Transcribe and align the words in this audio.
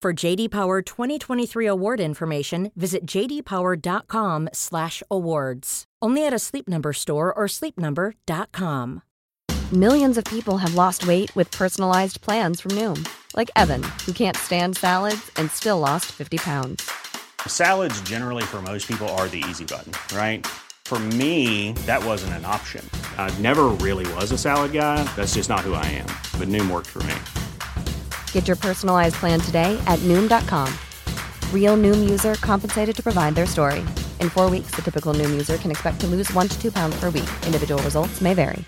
For 0.00 0.12
JD 0.12 0.52
Power 0.52 0.80
2023 0.80 1.66
award 1.66 1.98
information, 1.98 2.70
visit 2.76 3.04
jdpower.com/awards. 3.04 5.84
Only 6.00 6.24
at 6.24 6.32
a 6.32 6.38
Sleep 6.38 6.68
Number 6.68 6.92
store 6.92 7.34
or 7.34 7.48
sleepnumber.com. 7.48 9.02
Millions 9.72 10.16
of 10.16 10.24
people 10.24 10.58
have 10.58 10.76
lost 10.76 11.08
weight 11.08 11.34
with 11.34 11.50
personalized 11.50 12.20
plans 12.20 12.60
from 12.60 12.76
Noom, 12.76 13.08
like 13.34 13.50
Evan, 13.56 13.82
who 14.06 14.12
can't 14.12 14.36
stand 14.36 14.76
salads 14.76 15.32
and 15.34 15.50
still 15.50 15.80
lost 15.80 16.12
50 16.12 16.38
pounds. 16.38 16.88
Salads, 17.48 18.00
generally, 18.02 18.44
for 18.44 18.62
most 18.62 18.86
people, 18.86 19.08
are 19.18 19.26
the 19.26 19.42
easy 19.48 19.64
button, 19.64 19.90
right? 20.16 20.46
For 20.84 21.00
me, 21.00 21.72
that 21.86 22.04
wasn't 22.04 22.34
an 22.34 22.44
option. 22.44 22.88
I 23.18 23.36
never 23.40 23.64
really 23.64 24.06
was 24.14 24.30
a 24.30 24.38
salad 24.38 24.72
guy. 24.72 25.02
That's 25.16 25.34
just 25.34 25.48
not 25.48 25.62
who 25.62 25.74
I 25.74 25.86
am. 25.86 26.06
But 26.38 26.46
Noom 26.46 26.70
worked 26.70 26.86
for 26.86 27.02
me. 27.02 27.16
Get 28.38 28.46
your 28.46 28.56
personalized 28.56 29.16
plan 29.16 29.40
today 29.40 29.76
at 29.88 29.98
Noom.com. 30.06 30.68
Real 31.52 31.76
Noom 31.76 32.08
user 32.08 32.36
compensated 32.36 32.94
to 32.94 33.02
provide 33.02 33.34
their 33.34 33.46
story. 33.46 33.80
In 34.20 34.30
four 34.30 34.48
weeks, 34.48 34.70
the 34.76 34.80
typical 34.80 35.12
Noom 35.12 35.30
user 35.32 35.56
can 35.58 35.72
expect 35.72 35.98
to 36.02 36.06
lose 36.06 36.32
one 36.32 36.46
to 36.46 36.56
two 36.62 36.70
pounds 36.70 36.96
per 37.00 37.10
week. 37.10 37.28
Individual 37.46 37.82
results 37.82 38.20
may 38.20 38.34
vary. 38.34 38.64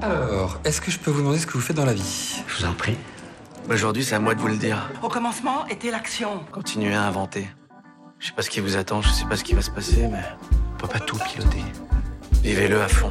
Alors, 0.00 0.58
est-ce 0.64 0.80
que 0.80 0.90
je 0.90 0.98
peux 0.98 1.10
vous 1.10 1.20
demander 1.20 1.38
ce 1.38 1.46
que 1.46 1.52
vous 1.52 1.60
faites 1.60 1.76
dans 1.76 1.84
la 1.84 1.92
vie? 1.92 2.42
Je 2.46 2.56
vous 2.56 2.64
en 2.64 2.72
prie. 2.72 2.96
Aujourd'hui, 3.68 4.02
c'est 4.02 4.14
à 4.14 4.18
moi 4.18 4.34
de 4.34 4.40
vous 4.40 4.48
le 4.48 4.56
dire. 4.56 4.88
Au 5.02 5.08
commencement 5.08 5.66
était 5.66 5.90
l'action. 5.90 6.40
Continuez 6.50 6.94
à 6.94 7.02
inventer. 7.02 7.46
Je 8.20 8.28
sais 8.28 8.32
pas 8.32 8.40
ce 8.40 8.48
qui 8.48 8.60
vous 8.60 8.78
attend, 8.78 9.02
je 9.02 9.10
sais 9.10 9.26
pas 9.26 9.36
ce 9.36 9.44
qui 9.44 9.52
va 9.52 9.60
se 9.60 9.70
passer, 9.70 10.08
mais 10.10 10.24
on 10.72 10.78
peut 10.78 10.88
pas 10.88 11.00
tout 11.00 11.18
piloter. 11.18 11.62
Vivez-le 12.42 12.80
à 12.80 12.88
fond. 12.88 13.10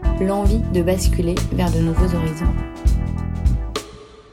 l'envie 0.25 0.59
de 0.73 0.81
basculer 0.81 1.35
vers 1.53 1.71
de 1.71 1.79
nouveaux 1.79 2.15
horizons. 2.15 2.53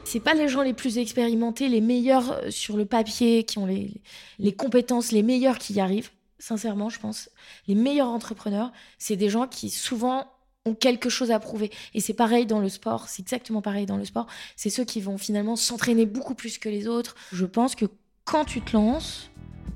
C'est 0.03 0.19
pas 0.19 0.33
les 0.33 0.47
gens 0.47 0.61
les 0.61 0.73
plus 0.73 0.97
expérimentés, 0.97 1.67
les 1.67 1.81
meilleurs 1.81 2.31
euh, 2.31 2.51
sur 2.51 2.77
le 2.77 2.85
papier, 2.85 3.43
qui 3.43 3.57
ont 3.57 3.65
les, 3.65 4.01
les 4.39 4.53
compétences 4.53 5.11
les 5.11 5.23
meilleures 5.23 5.57
qui 5.57 5.73
y 5.73 5.79
arrivent. 5.79 6.11
Sincèrement, 6.39 6.89
je 6.89 6.99
pense. 6.99 7.29
Les 7.67 7.75
meilleurs 7.75 8.07
entrepreneurs, 8.07 8.71
c'est 8.97 9.15
des 9.15 9.29
gens 9.29 9.47
qui 9.47 9.69
souvent 9.69 10.25
ont 10.65 10.73
quelque 10.73 11.09
chose 11.09 11.31
à 11.31 11.39
prouver. 11.39 11.71
Et 11.93 11.99
c'est 11.99 12.13
pareil 12.13 12.45
dans 12.45 12.59
le 12.59 12.69
sport, 12.69 13.07
c'est 13.07 13.21
exactement 13.21 13.61
pareil 13.61 13.85
dans 13.85 13.97
le 13.97 14.05
sport. 14.05 14.27
C'est 14.55 14.69
ceux 14.69 14.85
qui 14.85 15.01
vont 15.01 15.17
finalement 15.17 15.55
s'entraîner 15.55 16.05
beaucoup 16.05 16.35
plus 16.35 16.57
que 16.57 16.69
les 16.69 16.87
autres. 16.87 17.15
Je 17.31 17.45
pense 17.45 17.75
que 17.75 17.85
quand 18.25 18.45
tu 18.45 18.61
te 18.61 18.73
lances, 18.73 19.28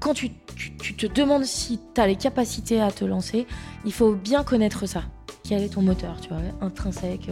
quand 0.04 0.14
tu, 0.14 0.30
te 0.30 1.08
demandes 1.08 1.46
si 1.46 1.80
tu 1.96 2.02
as 2.02 2.08
les 2.08 2.18
capacités 2.18 2.82
à 2.82 2.92
te 2.92 3.06
lancer, 3.06 3.48
il 3.86 3.94
faut 3.94 4.14
bien 4.14 4.44
connaître 4.44 4.86
ça. 4.86 5.04
Quel 5.48 5.64
est 5.64 5.74
ton 5.74 5.82
moteur, 5.82 6.20
tu 6.20 6.28
vois, 6.30 6.40
intrinsèque 6.60 7.32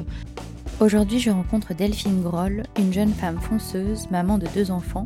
Aujourd'hui, 0.80 1.20
je 1.20 1.32
rencontre 1.32 1.74
Delphine 1.74 2.24
Groll, 2.24 2.64
une 2.78 2.94
jeune 2.94 3.14
femme 3.14 3.42
fonceuse, 3.42 4.10
maman 4.10 4.38
de 4.38 4.48
deux 4.56 4.72
enfants, 4.72 5.04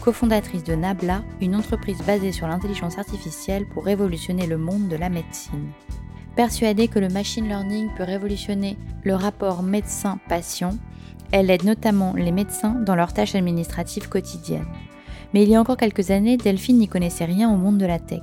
cofondatrice 0.00 0.64
de 0.64 0.74
Nabla, 0.74 1.22
une 1.40 1.54
entreprise 1.54 2.02
basée 2.04 2.32
sur 2.32 2.48
l'intelligence 2.48 2.98
artificielle 2.98 3.64
pour 3.72 3.84
révolutionner 3.84 4.48
le 4.48 4.58
monde 4.58 4.88
de 4.88 4.96
la 4.96 5.08
médecine. 5.08 5.70
Persuadée 6.34 6.88
que 6.88 6.98
le 6.98 7.08
machine 7.08 7.46
learning 7.46 7.90
peut 7.96 8.02
révolutionner 8.02 8.76
le 9.04 9.14
rapport 9.14 9.62
médecin-patient, 9.62 10.76
elle 11.30 11.50
aide 11.50 11.64
notamment 11.64 12.12
les 12.14 12.32
médecins 12.32 12.74
dans 12.74 12.96
leurs 12.96 13.12
tâches 13.12 13.36
administratives 13.36 14.08
quotidiennes. 14.08 14.66
Mais 15.34 15.42
il 15.42 15.48
y 15.48 15.56
a 15.56 15.60
encore 15.60 15.76
quelques 15.76 16.12
années, 16.12 16.36
Delphine 16.36 16.78
n'y 16.78 16.86
connaissait 16.86 17.24
rien 17.24 17.52
au 17.52 17.56
monde 17.56 17.76
de 17.76 17.86
la 17.86 17.98
tech. 17.98 18.22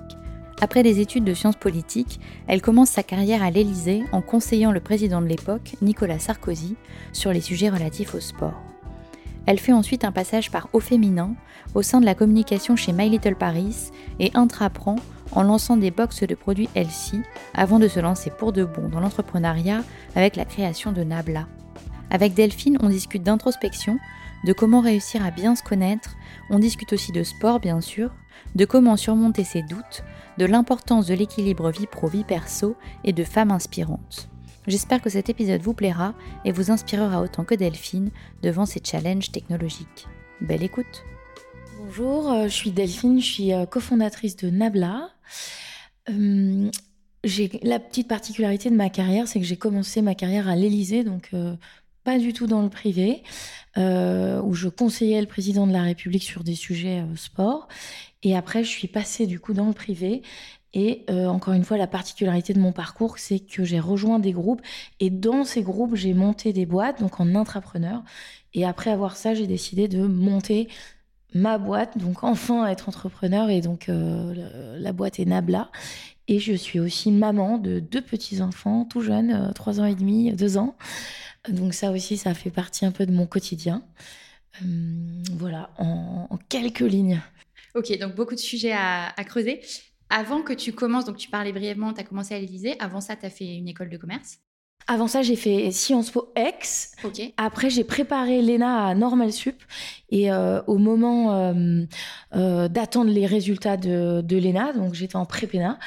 Après 0.62 0.82
des 0.82 1.02
études 1.02 1.26
de 1.26 1.34
sciences 1.34 1.58
politiques, 1.58 2.22
elle 2.48 2.62
commence 2.62 2.90
sa 2.90 3.04
carrière 3.04 3.44
à 3.44 3.52
l'Élysée 3.52 4.04
en 4.14 4.22
conseillant 4.22 4.72
le 4.72 4.80
président 4.80 5.22
de 5.22 5.28
l'époque, 5.28 5.76
Nicolas 5.82 6.20
Sarkozy, 6.20 6.78
sur 7.12 7.34
les 7.34 7.42
sujets 7.42 7.70
relatifs 7.70 8.16
au 8.16 8.22
sport. 8.22 8.62
Elle 9.46 9.60
fait 9.60 9.74
ensuite 9.74 10.06
un 10.06 10.14
passage 10.14 10.52
par 10.52 10.70
Au 10.72 10.80
Féminin, 10.80 11.34
au 11.76 11.82
sein 11.82 12.00
de 12.00 12.06
la 12.06 12.16
communication 12.16 12.78
chez 12.78 12.94
My 12.94 13.10
Little 13.10 13.36
Paris, 13.36 13.92
et 14.20 14.32
intraprend 14.34 14.96
en 15.34 15.44
lançant 15.44 15.76
des 15.76 15.92
boxes 15.92 16.24
de 16.24 16.36
produits 16.36 16.70
Elsie, 16.76 17.24
avant 17.54 17.80
de 17.80 17.90
se 17.90 18.00
lancer 18.00 18.30
pour 18.30 18.54
de 18.54 18.64
bon 18.64 18.88
dans 18.88 19.02
l'entrepreneuriat 19.02 19.84
avec 20.16 20.38
la 20.38 20.46
création 20.46 20.94
de 20.94 21.04
Nabla. 21.04 21.48
Avec 22.10 22.36
Delphine, 22.36 22.78
on 22.82 22.88
discute 22.88 23.24
d'introspection, 23.24 23.98
de 24.46 24.54
comment 24.54 24.82
réussir 24.82 25.26
à 25.26 25.32
bien 25.32 25.56
se 25.56 25.64
connaître, 25.64 26.16
on 26.51 26.59
discute 26.59 26.94
aussi 26.94 27.12
de 27.12 27.23
sport 27.23 27.59
bien 27.59 27.81
sûr, 27.81 28.13
de 28.56 28.66
comment 28.66 28.97
surmonter 28.97 29.44
ses 29.44 29.63
doutes, 29.63 30.03
de 30.38 30.45
l'importance 30.45 31.07
de 31.07 31.13
l'équilibre 31.16 31.72
vie 31.72 31.88
pro-vie 31.88 32.25
perso 32.25 32.75
et 33.03 33.13
de 33.13 33.23
femmes 33.23 33.51
inspirantes. 33.51 34.29
J'espère 34.67 35.01
que 35.01 35.09
cet 35.09 35.29
épisode 35.29 35.62
vous 35.62 35.73
plaira 35.73 36.13
et 36.45 36.51
vous 36.51 36.69
inspirera 36.69 37.22
autant 37.22 37.45
que 37.45 37.56
Delphine 37.56 38.12
devant 38.44 38.66
ces 38.66 38.81
challenges 38.84 39.31
technologiques. 39.31 40.07
Belle 40.41 40.63
écoute 40.63 41.03
Bonjour, 41.79 42.31
euh, 42.31 42.44
je 42.44 42.53
suis 42.53 42.72
Delphine, 42.72 43.19
je 43.19 43.25
suis 43.25 43.53
euh, 43.53 43.66
cofondatrice 43.66 44.35
de 44.35 44.50
Nabla. 44.50 45.09
Euh, 46.09 46.69
j'ai 47.23 47.59
la 47.63 47.79
petite 47.79 48.07
particularité 48.07 48.69
de 48.69 48.75
ma 48.75 48.89
carrière, 48.89 49.28
c'est 49.28 49.39
que 49.39 49.45
j'ai 49.45 49.57
commencé 49.57 50.01
ma 50.01 50.13
carrière 50.13 50.47
à 50.47 50.56
l'Élysée, 50.56 51.03
donc 51.03 51.31
pas 52.03 52.17
du 52.17 52.34
tout 52.34 52.47
dans 52.47 52.62
le 52.62 52.69
privé, 52.69 53.23
où 53.78 54.53
je 54.53 54.67
conseillais 54.67 55.22
le 55.22 55.28
président 55.28 55.67
de 55.67 55.73
la 55.73 55.83
République 55.83 56.24
sur 56.24 56.44
des 56.44 56.56
sujets 56.56 57.03
sport. 57.15 57.68
Et 58.24 58.36
après, 58.36 58.63
je 58.63 58.69
suis 58.69 58.88
passée 58.88 59.27
du 59.27 59.39
coup 59.39 59.53
dans 59.53 59.68
le 59.68 59.74
privé. 59.74 60.21
Et 60.74 61.03
euh, 61.09 61.27
encore 61.27 61.53
une 61.53 61.65
fois, 61.65 61.77
la 61.77 61.88
particularité 61.88 62.53
de 62.53 62.59
mon 62.59 62.71
parcours, 62.71 63.18
c'est 63.18 63.39
que 63.39 63.63
j'ai 63.63 63.80
rejoint 63.80 64.19
des 64.19 64.31
groupes. 64.31 64.62
Et 65.00 65.09
dans 65.09 65.44
ces 65.44 65.63
groupes, 65.63 65.95
j'ai 65.95 66.13
monté 66.13 66.53
des 66.53 66.65
boîtes, 66.65 67.01
donc 67.01 67.19
en 67.19 67.36
intrapreneur. 67.36 68.04
Et 68.54 68.65
après 68.65 68.92
avoir 68.92 69.18
ça, 69.18 69.33
j'ai 69.33 69.47
décidé 69.47 69.88
de 69.88 70.06
monter 70.06 70.69
ma 71.33 71.57
boîte, 71.57 71.97
donc 71.97 72.24
enfin 72.24 72.68
être 72.68 72.88
entrepreneur. 72.89 73.50
Et 73.50 73.62
donc 73.62 73.89
euh, 73.89 74.77
la 74.80 74.94
boîte 74.94 75.19
est 75.19 75.25
Nabla. 75.25 75.69
Et 76.27 76.39
je 76.39 76.53
suis 76.53 76.79
aussi 76.79 77.12
maman 77.12 77.57
de 77.57 77.79
deux 77.79 78.01
petits-enfants, 78.01 78.85
tout 78.85 79.01
jeunes, 79.01 79.31
euh, 79.31 79.51
trois 79.53 79.79
ans 79.79 79.85
et 79.85 79.95
demi, 79.95 80.31
deux 80.33 80.57
ans. 80.57 80.75
Donc 81.50 81.73
ça 81.73 81.91
aussi, 81.91 82.18
ça 82.18 82.33
fait 82.33 82.51
partie 82.51 82.85
un 82.85 82.91
peu 82.91 83.06
de 83.06 83.12
mon 83.12 83.25
quotidien. 83.25 83.83
voilà, 85.31 85.71
en 85.77 86.38
quelques 86.50 86.81
lignes. 86.81 87.21
Ok, 87.73 87.97
donc 88.00 88.15
beaucoup 88.15 88.35
de 88.35 88.39
sujets 88.39 88.73
à, 88.73 89.13
creuser. 89.25 89.62
Avant 90.09 90.41
que 90.41 90.51
tu 90.51 90.73
commences, 90.73 91.06
donc 91.06 91.18
tu 91.18 91.29
parlais 91.29 91.53
brièvement, 91.53 91.94
tu 91.94 92.01
as 92.01 92.03
commencé 92.03 92.35
à 92.35 92.39
l'Élysée. 92.39 92.75
Avant 92.79 93.00
ça, 93.00 93.15
tu 93.15 93.25
as 93.25 93.29
fait 93.29 93.56
une 93.56 93.68
école 93.68 93.89
de 93.89 93.97
commerce. 93.97 94.39
Avant 94.88 95.07
ça, 95.07 95.22
j'ai 95.22 95.36
fait 95.36 95.72
Sciences 95.72 96.12
Po. 96.12 96.33
Ok. 97.04 97.22
Après, 97.38 97.69
j'ai 97.69 97.83
préparé 97.83 98.42
l'ENA 98.42 98.88
à 98.88 98.95
Normal 98.95 99.31
Sup. 99.31 99.62
Et 100.10 100.31
euh, 100.31 100.62
au 100.68 100.78
moment 100.78 101.33
euh, 101.33 101.83
euh, 102.36 102.68
d'attendre 102.68 103.12
les 103.12 103.25
résultats 103.25 103.78
de, 103.78 104.22
de 104.22 104.38
l'ENA, 104.38 104.74
donc 104.74 104.94
j'étais 104.94 105.16
en 105.16 105.25
pré-PENA, 105.25 105.80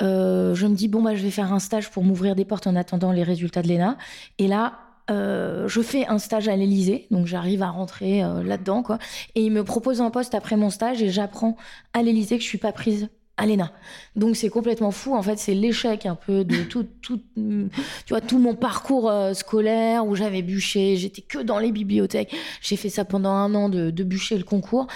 je 0.00 0.66
me 0.66 0.74
dis, 0.74 0.88
bon, 0.88 1.02
bah, 1.02 1.14
je 1.14 1.22
vais 1.22 1.30
faire 1.30 1.52
un 1.52 1.60
stage 1.60 1.90
pour 1.90 2.04
m'ouvrir 2.04 2.34
des 2.34 2.44
portes 2.44 2.66
en 2.66 2.76
attendant 2.76 3.12
les 3.12 3.22
résultats 3.22 3.62
de 3.62 3.68
l'ENA. 3.68 3.96
Et 4.38 4.48
là, 4.48 4.78
euh, 5.10 5.66
je 5.66 5.80
fais 5.80 6.06
un 6.06 6.18
stage 6.18 6.48
à 6.48 6.56
l'Elysée, 6.56 7.06
donc 7.10 7.26
j'arrive 7.26 7.62
à 7.62 7.70
rentrer 7.70 8.22
euh, 8.22 8.42
là-dedans, 8.42 8.82
quoi. 8.82 8.98
Et 9.34 9.42
il 9.42 9.50
me 9.50 9.64
propose 9.64 10.00
un 10.00 10.10
poste 10.10 10.34
après 10.34 10.56
mon 10.56 10.70
stage 10.70 11.02
et 11.02 11.10
j'apprends 11.10 11.56
à 11.92 12.02
l'Elysée 12.02 12.36
que 12.36 12.44
je 12.44 12.48
suis 12.48 12.58
pas 12.58 12.72
prise 12.72 13.08
à 13.40 13.46
l'ENA. 13.46 13.72
Donc 14.16 14.36
c'est 14.36 14.50
complètement 14.50 14.90
fou. 14.90 15.16
En 15.16 15.22
fait, 15.22 15.38
c'est 15.38 15.54
l'échec 15.54 16.04
un 16.04 16.14
peu 16.14 16.44
de 16.44 16.62
tout, 16.62 16.86
tout, 17.02 17.20
tu 17.34 17.70
vois, 18.10 18.20
tout 18.20 18.38
mon 18.38 18.54
parcours 18.54 19.10
euh, 19.10 19.32
scolaire 19.32 20.06
où 20.06 20.14
j'avais 20.14 20.42
bûché, 20.42 20.96
j'étais 20.96 21.22
que 21.22 21.38
dans 21.38 21.58
les 21.58 21.72
bibliothèques. 21.72 22.36
J'ai 22.60 22.76
fait 22.76 22.90
ça 22.90 23.04
pendant 23.04 23.30
un 23.30 23.54
an 23.54 23.68
de, 23.70 23.90
de 23.90 24.04
bûcher 24.04 24.36
le 24.36 24.44
concours. 24.44 24.86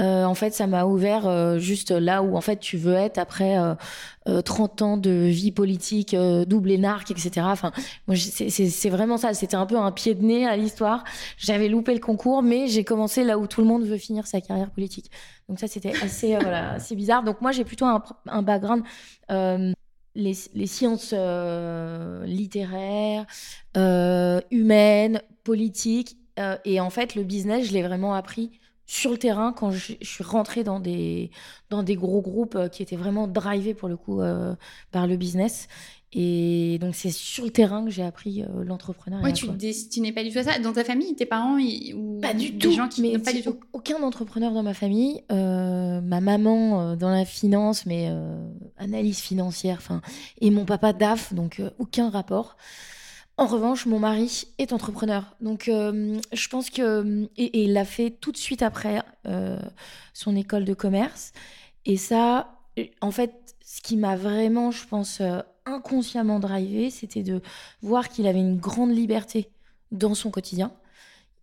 Euh, 0.00 0.24
en 0.24 0.34
fait, 0.34 0.52
ça 0.52 0.66
m'a 0.66 0.84
ouvert 0.84 1.28
euh, 1.28 1.58
juste 1.58 1.92
là 1.92 2.22
où 2.22 2.36
en 2.36 2.40
fait 2.40 2.58
tu 2.58 2.76
veux 2.76 2.94
être 2.94 3.18
après 3.18 3.56
euh, 3.56 3.74
euh, 4.28 4.42
30 4.42 4.82
ans 4.82 4.96
de 4.96 5.10
vie 5.10 5.52
politique, 5.52 6.16
double 6.46 6.72
énarque, 6.72 7.10
etc. 7.10 7.46
Enfin, 7.50 7.70
moi, 8.08 8.16
c'est 8.16 8.88
vraiment 8.90 9.16
ça. 9.16 9.32
C'était 9.34 9.56
un 9.56 9.66
peu 9.66 9.76
un 9.76 9.92
pied 9.92 10.14
de 10.14 10.24
nez 10.24 10.46
à 10.46 10.56
l'histoire. 10.56 11.04
J'avais 11.38 11.68
loupé 11.68 11.94
le 11.94 12.00
concours, 12.00 12.42
mais 12.42 12.66
j'ai 12.66 12.84
commencé 12.84 13.22
là 13.22 13.38
où 13.38 13.46
tout 13.46 13.60
le 13.60 13.66
monde 13.66 13.84
veut 13.84 13.98
finir 13.98 14.26
sa 14.26 14.40
carrière 14.40 14.70
politique. 14.70 15.10
Donc 15.52 15.58
ça, 15.60 15.68
c'était 15.68 15.92
assez, 16.02 16.34
euh, 16.34 16.38
voilà, 16.40 16.78
bizarre. 16.92 17.22
Donc 17.24 17.42
moi, 17.42 17.52
j'ai 17.52 17.66
plutôt 17.66 17.84
un, 17.84 18.02
un 18.26 18.40
background. 18.40 18.84
euh, 19.30 19.70
les, 20.14 20.32
les 20.54 20.66
sciences 20.66 21.12
euh, 21.14 22.24
littéraires, 22.24 23.26
humaines, 24.50 25.20
politiques. 25.44 26.16
et 26.64 26.80
en 26.80 26.88
fait, 26.88 27.14
le 27.16 27.22
business, 27.22 27.68
je 27.68 27.74
l'ai 27.74 27.82
vraiment 27.82 28.14
appris 28.14 28.50
sur 28.86 29.10
le 29.12 29.16
terrain 29.18 29.52
quand 29.52 29.70
je, 29.70 29.92
je 30.00 30.06
suis 30.08 30.24
rentrée 30.24 30.64
dans 30.64 30.80
des, 30.80 31.30
dans 31.70 31.82
des 31.82 31.94
gros 31.96 32.20
groupes 32.20 32.56
euh, 32.56 32.68
qui 32.68 32.82
étaient 32.82 32.96
vraiment 32.96 33.26
drivés 33.28 33.74
pour 33.74 33.88
le 33.88 33.96
coup 33.96 34.20
euh, 34.20 34.54
par 34.90 35.06
le 35.06 35.16
business. 35.16 35.68
Et 36.14 36.76
donc, 36.82 36.94
c'est 36.94 37.10
sur 37.10 37.44
le 37.44 37.50
terrain 37.50 37.82
que 37.86 37.90
j'ai 37.90 38.02
appris 38.02 38.42
euh, 38.42 38.64
l'entrepreneuriat. 38.64 39.24
Ouais, 39.24 39.32
tu 39.32 39.46
te 39.46 39.52
destinais 39.52 40.12
pas 40.12 40.22
du 40.22 40.30
tout 40.30 40.40
à 40.40 40.42
ça. 40.42 40.58
Dans 40.58 40.74
ta 40.74 40.84
famille, 40.84 41.14
tes 41.16 41.24
parents 41.24 41.56
ils- 41.56 41.94
ou 41.94 42.20
Pas 42.20 42.34
du 42.34 42.50
des 42.50 42.58
tout. 42.58 42.70
gens 42.72 42.86
qui 42.86 43.00
mais 43.00 43.18
pas 43.18 43.32
du 43.32 43.40
tout? 43.42 43.50
au- 43.72 43.78
Aucun 43.78 44.02
entrepreneur 44.02 44.52
dans 44.52 44.62
ma 44.62 44.74
famille. 44.74 45.22
Euh, 45.32 46.02
ma 46.02 46.20
maman 46.20 46.96
dans 46.96 47.08
la 47.08 47.24
finance, 47.24 47.86
mais 47.86 48.10
analyse 48.76 49.20
financière. 49.20 49.80
Et 50.42 50.50
mon 50.50 50.66
papa 50.66 50.92
DAF, 50.92 51.32
donc 51.32 51.62
aucun 51.78 52.10
rapport. 52.10 52.58
En 53.38 53.46
revanche, 53.46 53.86
mon 53.86 53.98
mari 53.98 54.44
est 54.58 54.72
entrepreneur. 54.72 55.36
Donc, 55.40 55.68
euh, 55.68 56.20
je 56.32 56.48
pense 56.48 56.70
que. 56.70 57.28
Et, 57.36 57.64
il 57.64 57.72
l'a 57.72 57.84
fait 57.84 58.10
tout 58.10 58.30
de 58.30 58.36
suite 58.36 58.62
après 58.62 59.02
euh, 59.26 59.58
son 60.12 60.36
école 60.36 60.64
de 60.64 60.74
commerce. 60.74 61.32
Et 61.86 61.96
ça, 61.96 62.60
en 63.00 63.10
fait, 63.10 63.32
ce 63.64 63.80
qui 63.80 63.96
m'a 63.96 64.16
vraiment, 64.16 64.70
je 64.70 64.86
pense, 64.86 65.20
euh, 65.20 65.40
inconsciemment 65.64 66.40
drivé, 66.40 66.90
c'était 66.90 67.22
de 67.22 67.40
voir 67.82 68.08
qu'il 68.08 68.26
avait 68.26 68.40
une 68.40 68.58
grande 68.58 68.94
liberté 68.94 69.50
dans 69.90 70.14
son 70.14 70.30
quotidien. 70.30 70.72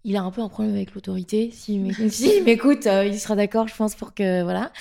Il 0.05 0.15
a 0.15 0.21
un 0.23 0.31
peu 0.31 0.41
un 0.41 0.47
problème 0.47 0.73
avec 0.75 0.93
l'autorité. 0.95 1.51
S'il 1.53 1.93
m'écoute, 2.45 2.87
euh, 2.87 3.05
il 3.05 3.19
sera 3.19 3.35
d'accord, 3.35 3.67
je 3.67 3.75
pense, 3.75 3.95
pour 3.95 4.13
que. 4.13 4.43
Voilà. 4.43 4.71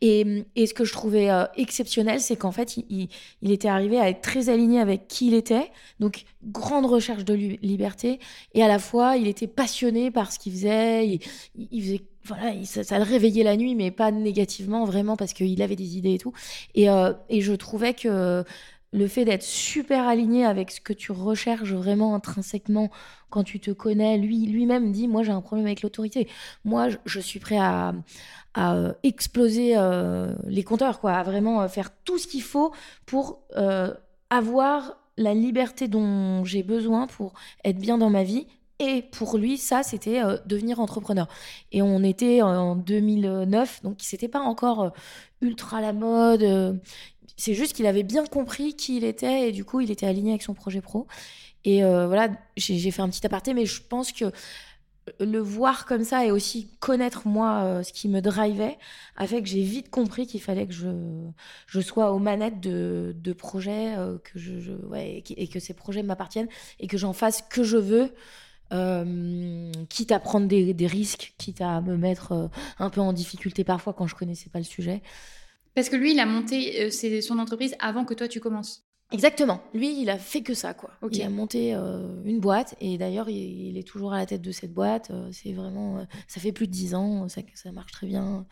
Et, 0.00 0.44
et 0.56 0.66
ce 0.66 0.74
que 0.74 0.84
je 0.84 0.92
trouvais 0.92 1.30
euh, 1.30 1.44
exceptionnel, 1.56 2.20
c'est 2.20 2.34
qu'en 2.36 2.50
fait, 2.50 2.76
il, 2.76 3.08
il- 3.42 3.52
était 3.52 3.68
arrivé 3.68 3.98
à 4.00 4.08
être 4.08 4.20
très 4.20 4.48
aligné 4.48 4.80
avec 4.80 5.06
qui 5.06 5.28
il 5.28 5.34
était. 5.34 5.70
Donc, 6.00 6.24
grande 6.42 6.86
recherche 6.86 7.24
de 7.24 7.34
liberté. 7.34 8.18
Et 8.52 8.64
à 8.64 8.68
la 8.68 8.80
fois, 8.80 9.16
il 9.16 9.28
était 9.28 9.46
passionné 9.46 10.10
par 10.10 10.32
ce 10.32 10.40
qu'il 10.40 10.52
faisait. 10.52 11.20
Il, 11.70 11.82
faisait. 11.82 12.00
Voilà, 12.24 12.50
il- 12.50 12.66
ça, 12.66 12.82
ça 12.82 12.98
le 12.98 13.04
réveillait 13.04 13.44
la 13.44 13.56
nuit, 13.56 13.76
mais 13.76 13.92
pas 13.92 14.10
négativement, 14.10 14.84
vraiment, 14.86 15.16
parce 15.16 15.34
qu'il 15.34 15.62
avait 15.62 15.76
des 15.76 15.96
idées 15.96 16.14
et 16.14 16.18
tout. 16.18 16.32
Et, 16.74 16.90
euh, 16.90 17.12
et 17.28 17.42
je 17.42 17.52
trouvais 17.52 17.94
que 17.94 18.42
le 18.94 19.08
fait 19.08 19.24
d'être 19.24 19.42
super 19.42 20.06
aligné 20.06 20.46
avec 20.46 20.70
ce 20.70 20.80
que 20.80 20.92
tu 20.92 21.10
recherches 21.10 21.72
vraiment 21.72 22.14
intrinsèquement 22.14 22.90
quand 23.28 23.42
tu 23.42 23.58
te 23.58 23.72
connais, 23.72 24.16
lui 24.16 24.46
lui-même 24.46 24.92
dit 24.92 25.08
moi 25.08 25.24
j'ai 25.24 25.32
un 25.32 25.40
problème 25.40 25.66
avec 25.66 25.82
l'autorité. 25.82 26.28
Moi 26.64 26.88
je, 27.04 27.18
suis 27.18 27.40
prêt 27.40 27.58
à, 27.58 27.92
euh, 28.56 28.92
exploser 29.02 29.72
euh, 29.76 30.32
les 30.46 30.62
compteurs 30.62 31.00
quoi, 31.00 31.14
à 31.14 31.24
vraiment 31.24 31.62
euh, 31.62 31.68
faire 31.68 31.90
tout 32.04 32.18
ce 32.18 32.28
qu'il 32.28 32.42
faut 32.42 32.72
pour 33.04 33.42
avoir 34.30 34.96
la 35.16 35.34
liberté 35.34 35.88
dont 35.88 36.44
j'ai 36.44 36.62
besoin 36.62 37.08
pour 37.08 37.34
être 37.64 37.78
bien 37.78 37.98
dans 37.98 38.10
ma 38.10 38.22
vie. 38.22 38.46
Et 38.80 39.02
pour 39.02 39.38
lui, 39.38 39.56
ça, 39.56 39.84
c'était 39.84 40.20
devenir 40.46 40.80
entrepreneur. 40.80 41.28
Et 41.70 41.80
on 41.80 42.02
était 42.02 42.42
en 42.42 42.74
2009, 42.74 43.82
donc 43.84 43.98
c'était 44.00 44.26
pas 44.26 44.40
encore 44.40 44.92
ultra 45.40 45.80
la 45.80 45.92
mode. 45.92 46.80
Euh, 47.34 47.38
c'est 47.38 47.54
juste 47.54 47.74
qu'il 47.74 47.86
avait 47.86 48.02
bien 48.02 48.26
compris 48.26 48.74
qui 48.76 48.96
il 48.98 49.04
était 49.04 49.48
et 49.48 49.52
du 49.52 49.64
coup, 49.64 49.80
il 49.80 49.90
était 49.90 50.06
aligné 50.06 50.30
avec 50.32 50.42
son 50.42 50.54
projet 50.54 50.80
pro. 50.80 51.06
Et 51.64 51.84
euh, 51.84 52.06
voilà, 52.06 52.30
j'ai 52.56 52.90
fait 52.90 53.02
un 53.02 53.08
petit 53.10 53.26
aparté, 53.26 53.54
mais 53.54 53.66
je 53.66 53.82
pense 53.82 54.12
que 54.12 54.26
le 55.20 55.38
voir 55.38 55.84
comme 55.84 56.02
ça 56.04 56.24
et 56.24 56.30
aussi 56.30 56.70
connaître 56.80 57.28
moi 57.28 57.62
euh, 57.64 57.82
ce 57.82 57.92
qui 57.92 58.08
me 58.08 58.20
drivait 58.22 58.78
a 59.16 59.26
fait 59.26 59.42
que 59.42 59.48
j'ai 59.48 59.62
vite 59.62 59.90
compris 59.90 60.26
qu'il 60.26 60.40
fallait 60.40 60.66
que 60.66 60.72
je, 60.72 60.88
je 61.66 61.80
sois 61.80 62.12
aux 62.12 62.18
manettes 62.18 62.60
de, 62.60 63.14
de 63.16 63.32
projets, 63.34 63.96
euh, 63.98 64.18
que 64.24 64.38
je, 64.38 64.72
ouais, 64.88 65.22
et 65.36 65.48
que 65.48 65.60
ces 65.60 65.74
projets 65.74 66.02
m'appartiennent 66.02 66.48
et 66.80 66.86
que 66.86 66.96
j'en 66.98 67.12
fasse 67.12 67.42
que 67.42 67.62
je 67.64 67.76
veux. 67.76 68.14
euh, 68.72 69.72
quitte 69.90 70.12
à 70.12 70.20
prendre 70.20 70.48
des, 70.48 70.74
des 70.74 70.86
risques, 70.86 71.34
quitte 71.38 71.60
à 71.60 71.80
me 71.82 71.96
mettre 71.96 72.32
euh, 72.32 72.48
un 72.78 72.90
peu 72.90 73.00
en 73.00 73.12
difficulté 73.12 73.64
parfois 73.64 73.92
quand 73.94 74.06
je 74.06 74.14
connaissais 74.16 74.50
pas 74.50 74.58
le 74.58 74.64
sujet. 74.64 75.02
Parce 75.74 75.88
que 75.88 75.96
lui, 75.96 76.12
il 76.12 76.20
a 76.20 76.26
monté 76.26 76.84
euh, 76.84 77.20
son 77.20 77.38
entreprise 77.38 77.74
avant 77.80 78.04
que 78.04 78.14
toi 78.14 78.28
tu 78.28 78.40
commences. 78.40 78.84
Exactement. 79.12 79.60
Lui, 79.74 80.00
il 80.00 80.10
a 80.10 80.18
fait 80.18 80.42
que 80.42 80.54
ça, 80.54 80.74
quoi. 80.74 80.90
Il 81.10 81.22
a 81.22 81.28
monté 81.28 81.74
euh, 81.74 82.22
une 82.24 82.40
boîte 82.40 82.74
et 82.80 82.98
d'ailleurs, 82.98 83.28
il, 83.28 83.68
il 83.68 83.78
est 83.78 83.86
toujours 83.86 84.12
à 84.12 84.18
la 84.18 84.26
tête 84.26 84.42
de 84.42 84.50
cette 84.50 84.72
boîte. 84.72 85.10
Euh, 85.10 85.28
c'est 85.30 85.52
vraiment, 85.52 86.04
ça 86.26 86.40
fait 86.40 86.52
plus 86.52 86.66
de 86.66 86.72
dix 86.72 86.94
ans, 86.94 87.28
ça, 87.28 87.42
ça 87.54 87.70
marche 87.70 87.92
très 87.92 88.06
bien. 88.06 88.46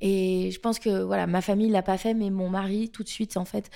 Et 0.00 0.50
je 0.50 0.58
pense 0.58 0.80
que 0.80 1.02
voilà, 1.02 1.28
ma 1.28 1.40
famille 1.40 1.70
l'a 1.70 1.82
pas 1.82 1.96
fait, 1.96 2.14
mais 2.14 2.30
mon 2.30 2.50
mari, 2.50 2.90
tout 2.90 3.04
de 3.04 3.08
suite, 3.08 3.36
en 3.36 3.44
fait, 3.44 3.70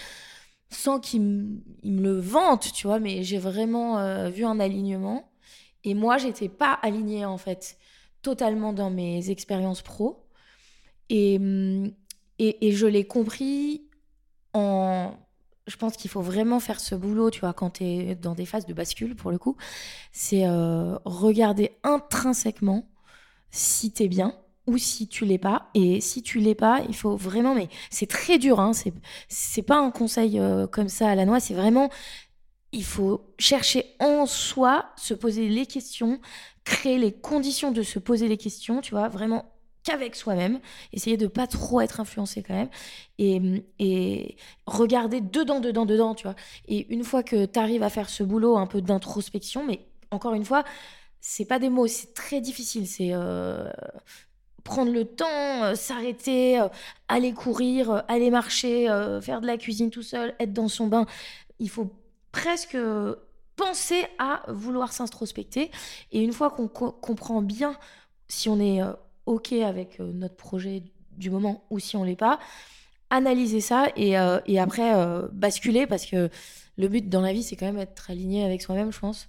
sans 0.70 0.98
qu'il 0.98 1.22
me 1.22 2.02
le 2.02 2.18
vante, 2.18 2.72
tu 2.72 2.88
vois, 2.88 2.98
mais 2.98 3.22
j'ai 3.22 3.38
vraiment 3.38 3.98
euh, 3.98 4.28
vu 4.28 4.44
un 4.44 4.58
alignement. 4.58 5.30
Et 5.84 5.94
moi, 5.94 6.18
j'étais 6.18 6.48
pas 6.48 6.72
alignée, 6.72 7.24
en 7.24 7.38
fait, 7.38 7.78
totalement 8.22 8.72
dans 8.72 8.90
mes 8.90 9.30
expériences 9.30 9.82
pro. 9.82 10.26
Et, 11.08 11.36
hum, 11.36 11.92
et, 12.38 12.72
je 12.72 12.86
l'ai 12.86 13.06
compris 13.06 13.82
en. 14.52 15.12
Je 15.66 15.76
pense 15.76 15.96
qu'il 15.96 16.10
faut 16.10 16.20
vraiment 16.20 16.60
faire 16.60 16.78
ce 16.78 16.94
boulot, 16.94 17.30
tu 17.30 17.40
vois, 17.40 17.52
quand 17.52 17.70
tu 17.70 17.84
es 17.84 18.14
dans 18.14 18.34
des 18.34 18.46
phases 18.46 18.66
de 18.66 18.74
bascule, 18.74 19.16
pour 19.16 19.30
le 19.30 19.38
coup. 19.38 19.56
C'est 20.12 20.46
euh, 20.46 20.96
regarder 21.04 21.72
intrinsèquement 21.82 22.88
si 23.50 23.92
tu 23.92 24.04
es 24.04 24.08
bien 24.08 24.34
ou 24.66 24.78
si 24.78 25.08
tu 25.08 25.24
l'es 25.24 25.38
pas. 25.38 25.70
Et 25.74 26.00
si 26.00 26.22
tu 26.22 26.38
l'es 26.38 26.54
pas, 26.54 26.82
il 26.88 26.94
faut 26.94 27.16
vraiment. 27.16 27.54
Mais 27.54 27.68
c'est 27.90 28.08
très 28.08 28.38
dur, 28.38 28.60
hein. 28.60 28.72
C'est, 28.72 28.92
c'est 29.28 29.62
pas 29.62 29.78
un 29.78 29.90
conseil 29.90 30.38
euh, 30.38 30.66
comme 30.66 30.88
ça 30.88 31.08
à 31.08 31.14
la 31.14 31.24
noix. 31.24 31.40
C'est 31.40 31.54
vraiment. 31.54 31.90
Il 32.72 32.84
faut 32.84 33.34
chercher 33.38 33.86
en 34.00 34.26
soi, 34.26 34.90
se 34.96 35.14
poser 35.14 35.48
les 35.48 35.66
questions, 35.66 36.20
créer 36.64 36.98
les 36.98 37.12
conditions 37.12 37.70
de 37.72 37.82
se 37.82 37.98
poser 37.98 38.28
les 38.28 38.36
questions, 38.36 38.80
tu 38.82 38.90
vois, 38.90 39.08
vraiment 39.08 39.55
qu'avec 39.86 40.16
soi-même, 40.16 40.60
essayer 40.92 41.16
de 41.16 41.28
pas 41.28 41.46
trop 41.46 41.80
être 41.80 42.00
influencé 42.00 42.42
quand 42.42 42.54
même, 42.54 42.70
et, 43.18 43.64
et 43.78 44.36
regarder 44.66 45.20
dedans, 45.20 45.60
dedans, 45.60 45.86
dedans, 45.86 46.14
tu 46.14 46.24
vois. 46.24 46.36
Et 46.66 46.92
une 46.92 47.04
fois 47.04 47.22
que 47.22 47.46
tu 47.46 47.58
arrives 47.58 47.82
à 47.84 47.90
faire 47.90 48.08
ce 48.10 48.22
boulot 48.24 48.56
un 48.58 48.66
peu 48.66 48.82
d'introspection, 48.82 49.64
mais 49.64 49.86
encore 50.10 50.34
une 50.34 50.44
fois, 50.44 50.64
c'est 51.20 51.46
pas 51.46 51.58
des 51.58 51.70
mots, 51.70 51.86
c'est 51.86 52.14
très 52.14 52.40
difficile, 52.40 52.86
c'est 52.86 53.10
euh, 53.12 53.70
prendre 54.64 54.92
le 54.92 55.04
temps, 55.04 55.64
euh, 55.64 55.74
s'arrêter, 55.74 56.60
euh, 56.60 56.68
aller 57.08 57.32
courir, 57.32 58.04
aller 58.08 58.30
marcher, 58.30 58.86
faire 59.22 59.40
de 59.40 59.46
la 59.46 59.56
cuisine 59.56 59.90
tout 59.90 60.02
seul, 60.02 60.34
être 60.40 60.52
dans 60.52 60.68
son 60.68 60.88
bain. 60.88 61.06
Il 61.58 61.70
faut 61.70 61.90
presque 62.32 62.76
penser 63.56 64.04
à 64.18 64.42
vouloir 64.48 64.92
s'introspecter. 64.92 65.70
Et 66.12 66.22
une 66.22 66.32
fois 66.32 66.50
qu'on 66.50 66.68
co- 66.68 66.92
comprend 66.92 67.40
bien 67.40 67.76
si 68.28 68.48
on 68.48 68.60
est 68.60 68.82
OK 69.26 69.52
avec 69.52 70.00
euh, 70.00 70.10
notre 70.12 70.36
projet 70.36 70.82
du 71.16 71.30
moment 71.30 71.64
ou 71.70 71.78
si 71.78 71.96
on 71.96 72.04
l'est 72.04 72.16
pas, 72.16 72.38
analyser 73.10 73.60
ça 73.60 73.86
et, 73.96 74.18
euh, 74.18 74.38
et 74.46 74.58
après 74.58 74.94
euh, 74.94 75.28
basculer 75.32 75.86
parce 75.86 76.06
que 76.06 76.28
le 76.76 76.88
but 76.88 77.08
dans 77.08 77.20
la 77.20 77.32
vie, 77.32 77.42
c'est 77.42 77.56
quand 77.56 77.66
même 77.66 77.78
être 77.78 78.10
aligné 78.10 78.44
avec 78.44 78.62
soi-même, 78.62 78.92
je 78.92 78.98
pense. 78.98 79.26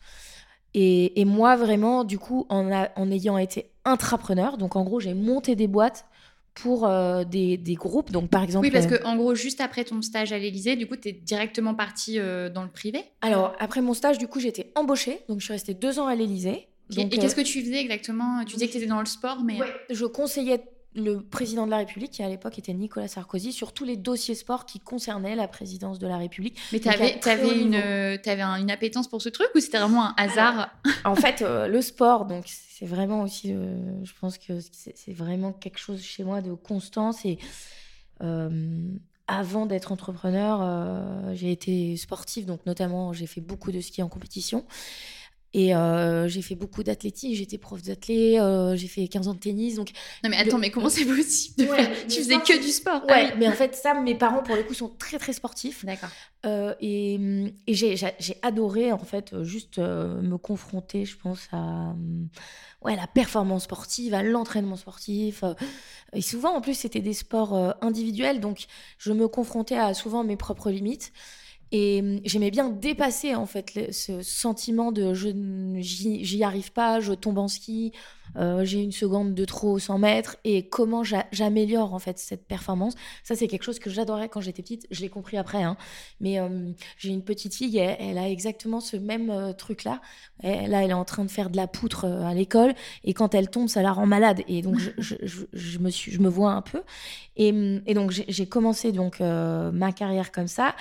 Et, 0.74 1.20
et 1.22 1.26
moi, 1.26 1.56
vraiment, 1.56 2.04
du 2.04 2.20
coup, 2.20 2.46
en, 2.50 2.72
a- 2.72 2.90
en 2.98 3.10
ayant 3.10 3.38
été 3.38 3.72
intrapreneur, 3.86 4.58
donc 4.58 4.76
en 4.76 4.84
gros, 4.84 5.00
j'ai 5.00 5.14
monté 5.14 5.56
des 5.56 5.68
boîtes 5.68 6.06
pour 6.54 6.86
euh, 6.86 7.24
des, 7.24 7.56
des 7.58 7.76
groupes. 7.76 8.12
Donc, 8.12 8.30
par 8.30 8.44
exemple. 8.44 8.66
Oui, 8.66 8.72
parce 8.72 8.88
que 8.88 9.02
en 9.06 9.16
gros, 9.16 9.34
juste 9.36 9.62
après 9.62 9.86
ton 9.86 10.02
stage 10.02 10.34
à 10.34 10.38
l'Élysée, 10.40 10.76
du 10.76 10.88
coup, 10.88 10.96
tu 10.98 11.10
es 11.10 11.12
directement 11.14 11.74
partie 11.74 12.20
euh, 12.20 12.50
dans 12.50 12.64
le 12.64 12.70
privé? 12.70 13.00
Alors, 13.22 13.54
après 13.60 13.82
mon 13.82 13.94
stage, 13.94 14.18
du 14.18 14.28
coup, 14.28 14.40
j'étais 14.40 14.72
embauchée. 14.76 15.22
Donc, 15.30 15.40
je 15.40 15.46
suis 15.46 15.54
restée 15.54 15.74
deux 15.74 16.00
ans 16.00 16.08
à 16.08 16.16
l'Élysée. 16.16 16.68
Et, 16.92 16.96
Donc, 16.96 17.14
et 17.14 17.18
qu'est-ce 17.18 17.34
euh, 17.38 17.44
que 17.44 17.48
tu 17.48 17.62
faisais 17.62 17.80
exactement? 17.82 18.44
Tu 18.46 18.54
disais 18.56 18.68
que 18.68 18.72
tu 18.72 18.78
étais 18.78 18.88
dans 18.88 19.00
le 19.00 19.06
sport, 19.06 19.44
mais. 19.44 19.60
ouais, 19.60 19.74
je 19.90 20.06
conseillais 20.06 20.64
le 20.96 21.22
président 21.22 21.66
de 21.66 21.72
la 21.72 21.78
République, 21.78 22.12
qui 22.12 22.24
à 22.24 22.30
l'époque 22.30 22.58
était 22.58 22.74
Nicolas 22.74 23.08
Sarkozy, 23.08 23.54
sur 23.54 23.72
tous 23.72 23.84
les 23.84 23.98
dossiers 23.98 24.34
sport 24.34 24.66
qui 24.66 24.80
concernaient 24.80 25.36
la 25.36 25.48
présidence 25.48 26.00
de 26.00 26.08
la 26.08 26.18
République. 26.18 26.58
Mais 26.72 26.80
très 26.80 26.90
haut 26.96 27.50
avais 27.50 27.62
une, 27.62 27.76
euh, 27.76 28.18
t'avais 28.18 28.42
un- 28.42 28.56
une 28.56 28.72
appétence 28.72 29.08
pour 29.08 29.22
ce 29.22 29.30
truc 29.30 29.50
ou 29.54 29.60
c'était 29.60 29.78
vraiment 29.78 30.06
un 30.06 30.14
hasard? 30.18 30.72
En 31.06 31.16
fait, 31.16 31.44
euh, 31.44 31.68
le 31.68 31.82
sport, 31.84 32.26
donc 32.26 32.46
c'est 32.48 32.88
vraiment 32.88 33.22
aussi, 33.22 33.54
euh, 33.54 34.04
je 34.04 34.12
pense 34.20 34.40
que 34.40 34.60
c'est 34.60 35.14
vraiment 35.14 35.52
quelque 35.54 35.78
chose 35.78 36.02
chez 36.02 36.24
moi 36.24 36.42
de 36.42 36.54
constance. 36.54 37.26
Et 37.26 37.38
euh, 38.24 38.50
avant 39.28 39.66
d'être 39.68 39.92
entrepreneur, 39.92 41.34
j'ai 41.36 41.52
été 41.52 41.96
sportive, 41.98 42.46
donc 42.46 42.66
notamment 42.66 43.14
j'ai 43.14 43.28
fait 43.28 43.42
beaucoup 43.42 43.72
de 43.72 43.82
ski 43.82 44.02
en 44.02 44.10
compétition. 44.10 44.66
Et 45.54 45.74
euh, 45.76 46.28
j'ai 46.28 46.42
fait 46.42 46.56
beaucoup 46.56 46.84
d'athlétisme, 46.84 47.34
j'étais 47.36 47.58
prof 47.58 47.82
d'athlé, 47.82 48.38
euh, 48.40 48.76
j'ai 48.76 48.88
fait 48.88 49.08
15 49.08 49.28
ans 49.30 49.34
de 49.34 49.40
tennis. 49.40 49.76
Donc, 49.76 49.92
Non, 50.24 50.30
mais 50.30 50.38
attends, 50.38 50.58
Le- 50.58 50.62
mais 50.62 50.70
comment 50.72 50.90
c'est 50.90 51.06
possible 51.06 51.56
de 51.58 51.64
Ouais, 51.72 51.84
faire 51.84 52.08
Tu 52.08 52.20
faisais 52.20 52.34
sport, 52.34 52.44
que 52.44 52.62
du 52.62 52.68
sport 52.70 53.02
Ah 53.08 53.12
ouais, 53.14 53.26
oui. 53.28 53.32
mais 53.40 53.48
en 53.48 53.54
fait, 53.54 53.74
ça, 53.76 53.94
mes 54.00 54.14
parents, 54.16 54.44
pour 54.44 54.56
le 54.56 54.64
coup, 54.64 54.74
sont 54.74 54.90
très, 54.90 55.18
très 55.18 55.34
sportifs. 55.34 55.86
D'accord. 55.86 56.10
Euh, 56.46 56.76
et 56.82 57.14
et 57.66 57.74
j'ai 57.74 57.96
adoré, 58.42 58.92
en 58.92 58.98
fait, 59.00 59.42
juste 59.44 59.80
me 59.80 60.38
confronter, 60.38 61.06
je 61.06 61.18
pense, 61.18 61.48
à 61.54 61.96
ouais, 62.84 62.96
la 62.96 63.08
performance 63.08 63.64
sportive, 63.64 64.14
à 64.14 64.24
l'entraînement 64.24 64.76
sportif. 64.76 65.44
et 66.14 66.22
souvent, 66.22 66.56
en 66.56 66.62
plus, 66.62 66.74
c'était 66.76 67.02
des 67.02 67.14
sports 67.14 67.76
individuels, 67.82 68.40
donc 68.40 68.66
je 68.98 69.12
me 69.14 69.28
confrontais 69.28 69.78
à 69.78 69.94
souvent 69.94 70.24
mes 70.24 70.38
propres 70.38 70.70
limites. 70.72 71.12
Et 71.72 72.02
euh, 72.02 72.20
j'aimais 72.26 72.52
bien 72.52 72.70
dépasser 72.70 73.36
en 73.36 73.46
fait 73.46 73.92
ce 73.92 74.22
sentiment 74.22 74.92
de 74.92 75.14
je 75.14 75.30
j'y 75.82 76.44
arrive 76.44 76.72
pas, 76.72 77.00
je 77.00 77.14
tombe 77.14 77.38
en 77.38 77.48
ski, 77.48 77.92
euh, 78.36 78.64
j'ai 78.66 78.82
une 78.82 78.92
seconde 78.92 79.34
de 79.34 79.46
trop 79.46 79.72
au 79.74 79.80
100 79.80 79.98
mètres 79.98 80.38
et 80.44 80.68
comment 80.68 81.04
j'a- 81.04 81.26
j'améliore 81.32 81.94
en 81.94 82.00
fait 82.00 82.20
cette 82.20 82.46
performance. 82.48 82.96
Ça 83.24 83.36
c'est 83.36 83.48
quelque 83.48 83.64
chose 83.64 83.80
que 83.80 83.90
j'adorais 83.90 84.30
quand 84.30 84.42
j'étais 84.42 84.62
petite. 84.62 84.88
Je 84.92 85.02
l'ai 85.02 85.10
compris 85.10 85.38
après, 85.38 85.64
hein. 85.64 85.78
mais 86.20 86.40
euh, 86.40 86.72
j'ai 86.98 87.10
une 87.10 87.24
petite 87.24 87.56
fille, 87.56 87.78
elle, 87.78 88.18
a 88.18 88.30
exactement 88.30 88.80
ce 88.80 88.98
même 88.98 89.30
euh, 89.30 89.54
truc 89.54 89.84
là. 89.84 90.02
Elle, 90.44 90.70
là 90.72 90.84
elle 90.84 90.92
est 90.92 90.94
en 90.94 91.06
train 91.06 91.26
de 91.26 91.32
faire 91.32 91.50
de 91.50 91.58
la 91.58 91.68
poutre 91.68 92.06
euh, 92.06 92.24
à 92.24 92.34
l'école 92.34 92.74
et 93.04 93.14
quand 93.14 93.34
elle 93.36 93.50
tombe 93.50 93.68
ça 93.68 93.82
la 93.82 93.92
rend 93.92 94.06
malade 94.06 94.42
et 94.48 94.62
donc 94.62 94.78
je, 94.80 95.16
me 95.80 95.90
je 95.90 96.20
me 96.20 96.30
vois 96.30 96.52
un 96.52 96.62
peu 96.62 96.82
et, 97.36 97.52
hum, 97.52 97.82
et 97.86 97.94
donc 97.94 98.12
j'ai 98.12 98.46
commencé 98.48 98.92
donc 98.92 99.20
ma 99.20 99.92
carrière 99.92 100.32
comme 100.32 100.48
ça 100.48 100.76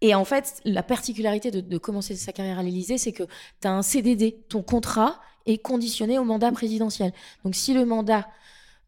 et 0.00 0.14
en 0.14 0.24
fait, 0.24 0.60
la 0.64 0.82
particularité 0.82 1.50
de, 1.50 1.78
commencer 1.78 2.16
sa 2.16 2.32
carrière 2.32 2.58
à 2.58 2.62
l'Élysée, 2.62 2.98
c'est 2.98 3.12
que 3.12 3.24
tu 3.60 3.68
as 3.68 3.72
un 3.72 3.82
CDD. 3.82 4.38
Ton 4.48 4.62
contrat 4.62 5.20
est 5.46 5.58
conditionné 5.58 6.18
au 6.18 6.24
mandat 6.24 6.52
présidentiel. 6.52 7.12
Donc, 7.44 7.54
si 7.54 7.74
le 7.74 7.84
mandat 7.84 8.26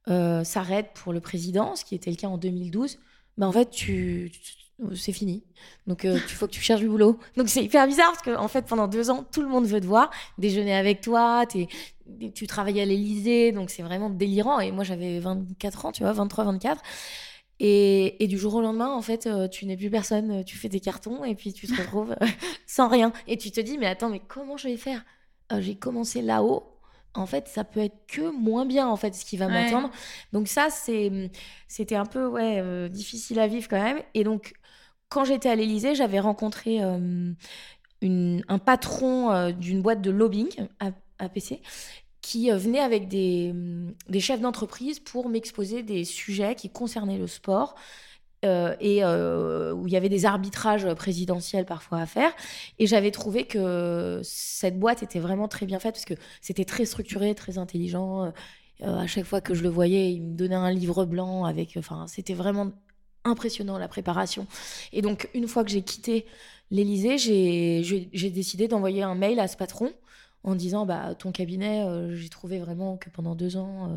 euh, 0.08 0.42
s'arrête 0.42 0.90
pour 0.94 1.12
le 1.12 1.20
président, 1.20 1.76
ce 1.76 1.84
qui 1.84 1.94
était 1.94 2.10
le 2.10 2.16
cas 2.16 2.28
en 2.28 2.38
2012, 2.38 2.98
ben 3.36 3.46
en 3.46 3.52
fait, 3.52 3.68
c'est 4.94 5.12
fini. 5.12 5.44
Donc, 5.86 6.04
il 6.04 6.18
faut 6.18 6.46
que 6.46 6.52
tu 6.52 6.62
cherches 6.62 6.80
du 6.80 6.88
boulot. 6.88 7.18
Donc, 7.36 7.50
c'est 7.50 7.62
hyper 7.62 7.86
bizarre 7.86 8.12
parce 8.12 8.22
que, 8.22 8.48
fait, 8.48 8.66
pendant 8.66 8.88
deux 8.88 9.10
ans, 9.10 9.24
tout 9.30 9.42
le 9.42 9.48
monde 9.48 9.66
veut 9.66 9.80
te 9.80 9.86
voir, 9.86 10.10
déjeuner 10.38 10.74
avec 10.74 11.02
toi, 11.02 11.44
tu 11.46 12.46
travailles 12.46 12.80
à 12.80 12.86
l'Élysée, 12.86 13.52
donc 13.52 13.68
c'est 13.68 13.82
vraiment 13.82 14.08
délirant. 14.08 14.60
Et 14.60 14.72
moi, 14.72 14.84
j'avais 14.84 15.20
24 15.20 15.86
ans, 15.86 15.92
tu 15.92 16.04
vois, 16.04 16.12
23, 16.12 16.44
24. 16.44 16.82
Et, 17.64 18.22
et 18.24 18.26
du 18.26 18.38
jour 18.38 18.54
au 18.56 18.60
lendemain, 18.60 18.90
en 18.92 19.02
fait, 19.02 19.26
euh, 19.28 19.46
tu 19.48 19.66
n'es 19.66 19.76
plus 19.76 19.88
personne, 19.90 20.40
euh, 20.40 20.42
tu 20.42 20.58
fais 20.58 20.68
des 20.68 20.80
cartons 20.80 21.24
et 21.24 21.36
puis 21.36 21.52
tu 21.52 21.68
te 21.68 21.74
retrouves 21.80 22.12
euh, 22.20 22.26
sans 22.66 22.88
rien. 22.88 23.12
Et 23.28 23.38
tu 23.38 23.52
te 23.52 23.60
dis, 23.60 23.78
mais 23.78 23.86
attends, 23.86 24.10
mais 24.10 24.20
comment 24.20 24.56
je 24.56 24.68
vais 24.68 24.76
faire? 24.76 25.04
J'ai 25.60 25.76
commencé 25.76 26.22
là-haut. 26.22 26.64
En 27.14 27.26
fait, 27.26 27.46
ça 27.46 27.62
peut 27.62 27.80
être 27.80 28.06
que 28.08 28.30
moins 28.34 28.64
bien, 28.64 28.88
en 28.88 28.96
fait, 28.96 29.14
ce 29.14 29.24
qui 29.24 29.36
va 29.36 29.48
Ouais. 29.48 29.52
m'attendre. 29.52 29.90
Donc 30.32 30.48
ça, 30.48 30.70
c'est, 30.70 31.30
c'était 31.68 31.94
un 31.96 32.06
peu 32.06 32.26
ouais, 32.26 32.58
euh, 32.60 32.88
difficile 32.88 33.38
à 33.38 33.46
vivre 33.46 33.68
quand 33.68 33.82
même. 33.82 34.00
Et 34.14 34.24
donc, 34.24 34.54
quand 35.10 35.24
j'étais 35.24 35.50
à 35.50 35.54
l'Élysée, 35.54 35.94
j'avais 35.94 36.20
rencontré 36.20 36.82
euh, 36.82 37.32
une- 38.00 38.44
un 38.48 38.58
patron 38.58 39.30
euh, 39.32 39.52
d'une 39.52 39.82
boîte 39.82 40.02
de 40.02 40.10
lobbying, 40.10 40.48
A- 40.80 40.92
APC, 41.18 41.60
qui 42.22 42.50
euh, 42.50 42.56
venait 42.56 42.80
avec 42.80 43.08
des, 43.08 43.50
hum, 43.52 43.94
des 44.08 44.20
chefs 44.20 44.40
d'entreprise 44.40 45.00
pour 45.00 45.28
m'exposer 45.28 45.82
des 45.82 46.04
sujets 46.04 46.54
qui 46.54 46.70
concernaient 46.70 47.18
le 47.18 47.26
sport. 47.26 47.74
euh, 48.44 48.74
et 48.80 49.04
euh, 49.04 49.72
où 49.72 49.86
il 49.86 49.92
y 49.92 49.96
avait 49.96 50.08
des 50.08 50.26
arbitrages 50.26 50.92
présidentiels 50.94 51.64
parfois 51.66 52.00
à 52.00 52.06
faire. 52.06 52.32
Et 52.80 52.86
j'avais 52.88 53.12
trouvé 53.12 53.46
que 53.46 54.20
cette 54.24 54.78
boîte 54.80 55.02
était 55.02 55.20
vraiment 55.20 55.48
très 55.48 55.66
bien 55.66 55.78
faite 55.78 55.94
parce 55.94 56.04
que 56.04 56.14
c'était 56.40 56.64
très 56.64 56.84
structuré, 56.84 57.34
très 57.36 57.58
intelligent. 57.58 58.32
À 58.82 59.06
chaque 59.06 59.24
fois 59.26 59.40
que 59.40 59.54
je 59.54 59.62
le 59.62 59.68
voyais, 59.68 60.12
il 60.12 60.22
me 60.22 60.34
donnait 60.36 60.56
un 60.56 60.72
livre 60.72 61.04
blanc 61.04 61.44
avec. 61.44 61.76
Enfin, 61.76 62.06
c'était 62.08 62.34
vraiment 62.34 62.72
impressionnant 63.24 63.78
la 63.78 63.88
préparation. 63.88 64.46
Et 64.92 65.02
donc, 65.02 65.28
une 65.34 65.46
fois 65.46 65.64
que 65.64 65.70
j'ai 65.70 65.82
quitté 65.82 66.26
l'Élysée, 66.72 67.18
j'ai 67.18 68.30
décidé 68.30 68.68
d'envoyer 68.68 69.02
un 69.04 69.14
mail 69.14 69.38
à 69.40 69.46
ce 69.48 69.56
patron 69.56 69.92
en 70.44 70.54
disant 70.54 70.86
bah 70.86 71.14
ton 71.18 71.32
cabinet, 71.32 71.84
euh, 71.84 72.14
j'ai 72.14 72.28
trouvé 72.28 72.58
vraiment 72.58 72.96
que 72.96 73.10
pendant 73.10 73.34
deux 73.34 73.56
ans, 73.56 73.88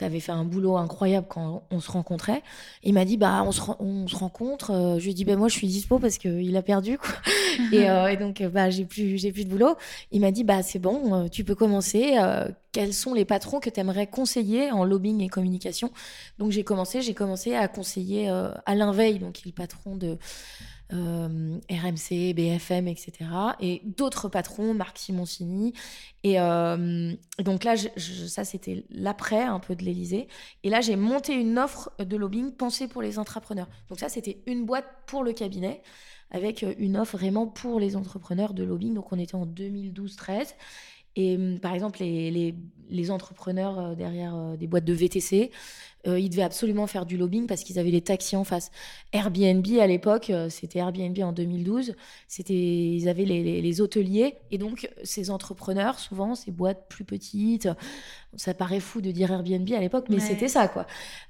tu 0.00 0.06
avais 0.06 0.20
fait 0.20 0.32
un 0.32 0.44
boulot 0.44 0.78
incroyable 0.78 1.26
quand 1.28 1.62
on 1.70 1.78
se 1.78 1.90
rencontrait. 1.90 2.42
Il 2.82 2.94
m'a 2.94 3.04
dit 3.04 3.18
bah 3.18 3.42
on 3.44 3.52
se, 3.52 3.60
on 3.80 4.08
se 4.08 4.16
rencontre. 4.16 4.70
Euh, 4.70 4.98
je 4.98 5.04
lui 5.04 5.10
ai 5.10 5.14
dit 5.14 5.26
bah 5.26 5.36
moi 5.36 5.48
je 5.48 5.54
suis 5.54 5.66
dispo 5.66 5.98
parce 5.98 6.16
qu'il 6.16 6.56
a 6.56 6.62
perdu 6.62 6.96
quoi. 6.96 7.10
et, 7.72 7.90
euh, 7.90 8.08
et 8.08 8.16
donc 8.16 8.40
euh, 8.40 8.48
bah 8.48 8.70
j'ai 8.70 8.86
plus 8.86 9.18
j'ai 9.18 9.30
plus 9.30 9.44
de 9.44 9.50
boulot. 9.50 9.76
Il 10.10 10.22
m'a 10.22 10.30
dit 10.30 10.42
bah 10.42 10.62
c'est 10.62 10.78
bon, 10.78 11.14
euh, 11.14 11.28
tu 11.28 11.44
peux 11.44 11.54
commencer. 11.54 12.16
Euh, 12.18 12.48
quels 12.72 12.94
sont 12.94 13.12
les 13.12 13.26
patrons 13.26 13.60
que 13.60 13.68
tu 13.68 13.78
aimerais 13.78 14.06
conseiller 14.06 14.70
en 14.70 14.84
lobbying 14.84 15.20
et 15.20 15.28
communication? 15.28 15.90
Donc 16.38 16.50
j'ai 16.50 16.64
commencé, 16.64 17.02
j'ai 17.02 17.14
commencé 17.14 17.54
à 17.54 17.68
conseiller 17.68 18.30
euh, 18.30 18.52
Alain 18.64 18.92
Veil, 18.92 19.18
donc 19.18 19.32
qui 19.32 19.48
est 19.48 19.50
le 19.50 19.54
patron 19.54 19.96
de 19.96 20.16
euh, 20.92 21.58
RMC, 21.70 22.34
BFM, 22.34 22.88
etc. 22.88 23.12
Et 23.60 23.82
d'autres 23.84 24.28
patrons, 24.28 24.74
Marc 24.74 24.98
Simoncini. 24.98 25.72
Et 26.24 26.40
euh, 26.40 27.12
donc 27.38 27.64
là, 27.64 27.74
ça 27.76 28.44
c'était 28.44 28.84
l'après 28.90 29.42
un 29.42 29.60
peu 29.60 29.74
de 29.76 29.84
l'Elysée. 29.84 30.28
Et 30.62 30.70
là, 30.70 30.80
j'ai 30.80 30.96
monté 30.96 31.34
une 31.34 31.58
offre 31.58 31.92
de 31.98 32.16
lobbying 32.16 32.52
pensée 32.52 32.88
pour 32.88 33.02
les 33.02 33.18
entrepreneurs. 33.18 33.68
Donc 33.88 34.00
ça, 34.00 34.08
c'était 34.08 34.42
une 34.46 34.66
boîte 34.66 34.86
pour 35.06 35.22
le 35.22 35.32
cabinet 35.32 35.82
avec 36.32 36.64
une 36.78 36.96
offre 36.96 37.16
vraiment 37.16 37.46
pour 37.46 37.80
les 37.80 37.96
entrepreneurs 37.96 38.54
de 38.54 38.62
lobbying. 38.62 38.94
Donc 38.94 39.12
on 39.12 39.18
était 39.18 39.34
en 39.34 39.46
2012-13. 39.46 40.54
Et 41.16 41.36
hum, 41.36 41.58
par 41.60 41.74
exemple, 41.74 42.00
les, 42.00 43.10
entrepreneurs 43.10 43.78
euh, 43.78 43.94
derrière 43.94 44.56
des 44.56 44.66
boîtes 44.66 44.84
de 44.84 44.92
VTC, 44.92 45.50
euh, 46.06 46.18
ils 46.18 46.30
devaient 46.30 46.42
absolument 46.42 46.86
faire 46.86 47.06
du 47.06 47.16
lobbying 47.16 47.46
parce 47.46 47.62
qu'ils 47.62 47.78
avaient 47.78 47.90
les 47.90 48.00
taxis 48.00 48.36
en 48.36 48.44
face. 48.44 48.70
Airbnb 49.12 49.66
à 49.80 49.86
l'époque, 49.86 50.30
euh, 50.30 50.48
c'était 50.48 50.78
Airbnb 50.78 51.18
en 51.22 51.32
2012, 51.32 51.94
c'était, 52.28 52.54
ils 52.54 53.08
avaient 53.08 53.24
les, 53.24 53.42
les- 53.42 53.60
les 53.60 53.80
hôteliers. 53.80 54.36
Et 54.50 54.58
donc, 54.58 54.88
ces 55.04 55.30
entrepreneurs, 55.30 55.98
souvent, 55.98 56.34
ces 56.34 56.50
boîtes 56.50 56.86
plus 56.88 57.04
petites, 57.04 57.68
ça 58.36 58.54
paraît 58.54 58.80
fou 58.80 59.00
de 59.00 59.10
dire 59.10 59.30
Airbnb 59.32 59.68
à 59.72 59.80
l'époque, 59.80 60.06
mais 60.08 60.16
Ouais. 60.16 60.20
c'était 60.22 60.48
ça, 60.48 60.68
quoi. 60.68 60.86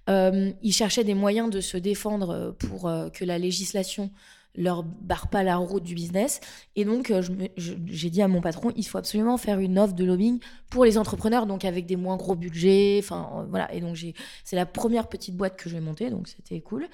Euh, 0.08 0.50
ils 0.62 0.72
cherchaient 0.72 1.04
des 1.04 1.14
moyens 1.14 1.50
de 1.50 1.60
se 1.60 1.76
défendre 1.76 2.54
pour 2.58 2.90
que 3.12 3.24
la 3.24 3.38
législation 3.38 4.10
leur 4.56 4.82
barre 4.82 5.28
pas 5.28 5.42
la 5.42 5.56
route 5.56 5.82
du 5.82 5.94
business. 5.94 6.40
Et 6.76 6.84
donc, 6.84 7.10
euh, 7.10 7.22
j'ai 7.56 8.10
dit 8.10 8.22
à 8.22 8.28
mon 8.28 8.40
patron, 8.40 8.72
il 8.76 8.86
faut 8.86 8.98
absolument 8.98 9.36
faire 9.36 9.58
une 9.58 9.78
offre 9.78 9.94
de 9.94 10.04
lobbying 10.04 10.40
pour 10.70 10.84
les 10.84 10.98
entrepreneurs, 10.98 11.46
donc 11.46 11.64
avec 11.64 11.86
des 11.86 11.96
moins 11.96 12.16
gros 12.16 12.34
budgets. 12.34 13.00
Enfin, 13.02 13.30
euh, 13.36 13.46
voilà. 13.48 13.72
Et 13.72 13.80
donc, 13.80 13.96
c'est 14.44 14.56
la 14.56 14.66
première 14.66 15.08
petite 15.08 15.36
boîte 15.36 15.56
que 15.56 15.68
j'ai 15.68 15.80
montée, 15.80 16.10
donc 16.10 16.28
c'était 16.28 16.60
cool. 16.60 16.88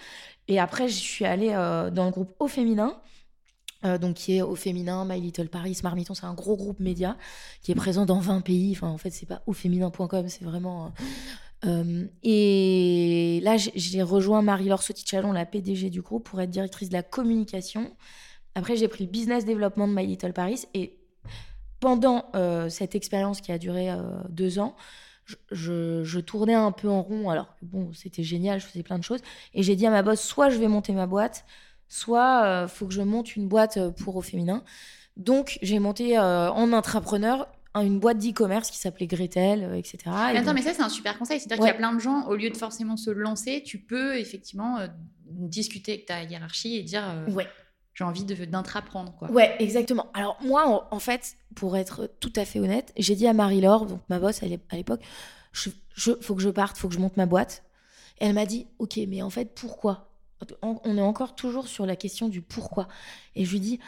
Et 0.49 0.59
après, 0.59 0.89
je 0.89 0.97
suis 0.97 1.25
allée 1.25 1.51
euh, 1.53 1.91
dans 1.91 2.05
le 2.05 2.11
groupe 2.11 2.35
Au 2.39 2.49
Féminin. 2.49 3.01
donc 4.01 4.15
qui 4.15 4.37
est 4.37 4.43
au 4.43 4.57
féminin, 4.57 5.05
My 5.05 5.21
Little 5.21 5.49
Paris, 5.49 5.79
Marmiton, 5.83 6.15
c'est 6.15 6.27
un 6.27 6.35
gros 6.35 6.57
groupe 6.57 6.81
média 6.81 7.17
qui 7.63 7.73
est 7.73 7.77
présent 7.77 8.05
dans 8.05 8.19
20 8.19 8.41
pays. 8.41 8.73
Enfin, 8.73 8.89
en 8.89 8.99
fait, 8.99 9.11
c'est 9.11 9.27
pas 9.27 9.43
auféminin.com, 9.47 10.29
c'est 10.29 10.45
vraiment. 10.45 10.93
Euh, 11.65 12.07
et 12.23 13.41
là, 13.43 13.57
j'ai- 13.57 14.03
rejoint 14.03 14.43
Marie-Laure 14.43 14.83
Sotichalon, 14.83 15.33
la 15.33 15.47
PDG 15.47 15.91
du 15.91 16.03
groupe, 16.03 16.29
pour 16.29 16.41
être 16.41 16.51
directrice 16.51 16.89
de 16.89 16.95
la 16.95 17.03
communication. 17.03 17.97
Après, 18.55 18.77
j'ai 18.77 18.89
pris 18.89 19.05
le 19.05 19.11
business 19.11 19.45
développement 19.45 19.89
de 19.89 19.95
My 19.95 20.07
Little 20.07 20.33
Paris. 20.33 20.67
Et 20.75 20.99
pendant 21.81 22.27
euh, 22.35 22.69
cette 22.69 22.95
expérience 22.95 23.41
qui 23.41 23.53
a 23.53 23.59
duré 23.59 23.91
euh, 23.91 24.01
deux 24.29 24.59
ans, 24.59 24.77
je, 25.51 26.21
tournais 26.21 26.55
un 26.55 26.73
peu 26.73 26.89
en 26.89 27.03
rond. 27.03 27.31
Alors 27.31 27.55
bon, 27.63 27.93
c'était 27.93 28.23
génial, 28.23 28.61
je 28.61 28.67
faisais 28.67 28.83
plein 28.83 28.99
de 28.99 29.05
choses. 29.05 29.21
Et 29.55 29.63
j'ai 29.63 29.77
dit 29.77 29.87
à 29.87 29.91
ma 29.91 30.03
boss, 30.03 30.21
soit 30.21 30.51
je 30.51 30.59
vais 30.59 30.69
monter 30.69 30.93
ma 30.93 31.07
boîte, 31.07 31.45
soit 31.89 32.63
il 32.63 32.69
faut 32.69 32.87
que 32.87 32.95
je 32.95 33.03
monte 33.03 33.35
une 33.35 33.49
boîte 33.49 33.79
pour 33.97 34.17
au 34.17 34.23
féminin. 34.23 34.63
Donc, 35.17 35.59
j'ai 35.63 35.79
monté 35.81 36.17
en 36.19 36.73
intrapreneur 36.73 37.49
une 37.83 37.99
boîte 38.00 38.18
d'e-commerce 38.18 38.71
qui 38.71 38.78
s'appelait 38.78 39.06
Gretel, 39.06 39.62
euh, 39.64 39.75
etc. 39.75 39.99
Et 40.06 40.09
Mais 40.33 40.38
attends, 40.38 40.54
mais 40.54 40.62
ça, 40.62 40.73
c'est 40.75 40.83
un 40.83 40.88
super 40.88 41.18
conseil. 41.18 41.40
C'est-à-dire 41.40 41.62
Ouais. 41.62 41.71
qu'il 41.71 41.75
y 41.80 41.85
a 41.85 41.88
plein 41.88 41.95
de 41.95 42.00
gens, 42.00 42.26
au 42.28 42.35
lieu 42.37 42.50
de 42.50 42.56
forcément 42.56 42.97
se 42.97 43.11
lancer, 43.11 43.62
tu 43.64 43.78
peux 43.78 44.16
effectivement 44.18 44.78
euh, 44.78 44.87
discuter 45.28 45.92
avec 45.92 46.06
ta 46.06 46.23
hiérarchie 46.23 46.76
et 46.76 46.83
dire 46.83 47.04
euh, 47.09 47.30
Ouais. 47.33 47.47
j'ai 47.95 48.04
envie 48.04 48.25
d'intraprendre. 48.25 49.14
quoi. 49.18 49.30
Ouais, 49.30 49.56
exactement. 49.59 50.06
Alors 50.14 50.37
moi, 50.42 50.88
en, 50.90 50.99
fait, 50.99 51.35
pour 51.54 51.76
être 51.76 52.11
tout 52.21 52.33
à 52.37 52.45
fait 52.45 52.61
honnête, 52.61 52.92
j'ai 52.97 53.14
dit 53.14 53.26
à 53.26 53.33
Marie-Laure, 53.33 53.87
donc 53.87 54.00
ma 54.09 54.18
boss 54.18 54.42
à 54.42 54.47
l'é- 54.47 54.61
à 54.71 54.76
l'époque, 54.76 55.00
je, 55.52 55.71
je- 55.95 56.12
faut 56.21 56.35
que 56.35 56.42
je 56.42 56.50
parte, 56.50 56.76
faut 56.78 56.88
que 56.88 56.95
je 56.95 57.00
monte 57.00 57.16
ma 57.16 57.26
boîte. 57.26 57.64
Et 58.21 58.26
elle 58.26 58.35
m'a 58.35 58.47
dit, 58.47 58.66
ok, 58.78 58.99
mais 59.09 59.21
en 59.23 59.30
fait, 59.30 59.54
pourquoi? 59.54 60.11
On, 60.62 60.78
on 60.85 60.97
est 60.99 61.02
encore 61.02 61.35
toujours 61.35 61.66
sur 61.68 61.87
la 61.87 61.97
question 61.97 62.28
du 62.28 62.40
pourquoi. 62.42 62.88
Et 63.35 63.45
je 63.45 63.50
lui 63.52 63.61
dis, 63.61 63.80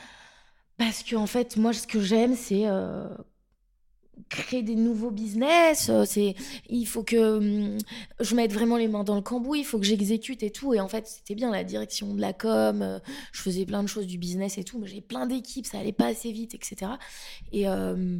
parce 0.78 1.02
que 1.02 1.16
en 1.16 1.26
fait, 1.26 1.56
moi, 1.56 1.72
ce 1.72 1.86
que 1.86 2.00
j'aime, 2.00 2.34
c'est 2.34 2.66
euh, 2.66 3.06
créer 4.28 4.62
des 4.62 4.74
nouveaux 4.74 5.10
business. 5.10 5.88
euh, 5.90 6.04
C'est, 6.04 6.34
il 6.68 6.84
faut 6.86 7.02
que 7.02 7.16
hum, 7.38 7.78
je 8.20 8.34
mette 8.34 8.52
vraiment 8.52 8.76
les 8.76 8.88
mains 8.88 9.04
dans 9.04 9.14
le 9.16 9.22
cambouis, 9.22 9.60
il 9.60 9.64
faut 9.64 9.78
que 9.78 9.86
j'exécute 9.86 10.42
et 10.42 10.50
tout. 10.50 10.74
Et 10.74 10.80
en 10.80 10.88
fait, 10.88 11.06
c'était 11.06 11.34
bien 11.34 11.50
la 11.50 11.64
direction 11.64 12.14
de 12.14 12.20
la 12.20 12.32
com. 12.32 12.82
euh, 12.82 12.98
je 13.32 13.40
faisais 13.42 13.64
plein 13.66 13.82
de 13.82 13.88
choses 13.88 14.06
du 14.06 14.18
business 14.18 14.58
et 14.58 14.64
tout, 14.64 14.78
mais 14.78 14.86
j'ai 14.86 15.00
plein 15.00 15.26
d'équipes, 15.26 15.66
ça 15.66 15.78
allait 15.78 15.92
pas 15.92 16.06
assez 16.06 16.32
vite, 16.32 16.54
etc. 16.54 16.92
Et, 17.52 17.68
euh, 17.68 18.18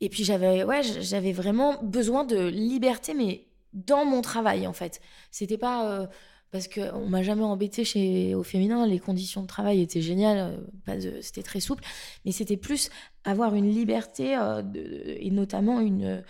et 0.00 0.08
puis 0.08 0.24
j'avais, 0.24 0.64
ouais, 0.64 0.82
j'avais 0.82 1.32
vraiment 1.32 1.82
besoin 1.82 2.24
de 2.24 2.48
liberté, 2.48 3.14
mais 3.14 3.46
dans 3.72 4.04
mon 4.04 4.20
travail 4.22 4.66
en 4.66 4.72
fait. 4.72 5.00
C'était 5.30 5.58
pas 5.58 5.90
euh, 5.92 6.06
parce 6.50 6.68
que 6.68 6.92
on 6.94 7.08
m'a 7.08 7.22
jamais 7.22 7.42
embêté 7.42 7.84
chez 7.84 8.34
au 8.34 8.42
féminin, 8.42 8.86
les 8.86 8.98
conditions 8.98 9.42
de 9.42 9.46
travail 9.46 9.80
étaient 9.80 10.02
géniales, 10.02 10.60
euh, 10.88 11.20
c'était 11.22 11.42
très 11.42 11.60
souple, 11.60 11.84
mais 12.24 12.32
c'était 12.32 12.56
plus 12.56 12.90
avoir 13.24 13.54
une 13.54 13.70
liberté 13.70 14.36
euh, 14.36 14.62
et 14.74 15.30
notamment 15.30 15.80
une 15.80 16.22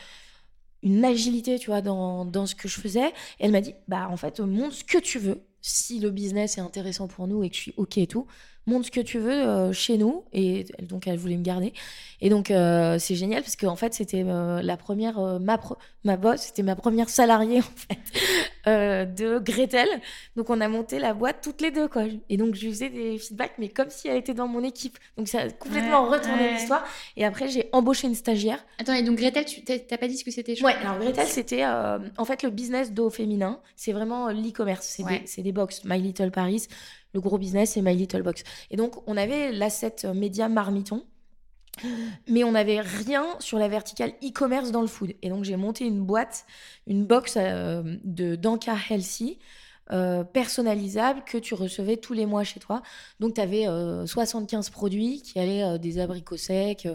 une 0.83 1.05
agilité, 1.05 1.59
tu 1.59 1.67
vois, 1.67 1.83
dans, 1.83 2.25
dans 2.25 2.47
ce 2.47 2.55
que 2.55 2.69
je 2.69 2.81
faisais. 2.81 3.09
Et 3.09 3.45
elle 3.45 3.53
m'a 3.53 3.61
dit, 3.61 3.75
bah 3.89 4.09
en 4.11 4.17
fait, 4.17 4.41
montre 4.41 4.75
ce 4.75 4.85
que 4.85 4.99
tu 4.99 5.19
veux. 5.19 5.43
Si 5.61 6.01
le 6.01 6.11
business 6.11 6.57
est 6.57 6.63
intéressant 6.63 7.07
pour 7.07 7.27
nous 7.27 7.45
et 7.45 7.51
que 7.51 7.57
je 7.57 7.61
suis 7.61 7.75
OK 7.77 7.99
et 7.99 8.07
tout, 8.07 8.27
montre 8.67 8.87
ce 8.87 8.91
que 8.91 9.01
tu 9.01 9.19
veux 9.19 9.33
euh, 9.33 9.73
chez 9.73 9.97
nous. 9.99 10.25
Et 10.33 10.65
donc, 10.83 11.07
elle 11.07 11.19
voulait 11.19 11.37
me 11.37 11.43
garder. 11.43 11.73
Et 12.21 12.29
donc, 12.29 12.51
euh, 12.51 12.99
c'est 12.99 13.15
génial 13.15 13.43
parce 13.43 13.57
qu'en 13.57 13.77
fait, 13.77 13.95
c'était 13.95 14.25
euh, 14.27 14.63
la 14.63 14.77
première, 14.77 15.19
ma, 15.41 15.59
pro- 15.59 15.79
ma 16.05 16.17
boss, 16.17 16.41
c'était 16.41 16.63
ma 16.63 16.77
première 16.77 17.09
salariée, 17.09 17.59
en 17.61 17.63
fait, 17.63 19.07
de 19.07 19.39
Gretel. 19.39 19.89
Donc, 20.37 20.51
on 20.51 20.61
a 20.61 20.69
monté 20.69 20.99
la 20.99 21.15
boîte 21.15 21.39
toutes 21.43 21.61
les 21.63 21.71
deux, 21.71 21.89
quoi. 21.89 22.05
Et 22.29 22.37
donc, 22.37 22.55
je 22.55 22.63
lui 22.67 22.71
faisais 22.73 22.91
des 22.91 23.19
feedbacks, 23.19 23.55
mais 23.59 23.69
comme 23.69 23.89
si 23.91 24.09
elle 24.09 24.17
était 24.19 24.35
dans 24.35 24.49
mon 24.49 24.63
équipe. 24.63 24.99
Donc, 25.17 25.29
ça 25.29 25.41
a 25.41 25.49
complètement 25.51 26.09
Ouais, 26.09 26.19
retourné 26.19 26.43
ouais. 26.43 26.53
l'histoire. 26.55 26.85
Et 27.17 27.25
après, 27.25 27.49
j'ai 27.49 27.69
embauché 27.73 28.07
une 28.07 28.15
stagiaire. 28.15 28.65
Attends, 28.79 28.95
et 28.95 29.03
donc 29.03 29.17
Gretel, 29.17 29.45
tu 29.45 29.63
t'as 29.65 29.97
pas 29.99 30.09
dit 30.09 30.17
ce 30.17 30.25
que 30.25 30.31
c'était 30.31 30.63
Ouais, 30.63 30.75
alors 30.75 30.99
Gretel, 30.99 31.27
c'était 31.27 31.65
en 31.65 32.25
fait 32.25 32.43
le 32.43 32.51
business 32.51 32.93
d'eau 32.93 33.11
féminin. 33.11 33.61
C'est 33.77 33.93
vraiment 33.93 34.29
l'e-commerce. 34.29 34.87
C'est 34.87 35.03
Ouais. 35.05 35.25
des, 35.37 35.43
des 35.43 35.53
box. 35.53 35.85
My 35.85 36.01
Little 36.01 36.31
Paris, 36.31 36.67
le 37.13 37.21
gros 37.21 37.39
business, 37.39 37.73
c'est 37.73 37.83
My 37.83 37.95
Little 37.95 38.23
Box. 38.23 38.45
Et 38.71 38.77
donc, 38.77 38.97
on 39.07 39.17
avait 39.17 39.53
l'asset 39.53 39.97
euh, 40.05 40.15
média 40.15 40.49
Marmiton, 40.49 41.05
mais 42.29 42.45
on 42.45 42.53
n'avait 42.53 42.81
rien 42.81 43.27
sur 43.39 43.59
la 43.59 43.69
verticale 43.69 44.11
e-commerce 44.23 44.71
dans 44.71 44.83
le 44.83 44.87
food. 44.87 45.15
Et 45.23 45.29
donc, 45.29 45.45
j'ai 45.45 45.57
monté 45.57 45.85
une 45.85 46.03
boîte, 46.03 46.45
une 46.87 47.05
box 47.07 47.35
euh, 47.37 47.97
de 48.05 48.37
Danka 48.37 48.75
Healthy. 48.89 49.39
euh, 49.93 50.23
personnalisable 50.23 51.25
que 51.25 51.37
tu 51.37 51.55
recevais 51.55 51.97
tous 51.97 52.13
les 52.13 52.25
mois 52.25 52.45
chez 52.45 52.61
toi. 52.61 52.81
Donc, 53.19 53.35
tu 53.35 53.41
avais 53.41 53.67
75 54.07 54.71
produits 54.71 55.21
qui 55.21 55.41
allaient 55.41 55.81
des 55.81 55.99
abricots 55.99 56.37
secs 56.37 56.87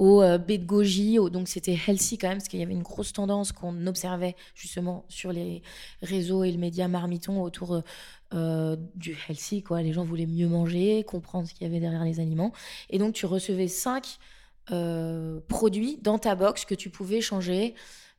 au 0.00 0.22
euh, 0.22 0.38
baie 0.38 0.56
de 0.56 0.64
goji. 0.64 1.18
donc, 1.30 1.46
c'était 1.46 1.78
healthy 1.86 2.16
quand 2.16 2.28
même, 2.28 2.38
parce 2.38 2.48
qu'il 2.48 2.58
y 2.58 2.62
avait 2.62 2.72
une 2.72 2.82
grosse 2.82 3.12
tendance 3.12 3.52
qu'on 3.52 3.86
observait 3.86 4.34
justement 4.54 5.04
sur 5.08 5.30
les 5.30 5.62
réseaux 6.02 6.42
et 6.42 6.50
le 6.50 6.56
média 6.58 6.88
marmiton 6.88 7.42
autour 7.42 7.82
euh, 8.32 8.36
euh, 8.72 8.76
du 8.94 9.16
healthy. 9.28 9.62
Quoi. 9.62 9.82
Les 9.82 9.92
gens 9.92 10.04
voulaient 10.04 10.26
mieux 10.26 10.48
manger, 10.48 11.04
comprendre 11.04 11.48
ce 11.48 11.54
qu'il 11.54 11.66
y 11.66 11.70
avait 11.70 11.80
derrière 11.80 12.04
les 12.04 12.20
aliments. 12.20 12.52
Et 12.88 12.98
donc, 12.98 13.14
tu 13.14 13.26
recevais 13.26 13.68
5 13.68 14.18
produits 15.48 15.98
dans 16.00 16.18
ta 16.18 16.36
box 16.36 16.64
que 16.64 16.76
tu 16.76 16.90
pouvais 16.90 17.20
changer. 17.20 17.74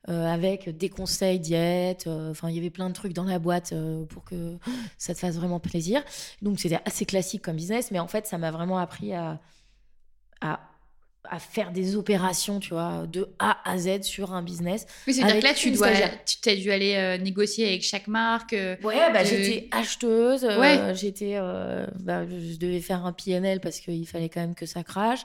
euh, 0.08 0.26
avec 0.26 0.68
des 0.76 0.88
conseils 0.88 1.38
diète, 1.38 2.06
euh, 2.08 2.32
enfin 2.32 2.50
il 2.50 2.56
y 2.56 2.58
avait 2.58 2.70
plein 2.70 2.88
de 2.88 2.94
trucs 2.94 3.12
dans 3.12 3.24
la 3.24 3.38
boîte 3.38 3.72
euh, 3.72 4.04
pour 4.06 4.24
que 4.24 4.58
ça 4.98 5.14
te 5.14 5.20
fasse 5.20 5.36
vraiment 5.36 5.60
plaisir. 5.60 6.02
Donc 6.42 6.58
c'était 6.58 6.80
assez 6.84 7.06
classique 7.06 7.42
comme 7.42 7.56
business, 7.56 7.90
mais 7.92 8.00
en 8.00 8.08
fait 8.08 8.26
ça 8.26 8.38
m'a 8.38 8.50
vraiment 8.50 8.78
appris 8.78 9.12
à, 9.14 9.40
à 11.30 11.38
faire 11.38 11.70
des 11.70 11.94
opérations, 11.94 12.58
tu 12.58 12.70
vois, 12.70 13.06
de 13.06 13.28
A 13.38 13.56
à 13.64 13.78
Z 13.78 14.02
sur 14.02 14.32
un 14.34 14.42
business. 14.42 14.86
Oui, 15.06 15.14
c'est-à-dire 15.14 15.38
que 15.38 15.44
là, 15.44 15.54
tu 15.54 15.70
dois, 15.70 15.88
tu 16.26 16.38
t'as 16.42 16.56
dû 16.56 16.72
aller 16.72 16.94
euh, 16.96 17.16
négocier 17.16 17.66
avec 17.68 17.82
chaque 17.84 18.08
marque. 18.08 18.52
euh, 18.54 18.74
Ouais, 18.82 19.12
bah, 19.12 19.22
de- 19.22 19.28
j'étais 19.28 19.68
acheteuse, 19.70 20.44
euh, 20.44 20.58
Ouais. 20.60 20.94
j'étais, 20.96 21.34
euh, 21.36 21.86
bah, 22.00 22.26
je 22.28 22.56
devais 22.58 22.80
faire 22.80 23.06
un 23.06 23.12
PNL 23.12 23.60
parce 23.60 23.78
qu'il 23.78 24.06
fallait 24.08 24.28
quand 24.28 24.40
même 24.40 24.56
que 24.56 24.66
ça 24.66 24.82
crache. 24.82 25.20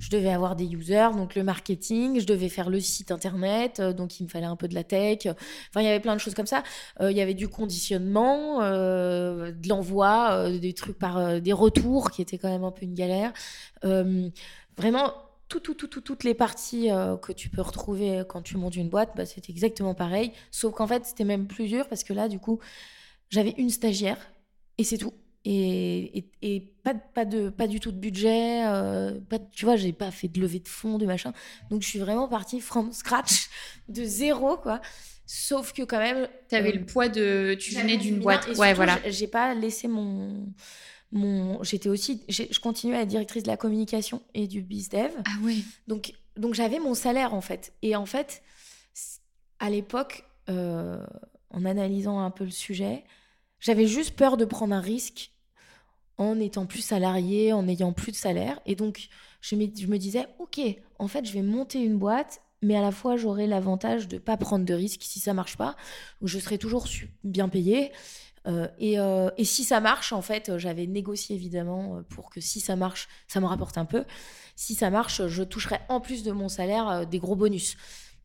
Je 0.00 0.10
devais 0.10 0.30
avoir 0.30 0.56
des 0.56 0.66
users, 0.66 1.10
donc 1.14 1.34
le 1.36 1.44
marketing, 1.44 2.20
je 2.20 2.26
devais 2.26 2.48
faire 2.48 2.68
le 2.68 2.80
site 2.80 3.10
internet, 3.12 3.80
donc 3.80 4.18
il 4.20 4.24
me 4.24 4.28
fallait 4.28 4.46
un 4.46 4.56
peu 4.56 4.66
de 4.68 4.74
la 4.74 4.84
tech. 4.84 5.20
Enfin, 5.26 5.80
il 5.80 5.84
y 5.84 5.88
avait 5.88 6.00
plein 6.00 6.14
de 6.16 6.20
choses 6.20 6.34
comme 6.34 6.46
ça. 6.46 6.64
Il 7.00 7.12
y 7.16 7.20
avait 7.20 7.34
du 7.34 7.48
conditionnement, 7.48 8.60
de 8.60 9.68
l'envoi, 9.68 10.50
des 10.50 10.74
trucs 10.74 10.98
par 10.98 11.40
des 11.40 11.52
retours 11.52 12.10
qui 12.10 12.20
étaient 12.20 12.36
quand 12.36 12.50
même 12.50 12.64
un 12.64 12.72
peu 12.72 12.84
une 12.84 12.94
galère. 12.94 13.32
Vraiment. 14.76 15.14
Tout, 15.48 15.60
tout, 15.60 15.74
tout, 15.74 15.86
tout- 15.86 16.00
toutes 16.00 16.24
les 16.24 16.34
parties 16.34 16.90
euh, 16.90 17.16
que 17.16 17.32
tu 17.32 17.48
peux 17.48 17.62
retrouver 17.62 18.24
quand 18.28 18.42
tu 18.42 18.56
montes 18.56 18.74
une 18.76 18.88
boîte, 18.88 19.10
bah, 19.16 19.24
c'est 19.26 19.48
exactement 19.48 19.94
pareil. 19.94 20.32
Sauf 20.50 20.74
qu'en 20.74 20.86
fait, 20.88 21.06
c'était 21.06 21.24
même 21.24 21.46
plus 21.46 21.68
dur 21.68 21.88
parce 21.88 22.02
que 22.04 22.12
là, 22.12 22.28
du 22.28 22.38
coup, 22.40 22.58
j'avais 23.30 23.54
une 23.58 23.70
stagiaire 23.70 24.18
et 24.78 24.84
c'est 24.84 24.98
tout. 24.98 25.12
Et, 25.44 26.18
et, 26.18 26.30
et 26.42 26.60
pas, 26.82 26.94
pas, 26.94 27.24
de, 27.24 27.50
pas 27.50 27.68
du 27.68 27.78
tout 27.78 27.92
de 27.92 27.98
budget. 27.98 28.66
euh, 28.66 29.20
pas, 29.20 29.38
tu 29.38 29.64
vois, 29.64 29.76
j'ai 29.76 29.92
pas 29.92 30.10
fait 30.10 30.26
de 30.26 30.40
levée 30.40 30.58
de 30.58 30.66
fonds, 30.68 30.98
de 30.98 31.06
machin. 31.06 31.32
Donc, 31.70 31.82
je 31.82 31.88
suis 31.88 32.00
vraiment 32.00 32.26
partie 32.26 32.60
from 32.60 32.90
scratch, 32.92 33.48
de 33.88 34.02
zéro, 34.04 34.56
quoi. 34.56 34.80
Sauf 35.24 35.72
que 35.72 35.82
quand 35.82 35.98
même. 35.98 36.28
T'avais 36.48 36.70
euh, 36.74 36.80
le 36.80 36.84
poids 36.86 37.08
de. 37.08 37.56
Tu 37.60 37.74
venais 37.74 37.96
d'une 37.96 38.18
boîte. 38.18 38.46
et 38.46 38.50
Ouais, 38.50 38.54
surtout, 38.56 38.76
voilà. 38.76 38.98
J'ai 39.08 39.28
pas 39.28 39.54
laissé 39.54 39.86
mon. 39.86 40.46
Mon 41.12 41.62
J'étais 41.62 41.88
aussi. 41.88 42.22
Je 42.28 42.58
continuais 42.60 42.96
à 42.96 43.02
être 43.02 43.08
directrice 43.08 43.42
de 43.42 43.48
la 43.48 43.56
communication 43.56 44.22
et 44.34 44.46
du 44.46 44.62
bizdev. 44.62 45.12
Ah. 45.26 45.30
Donc, 45.86 46.12
donc 46.36 46.54
j'avais 46.54 46.78
mon 46.78 46.94
salaire 46.94 47.34
en 47.34 47.40
fait. 47.40 47.72
Et 47.82 47.96
en 47.96 48.06
fait, 48.06 48.42
à 49.58 49.70
l'époque, 49.70 50.24
euh, 50.48 51.04
en 51.50 51.64
analysant 51.64 52.20
un 52.20 52.30
peu 52.30 52.44
le 52.44 52.50
sujet, 52.50 53.04
j'avais 53.60 53.86
juste 53.86 54.16
peur 54.16 54.36
de 54.36 54.44
prendre 54.44 54.74
un 54.74 54.80
risque 54.80 55.32
en 56.18 56.38
étant 56.40 56.66
plus 56.66 56.80
salarié, 56.80 57.52
en 57.52 57.64
n'ayant 57.64 57.92
plus 57.92 58.12
de 58.12 58.16
salaire. 58.16 58.60
Et 58.66 58.74
donc, 58.74 59.08
je 59.40 59.54
me, 59.54 59.66
je 59.76 59.86
me 59.86 59.98
disais, 59.98 60.26
ok, 60.38 60.60
en 60.98 61.08
fait, 61.08 61.24
je 61.26 61.32
vais 61.32 61.42
monter 61.42 61.80
une 61.82 61.98
boîte, 61.98 62.40
mais 62.62 62.76
à 62.76 62.80
la 62.80 62.90
fois, 62.90 63.16
j'aurai 63.16 63.46
l'avantage 63.46 64.08
de 64.08 64.18
pas 64.18 64.36
prendre 64.36 64.64
de 64.64 64.74
risques 64.74 65.02
si 65.02 65.20
ça 65.20 65.34
marche 65.34 65.56
pas. 65.56 65.76
Je 66.22 66.38
serai 66.38 66.58
toujours 66.58 66.86
bien 67.22 67.48
payée. 67.48 67.92
Euh, 68.46 68.68
et, 68.78 68.98
euh, 68.98 69.30
et 69.36 69.44
si 69.44 69.64
ça 69.64 69.80
marche, 69.80 70.12
en 70.12 70.22
fait, 70.22 70.48
euh, 70.48 70.58
j'avais 70.58 70.86
négocié 70.86 71.34
évidemment 71.34 72.02
pour 72.08 72.30
que 72.30 72.40
si 72.40 72.60
ça 72.60 72.76
marche, 72.76 73.08
ça 73.28 73.40
me 73.40 73.46
rapporte 73.46 73.76
un 73.78 73.84
peu. 73.84 74.04
Si 74.54 74.74
ça 74.74 74.90
marche, 74.90 75.26
je 75.26 75.42
toucherai 75.42 75.78
en 75.88 76.00
plus 76.00 76.22
de 76.22 76.32
mon 76.32 76.48
salaire 76.48 76.88
euh, 76.88 77.04
des 77.04 77.18
gros 77.18 77.36
bonus. 77.36 77.76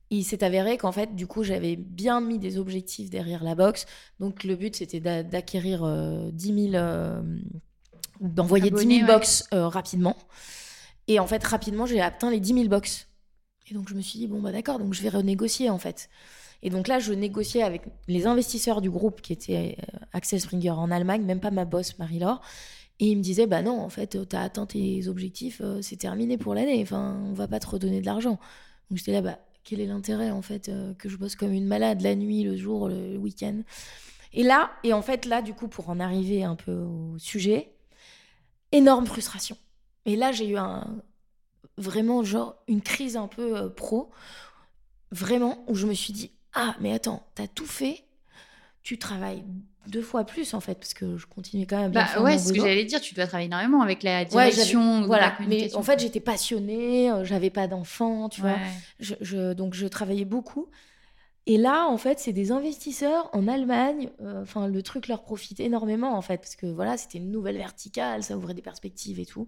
Il 0.10 0.24
s'est 0.24 0.44
avéré 0.44 0.78
qu'en 0.78 0.92
fait, 0.92 1.16
du 1.16 1.26
coup, 1.26 1.44
j'avais 1.44 1.76
bien 1.76 2.22
mis 2.22 2.38
des 2.38 2.58
objectifs 2.58 3.10
derrière 3.10 3.44
la 3.44 3.56
box. 3.56 3.86
Donc, 4.20 4.44
le 4.44 4.56
but, 4.56 4.76
c'était 4.76 5.00
d'a- 5.00 5.24
d'acquérir 5.24 5.84
euh, 5.84 6.30
10 6.32 6.70
000, 6.72 6.76
euh, 6.76 7.22
d'envoyer 8.20 8.70
10 8.72 8.76
Abonnés, 8.78 8.96
000 9.00 9.08
ouais. 9.08 9.08
box 9.08 9.48
rapidement. 9.52 10.18
Et 11.08 11.20
en 11.20 11.28
fait, 11.28 11.44
rapidement, 11.44 11.86
j'ai 11.86 12.02
atteint 12.02 12.30
les 12.30 12.40
10 12.40 12.54
000 12.54 12.68
box. 12.68 13.08
Et 13.70 13.74
donc, 13.74 13.90
je 13.90 13.96
me 13.96 14.02
suis 14.02 14.20
dit, 14.20 14.28
bon, 14.28 14.42
bah 14.42 14.52
d'accord, 14.52 14.80
donc 14.80 14.94
je 14.94 15.02
vais 15.02 15.10
renégocier, 15.10 15.70
en 15.70 15.78
fait. 15.80 16.10
Et 16.64 16.70
donc 16.70 16.88
là, 16.88 17.00
je 17.00 17.14
négociais 17.14 17.64
avec 17.64 17.84
les 18.08 18.28
investisseurs 18.28 18.82
du 18.82 18.90
groupe 18.90 19.22
qui 19.22 19.34
étaient 19.34 19.78
euh, 19.80 19.98
Axel 20.14 20.40
Springer 20.40 20.72
en 20.72 20.92
Allemagne, 20.92 21.24
même 21.24 21.40
pas 21.40 21.52
ma 21.52 21.66
boss, 21.66 21.98
Marie-Laure. 21.98 22.42
Et 23.00 23.08
ils 23.08 23.18
me 23.18 23.24
disaient, 23.24 23.48
bah 23.48 23.64
non, 23.64 23.80
en 23.80 23.90
fait, 23.90 24.28
tu 24.30 24.36
as 24.36 24.42
atteint 24.42 24.68
tes 24.68 25.08
objectifs, 25.08 25.60
euh, 25.64 25.82
c'est 25.82 25.96
terminé 25.96 26.38
pour 26.38 26.54
l'année. 26.54 26.80
Enfin, 26.84 27.20
on 27.26 27.34
va 27.34 27.48
pas 27.48 27.60
te 27.60 27.68
redonner 27.68 28.00
de 28.00 28.06
l'argent. 28.06 28.40
Donc 28.90 29.00
j'étais 29.00 29.12
là, 29.12 29.22
bah, 29.22 29.40
quel 29.64 29.80
est 29.80 29.88
l'intérêt, 29.88 30.32
en 30.32 30.42
fait, 30.42 30.70
euh, 30.70 30.94
que 30.96 31.10
je 31.10 31.18
bosse 31.18 31.36
comme 31.36 31.52
une 31.52 31.66
malade 31.66 32.02
la 32.02 32.16
nuit, 32.16 32.44
le 32.44 32.56
jour, 32.56 32.90
le, 32.90 33.18
week-end? 33.18 33.62
Et 34.34 34.44
là, 34.44 34.72
et 34.84 34.94
en 34.94 35.02
fait, 35.02 35.26
là, 35.26 35.42
du 35.42 35.54
coup, 35.54 35.68
pour 35.68 35.90
en 35.90 36.00
arriver 36.00 36.44
un 36.44 36.56
peu 36.56 36.74
au 36.74 37.18
sujet, 37.18 37.74
énorme 38.72 39.06
frustration. 39.06 39.58
Et 40.06 40.16
là, 40.16 40.32
j'ai 40.32 40.48
eu 40.48 40.58
un, 40.58 41.02
vraiment, 41.78 42.24
genre, 42.24 42.56
une 42.68 42.82
crise 42.82 43.18
un 43.18 43.28
peu 43.28 43.58
euh, 43.58 43.70
pro, 43.70 44.12
vraiment, 45.12 45.64
où 45.68 45.76
je 45.76 45.88
me 45.88 45.94
suis 45.94 46.14
dit, 46.14 46.32
ah, 46.54 46.76
mais 46.80 46.94
attends, 46.94 47.26
t'as 47.36 47.48
tout 47.48 47.66
fait, 47.66 48.04
tu 48.84 48.98
travailles 48.98 49.44
deux 49.88 50.02
fois 50.04 50.26
plus 50.26 50.54
en 50.54 50.60
fait 50.60 50.76
parce 50.76 50.94
que 50.94 51.18
je 51.18 51.26
continuais 51.26 51.66
quand 51.66 51.80
même 51.80 51.92
bien 51.92 52.06
Bah 52.16 52.22
ouais, 52.22 52.38
c'est 52.38 52.50
ce 52.50 52.54
que 52.54 52.60
j'allais 52.60 52.86
dire. 52.86 53.02
Tu 53.02 53.16
dois 53.16 53.26
travailler 53.28 53.48
énormément 53.48 53.82
avec 53.82 54.04
la 54.04 54.20
Ouais, 54.20 54.26
direction, 54.52 54.98
ou 55.00 55.02
la 55.02 55.08
voilà. 55.08 55.38
Mais 55.48 55.74
en 55.76 55.82
fait, 55.84 56.00
j'étais 56.00 56.20
passionnée, 56.20 57.12
euh, 57.12 57.24
j'avais 57.26 57.50
pas 57.50 57.68
d'enfants, 57.68 58.30
tu 58.30 58.42
vois. 58.42 58.52
Ouais. 58.52 58.58
Je, 59.00 59.16
je- 59.22 59.54
donc, 59.54 59.74
je 59.74 59.88
travaillais 59.88 60.26
beaucoup. 60.26 60.68
Et 61.48 61.58
là, 61.58 61.88
en 61.88 61.98
fait, 61.98 62.20
c'est 62.20 62.34
des 62.34 62.52
investisseurs 62.52 63.30
en 63.34 63.48
Allemagne. 63.48 64.10
euh, 64.22 64.44
Enfin, 64.44 64.68
le 64.68 64.84
truc 64.84 65.08
leur 65.08 65.24
profite 65.24 65.60
énormément, 65.60 66.16
en 66.16 66.22
fait, 66.22 66.38
parce 66.38 66.56
que 66.56 66.68
voilà, 66.68 66.98
c'était 66.98 67.18
une 67.18 67.32
nouvelle 67.32 67.58
verticale, 67.58 68.22
ça 68.24 68.38
ouvrait 68.38 68.54
des 68.54 68.62
perspectives 68.62 69.20
et 69.20 69.26
tout. 69.26 69.48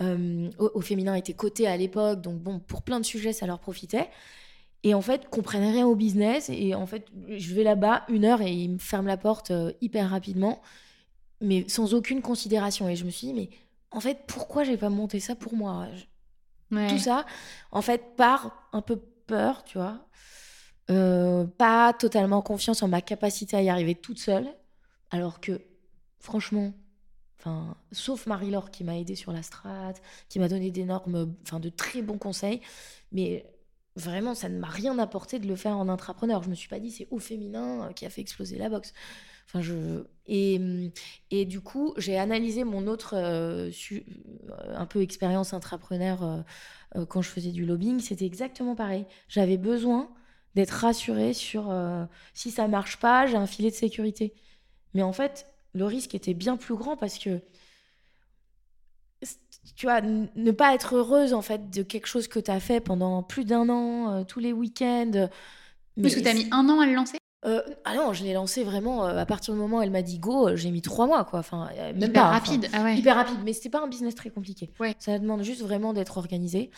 Euh, 0.00 0.48
au, 0.58 0.70
au 0.74 0.80
féminin 0.80 1.14
était 1.14 1.32
coté 1.34 1.66
à 1.66 1.76
l'époque, 1.76 2.20
donc 2.20 2.38
bon, 2.38 2.60
pour 2.60 2.82
plein 2.82 3.00
de 3.00 3.04
sujets, 3.04 3.32
ça 3.32 3.46
leur 3.46 3.58
profitait. 3.58 4.08
Et 4.86 4.94
en 4.94 5.00
fait, 5.00 5.28
comprennent 5.28 5.68
rien 5.72 5.84
au 5.84 5.96
business. 5.96 6.48
Et 6.48 6.72
en 6.76 6.86
fait, 6.86 7.08
je 7.28 7.54
vais 7.54 7.64
là-bas 7.64 8.04
une 8.08 8.24
heure 8.24 8.40
et 8.40 8.52
ils 8.52 8.70
me 8.70 8.78
ferment 8.78 9.08
la 9.08 9.16
porte 9.16 9.50
euh, 9.50 9.72
hyper 9.80 10.08
rapidement, 10.08 10.62
mais 11.40 11.68
sans 11.68 11.92
aucune 11.92 12.22
considération. 12.22 12.88
Et 12.88 12.94
je 12.94 13.04
me 13.04 13.10
suis 13.10 13.26
dit, 13.26 13.34
mais 13.34 13.50
en 13.90 13.98
fait, 13.98 14.20
pourquoi 14.28 14.62
j'ai 14.62 14.76
pas 14.76 14.88
monté 14.88 15.18
ça 15.18 15.34
pour 15.34 15.54
moi? 15.54 15.88
Je- 15.92 16.04
Ouais. 16.76 16.88
Tout 16.88 16.98
ça, 16.98 17.26
en 17.72 17.82
fait, 17.82 18.16
par 18.16 18.68
un 18.72 18.80
peu 18.80 18.96
peur, 18.96 19.64
tu 19.64 19.78
vois. 19.78 20.06
Euh, 20.90 21.44
pas 21.46 21.92
totalement 21.92 22.42
confiance 22.42 22.82
en 22.82 22.88
ma 22.88 23.00
capacité 23.00 23.56
à 23.56 23.62
y 23.62 23.68
arriver 23.68 23.96
toute 23.96 24.18
seule. 24.20 24.46
Alors 25.10 25.40
que, 25.40 25.60
franchement, 26.20 26.74
enfin, 27.38 27.76
sauf 27.92 28.26
Marie-Laure 28.26 28.70
qui 28.70 28.82
m'a 28.84 28.96
aidé 28.98 29.16
sur 29.16 29.32
la 29.32 29.42
strat, 29.42 29.94
qui 30.28 30.38
m'a 30.40 30.48
donné 30.48 30.70
d'énormes, 30.70 31.34
enfin, 31.42 31.58
de 31.60 31.68
très 31.70 32.02
bons 32.02 32.18
conseils, 32.18 32.60
mais 33.12 33.44
vraiment, 33.96 34.34
ça 34.34 34.48
ne 34.48 34.58
m'a 34.58 34.68
rien 34.68 34.98
apporté 34.98 35.38
de 35.38 35.46
le 35.48 35.56
faire 35.56 35.76
en 35.76 35.88
intrapreneur. 35.88 36.42
Je 36.42 36.50
me 36.50 36.54
suis 36.54 36.68
pas 36.68 36.78
dit 36.78 36.90
c'est 36.90 37.08
au 37.10 37.18
féminin 37.18 37.88
euh, 37.88 37.92
qui 37.92 38.06
a 38.06 38.10
fait 38.10 38.20
exploser 38.20 38.58
la 38.58 38.68
boxe. 38.68 38.92
Enfin, 39.46 39.62
je... 39.62 40.04
et, 40.26 40.58
hum, 40.58 40.90
et 41.30 41.44
du 41.44 41.60
coup, 41.60 41.94
j'ai 41.96 42.18
analysé 42.18 42.64
mon 42.64 42.86
autre 42.86 43.14
euh, 43.16 43.70
euh, 43.92 44.76
un 44.76 44.86
peu 44.86 45.00
expérience 45.02 45.54
intrapreneur 45.54 46.44
quand 47.08 47.22
je 47.22 47.28
faisais 47.28 47.52
du 47.52 47.66
lobbying. 47.66 48.00
C'était 48.00 48.26
exactement 48.26 48.74
pareil. 48.74 49.06
J'avais 49.28 49.56
besoin 49.56 50.10
d'être 50.54 50.70
rassurée 50.70 51.34
sur 51.34 51.72
si 52.32 52.50
ça 52.50 52.68
marche 52.68 52.98
pas, 52.98 53.26
j'ai 53.26 53.36
un 53.36 53.46
filet 53.46 53.70
de 53.70 53.74
sécurité. 53.74 54.34
Mais 54.94 55.02
en 55.02 55.12
fait, 55.12 55.46
le 55.74 55.84
risque 55.84 56.14
était 56.14 56.34
bien 56.34 56.56
plus 56.56 56.74
grand 56.74 56.96
parce 56.96 57.18
que 57.18 57.40
tu 59.74 59.86
vois, 59.86 60.00
ne 60.00 60.50
pas 60.50 60.74
être 60.74 60.96
heureuse 60.96 61.34
en 61.34 61.42
fait 61.42 61.70
de 61.70 61.82
quelque 61.82 62.06
chose 62.06 62.28
que 62.28 62.38
tu 62.38 62.50
as 62.50 62.60
fait 62.60 62.80
pendant 62.80 63.22
plus 63.22 63.44
d'un 63.44 63.68
an, 63.68 64.12
euh, 64.12 64.24
tous 64.24 64.40
les 64.40 64.52
week-ends. 64.52 65.28
Parce 66.00 66.14
que 66.14 66.20
tu 66.20 66.28
as 66.28 66.34
mis 66.34 66.46
un 66.52 66.68
an 66.68 66.80
à 66.80 66.86
le 66.86 66.94
lancer? 66.94 67.18
Euh, 67.44 67.62
ah 67.84 67.94
non, 67.94 68.12
je 68.12 68.24
l'ai 68.24 68.32
lancé 68.32 68.64
vraiment 68.64 69.06
euh, 69.06 69.18
à 69.18 69.26
partir 69.26 69.54
du 69.54 69.60
moment 69.60 69.78
où 69.78 69.82
elle 69.82 69.90
m'a 69.90 70.02
dit 70.02 70.18
go, 70.18 70.56
j'ai 70.56 70.70
mis 70.70 70.82
trois 70.82 71.06
mois 71.06 71.24
quoi. 71.24 71.38
Enfin, 71.38 71.68
euh, 71.76 71.92
même 71.92 72.10
Hyper 72.10 72.12
pas, 72.12 72.20
enfin, 72.22 72.30
rapide, 72.30 72.68
ah 72.72 72.82
ouais. 72.82 72.98
Hyper 72.98 73.14
rapide, 73.14 73.38
mais 73.44 73.52
c'était 73.52 73.70
pas 73.70 73.82
un 73.82 73.88
business 73.88 74.14
très 74.14 74.30
compliqué. 74.30 74.70
Ça 74.98 75.18
demande 75.18 75.42
juste 75.42 75.62
vraiment 75.62 75.92
d'être 75.92 76.18
organisé. 76.18 76.70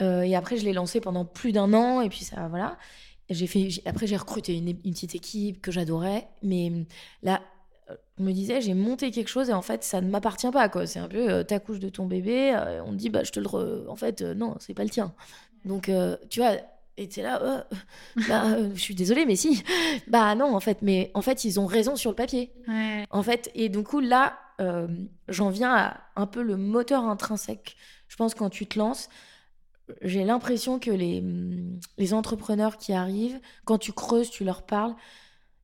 Et 0.00 0.36
après, 0.36 0.56
je 0.56 0.64
l'ai 0.64 0.72
lancé 0.72 1.00
pendant 1.00 1.24
plus 1.24 1.50
d'un 1.50 1.74
an 1.74 2.00
et 2.00 2.08
puis 2.08 2.22
ça, 2.22 2.46
voilà. 2.48 2.78
J'ai 3.30 3.48
fait, 3.48 3.68
après, 3.84 4.06
j'ai 4.06 4.16
recruté 4.16 4.56
une, 4.56 4.68
une 4.68 4.92
petite 4.92 5.16
équipe 5.16 5.60
que 5.60 5.72
j'adorais, 5.72 6.28
mais 6.42 6.68
hum, 6.68 6.84
là, 7.22 7.42
je 8.18 8.22
me 8.24 8.32
disais, 8.32 8.60
j'ai 8.60 8.74
monté 8.74 9.10
quelque 9.10 9.28
chose 9.28 9.50
et 9.50 9.52
en 9.52 9.62
fait, 9.62 9.84
ça 9.84 10.00
ne 10.00 10.10
m'appartient 10.10 10.50
pas 10.50 10.68
quoi. 10.68 10.86
C'est 10.86 10.98
un 10.98 11.08
peu 11.08 11.30
euh, 11.30 11.42
t'accouches 11.44 11.78
de 11.78 11.88
ton 11.88 12.06
bébé, 12.06 12.54
euh, 12.54 12.82
on 12.84 12.90
te 12.92 12.96
dit 12.96 13.10
bah 13.10 13.24
je 13.24 13.32
te 13.32 13.40
le, 13.40 13.46
re- 13.46 13.88
en 13.88 13.96
fait 13.96 14.22
euh, 14.22 14.34
non, 14.34 14.56
c'est 14.60 14.74
pas 14.74 14.84
le 14.84 14.90
tien. 14.90 15.14
Donc 15.64 15.88
euh, 15.88 16.16
tu 16.30 16.40
vois. 16.40 16.52
Et 17.00 17.08
t'es 17.08 17.22
là, 17.22 17.40
euh, 17.42 17.62
bah, 18.28 18.44
euh, 18.56 18.70
je 18.74 18.80
suis 18.80 18.94
désolée, 18.96 19.24
mais 19.24 19.36
si. 19.36 19.62
Bah 20.08 20.34
non, 20.34 20.54
en 20.56 20.60
fait, 20.60 20.78
mais 20.82 21.10
en 21.14 21.22
fait, 21.22 21.44
ils 21.44 21.60
ont 21.60 21.66
raison 21.66 21.94
sur 21.94 22.10
le 22.10 22.16
papier. 22.16 22.52
Ouais. 22.66 23.04
En 23.10 23.22
fait, 23.22 23.50
et 23.54 23.68
du 23.68 23.84
coup, 23.84 24.00
là, 24.00 24.36
euh, 24.60 24.88
j'en 25.28 25.48
viens 25.50 25.72
à 25.76 26.00
un 26.16 26.26
peu 26.26 26.42
le 26.42 26.56
moteur 26.56 27.04
intrinsèque. 27.04 27.76
Je 28.08 28.16
pense 28.16 28.34
quand 28.34 28.50
tu 28.50 28.66
te 28.66 28.78
lances, 28.78 29.08
j'ai 30.02 30.24
l'impression 30.24 30.78
que 30.78 30.90
les, 30.90 31.22
les 31.96 32.14
entrepreneurs 32.14 32.76
qui 32.76 32.92
arrivent, 32.92 33.40
quand 33.64 33.78
tu 33.78 33.92
creuses, 33.92 34.30
tu 34.30 34.44
leur 34.44 34.62
parles, 34.66 34.94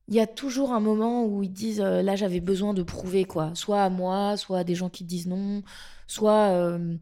il 0.07 0.15
y 0.15 0.19
a 0.19 0.27
toujours 0.27 0.73
un 0.73 0.79
moment 0.79 1.25
où 1.25 1.43
ils 1.43 1.51
disent 1.51 1.81
euh, 1.81 2.01
là, 2.03 2.15
j'avais 2.15 2.39
besoin 2.39 2.73
de 2.73 2.83
prouver, 2.83 3.25
quoi. 3.25 3.51
Soit 3.55 3.83
à 3.83 3.89
moi, 3.89 4.37
soit 4.37 4.59
à 4.59 4.63
des 4.63 4.75
gens 4.75 4.89
qui 4.89 5.03
disent 5.03 5.27
non, 5.27 5.63
soit. 6.07 6.49
euh, 6.53 6.97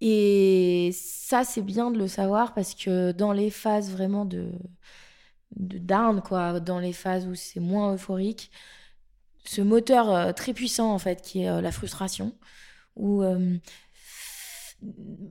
et 0.00 0.90
ça, 0.94 1.44
c'est 1.44 1.62
bien 1.62 1.90
de 1.90 1.98
le 1.98 2.06
savoir 2.08 2.54
parce 2.54 2.74
que 2.74 3.10
dans 3.12 3.32
les 3.32 3.50
phases 3.50 3.90
vraiment 3.90 4.24
de, 4.24 4.52
de 5.56 6.20
quoi, 6.20 6.60
dans 6.60 6.78
les 6.78 6.92
phases 6.92 7.26
où 7.26 7.34
c'est 7.34 7.60
moins 7.60 7.94
euphorique, 7.94 8.50
ce 9.44 9.62
moteur 9.62 10.10
euh, 10.14 10.32
très 10.32 10.54
puissant, 10.54 10.92
en 10.92 10.98
fait, 10.98 11.22
qui 11.22 11.42
est 11.42 11.62
la 11.62 11.72
frustration, 11.72 12.34
ou 12.96 13.22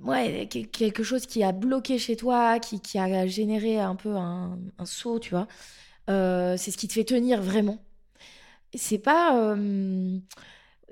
ouais, 0.03 0.47
quel- 0.49 0.67
quelque 0.69 1.03
chose 1.03 1.25
qui 1.25 1.43
a 1.43 1.51
bloqué 1.51 1.97
chez 1.99 2.15
toi, 2.15 2.59
qui, 2.59 2.79
qui 2.81 2.97
a 2.99 3.27
généré 3.27 3.79
un 3.79 3.95
peu 3.95 4.15
un, 4.15 4.57
saut, 4.85 5.19
tu 5.19 5.31
vois, 5.31 5.47
c'est 6.07 6.71
ce 6.71 6.77
qui 6.77 6.87
te 6.87 6.93
fait 6.93 7.03
tenir 7.05 7.41
vraiment. 7.41 7.79
C'est 8.75 8.97
pas. 8.99 9.37
euh, 9.55 10.19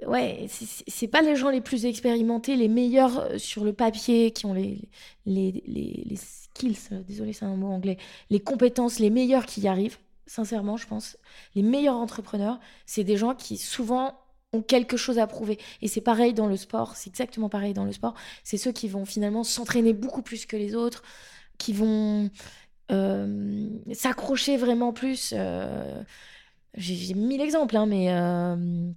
ouais, 0.07 0.47
c'est- 0.49 1.07
pas 1.07 1.21
les 1.21 1.35
gens 1.35 1.49
les 1.49 1.61
plus 1.61 1.85
expérimentés, 1.85 2.55
les 2.55 2.67
meilleurs 2.67 3.19
euh, 3.19 3.37
sur 3.37 3.63
le 3.65 3.73
papier, 3.73 4.31
qui 4.31 4.45
ont 4.45 4.53
les, 4.53 4.89
les, 5.25 5.63
les, 5.67 6.03
les 6.05 6.15
skills, 6.17 6.77
euh, 6.91 7.03
désolé, 7.03 7.33
c'est 7.33 7.45
un 7.45 7.55
mot 7.55 7.67
anglais, 7.69 7.97
les 8.29 8.39
compétences, 8.39 8.99
les 8.99 9.09
meilleurs 9.09 9.45
qui 9.45 9.61
y 9.61 9.67
arrivent, 9.67 9.97
sincèrement, 10.27 10.77
je 10.77 10.87
pense. 10.87 11.17
Les 11.55 11.63
meilleurs 11.63 11.95
entrepreneurs, 11.97 12.59
c'est 12.85 13.03
des 13.03 13.17
gens 13.17 13.35
qui 13.35 13.57
souvent 13.57 14.19
ont 14.53 14.61
quelque 14.61 14.97
chose 14.97 15.19
à 15.19 15.27
prouver. 15.27 15.59
Et 15.81 15.87
c'est 15.87 16.01
pareil 16.01 16.33
dans 16.33 16.47
le 16.47 16.57
sport, 16.57 16.95
c'est 16.95 17.09
exactement 17.09 17.49
pareil 17.49 17.73
dans 17.73 17.85
le 17.85 17.91
sport. 17.91 18.15
C'est 18.43 18.57
ceux 18.57 18.71
qui 18.71 18.87
vont 18.87 19.05
finalement 19.05 19.43
s'entraîner 19.43 19.93
beaucoup 19.93 20.21
plus 20.21 20.45
que 20.45 20.55
les 20.57 20.75
autres, 20.75 21.03
qui 21.57 21.73
vont 21.73 22.29
euh, 22.91 23.67
s'accrocher 23.93 24.57
vraiment 24.57 24.93
plus. 24.93 25.33
euh, 25.37 26.03
J'ai 26.75 27.13
mille 27.13 27.41
exemples, 27.41 27.77
hein, 27.77 27.85
mais 27.85 28.11
euh, 28.11 28.91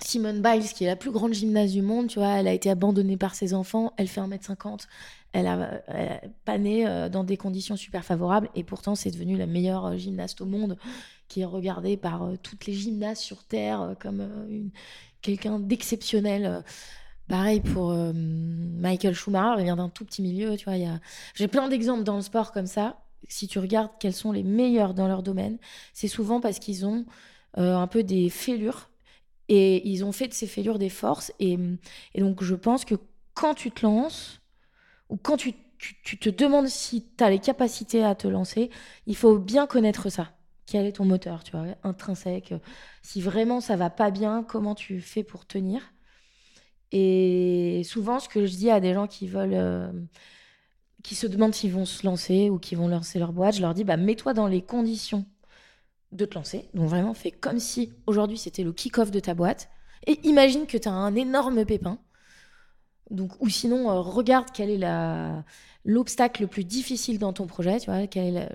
Simone 0.00 0.42
Biles, 0.42 0.64
qui 0.74 0.84
est 0.84 0.88
la 0.88 0.96
plus 0.96 1.10
grande 1.12 1.32
gymnaste 1.34 1.72
du 1.72 1.82
monde, 1.82 2.08
tu 2.08 2.18
vois, 2.18 2.38
elle 2.40 2.48
a 2.48 2.52
été 2.52 2.70
abandonnée 2.70 3.16
par 3.16 3.34
ses 3.34 3.54
enfants, 3.54 3.92
elle 3.96 4.08
fait 4.08 4.20
1m50, 4.20 4.88
elle 5.32 5.46
a, 5.46 5.80
pas 6.44 6.58
né 6.58 6.84
dans 7.10 7.24
des 7.24 7.36
conditions 7.36 7.76
super 7.76 8.04
favorables, 8.04 8.48
et 8.54 8.64
pourtant 8.64 8.94
c'est 8.96 9.10
devenue 9.10 9.36
la 9.36 9.46
meilleure 9.46 9.96
gymnaste 9.98 10.40
au 10.40 10.46
monde, 10.46 10.76
qui 11.28 11.40
est 11.42 11.44
regardée 11.46 11.96
par 11.96 12.28
toutes 12.42 12.66
les 12.66 12.74
gymnastes 12.74 13.22
sur 13.22 13.44
Terre 13.44 13.94
comme 14.00 14.28
quelqu'un 15.22 15.58
d'exceptionnel. 15.60 16.64
Pareil 17.28 17.60
pour 17.60 17.92
Michael 17.94 19.14
Schumacher, 19.14 19.60
il 19.60 19.64
vient 19.64 19.76
d'un 19.76 19.88
tout 19.88 20.04
petit 20.04 20.22
milieu, 20.22 20.56
tu 20.56 20.64
vois. 20.64 20.74
a- 20.74 21.00
J'ai 21.34 21.48
plein 21.48 21.68
d'exemples 21.68 22.02
dans 22.04 22.16
le 22.16 22.22
sport 22.22 22.52
comme 22.52 22.66
ça. 22.66 22.98
Si 23.28 23.48
tu 23.48 23.58
regardes 23.58 23.90
quels 24.00 24.12
sont 24.14 24.32
les 24.32 24.42
meilleurs 24.42 24.94
dans 24.94 25.08
leur 25.08 25.22
domaine, 25.22 25.58
c'est 25.94 26.08
souvent 26.08 26.40
parce 26.40 26.58
qu'ils 26.58 26.86
ont 26.86 27.06
euh, 27.58 27.76
un 27.76 27.86
peu 27.86 28.02
des 28.02 28.30
fêlures 28.30 28.90
et 29.48 29.88
ils 29.88 30.04
ont 30.04 30.12
fait 30.12 30.28
de 30.28 30.34
ces 30.34 30.46
fêlures 30.46 30.78
des 30.78 30.90
forces. 30.90 31.32
Et, 31.40 31.58
donc, 32.18 32.42
je 32.44 32.54
pense 32.54 32.84
que 32.84 32.96
quand 33.34 33.54
tu 33.54 33.70
te 33.70 33.84
lances, 33.86 34.40
ou 35.10 35.16
quand 35.16 35.36
tu, 35.36 35.54
tu- 35.78 36.18
te 36.18 36.30
demandes 36.30 36.68
si 36.68 37.06
tu 37.16 37.24
as 37.24 37.30
les 37.30 37.38
capacités 37.40 38.04
à 38.04 38.14
te 38.14 38.28
lancer, 38.28 38.70
il 39.06 39.16
faut 39.16 39.38
bien 39.38 39.66
connaître 39.66 40.08
ça. 40.10 40.32
Quel 40.66 40.86
est 40.86 40.92
ton 40.92 41.04
moteur, 41.04 41.44
tu 41.44 41.52
vois, 41.52 41.66
intrinsèque. 41.84 42.54
Si 43.02 43.20
vraiment 43.20 43.60
ça 43.60 43.76
va 43.76 43.90
pas 43.90 44.10
bien, 44.10 44.44
comment 44.44 44.74
tu 44.74 45.00
fais 45.00 45.24
pour 45.24 45.46
tenir? 45.46 45.82
Et 46.92 47.82
souvent, 47.84 48.18
ce 48.20 48.28
que 48.28 48.46
je 48.46 48.54
dis 48.56 48.70
à 48.70 48.80
des 48.80 48.94
gens 48.94 49.06
qui 49.06 49.26
veulent. 49.26 49.54
euh, 49.54 49.90
qui 51.02 51.14
se 51.14 51.26
demandent 51.26 51.54
s'ils 51.54 51.72
vont 51.72 51.84
se 51.84 52.06
lancer 52.06 52.50
ou 52.50 52.58
qui 52.58 52.74
vont 52.74 52.88
lancer 52.88 53.18
leur 53.18 53.32
boîte, 53.32 53.56
je 53.56 53.60
leur 53.60 53.74
dis 53.74 53.84
bah, 53.84 53.96
mets-toi 53.96 54.34
dans 54.34 54.46
les 54.46 54.62
conditions 54.62 55.26
de 56.12 56.24
te 56.24 56.34
lancer. 56.34 56.68
Donc 56.74 56.88
vraiment, 56.88 57.14
fais 57.14 57.30
comme 57.30 57.58
si 57.58 57.92
aujourd'hui 58.06 58.38
c'était 58.38 58.64
le 58.64 58.72
kick-off 58.72 59.10
de 59.10 59.20
ta 59.20 59.34
boîte. 59.34 59.70
Et 60.06 60.18
imagine 60.26 60.66
que 60.66 60.76
tu 60.76 60.88
as 60.88 60.92
un 60.92 61.14
énorme 61.14 61.64
pépin. 61.64 61.98
Donc, 63.10 63.32
ou 63.40 63.48
sinon, 63.48 63.90
euh, 63.90 64.00
regarde 64.00 64.48
quel 64.52 64.70
est 64.70 65.42
l'obstacle 65.84 66.42
le 66.42 66.48
plus 66.48 66.64
difficile 66.64 67.18
dans 67.18 67.32
ton 67.32 67.46
projet. 67.46 67.78
Tu 67.78 67.86
vois, 67.86 68.06
quel 68.06 68.36
est 68.36 68.48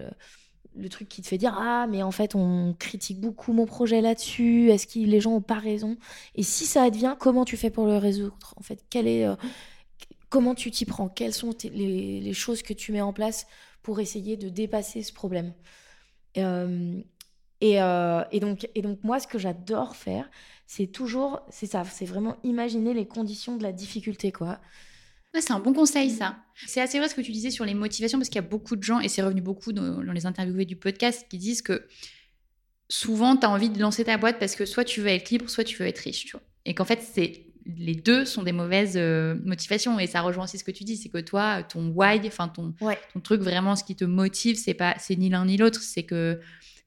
le 0.77 0.89
truc 0.89 1.09
qui 1.09 1.21
te 1.21 1.27
fait 1.27 1.37
dire 1.37 1.55
Ah, 1.57 1.87
mais 1.89 2.03
en 2.03 2.11
fait, 2.11 2.35
on 2.35 2.75
critique 2.77 3.19
beaucoup 3.19 3.53
mon 3.53 3.65
projet 3.65 4.01
là-dessus. 4.01 4.69
Est-ce 4.69 4.87
que 4.87 4.99
les 4.99 5.19
gens 5.19 5.33
ont 5.33 5.41
pas 5.41 5.59
raison? 5.59 5.97
Et 6.35 6.43
si 6.43 6.65
ça 6.65 6.83
advient, 6.83 7.15
comment 7.19 7.45
tu 7.45 7.57
fais 7.57 7.69
pour 7.69 7.85
le 7.85 7.97
résoudre? 7.97 8.53
En 8.57 8.61
fait, 8.61 8.83
quel 8.89 9.07
est, 9.07 9.25
euh, 9.25 9.35
comment 10.29 10.55
tu 10.55 10.71
t'y 10.71 10.85
prends? 10.85 11.09
Quelles 11.09 11.33
sont 11.33 11.53
les, 11.63 12.19
les 12.19 12.33
choses 12.33 12.61
que 12.61 12.73
tu 12.73 12.91
mets 12.91 13.01
en 13.01 13.13
place 13.13 13.47
pour 13.83 13.99
essayer 13.99 14.37
de 14.37 14.49
dépasser 14.49 15.03
ce 15.03 15.13
problème? 15.13 15.53
Euh, 16.37 17.01
et, 17.61 17.81
euh, 17.81 18.23
et 18.31 18.39
donc, 18.39 18.69
et 18.75 18.81
donc, 18.81 18.99
moi, 19.03 19.19
ce 19.19 19.27
que 19.27 19.39
j'adore 19.39 19.95
faire, 19.95 20.29
c'est 20.67 20.87
toujours, 20.87 21.41
c'est 21.49 21.65
ça, 21.65 21.83
c'est 21.85 22.05
vraiment 22.05 22.37
imaginer 22.43 22.93
les 22.93 23.07
conditions 23.07 23.57
de 23.57 23.63
la 23.63 23.71
difficulté, 23.71 24.31
quoi. 24.31 24.59
Ouais, 25.33 25.41
c'est 25.41 25.53
un 25.53 25.59
bon 25.59 25.73
conseil, 25.73 26.11
ça. 26.11 26.37
C'est 26.67 26.81
assez 26.81 26.99
vrai 26.99 27.09
ce 27.09 27.15
que 27.15 27.21
tu 27.21 27.31
disais 27.31 27.51
sur 27.51 27.65
les 27.65 27.73
motivations, 27.73 28.19
parce 28.19 28.29
qu'il 28.29 28.41
y 28.41 28.45
a 28.45 28.47
beaucoup 28.47 28.75
de 28.75 28.83
gens, 28.83 28.99
et 28.99 29.09
c'est 29.09 29.21
revenu 29.21 29.41
beaucoup 29.41 29.73
dans, 29.73 30.03
dans 30.03 30.13
les 30.13 30.25
interviewés 30.25 30.65
du 30.65 30.75
podcast, 30.75 31.25
qui 31.29 31.37
disent 31.37 31.61
que 31.61 31.87
souvent, 32.89 33.35
tu 33.35 33.45
as 33.45 33.49
envie 33.49 33.69
de 33.69 33.79
lancer 33.79 34.03
ta 34.03 34.17
boîte 34.17 34.39
parce 34.39 34.55
que 34.55 34.65
soit 34.65 34.85
tu 34.85 35.01
veux 35.01 35.07
être 35.07 35.29
libre, 35.29 35.49
soit 35.49 35.63
tu 35.63 35.77
veux 35.77 35.87
être 35.87 35.99
riche, 35.99 36.25
tu 36.25 36.31
vois. 36.31 36.43
Et 36.65 36.75
qu'en 36.75 36.85
fait, 36.85 37.01
c'est 37.01 37.46
les 37.75 37.95
deux 37.95 38.25
sont 38.25 38.43
des 38.43 38.51
mauvaises 38.51 38.95
euh, 38.95 39.35
motivations 39.43 39.99
et 39.99 40.07
ça 40.07 40.21
rejoint 40.21 40.45
aussi 40.45 40.57
ce 40.57 40.63
que 40.63 40.71
tu 40.71 40.83
dis, 40.83 40.97
c'est 40.97 41.09
que 41.09 41.17
toi, 41.17 41.63
ton 41.63 41.89
why, 41.89 42.21
enfin 42.25 42.47
ton, 42.47 42.73
ton 42.79 43.19
truc 43.19 43.41
vraiment, 43.41 43.75
ce 43.75 43.83
qui 43.83 43.95
te 43.95 44.05
motive, 44.05 44.57
c'est 44.57 44.73
pas, 44.73 44.95
c'est 44.99 45.15
ni 45.15 45.29
l'un 45.29 45.45
ni 45.45 45.57
l'autre, 45.57 45.81
c'est 45.81 46.03
que 46.03 46.39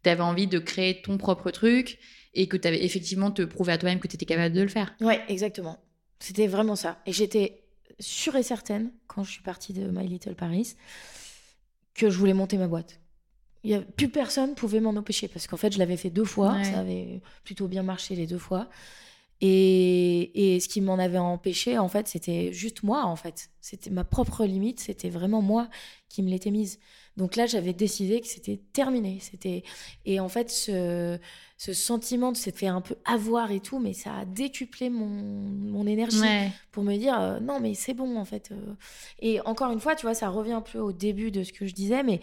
tu 0.02 0.08
avais 0.08 0.22
envie 0.22 0.46
de 0.46 0.58
créer 0.58 1.02
ton 1.02 1.18
propre 1.18 1.50
truc 1.50 1.98
et 2.34 2.46
que 2.46 2.56
tu 2.56 2.68
avais 2.68 2.84
effectivement 2.84 3.30
te 3.30 3.42
prouver 3.42 3.72
à 3.72 3.78
toi-même 3.78 3.98
que 3.98 4.08
tu 4.08 4.14
étais 4.14 4.26
capable 4.26 4.54
de 4.54 4.62
le 4.62 4.68
faire. 4.68 4.94
Ouais, 5.00 5.22
exactement. 5.28 5.78
C'était 6.20 6.46
vraiment 6.46 6.76
ça. 6.76 6.98
Et 7.06 7.12
j'étais 7.12 7.62
sûre 7.98 8.36
et 8.36 8.42
certaine 8.42 8.92
quand 9.06 9.24
je 9.24 9.30
suis 9.30 9.42
partie 9.42 9.72
de 9.72 9.88
My 9.90 10.06
Little 10.06 10.34
Paris 10.34 10.74
que 11.94 12.08
je 12.08 12.16
voulais 12.16 12.34
monter 12.34 12.56
ma 12.56 12.68
boîte. 12.68 13.00
Il 13.62 13.70
y 13.70 13.74
a, 13.74 13.80
plus 13.80 14.08
personne 14.08 14.54
pouvait 14.54 14.80
m'en 14.80 14.90
empêcher 14.90 15.28
parce 15.28 15.46
qu'en 15.46 15.58
fait, 15.58 15.72
je 15.72 15.78
l'avais 15.78 15.98
fait 15.98 16.08
deux 16.08 16.24
fois. 16.24 16.62
Ça 16.64 16.78
avait 16.78 17.20
plutôt 17.44 17.68
bien 17.68 17.82
marché 17.82 18.14
les 18.14 18.26
deux 18.26 18.38
fois. 18.38 18.70
Et, 19.42 20.54
et 20.54 20.60
ce 20.60 20.68
qui 20.68 20.80
m'en 20.80 20.98
avait 20.98 21.18
empêché, 21.18 21.78
en 21.78 21.88
fait, 21.88 22.08
c'était 22.08 22.52
juste 22.52 22.82
moi, 22.82 23.04
en 23.04 23.16
fait. 23.16 23.50
C'était 23.60 23.90
ma 23.90 24.04
propre 24.04 24.44
limite, 24.44 24.80
c'était 24.80 25.08
vraiment 25.08 25.40
moi 25.40 25.68
qui 26.08 26.22
me 26.22 26.28
l'étais 26.28 26.50
mise. 26.50 26.78
Donc 27.16 27.36
là, 27.36 27.46
j'avais 27.46 27.72
décidé 27.72 28.20
que 28.20 28.26
c'était 28.26 28.60
terminé. 28.72 29.18
C'était 29.20 29.62
Et 30.04 30.20
en 30.20 30.28
fait, 30.28 30.50
ce, 30.50 31.18
ce 31.56 31.72
sentiment 31.72 32.32
de 32.32 32.36
s'être 32.36 32.58
fait 32.58 32.66
un 32.66 32.80
peu 32.80 32.96
avoir 33.04 33.50
et 33.50 33.60
tout, 33.60 33.78
mais 33.78 33.94
ça 33.94 34.14
a 34.14 34.24
décuplé 34.24 34.90
mon, 34.90 35.06
mon 35.06 35.86
énergie 35.86 36.20
pour 36.70 36.82
me 36.82 36.96
dire 36.96 37.18
euh, 37.18 37.40
non, 37.40 37.60
mais 37.60 37.74
c'est 37.74 37.94
bon, 37.94 38.16
en 38.18 38.24
fait. 38.24 38.50
Euh. 38.52 38.74
Et 39.20 39.40
encore 39.42 39.70
une 39.72 39.80
fois, 39.80 39.94
tu 39.94 40.06
vois, 40.06 40.14
ça 40.14 40.28
revient 40.28 40.52
un 40.52 40.62
peu 40.62 40.78
au 40.78 40.92
début 40.92 41.30
de 41.30 41.44
ce 41.44 41.52
que 41.52 41.66
je 41.66 41.74
disais, 41.74 42.02
mais 42.02 42.20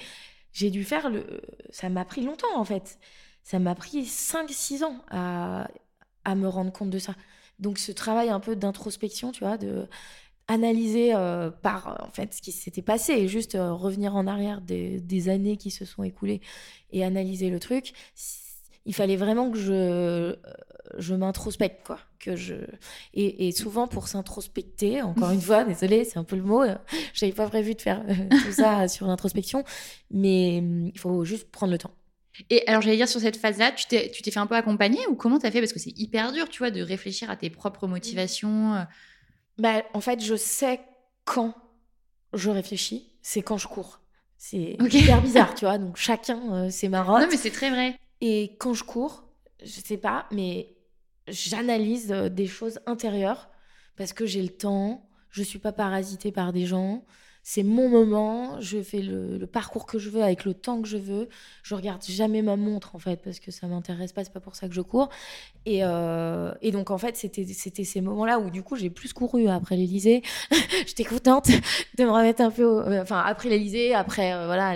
j'ai 0.54 0.70
dû 0.70 0.84
faire 0.84 1.10
le. 1.10 1.42
Ça 1.72 1.90
m'a 1.90 2.06
pris 2.06 2.22
longtemps, 2.22 2.56
en 2.56 2.64
fait. 2.64 3.00
Ça 3.44 3.60
m'a 3.60 3.76
pris 3.76 4.04
5-6 4.04 4.84
ans 4.84 5.02
à 5.10 5.68
à 6.28 6.36
me 6.36 6.48
rendre 6.50 6.74
compte 6.74 6.90
de 6.90 7.00
ça. 7.00 7.16
Donc 7.58 7.80
ce 7.80 7.94
travail 7.94 8.30
un 8.30 8.42
peu 8.42 8.56
d'introspection, 8.56 9.32
tu 9.32 9.46
vois, 9.46 9.58
de 9.58 9.88
analyser 10.50 11.14
euh, 11.14 11.50
par 11.50 12.06
en 12.06 12.12
fait 12.12 12.34
ce 12.34 12.42
qui 12.42 12.52
s'était 12.52 12.82
passé 12.82 13.14
et 13.14 13.28
juste 13.28 13.56
euh, 13.56 13.74
revenir 13.74 14.16
en 14.16 14.28
arrière 14.28 14.62
des, 14.62 15.30
années 15.30 15.58
qui 15.58 15.72
se 15.72 15.86
sont 15.86 16.04
écoulées 16.04 16.42
et 16.92 17.04
analyser 17.04 17.50
le 17.50 17.60
truc. 17.60 17.94
Il 18.86 18.94
fallait 18.94 19.16
vraiment 19.16 19.52
que 19.52 19.58
je 19.58 19.74
euh, 19.74 20.36
je 20.98 21.16
m'introspecte 21.16 21.86
quoi, 21.86 22.00
que 22.20 22.36
je 22.36 22.56
et, 23.14 23.52
souvent 23.54 23.88
pour 23.88 24.08
s'introspecter, 24.08 25.02
encore 25.02 25.32
une 25.32 25.42
fois, 25.42 25.64
désolé, 25.66 26.06
c'est 26.06 26.18
un 26.18 26.24
peu 26.24 26.36
le 26.36 26.44
mot, 26.44 26.64
j'avais 27.14 27.34
pas 27.34 27.48
prévu 27.48 27.74
de 27.74 27.82
faire 27.82 28.06
tout 28.06 28.52
ça 28.52 28.88
sur 28.88 29.08
l'introspection, 29.08 29.64
mais 30.12 30.60
hum, 30.60 30.92
il 30.94 31.00
faut 31.00 31.26
juste 31.26 31.52
prendre 31.52 31.72
le 31.72 31.78
temps. 31.78 31.97
Et 32.50 32.68
alors, 32.68 32.82
j'allais 32.82 32.98
dire, 32.98 33.08
sur 33.08 33.20
cette 33.20 33.38
phase-là, 33.38 33.72
tu 33.72 33.86
t'es, 33.86 34.12
tu 34.12 34.22
t'es 34.22 34.32
fait 34.32 34.40
un 34.40 34.48
peu 34.48 34.56
accompagner 34.56 35.06
ou 35.08 35.16
comment 35.16 35.40
tu 35.40 35.46
as 35.46 35.52
fait? 35.52 35.60
Parce 35.60 35.74
que 35.74 35.80
c'est 35.80 35.98
hyper 35.98 36.32
dur, 36.32 36.50
tu 36.50 36.60
vois, 36.60 36.72
de 36.72 36.82
réfléchir 36.82 37.30
à 37.30 37.36
tes 37.36 37.50
propres 37.50 37.88
motivations. 37.88 38.76
Euh. 38.76 38.84
Bah, 39.58 39.84
en 39.94 40.02
fait, 40.02 40.24
je 40.24 40.36
sais 40.36 40.82
quand 41.26 41.56
je 42.34 42.50
réfléchis, 42.50 43.12
c'est 43.22 43.42
quand 43.42 43.58
je 43.58 43.68
cours. 43.68 44.00
C'est 44.38 44.78
hyper 44.92 45.22
bizarre, 45.22 45.56
tu 45.56 45.66
vois. 45.66 45.78
Donc, 45.78 45.98
chacun, 45.98 46.40
euh, 46.54 46.70
c'est 46.70 46.90
marrant. 46.90 47.20
Non, 47.20 47.28
mais 47.30 47.38
c'est 47.38 47.52
très 47.52 47.70
vrai. 47.70 48.00
Et 48.22 48.56
quand 48.60 48.74
je 48.74 48.84
cours, 48.84 49.26
je 49.64 49.80
sais 49.82 49.98
pas, 49.98 50.28
mais 50.32 50.76
j'analyse 51.28 52.12
euh, 52.12 52.30
des 52.30 52.48
choses 52.48 52.80
intérieures 52.86 53.50
parce 53.96 54.14
que 54.14 54.26
j'ai 54.26 54.42
le 54.42 54.50
temps, 54.50 55.10
je 55.30 55.44
suis 55.44 55.60
pas 55.60 55.72
parasitée 55.72 56.32
par 56.32 56.54
des 56.54 56.66
gens 56.66 57.04
c'est 57.50 57.64
mon 57.64 57.88
moment, 57.88 58.60
je 58.60 58.82
fais 58.82 59.00
le, 59.00 59.48
parcours 59.48 59.86
que 59.86 60.00
je 60.00 60.10
veux 60.10 60.22
avec 60.22 60.44
le 60.44 60.54
temps 60.54 60.82
que 60.82 60.88
je 60.90 60.98
veux. 60.98 61.30
Je 61.64 61.76
regarde 61.76 62.04
jamais 62.04 62.42
ma 62.42 62.58
montre 62.58 62.94
en 62.94 63.00
fait 63.00 63.22
parce 63.24 63.40
que 63.40 63.52
ça 63.52 63.68
m'intéresse 63.68 64.12
pas, 64.12 64.26
c'est 64.26 64.34
pas 64.34 64.42
pour 64.42 64.58
ça 64.58 64.68
que 64.68 64.74
je 64.74 64.82
cours. 64.82 65.08
Et, 65.66 65.80
euh, 65.82 66.52
donc 66.74 66.92
en 66.92 66.98
fait 66.98 67.16
c'était 67.16 67.46
c'était 67.46 67.86
ces 67.86 68.02
moments-là 68.02 68.40
où 68.40 68.50
du 68.50 68.64
coup 68.64 68.76
j'ai 68.76 68.90
plus 68.90 69.14
couru 69.14 69.48
après 69.48 69.78
l'Elysée. 69.78 70.24
J'étais 70.88 71.06
contente 71.06 71.48
de 71.98 72.04
me 72.04 72.12
remettre 72.12 72.42
un 72.42 72.52
peu, 72.52 72.86
euh, 72.86 73.02
enfin 73.02 73.24
après 73.26 73.48
l'Elysée, 73.48 73.94
après 73.94 74.34
euh, 74.34 74.46
voilà. 74.46 74.76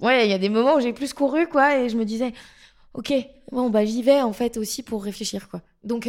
ouais, 0.00 0.26
il 0.26 0.30
y 0.30 0.32
a 0.32 0.38
des 0.38 0.48
moments 0.48 0.76
où 0.76 0.80
j'ai 0.80 0.94
plus 0.94 1.12
couru 1.12 1.46
quoi 1.46 1.78
et 1.78 1.90
je 1.90 1.98
me 1.98 2.06
disais 2.06 2.32
ok 2.94 3.12
bon 3.52 3.68
bah 3.68 3.84
j'y 3.84 4.02
vais 4.02 4.22
en 4.22 4.32
fait 4.32 4.56
aussi 4.56 4.82
pour 4.82 5.04
réfléchir 5.04 5.50
quoi. 5.50 5.60
Donc 5.84 6.08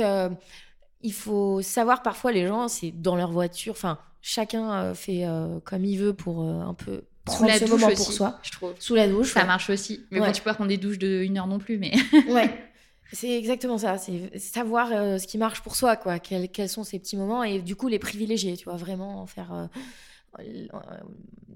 il 1.04 1.14
faut 1.14 1.62
savoir 1.62 2.02
parfois 2.02 2.32
les 2.32 2.48
gens, 2.48 2.68
c'est 2.68 2.92
dans 2.92 3.16
leur 3.16 3.32
voiture. 3.32 3.74
Enfin, 3.74 3.98
chacun 4.22 4.72
euh, 4.72 4.94
fait 4.94 5.26
euh, 5.26 5.60
comme 5.64 5.86
il 5.86 5.98
veut 5.98 6.14
pour 6.14 6.42
euh, 6.42 6.62
un 6.62 6.74
peu 6.74 7.04
prendre 7.26 7.52
ce 7.52 7.66
moment 7.66 7.88
pour 7.88 8.12
soi. 8.12 8.40
Je 8.44 8.52
trouve. 8.52 8.74
Sous 8.80 8.96
la 8.96 9.08
douche. 9.08 9.34
Ça 9.34 9.46
marche 9.46 9.70
aussi. 9.70 10.06
Mais 10.12 10.20
bon, 10.20 10.32
tu 10.32 10.42
peux 10.42 10.50
pas 10.50 10.54
prendre 10.54 10.70
des 10.70 10.78
douches 10.78 11.00
de 11.00 11.22
une 11.24 11.38
heure 11.38 11.48
non 11.48 11.60
plus, 11.60 11.78
mais. 11.78 11.94
ouais. 12.30 12.68
C'est 13.14 13.38
exactement 13.38 13.78
ça. 13.78 13.98
C'est 13.98 14.40
savoir 14.40 14.88
ce 14.88 15.28
qui 15.28 15.38
marche 15.38 15.62
pour 15.62 15.76
soi, 15.76 15.98
quoi. 15.98 16.20
Quels, 16.20 16.48
quels, 16.50 16.70
sont 16.70 16.86
ces 16.86 16.98
petits 16.98 17.18
moments 17.18 17.44
et 17.44 17.60
du 17.60 17.76
coup 17.76 17.90
les 17.90 18.00
privilégier, 18.00 18.56
tu 18.56 18.64
vois, 18.64 18.78
vraiment 18.78 19.22
en 19.22 19.28
faire. 19.28 19.68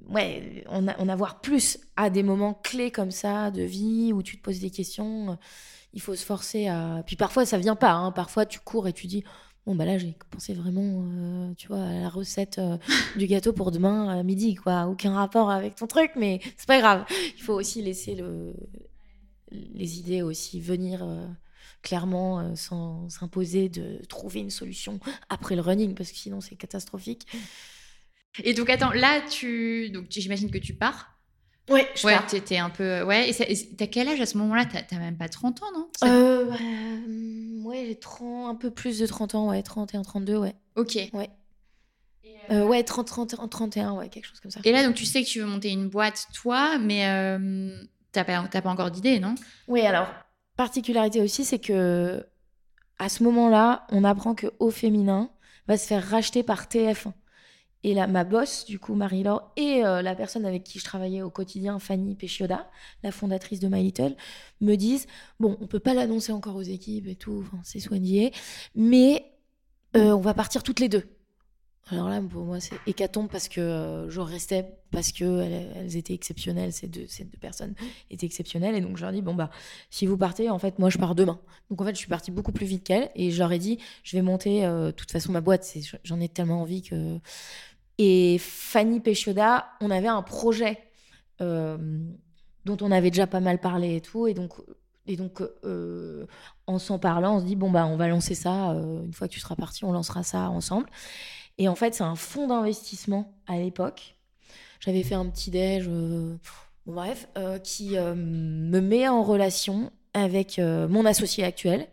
ouais, 0.10 0.66
en, 0.68 0.86
en, 0.90 1.08
avoir 1.08 1.40
plus 1.40 1.80
à 1.96 2.10
des 2.10 2.24
moments 2.24 2.56
clés 2.56 2.92
comme 2.92 3.12
ça 3.12 3.52
de 3.52 3.62
vie 3.62 4.12
où 4.12 4.22
tu 4.22 4.36
te 4.38 4.42
poses 4.44 4.60
des 4.60 4.70
questions 4.70 5.38
il 5.96 6.02
faut 6.02 6.16
se 6.16 6.26
forcer 6.26 6.68
à. 6.68 7.02
Puis 7.06 7.16
parfois, 7.16 7.46
ça 7.46 7.58
vient 7.58 7.76
pas. 7.76 7.94
Hein. 7.94 8.12
Parfois, 8.12 8.46
tu 8.46 8.60
cours 8.60 8.88
et 8.88 8.94
tu 8.94 9.08
dis 9.08 9.24
Bon, 9.66 9.74
bah 9.74 9.86
là, 9.86 9.98
j'ai 9.98 10.16
pensé 10.30 10.54
vraiment, 10.54 11.04
euh, 11.08 11.54
tu 11.56 11.68
vois, 11.68 11.82
à 11.82 12.00
la 12.00 12.10
recette 12.10 12.60
euh, 12.60 12.78
du 13.18 13.26
gâteau 13.26 13.52
pour 13.52 13.72
demain 13.72 14.10
à 14.10 14.22
midi, 14.22 14.54
quoi. 14.54 14.86
Aucun 14.86 15.16
rapport 15.16 15.50
avec 15.50 15.74
ton 15.74 15.88
truc, 15.88 16.12
mais 16.16 16.40
c'est 16.56 16.68
pas 16.68 16.80
grave. 16.80 17.06
Il 17.36 17.42
faut 17.42 17.54
aussi 17.54 17.82
laisser 17.82 18.14
le... 18.14 18.54
les 19.52 19.98
idées 19.98 20.22
aussi 20.22 20.60
venir 20.62 21.04
euh, 21.04 21.26
clairement, 21.82 22.56
sans 22.56 23.10
s'imposer 23.10 23.70
de 23.70 24.06
trouver 24.08 24.42
une 24.42 24.52
solution 24.52 25.00
après 25.30 25.56
le 25.56 25.62
running, 25.62 25.96
parce 25.96 26.12
que 26.12 26.18
sinon, 26.18 26.42
c'est 26.42 26.56
catastrophique. 26.56 27.26
Et 28.44 28.54
donc, 28.54 28.70
attends, 28.70 28.92
là, 28.92 29.22
tu. 29.22 29.92
J'imagine 30.10 30.52
que 30.52 30.58
tu 30.60 30.76
pars. 30.76 31.15
Ouais, 31.70 31.90
je 31.96 32.06
ouais, 32.06 32.18
t'étais 32.28 32.58
un 32.58 32.70
peu. 32.70 33.02
Ouais, 33.04 33.30
et 33.30 33.76
t'as 33.76 33.88
quel 33.88 34.08
âge 34.08 34.22
à 34.22 34.26
ce 34.26 34.38
moment-là? 34.38 34.66
T'as 34.66 35.00
même 35.00 35.18
pas 35.18 35.30
30 35.30 35.62
ans, 35.64 35.72
non? 35.74 35.90
Euh, 36.04 36.46
Ouais, 37.64 37.86
j'ai 37.88 37.96
30, 37.96 38.48
un 38.48 38.56
peu 38.56 38.70
plus 38.70 39.00
de 39.00 39.08
30 39.08 39.34
ans, 39.34 39.50
ouais, 39.50 39.64
31, 39.64 40.04
32, 40.04 40.38
ouais. 40.38 40.54
Ok. 40.76 40.98
Ouais. 41.14 41.30
Euh, 42.52 42.64
ouais, 42.64 42.84
30, 42.84 43.08
30, 43.08 43.50
31, 43.50 43.94
ouais, 43.94 44.10
quelque 44.10 44.26
chose 44.26 44.40
comme 44.40 44.52
ça. 44.52 44.60
Et 44.64 44.72
là, 44.72 44.86
donc, 44.86 44.94
tu 44.94 45.06
sais 45.06 45.24
que 45.24 45.28
tu 45.28 45.40
veux 45.40 45.48
monter 45.48 45.72
une 45.72 45.90
boîte, 45.90 46.28
toi, 46.34 46.78
mais 46.78 47.08
euh, 47.08 47.76
t'as 48.12 48.24
pas, 48.24 48.44
pas 48.48 48.70
encore 48.70 48.92
d'idée, 48.92 49.20
non? 49.20 49.34
Oui, 49.68 49.82
alors, 49.82 50.08
particularité 50.56 51.22
aussi, 51.22 51.44
c'est 51.44 51.58
que 51.60 52.24
à 53.00 53.10
ce 53.10 53.24
moment-là, 53.24 53.88
on 53.90 54.04
apprend 54.04 54.36
que 54.36 54.48
Au 54.60 54.70
Féminin 54.70 55.32
va 55.68 55.78
se 55.78 55.88
faire 55.88 56.08
racheter 56.08 56.44
par 56.44 56.66
TF1. 56.68 57.14
Et 57.86 57.94
là, 57.94 58.08
ma 58.08 58.24
boss, 58.24 58.66
du 58.66 58.80
coup, 58.80 58.96
Marie-Laure, 58.96 59.52
et 59.58 59.86
euh, 59.86 60.02
la 60.02 60.16
personne 60.16 60.44
avec 60.44 60.64
qui 60.64 60.80
je 60.80 60.84
travaillais 60.84 61.22
au 61.22 61.30
quotidien, 61.30 61.78
Fanny 61.78 62.16
Péchioda, 62.16 62.68
la 63.04 63.12
fondatrice 63.12 63.60
de 63.60 63.68
My 63.68 63.84
Little, 63.84 64.16
me 64.60 64.74
disent 64.74 65.06
Bon, 65.40 65.56
on 65.62 65.68
peut 65.68 65.80
pas 65.80 65.94
l'annoncer 65.94 66.32
encore 66.32 66.56
aux 66.56 66.64
équipes 66.64 67.06
et 67.06 67.16
tout, 67.16 67.48
c'est 67.64 67.80
soigné, 67.80 68.34
mais 68.74 69.32
euh, 69.96 70.14
on 70.14 70.20
va 70.20 70.34
partir 70.34 70.64
toutes 70.64 70.80
les 70.80 70.90
deux. 70.90 71.04
Alors 71.92 72.10
là, 72.10 72.20
pour 72.20 72.46
moi, 72.46 72.60
c'est 72.60 72.76
hécatombe 72.88 73.30
parce 73.30 73.48
que 73.48 73.62
euh, 73.62 74.10
je 74.10 74.20
restais, 74.20 74.66
parce 74.90 75.12
qu'elles 75.12 75.72
elles 75.76 75.96
étaient 75.96 76.16
exceptionnelles, 76.16 76.74
ces 76.74 76.88
deux, 76.88 77.06
personnes 77.40 77.76
étaient 78.10 78.26
exceptionnelles. 78.26 78.74
Et 78.74 78.82
donc, 78.82 78.98
je 78.98 79.04
leur 79.04 79.12
dis, 79.12 79.22
bon, 79.22 79.36
bah, 79.36 79.52
si 79.92 80.08
vous 80.08 80.18
partez, 80.18 80.50
en 80.50 80.58
fait, 80.58 80.80
moi, 80.80 80.90
je 80.90 80.98
pars 80.98 81.14
demain. 81.14 81.40
Donc, 81.70 81.80
en 81.82 81.86
fait, 81.86 81.94
je 81.94 82.00
suis 82.00 82.10
partie 82.10 82.32
beaucoup 82.32 82.52
plus 82.52 82.66
vite 82.66 82.84
qu'elle. 82.84 83.12
Et 83.14 83.30
je 83.30 83.38
leur 83.38 83.52
ai 83.52 83.60
dit, 83.60 83.78
je 84.02 84.18
vais 84.18 84.24
monter, 84.24 84.64
de 84.64 84.90
toute 84.90 85.12
façon, 85.12 85.32
ma 85.32 85.42
boîte, 85.42 85.72
j'en 86.04 86.20
ai 86.20 86.28
tellement 86.28 86.64
envie 86.64 86.82
que 86.82 87.20
et 87.98 88.38
Fanny 88.40 89.00
Péchioda, 89.00 89.68
on 89.82 89.90
avait 89.90 90.08
un 90.08 90.22
projet 90.22 90.80
euh, 91.42 91.78
dont 92.66 92.78
on 92.82 92.92
avait 92.92 93.10
déjà 93.10 93.28
pas 93.28 93.40
mal 93.40 93.60
parlé 93.60 93.96
et 93.96 94.02
tout. 94.02 94.28
Et 94.28 94.34
donc, 94.34 95.42
euh, 95.64 96.26
en 96.68 96.80
s'en 96.80 97.00
parlant, 97.00 97.38
on 97.38 97.40
se 97.40 97.46
dit 97.46 97.56
bon, 97.56 97.72
bah, 97.72 97.86
on 97.86 97.96
va 97.96 98.08
lancer 98.08 98.36
ça. 98.36 98.72
Euh, 98.72 99.04
une 99.04 99.14
fois 99.14 99.28
que 99.28 99.34
tu 99.34 99.40
seras 99.40 99.56
parti, 99.56 99.86
on 99.86 99.92
lancera 99.92 100.24
ça 100.24 100.50
ensemble. 100.50 100.88
Et 101.58 101.70
en 101.70 101.76
fait, 101.76 101.94
c'est 101.94 102.04
un 102.04 102.16
fonds 102.16 102.48
d'investissement 102.48 103.34
à 103.48 103.58
l'époque. 103.58 104.16
J'avais 104.82 105.04
fait 105.04 105.16
un 105.16 105.26
petit 105.28 105.52
déj, 105.52 105.90
bref, 106.86 107.30
qui 107.64 107.92
me 107.96 108.80
met 108.82 109.08
en 109.08 109.24
relation 109.24 109.90
avec 110.14 110.60
mon 110.60 111.06
associé 111.06 111.46
actuel 111.46 111.88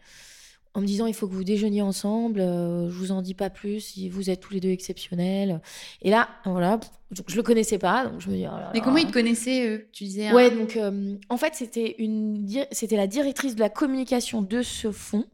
en 0.74 0.80
me 0.80 0.86
disant 0.86 1.06
il 1.06 1.14
faut 1.14 1.28
que 1.28 1.34
vous 1.34 1.44
déjeuniez 1.44 1.82
ensemble, 1.82 2.40
euh, 2.40 2.88
je 2.88 2.94
vous 2.94 3.12
en 3.12 3.22
dis 3.22 3.34
pas 3.34 3.50
plus, 3.50 3.98
vous 4.10 4.30
êtes 4.30 4.40
tous 4.40 4.54
les 4.54 4.60
deux 4.60 4.70
exceptionnels. 4.70 5.60
Et 6.00 6.10
là, 6.10 6.28
voilà, 6.44 6.80
je 7.26 7.36
le 7.36 7.42
connaissais 7.42 7.78
pas, 7.78 8.06
donc 8.06 8.20
je 8.20 8.30
me 8.30 8.36
dis. 8.36 8.46
Oh 8.46 8.56
Mais 8.72 8.80
comment 8.80 8.96
ils 8.96 9.06
te 9.06 9.12
connaissaient 9.12 9.68
eux 9.68 9.86
Tu 9.92 10.04
disais. 10.04 10.28
Hein? 10.28 10.34
Ouais, 10.34 10.50
donc 10.50 10.76
euh, 10.76 11.16
en 11.28 11.36
fait 11.36 11.54
c'était 11.54 11.96
une, 11.98 12.46
c'était 12.70 12.96
la 12.96 13.06
directrice 13.06 13.54
de 13.54 13.60
la 13.60 13.70
communication 13.70 14.42
de 14.42 14.62
ce 14.62 14.90
fonds 14.90 15.26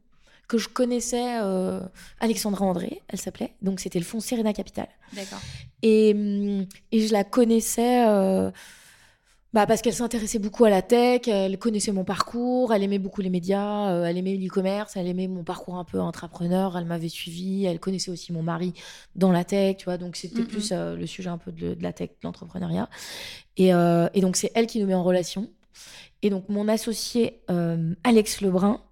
que 0.48 0.56
je 0.56 0.68
connaissais, 0.68 1.40
euh, 1.42 1.80
Alexandra 2.20 2.64
André, 2.64 3.02
elle 3.08 3.18
s'appelait. 3.18 3.52
Donc 3.60 3.80
c'était 3.80 3.98
le 3.98 4.04
fonds 4.04 4.18
Serena 4.18 4.54
Capital. 4.54 4.88
D'accord. 5.12 5.40
Et, 5.82 6.14
hum, 6.14 6.66
et 6.90 7.06
je 7.06 7.12
la 7.12 7.22
connaissais 7.22 8.02
bah 9.54 9.66
parce 9.66 9.80
qu'elle 9.80 9.94
s'intéressait 9.94 10.38
beaucoup 10.38 10.66
à 10.66 10.70
la 10.70 10.82
tech, 10.82 11.26
elle 11.26 11.58
connaissait 11.58 11.92
mon 11.92 12.04
parcours, 12.04 12.74
elle 12.74 12.82
aimait 12.82 12.98
beaucoup 12.98 13.22
les 13.22 13.30
médias, 13.30 13.90
euh, 13.90 14.04
elle 14.04 14.18
aimait 14.18 14.36
l'e-commerce, 14.36 14.94
elle 14.96 15.06
aimait 15.06 15.26
mon 15.26 15.42
parcours 15.42 15.76
un 15.76 15.84
peu 15.84 15.98
entrepreneur, 16.00 16.76
elle 16.76 16.84
m'avait 16.84 17.08
suivi, 17.08 17.64
elle 17.64 17.80
connaissait 17.80 18.10
aussi 18.10 18.30
mon 18.30 18.42
mari 18.42 18.74
dans 19.14 19.32
la 19.32 19.44
tech, 19.44 19.78
tu 19.78 19.86
vois, 19.86 19.96
donc 19.96 20.16
c'était 20.16 20.42
plus 20.42 20.70
euh, 20.72 20.96
le 20.96 21.06
sujet 21.06 21.30
un 21.30 21.38
peu 21.38 21.50
de, 21.50 21.74
la 21.80 21.94
tech, 21.94 22.10
de 22.10 22.16
l'entrepreneuriat. 22.24 22.90
Et, 23.56 23.72
euh, 23.72 24.08
et, 24.12 24.20
donc 24.20 24.36
c'est 24.36 24.52
elle 24.54 24.66
qui 24.66 24.80
nous 24.80 24.86
met 24.86 24.94
en 24.94 25.02
relation. 25.02 25.50
Et 26.20 26.28
donc 26.28 26.48
mon 26.50 26.68
associé 26.68 27.40
Alex 28.04 28.42
Lebrun 28.42 28.82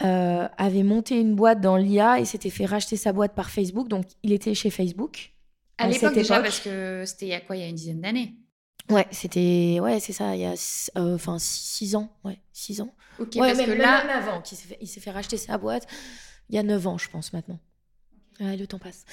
avait 0.00 0.84
monté 0.84 1.20
une 1.20 1.34
boîte 1.34 1.60
dans 1.60 1.76
l'IA 1.76 2.20
et 2.20 2.24
s'était 2.24 2.50
fait 2.50 2.64
racheter 2.64 2.96
sa 2.96 3.12
boîte 3.12 3.34
par 3.34 3.50
Facebook, 3.50 3.88
donc 3.88 4.06
il 4.22 4.32
était 4.32 4.54
chez 4.54 4.70
Facebook. 4.70 5.34
À, 5.76 5.88
l'époque 5.88 6.14
déjà, 6.14 6.40
parce 6.40 6.60
que 6.60 7.04
c'était 7.04 7.26
il 7.26 7.30
y 7.30 7.34
a 7.34 7.40
quoi, 7.40 7.56
il 7.56 7.60
y 7.60 7.62
a 7.64 7.68
une 7.68 7.74
dizaine 7.74 8.00
d'années? 8.00 8.32
Ouais, 8.90 9.06
c'était 9.10 9.78
ouais, 9.80 10.00
c'est 10.00 10.12
ça, 10.12 10.34
il 10.34 10.42
y 10.42 10.46
a 10.46 10.54
euh, 10.96 11.14
enfin 11.14 11.38
6 11.38 11.96
ans, 11.96 12.10
ouais, 12.24 12.40
6 12.52 12.80
ans. 12.80 12.94
OK, 13.18 13.36
parce 13.36 13.58
que 13.58 13.70
là 13.72 14.04
même 14.04 14.16
avant 14.16 14.42
il 14.50 14.56
s'est 14.56 14.68
fait, 14.68 14.78
il 14.80 14.86
s'est 14.86 15.00
fait 15.00 15.10
racheter 15.10 15.36
sa 15.36 15.58
boîte 15.58 15.86
il 16.48 16.56
y 16.56 16.58
a 16.58 16.62
9 16.62 16.86
ans, 16.86 16.98
je 16.98 17.08
pense 17.10 17.32
maintenant. 17.32 17.58
Ouais, 18.40 18.56
le 18.56 18.66
temps 18.66 18.78
passe. 18.78 19.04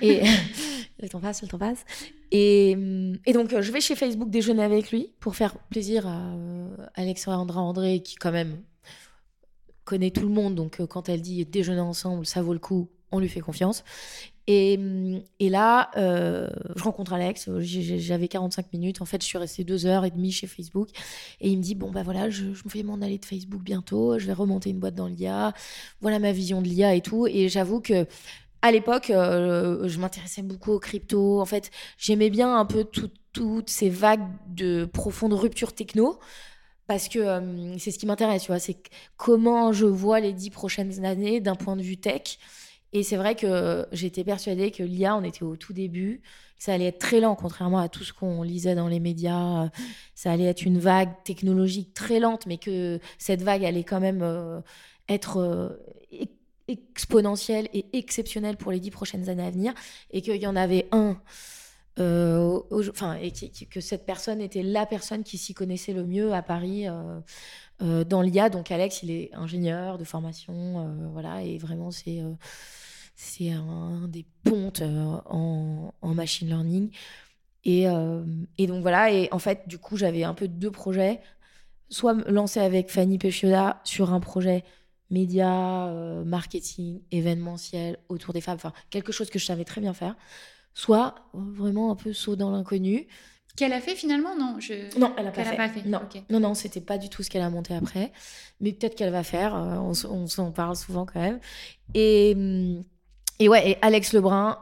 Et 0.00 0.22
le 1.00 1.08
temps 1.08 1.20
passe, 1.20 1.42
le 1.42 1.48
temps 1.48 1.58
passe. 1.58 1.84
Et, 2.30 2.74
hum, 2.76 3.16
et 3.26 3.32
donc 3.32 3.58
je 3.58 3.72
vais 3.72 3.80
chez 3.80 3.94
Facebook 3.94 4.28
déjeuner 4.28 4.62
avec 4.62 4.90
lui 4.90 5.12
pour 5.20 5.36
faire 5.36 5.56
plaisir 5.70 6.06
à 6.06 6.34
euh, 6.34 6.76
Alexandra 6.94 7.60
André 7.60 8.02
qui 8.02 8.16
quand 8.16 8.32
même 8.32 8.62
connaît 9.84 10.10
tout 10.10 10.22
le 10.22 10.28
monde 10.28 10.54
donc 10.54 10.80
euh, 10.80 10.86
quand 10.86 11.08
elle 11.08 11.22
dit 11.22 11.44
déjeuner 11.46 11.80
ensemble, 11.80 12.26
ça 12.26 12.42
vaut 12.42 12.52
le 12.52 12.58
coup, 12.58 12.90
on 13.10 13.20
lui 13.20 13.28
fait 13.28 13.40
confiance. 13.40 13.84
Et, 14.48 14.78
là, 15.40 15.90
euh, 15.96 16.48
je 16.76 16.82
rencontre 16.82 17.12
Alex, 17.12 17.48
j'avais 17.60 18.28
45 18.28 18.72
minutes. 18.72 19.00
En 19.00 19.04
fait, 19.04 19.22
je 19.22 19.26
suis 19.26 19.38
restée 19.38 19.64
deux 19.64 19.86
heures 19.86 20.04
et 20.04 20.10
demie 20.10 20.32
chez 20.32 20.46
Facebook. 20.46 20.88
Et 21.40 21.50
il 21.50 21.58
me 21.58 21.62
dit 21.62 21.74
Bon, 21.74 21.90
bah 21.90 22.02
voilà, 22.02 22.30
je, 22.30 22.44
me 22.46 22.70
fais 22.70 22.82
m'en 22.82 23.00
aller 23.00 23.18
de 23.18 23.24
Facebook 23.24 23.62
bientôt. 23.62 24.18
Je 24.18 24.26
vais 24.26 24.32
remonter 24.32 24.70
une 24.70 24.78
boîte 24.78 24.94
dans 24.94 25.06
l'IA. 25.06 25.52
Voilà 26.00 26.18
ma 26.18 26.32
vision 26.32 26.60
de 26.62 26.68
l'IA 26.68 26.94
et 26.94 27.00
tout. 27.00 27.26
Et 27.26 27.48
j'avoue 27.48 27.80
que. 27.80 28.06
À 28.64 28.70
l'époque, 28.70 29.10
euh, 29.10 29.88
je 29.88 29.98
m'intéressais 29.98 30.42
beaucoup 30.42 30.70
aux 30.70 30.78
crypto. 30.78 31.40
En 31.40 31.44
fait, 31.46 31.72
j'aimais 31.98 32.30
bien 32.30 32.56
un 32.56 32.64
peu 32.64 32.84
toutes 33.32 33.68
ces 33.68 33.90
vagues 33.90 34.24
de 34.46 34.84
profonde 34.84 35.32
rupture 35.32 35.72
techno 35.72 36.20
parce 36.86 37.08
que 37.08 37.18
euh, 37.18 37.78
c'est 37.78 37.90
ce 37.90 37.98
qui 37.98 38.06
m'intéresse, 38.06 38.42
tu 38.42 38.48
vois, 38.48 38.58
c'est 38.58 38.76
comment 39.16 39.72
je 39.72 39.86
vois 39.86 40.20
les 40.20 40.32
dix 40.32 40.50
prochaines 40.50 41.04
années 41.04 41.40
d'un 41.40 41.54
point 41.54 41.74
de 41.74 41.82
vue 41.82 41.96
tech. 41.96 42.38
Et 42.92 43.02
c'est 43.02 43.16
vrai 43.16 43.34
que 43.34 43.86
j'étais 43.92 44.24
persuadée 44.24 44.70
que 44.70 44.82
l'IA, 44.82 45.16
on 45.16 45.24
était 45.24 45.44
au 45.44 45.56
tout 45.56 45.72
début, 45.72 46.22
ça 46.62 46.74
allait 46.74 46.86
être 46.86 47.00
très 47.00 47.18
lent, 47.18 47.34
contrairement 47.34 47.80
à 47.80 47.88
tout 47.88 48.04
ce 48.04 48.12
qu'on 48.12 48.44
lisait 48.44 48.76
dans 48.76 48.86
les 48.86 49.00
médias. 49.00 49.68
Ça 50.14 50.30
allait 50.30 50.44
être 50.44 50.62
une 50.62 50.78
vague 50.78 51.10
technologique 51.24 51.92
très 51.92 52.20
lente, 52.20 52.46
mais 52.46 52.56
que 52.56 53.00
cette 53.18 53.42
vague 53.42 53.64
allait 53.64 53.82
quand 53.82 53.98
même 53.98 54.22
euh, 54.22 54.60
être 55.08 55.38
euh, 55.38 55.70
exponentielle 56.68 57.68
et 57.74 57.86
exceptionnelle 57.98 58.56
pour 58.56 58.70
les 58.70 58.78
dix 58.78 58.92
prochaines 58.92 59.28
années 59.28 59.42
à 59.42 59.50
venir. 59.50 59.74
Et 60.12 60.22
qu'il 60.22 60.36
y 60.36 60.46
en 60.46 60.54
avait 60.54 60.86
un. 60.92 61.20
Euh, 61.98 62.60
enfin, 62.70 63.14
et 63.14 63.32
que 63.68 63.80
cette 63.80 64.06
personne 64.06 64.40
était 64.40 64.62
la 64.62 64.86
personne 64.86 65.24
qui 65.24 65.38
s'y 65.38 65.54
connaissait 65.54 65.92
le 65.92 66.04
mieux 66.04 66.32
à 66.32 66.42
Paris 66.42 66.86
dans 67.80 68.22
l'IA. 68.22 68.50
Donc 68.50 68.70
Alex, 68.70 69.02
il 69.02 69.10
est 69.10 69.34
ingénieur 69.34 69.98
de 69.98 70.04
formation, 70.04 71.10
voilà, 71.12 71.42
et 71.42 71.58
vraiment 71.58 71.90
c'est 71.90 72.22
c'est 73.14 73.50
un 73.50 74.08
des 74.08 74.24
pontes 74.44 74.82
euh, 74.82 75.16
en, 75.26 75.92
machine 76.02 76.48
learning. 76.48 76.90
Et, 77.64 77.88
euh, 77.88 78.24
et, 78.58 78.66
donc 78.66 78.82
voilà, 78.82 79.12
et 79.12 79.28
en 79.32 79.38
fait, 79.38 79.68
du 79.68 79.78
coup, 79.78 79.96
j'avais 79.96 80.24
un 80.24 80.34
peu 80.34 80.48
deux 80.48 80.70
projets. 80.70 81.20
Soit 81.88 82.14
me 82.14 82.30
lancer 82.30 82.60
avec 82.60 82.90
Fanny 82.90 83.18
Pechioda 83.18 83.80
sur 83.84 84.12
un 84.12 84.20
projet 84.20 84.64
média, 85.10 85.88
euh, 85.88 86.24
marketing, 86.24 87.02
événementiel 87.10 87.98
autour 88.08 88.32
des 88.32 88.40
femmes, 88.40 88.54
enfin 88.54 88.72
quelque 88.88 89.12
chose 89.12 89.28
que 89.28 89.38
je 89.38 89.44
savais 89.44 89.64
très 89.64 89.82
bien 89.82 89.92
faire. 89.92 90.16
Soit 90.72 91.14
vraiment 91.34 91.92
un 91.92 91.96
peu 91.96 92.14
saut 92.14 92.34
dans 92.34 92.50
l'inconnu. 92.50 93.06
Qu'elle 93.56 93.74
a 93.74 93.82
fait 93.82 93.94
finalement? 93.94 94.34
Non, 94.34 94.56
je... 94.58 94.98
non, 94.98 95.12
elle 95.18 95.26
n'a 95.26 95.30
pas, 95.30 95.44
fait. 95.44 95.84
Non, 95.84 96.00
non, 96.30 96.40
non, 96.40 96.54
c'était 96.54 96.80
pas 96.80 96.96
du 96.96 97.10
tout 97.10 97.22
ce 97.22 97.28
qu'elle 97.28 97.42
a 97.42 97.50
monté 97.50 97.74
après. 97.74 98.10
Mais 98.60 98.72
peut-être 98.72 98.94
qu'elle 98.94 99.12
va 99.12 99.22
faire. 99.22 99.52
on, 99.54 99.92
on 100.08 100.26
s'en 100.26 100.50
parle 100.50 100.76
souvent 100.76 101.04
quand 101.04 101.20
même. 101.20 101.38
Et, 101.92 102.32
hum, 102.34 102.82
et 103.42 103.48
ouais, 103.48 103.70
et 103.70 103.78
Alex 103.82 104.12
Lebrun, 104.12 104.58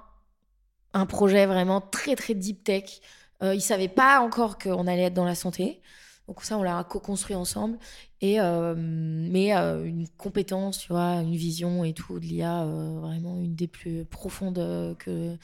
un 0.94 1.04
projet 1.04 1.44
vraiment 1.44 1.82
très 1.82 2.16
très 2.16 2.34
deep 2.34 2.64
tech. 2.64 3.00
Euh, 3.42 3.54
il 3.54 3.60
savait 3.60 3.88
pas 3.88 4.20
encore 4.20 4.56
qu'on 4.58 4.86
allait 4.86 5.04
être 5.04 5.14
dans 5.14 5.26
la 5.26 5.34
santé. 5.34 5.82
Donc 6.28 6.42
ça, 6.42 6.56
on 6.56 6.62
l'a 6.62 6.82
co-construit 6.84 7.36
ensemble. 7.36 7.78
Et, 8.22 8.40
euh, 8.40 8.74
mais 8.76 9.54
euh, 9.54 9.84
une 9.84 10.08
compétence, 10.16 10.78
tu 10.78 10.88
vois, 10.88 11.16
une 11.16 11.34
vision 11.34 11.84
et 11.84 11.92
tout 11.92 12.18
de 12.18 12.24
l'IA, 12.24 12.62
euh, 12.62 13.00
vraiment 13.00 13.38
une 13.40 13.54
des 13.54 13.66
plus 13.66 14.04
profondes 14.06 14.96
que, 14.98 15.36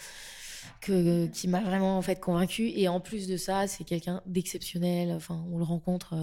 que, 0.80 1.26
qui 1.26 1.48
m'a 1.48 1.60
vraiment 1.60 1.98
en 1.98 2.02
fait 2.02 2.20
convaincue. 2.20 2.70
Et 2.74 2.88
en 2.88 3.00
plus 3.00 3.26
de 3.28 3.36
ça, 3.36 3.66
c'est 3.66 3.84
quelqu'un 3.84 4.22
d'exceptionnel. 4.24 5.12
Enfin, 5.12 5.44
on 5.52 5.58
le 5.58 5.64
rencontre 5.64 6.14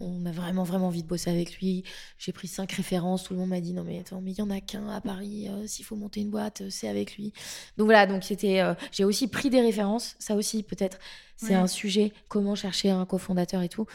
on 0.00 0.24
a 0.26 0.32
vraiment, 0.32 0.64
vraiment 0.64 0.88
envie 0.88 1.02
de 1.02 1.08
bosser 1.08 1.30
avec 1.30 1.58
lui. 1.58 1.84
J'ai 2.18 2.32
pris 2.32 2.48
cinq 2.48 2.72
références. 2.72 3.24
Tout 3.24 3.34
le 3.34 3.40
monde 3.40 3.50
m'a 3.50 3.60
dit 3.60 3.72
non, 3.72 3.84
mais 3.84 3.98
attends, 3.98 4.20
mais 4.20 4.32
il 4.32 4.38
y 4.38 4.42
en 4.42 4.50
a 4.50 4.60
qu'un 4.60 4.88
à 4.88 5.00
Paris. 5.00 5.48
Euh, 5.48 5.66
s'il 5.66 5.84
faut 5.84 5.96
monter 5.96 6.20
une 6.20 6.30
boîte, 6.30 6.62
euh, 6.62 6.68
c'est 6.70 6.88
avec 6.88 7.16
lui. 7.16 7.32
Donc 7.76 7.86
voilà, 7.86 8.06
donc 8.06 8.24
c'était. 8.24 8.60
Euh, 8.60 8.74
j'ai 8.92 9.04
aussi 9.04 9.28
pris 9.28 9.50
des 9.50 9.60
références. 9.60 10.16
Ça 10.18 10.34
aussi, 10.34 10.62
peut-être, 10.62 10.98
c'est 11.36 11.54
un 11.54 11.66
sujet. 11.66 12.12
Comment 12.28 12.54
chercher 12.54 12.90
un 12.90 13.04
cofondateur 13.04 13.62
et 13.62 13.68
tout. 13.68 13.86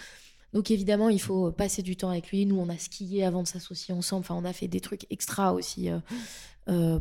Donc 0.53 0.71
évidemment, 0.71 1.09
il 1.09 1.19
faut 1.19 1.51
passer 1.51 1.81
du 1.81 1.97
temps 1.97 2.09
avec 2.09 2.29
lui. 2.31 2.45
Nous, 2.45 2.57
on 2.57 2.69
a 2.69 2.77
skié 2.77 3.25
avant 3.25 3.43
de 3.43 3.47
s'associer 3.47 3.93
ensemble. 3.93 4.21
Enfin, 4.21 4.35
on 4.35 4.45
a 4.45 4.53
fait 4.53 4.67
des 4.67 4.79
trucs 4.79 5.05
extra 5.11 5.53
aussi 5.53 5.89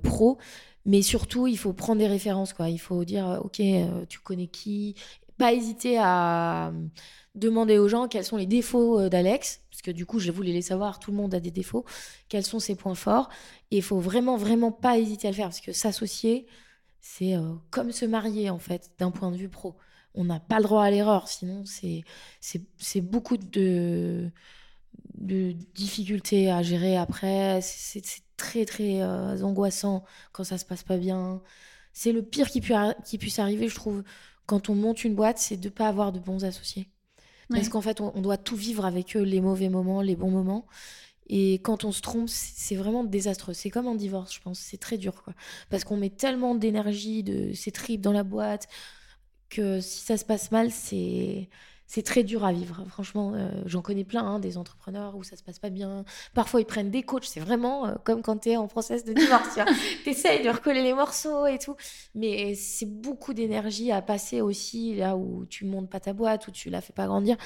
pro. 0.03 0.39
Mais 0.87 1.03
surtout, 1.03 1.47
il 1.47 1.57
faut 1.57 1.73
prendre 1.73 2.01
des 2.01 2.09
références. 2.09 2.53
Quoi. 2.53 2.69
Il 2.69 2.79
faut 2.79 3.05
dire, 3.05 3.41
OK, 3.45 3.63
tu 4.09 4.19
connais 4.19 4.49
qui? 4.49 4.97
Pas 5.39 5.53
hésiter 5.53 5.99
à 5.99 6.73
demander 7.35 7.79
aux 7.79 7.89
gens 7.89 8.09
quels 8.09 8.25
sont 8.25 8.37
les 8.37 8.47
défauts 8.47 9.01
euh, 9.01 9.09
d'Alex, 9.09 9.63
parce 9.71 9.83
que 9.83 9.91
du 9.91 10.07
coup, 10.07 10.19
je 10.19 10.31
voulais 10.31 10.53
les 10.53 10.63
savoir, 10.63 10.99
tout 10.99 11.11
le 11.11 11.17
monde 11.17 11.35
a 11.35 11.41
des 11.41 11.51
défauts, 11.51 11.85
quels 12.29 12.45
sont 12.45 12.61
ses 12.61 12.77
points 12.77 12.95
forts. 12.95 13.29
Et 13.71 13.79
il 13.79 13.83
faut 13.83 13.99
vraiment, 13.99 14.37
vraiment 14.37 14.73
pas 14.73 14.99
hésiter 14.99 15.29
à 15.29 15.31
le 15.31 15.37
faire, 15.37 15.47
parce 15.47 15.61
que 15.61 15.73
s'associer, 15.73 16.47
c'est 17.01 17.35
euh, 17.37 17.55
comme 17.71 17.93
se 17.93 18.05
marier, 18.05 18.51
en 18.51 18.59
fait, 18.59 18.93
d'un 18.99 19.11
point 19.11 19.31
de 19.31 19.37
vue 19.37 19.49
pro. 19.49 19.77
On 20.15 20.25
n'a 20.25 20.41
pas 20.41 20.59
le 20.59 20.65
droit 20.65 20.85
à 20.85 20.91
l'erreur, 20.91 21.29
sinon 21.29 21.65
c'est 21.67 23.01
beaucoup 23.01 23.37
de, 23.37 24.31
difficultés 25.75 26.51
à 26.51 26.63
gérer 26.63 26.97
après. 26.97 27.61
C'est 27.63 28.03
très, 28.37 28.65
très 28.65 29.03
euh, 29.03 29.43
angoissant 29.43 30.05
quand 30.33 30.45
ça 30.45 30.59
se 30.59 30.65
passe 30.65 30.85
pas 30.85 30.99
bien. 30.99 31.43
C'est 31.93 32.13
le 32.13 32.23
pire 32.23 32.49
qui, 32.49 32.63
qui 33.05 33.19
puisse 33.19 33.39
arriver, 33.41 33.69
je 33.69 33.75
trouve, 33.75 34.05
quand 34.47 34.69
on 34.71 34.75
monte 34.77 35.05
une 35.05 35.15
boîte, 35.17 35.39
c'est 35.39 35.57
de 35.57 35.69
ne 35.69 35.75
pas 35.75 35.89
avoir 35.89 36.13
de 36.13 36.21
bons 36.21 36.45
associés. 36.45 36.89
Parce 37.51 37.69
qu'en 37.69 37.81
fait, 37.81 38.01
on, 38.01 38.21
doit 38.21 38.37
tout 38.37 38.57
vivre 38.57 38.85
avec 38.85 39.17
eux, 39.17 39.23
les 39.23 39.41
mauvais 39.41 39.69
moments, 39.69 40.01
les 40.03 40.17
bons 40.17 40.31
moments. 40.31 40.67
Et 41.29 41.55
quand 41.55 41.85
on 41.85 41.93
se 41.93 42.01
trompe, 42.01 42.29
c'est 42.29 42.77
vraiment 42.77 43.05
désastreux. 43.05 43.55
C'est 43.55 43.71
comme 43.71 43.87
un 43.87 43.95
divorce, 43.95 44.35
je 44.35 44.41
pense. 44.41 44.59
C'est 44.59 44.79
très 44.79 44.99
dur, 44.99 45.23
quoi. 45.23 45.35
Parce 45.71 45.85
qu'on 45.85 45.97
met 45.97 46.11
tellement 46.11 46.55
d'énergie, 46.55 47.23
de 47.23 47.53
ces 47.55 47.71
tripes 47.71 48.01
dans 48.01 48.13
la 48.13 48.25
boîte, 48.25 48.69
que 49.51 49.81
si 49.81 50.01
ça 50.01 50.17
se 50.17 50.25
passe 50.25 50.51
mal, 50.51 50.71
c'est 50.71 51.49
c'est 51.87 52.03
très 52.03 52.25
dur 52.25 52.45
à 52.45 52.53
vivre. 52.53 52.83
Franchement, 52.89 53.35
euh, 53.35 53.51
j'en 53.67 53.83
connais 53.83 54.05
plein, 54.05 54.25
hein, 54.25 54.39
des 54.39 54.57
entrepreneurs 54.57 55.17
où 55.17 55.23
ça 55.23 55.37
se 55.37 55.43
passe 55.43 55.59
pas 55.59 55.71
bien. 55.71 56.05
Parfois, 56.33 56.61
ils 56.61 56.65
prennent 56.65 56.91
des 56.91 57.03
coachs. 57.03 57.27
C'est 57.27 57.41
vraiment 57.41 57.87
euh, 57.87 57.95
comme 58.05 58.23
quand 58.23 58.39
tu 58.39 58.51
es 58.51 58.57
en 58.57 58.69
process 58.69 59.05
de 59.05 59.13
divorce. 59.13 59.59
tu 60.03 60.11
essayes 60.11 60.43
de 60.43 60.49
recoller 60.49 60.83
les 60.83 60.95
morceaux 60.95 61.47
et 61.47 61.59
tout. 61.59 61.77
Mais 62.15 62.55
c'est 62.55 62.87
beaucoup 62.87 63.35
d'énergie 63.35 63.93
à 63.93 64.01
passer 64.01 64.41
aussi 64.41 64.95
là 64.97 65.17
où 65.17 65.45
tu 65.47 65.67
montes 65.67 65.91
pas 65.91 66.01
ta 66.01 66.15
boîte, 66.15 66.49
où 66.49 66.51
tu 66.51 66.71
la 66.71 66.81
fais 66.81 66.95
pas 66.95 67.07
grandir. 67.07 67.37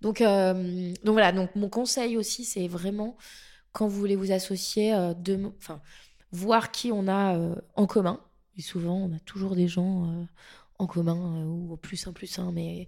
Donc, 0.00 0.20
euh, 0.20 0.92
donc 1.04 1.12
voilà. 1.12 1.32
Donc, 1.32 1.54
mon 1.56 1.68
conseil 1.68 2.16
aussi, 2.16 2.44
c'est 2.44 2.68
vraiment 2.68 3.16
quand 3.72 3.86
vous 3.86 3.98
voulez 3.98 4.16
vous 4.16 4.32
associer, 4.32 4.92
de, 5.18 5.52
enfin, 5.58 5.80
voir 6.32 6.70
qui 6.70 6.90
on 6.90 7.06
a 7.06 7.38
en 7.76 7.86
commun. 7.86 8.20
Et 8.56 8.62
souvent, 8.62 8.96
on 8.96 9.14
a 9.14 9.20
toujours 9.20 9.54
des 9.54 9.68
gens 9.68 10.26
en 10.78 10.86
commun, 10.86 11.44
ou 11.44 11.76
plus 11.76 12.06
un 12.08 12.12
plus 12.12 12.38
un, 12.40 12.50
mais 12.50 12.86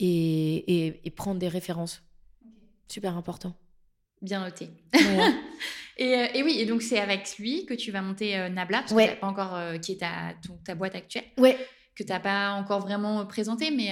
et, 0.00 1.12
prendre 1.16 1.38
des 1.38 1.48
références. 1.48 2.02
Super 2.88 3.16
important. 3.16 3.54
Bien 4.22 4.40
noté. 4.40 4.68
Euh, 6.00 6.28
et, 6.32 6.42
oui, 6.42 6.56
et 6.58 6.64
donc 6.64 6.80
c'est 6.80 6.98
avec 6.98 7.36
lui 7.38 7.66
que 7.66 7.74
tu 7.74 7.90
vas 7.90 8.00
monter 8.00 8.34
euh, 8.34 8.48
Nabla, 8.48 8.78
parce 8.78 8.94
que 8.94 9.20
pas 9.20 9.26
encore, 9.26 9.54
euh, 9.54 9.76
qui 9.76 9.92
est 9.92 9.96
ta, 9.96 10.32
ta 10.64 10.74
boîte 10.74 10.94
actuelle. 10.94 11.24
Ouais. 11.36 11.58
Que 11.94 12.02
tu 12.02 12.08
n'as 12.08 12.20
pas 12.20 12.52
encore 12.52 12.80
vraiment 12.80 13.26
présenté, 13.26 13.70
mais 13.70 13.90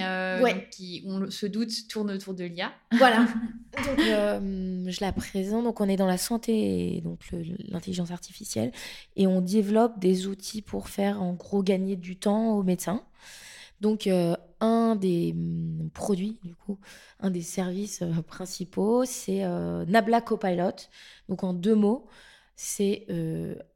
qui, 0.71 1.03
on 1.05 1.29
se 1.29 1.45
doute, 1.45 1.69
tourne 1.87 2.09
autour 2.09 2.33
de 2.33 2.45
l'IA. 2.45 2.73
Voilà. 2.93 3.27
donc, 3.77 3.99
je 3.99 5.01
la 5.01 5.11
présente. 5.11 5.63
Donc, 5.63 5.79
on 5.81 5.87
est 5.87 5.97
dans 5.97 6.07
la 6.07 6.17
santé 6.17 6.95
et 6.95 7.01
donc 7.01 7.19
l'intelligence 7.67 8.09
artificielle. 8.09 8.71
Et 9.15 9.27
on 9.27 9.41
développe 9.41 9.99
des 9.99 10.25
outils 10.25 10.63
pour 10.63 10.89
faire, 10.89 11.21
en 11.21 11.33
gros, 11.33 11.61
gagner 11.61 11.95
du 11.95 12.15
temps 12.15 12.55
aux 12.55 12.63
médecins. 12.63 13.03
Donc, 13.81 14.09
un 14.59 14.95
des 14.95 15.33
hum, 15.33 15.89
produits, 15.93 16.39
du 16.43 16.55
coup, 16.55 16.79
un 17.19 17.31
des 17.31 17.41
services 17.41 18.03
principaux, 18.27 19.05
c'est 19.05 19.43
Nabla 19.87 20.21
Copilot. 20.21 20.75
Donc 21.27 21.43
en 21.43 21.53
deux 21.53 21.75
mots, 21.75 22.07
c'est 22.55 23.07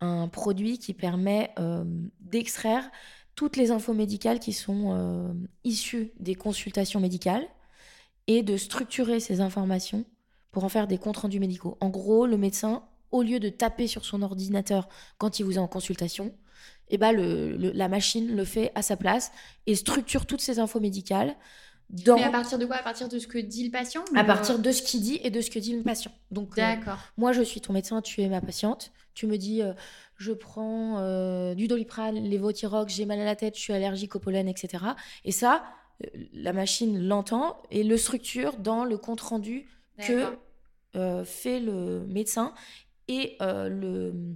un 0.02 0.28
produit 0.28 0.78
qui 0.78 0.94
permet 0.94 1.56
d'extraire 2.20 2.90
toutes 3.36 3.56
les 3.56 3.72
infos 3.72 3.94
médicales 3.94 4.40
qui 4.40 4.52
sont 4.52 5.34
issues 5.64 6.12
des 6.20 6.36
consultations 6.36 7.00
médicales 7.00 7.48
et 8.28 8.44
de 8.44 8.58
structurer 8.58 9.20
ces 9.20 9.42
informations 9.42 10.06
pour 10.52 10.64
en 10.64 10.70
faire 10.70 10.88
des 10.88 10.98
comptes 10.98 11.18
rendus 11.18 11.40
médicaux. 11.40 11.78
En 11.82 11.90
gros, 11.90 12.26
le 12.26 12.38
médecin, 12.38 12.84
au 13.12 13.24
lieu 13.24 13.40
de 13.40 13.50
taper 13.50 13.88
sur 13.88 14.06
son 14.06 14.22
ordinateur 14.22 14.88
quand 15.18 15.40
il 15.40 15.44
vous 15.44 15.56
est 15.56 15.60
en 15.60 15.68
consultation, 15.68 16.34
eh 16.90 16.98
ben 16.98 17.12
le, 17.12 17.56
la 17.56 17.88
machine 17.88 18.36
le 18.36 18.46
fait 18.46 18.72
à 18.76 18.82
sa 18.82 18.96
place 18.98 19.32
et 19.66 19.76
structure 19.76 20.26
toutes 20.26 20.42
ces 20.42 20.60
infos 20.60 20.80
médicales. 20.80 21.36
Dans... 21.90 22.16
Mais 22.16 22.24
à 22.24 22.30
partir 22.30 22.58
de 22.58 22.66
quoi? 22.66 22.78
À 22.78 22.84
partir 22.84 23.08
de 23.08 23.20
ce 23.20 23.28
que 23.28 23.38
dit 23.38 23.66
le 23.66 23.72
patient 23.72 24.04
À 24.16 24.24
partir 24.24 24.58
de 24.60 24.72
ce 24.72 24.82
qu'il 24.82 25.02
dit 25.02 25.20
et 25.24 25.30
de 25.30 25.42
ce 25.42 25.50
que 25.50 25.60
dit 25.60 25.76
le 25.76 25.84
patient. 25.84 26.12
Donc, 26.32 26.58
euh, 26.58 26.76
moi, 27.18 27.34
je 27.34 27.42
suis 27.42 27.62
ton 27.62 27.74
médecin, 27.74 28.02
tu 28.02 28.22
es 28.22 28.30
ma 28.30 28.42
patiente. 28.42 28.92
Tu 29.14 29.28
me 29.28 29.38
dis, 29.38 29.62
euh, 29.62 29.74
je 30.18 30.32
prends 30.32 30.98
euh, 31.00 31.54
du 31.54 31.68
doliprane, 31.68 32.16
lévothyrox, 32.16 32.94
j'ai 32.94 33.06
mal 33.06 33.20
à 33.20 33.26
la 33.26 33.36
tête, 33.36 33.56
je 33.56 33.62
suis 33.62 33.74
allergique 33.74 34.16
au 34.16 34.20
pollen, 34.20 34.48
etc. 34.48 34.84
Et 35.24 35.32
ça, 35.32 35.64
la 36.34 36.54
machine 36.54 37.08
l'entend 37.08 37.62
et 37.70 37.84
le 37.84 37.98
structure 37.98 38.58
dans 38.58 38.86
le 38.86 38.98
compte 38.98 39.22
rendu 39.22 39.68
que 40.00 40.26
fait 41.26 41.60
le 41.60 42.06
médecin 42.08 42.54
et 43.08 43.38
le 43.42 44.36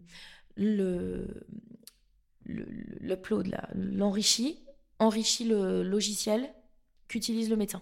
le 0.58 1.28
l'upload 2.48 3.56
l'enrichit 3.76 4.60
enrichit 5.00 5.46
le 5.46 5.84
logiciel 5.84 6.50
qu'utilise 7.08 7.50
le 7.50 7.56
médecin. 7.56 7.82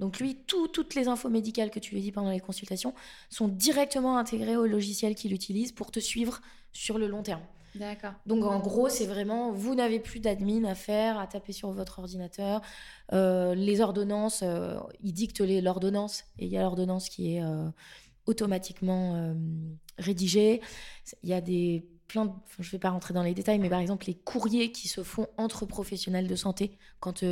Donc 0.00 0.20
lui, 0.20 0.36
toutes 0.46 0.94
les 0.94 1.08
infos 1.08 1.30
médicales 1.30 1.70
que 1.70 1.78
tu 1.78 1.94
lui 1.94 2.02
dis 2.02 2.12
pendant 2.12 2.30
les 2.30 2.40
consultations 2.40 2.94
sont 3.30 3.48
directement 3.48 4.18
intégrées 4.18 4.56
au 4.56 4.66
logiciel 4.66 5.14
qu'il 5.14 5.32
utilise 5.32 5.72
pour 5.72 5.90
te 5.90 6.00
suivre 6.00 6.40
sur 6.72 6.98
le 6.98 7.06
long 7.06 7.22
terme. 7.22 7.42
D'accord. 7.76 8.12
Donc 8.26 8.44
en 8.44 8.58
gros, 8.58 8.88
c'est 8.88 9.06
vraiment, 9.06 9.52
vous 9.52 9.74
n'avez 9.74 10.00
plus 10.00 10.20
d'admin 10.20 10.64
à 10.64 10.74
faire, 10.74 11.18
à 11.18 11.26
taper 11.26 11.52
sur 11.52 11.70
votre 11.70 11.98
ordinateur. 11.98 12.62
Euh, 13.12 13.54
les 13.54 13.80
ordonnances, 13.80 14.40
euh, 14.42 14.78
il 15.02 15.12
dicte 15.12 15.40
l'ordonnance 15.40 16.24
et 16.38 16.46
il 16.46 16.52
y 16.52 16.56
a 16.56 16.62
l'ordonnance 16.62 17.08
qui 17.08 17.36
est 17.36 17.42
euh, 17.42 17.68
automatiquement 18.26 19.34
rédigée. 19.98 20.60
Il 21.22 21.28
y 21.28 21.34
a 21.34 21.40
des 21.40 21.86
plein 22.08 22.34
je 22.58 22.68
ne 22.68 22.70
vais 22.72 22.78
pas 22.78 22.90
rentrer 22.90 23.14
dans 23.14 23.22
les 23.22 23.34
détails, 23.34 23.58
mais 23.58 23.70
par 23.70 23.80
exemple 23.80 24.06
les 24.06 24.14
courriers 24.14 24.72
qui 24.72 24.88
se 24.88 25.02
font 25.02 25.26
entre 25.36 25.66
professionnels 25.66 26.28
de 26.28 26.36
santé, 26.36 26.78
quand 27.00 27.24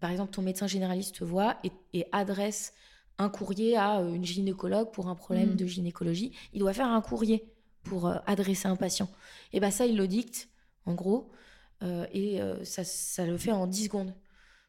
par 0.00 0.10
exemple 0.10 0.32
ton 0.32 0.42
médecin 0.42 0.66
généraliste 0.66 1.16
te 1.16 1.24
voit 1.24 1.56
et, 1.92 2.06
adresse 2.12 2.74
un 3.18 3.28
courrier 3.28 3.76
à 3.76 4.00
une 4.00 4.24
gynécologue 4.24 4.92
pour 4.92 5.08
un 5.08 5.14
problème 5.16 5.52
mmh. 5.52 5.56
de 5.56 5.66
gynécologie, 5.66 6.32
il 6.52 6.60
doit 6.60 6.72
faire 6.72 6.86
un 6.86 7.00
courrier 7.00 7.44
pour 7.82 8.06
euh, 8.06 8.16
adresser 8.26 8.68
un 8.68 8.76
patient. 8.76 9.08
Et 9.52 9.60
bien 9.60 9.70
ça, 9.70 9.86
il 9.86 9.96
le 9.96 10.06
dicte, 10.06 10.48
en 10.86 10.94
gros, 10.94 11.30
euh, 11.82 12.06
et 12.12 12.40
euh, 12.40 12.64
ça, 12.64 12.84
ça, 12.84 13.26
le 13.26 13.36
fait 13.36 13.52
en 13.52 13.66
10 13.66 13.84
secondes. 13.84 14.14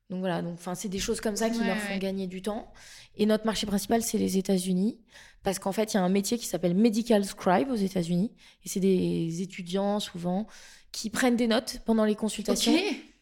Donc 0.09 0.19
voilà, 0.19 0.41
donc 0.41 0.53
enfin 0.53 0.73
c'est 0.73 0.89
des 0.89 0.99
choses 0.99 1.21
comme 1.21 1.35
ça 1.35 1.49
qui 1.49 1.63
leur 1.63 1.77
font 1.77 1.97
gagner 1.97 2.27
du 2.27 2.41
temps. 2.41 2.71
Et 3.15 3.25
notre 3.25 3.45
marché 3.45 3.67
principal, 3.67 4.01
c'est 4.01 4.17
les 4.17 4.37
États-Unis, 4.37 4.97
parce 5.43 5.59
qu'en 5.59 5.71
fait, 5.71 5.93
il 5.93 5.97
y 5.97 5.99
a 5.99 6.03
un 6.03 6.09
métier 6.09 6.37
qui 6.37 6.45
s'appelle 6.45 6.73
medical 6.73 7.23
scribe 7.25 7.69
aux 7.69 7.75
États-Unis, 7.75 8.31
et 8.65 8.69
c'est 8.69 8.79
des 8.79 9.41
étudiants 9.41 9.99
souvent 9.99 10.47
qui 10.91 11.09
prennent 11.09 11.35
des 11.35 11.47
notes 11.47 11.81
pendant 11.85 12.05
les 12.05 12.15
consultations, 12.15 12.73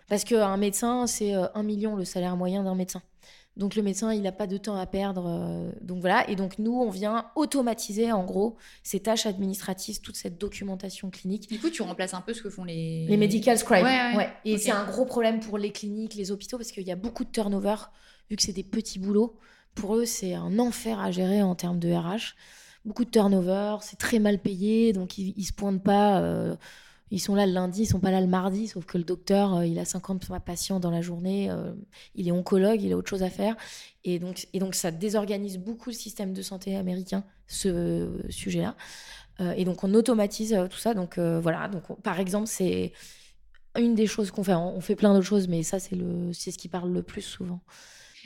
parce 0.08 0.24
qu'un 0.24 0.58
médecin, 0.58 1.08
c'est 1.08 1.34
un 1.34 1.64
million 1.64 1.96
le 1.96 2.06
salaire 2.06 2.38
moyen 2.38 2.64
d'un 2.64 2.76
médecin. 2.76 3.02
Donc 3.58 3.76
le 3.76 3.82
médecin, 3.82 4.14
il 4.14 4.22
n'a 4.22 4.32
pas 4.32 4.46
de 4.46 4.58
temps 4.58 4.76
à 4.76 4.86
perdre. 4.86 5.26
Euh, 5.28 5.72
donc 5.82 6.00
voilà. 6.00 6.30
Et 6.30 6.36
donc 6.36 6.60
nous, 6.60 6.80
on 6.80 6.90
vient 6.90 7.26
automatiser 7.36 8.12
en 8.12 8.24
gros 8.24 8.56
ces 8.84 9.00
tâches 9.00 9.26
administratives, 9.26 10.00
toute 10.00 10.16
cette 10.16 10.38
documentation 10.38 11.10
clinique. 11.10 11.50
Du 11.50 11.60
coup, 11.60 11.70
tu 11.70 11.82
remplaces 11.82 12.14
un 12.14 12.22
peu 12.22 12.34
ce 12.34 12.42
que 12.42 12.50
font 12.50 12.64
les. 12.64 13.06
Les 13.08 13.18
medical 13.18 13.58
scribes. 13.58 13.84
Ouais, 13.84 14.30
Et 14.46 14.58
c'est 14.58 14.72
un 14.72 14.86
gros 14.86 15.06
problème 15.06 15.40
pour 15.40 15.58
les 15.58 15.72
cliniques, 15.72 16.14
les 16.14 16.32
hôpitaux, 16.32 16.58
parce 16.58 16.72
qu'il 16.72 16.88
y 16.88 16.92
a 16.92 16.96
beaucoup 16.96 17.26
de 17.26 17.32
turnover, 17.32 17.76
vu 18.30 18.36
que 18.36 18.44
c'est 18.44 18.54
des 18.54 18.64
petits 18.64 19.00
boulots. 19.00 19.38
Pour 19.74 19.96
eux, 19.96 20.06
c'est 20.06 20.34
un 20.34 20.60
enfer 20.60 21.00
à 21.00 21.12
gérer 21.12 21.42
en 21.42 21.56
termes 21.56 21.80
de 21.80 21.92
RH. 21.92 22.36
Beaucoup 22.86 23.06
de 23.06 23.10
turnover, 23.10 23.78
c'est 23.82 23.98
très 23.98 24.20
mal 24.20 24.40
payé, 24.40 24.94
donc 24.94 25.18
ils, 25.18 25.34
ne 25.36 25.44
se 25.44 25.52
pointent 25.52 25.84
pas. 25.84 26.22
Euh, 26.22 26.56
ils 27.12 27.20
sont 27.20 27.36
là 27.36 27.46
le 27.46 27.54
lundi, 27.54 27.84
ils 27.84 27.86
sont 27.86 28.00
pas 28.00 28.12
là 28.12 28.22
le 28.22 28.28
mardi, 28.28 28.68
sauf 28.68 28.86
que 28.86 28.98
le 28.98 29.04
docteur, 29.04 29.56
euh, 29.56 29.66
il 29.66 29.80
a 29.80 29.86
50 29.86 30.28
patients 30.44 30.80
dans 30.80 30.92
la 30.92 31.02
journée, 31.02 31.50
euh, 31.50 31.74
il 32.16 32.28
est 32.28 32.32
oncologue, 32.32 32.82
il 32.82 32.92
a 32.92 32.98
autre 32.98 33.10
chose 33.10 33.24
à 33.24 33.30
faire. 33.30 33.56
Et 34.04 34.20
donc, 34.20 34.48
et 34.54 34.60
donc 34.60 34.76
ça 34.76 34.92
désorganise 34.92 35.58
beaucoup 35.58 35.90
le 35.90 35.96
système 35.96 36.34
de 36.34 36.42
santé 36.42 36.76
américain, 36.76 37.24
ce 37.48 38.10
sujet-là. 38.30 38.76
Euh, 39.40 39.54
et 39.56 39.64
donc 39.64 39.84
on 39.84 39.94
automatise 39.94 40.58
tout 40.70 40.78
ça. 40.78 40.94
Donc 40.94 41.18
voilà, 41.18 41.68
donc 41.68 42.02
par 42.02 42.20
exemple, 42.20 42.48
c'est 42.48 42.94
une 43.78 43.96
des 43.96 44.08
choses 44.08 44.32
qu'on 44.32 44.44
fait. 44.44 44.56
On 44.56 44.82
fait 44.82 44.96
plein 44.96 45.14
d'autres 45.14 45.26
choses, 45.26 45.48
mais 45.48 45.64
ça, 45.64 45.80
c'est 45.80 45.96
ce 46.52 46.58
qui 46.58 46.68
parle 46.68 46.92
le 46.92 47.04
plus 47.04 47.22
souvent. 47.22 47.62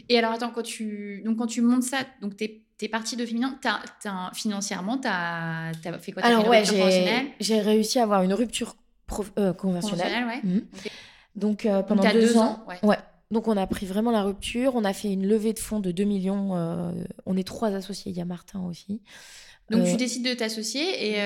Et 0.09 0.17
alors, 0.17 0.31
attends, 0.31 0.51
quand 0.51 0.63
tu, 0.63 1.21
donc, 1.25 1.37
quand 1.37 1.47
tu 1.47 1.61
montes 1.61 1.83
ça, 1.83 1.99
donc 2.21 2.35
tu 2.37 2.43
es, 2.45 2.87
partie 2.89 3.15
de 3.15 3.25
féminin, 3.25 3.59
financièrement, 4.33 4.97
tu 4.97 5.07
as, 5.07 5.71
fait 5.99 6.11
quoi? 6.11 6.23
Alors, 6.23 6.47
ouais, 6.47 6.63
j'ai 7.39 7.61
réussi 7.61 7.99
à 7.99 8.03
avoir 8.03 8.23
une 8.23 8.33
rupture 8.33 8.75
euh, 9.37 9.53
conventionnelle. 9.53 10.25
Ouais. 10.25 10.39
Mhm. 10.43 10.65
Donc, 11.35 11.65
euh, 11.65 11.83
pendant 11.83 12.03
deux, 12.11 12.37
ans, 12.37 12.65
ouais. 12.67 12.97
Donc, 13.29 13.47
on 13.47 13.55
a 13.55 13.65
pris 13.65 13.85
vraiment 13.85 14.11
la 14.11 14.23
rupture. 14.23 14.75
On 14.75 14.83
a 14.83 14.91
fait 14.91 15.11
une 15.11 15.25
levée 15.25 15.53
de 15.53 15.59
fonds 15.59 15.79
de 15.79 15.91
2 15.91 16.03
millions. 16.03 16.57
Euh, 16.57 16.91
on 17.25 17.37
est 17.37 17.47
trois 17.47 17.69
associés. 17.69 18.11
Il 18.11 18.17
y 18.17 18.21
a 18.21 18.25
Martin 18.25 18.61
aussi. 18.67 19.01
Donc, 19.69 19.85
tu 19.85 19.95
décides 19.95 20.25
de 20.25 20.33
t'associer 20.33 20.81
et, 20.81 21.17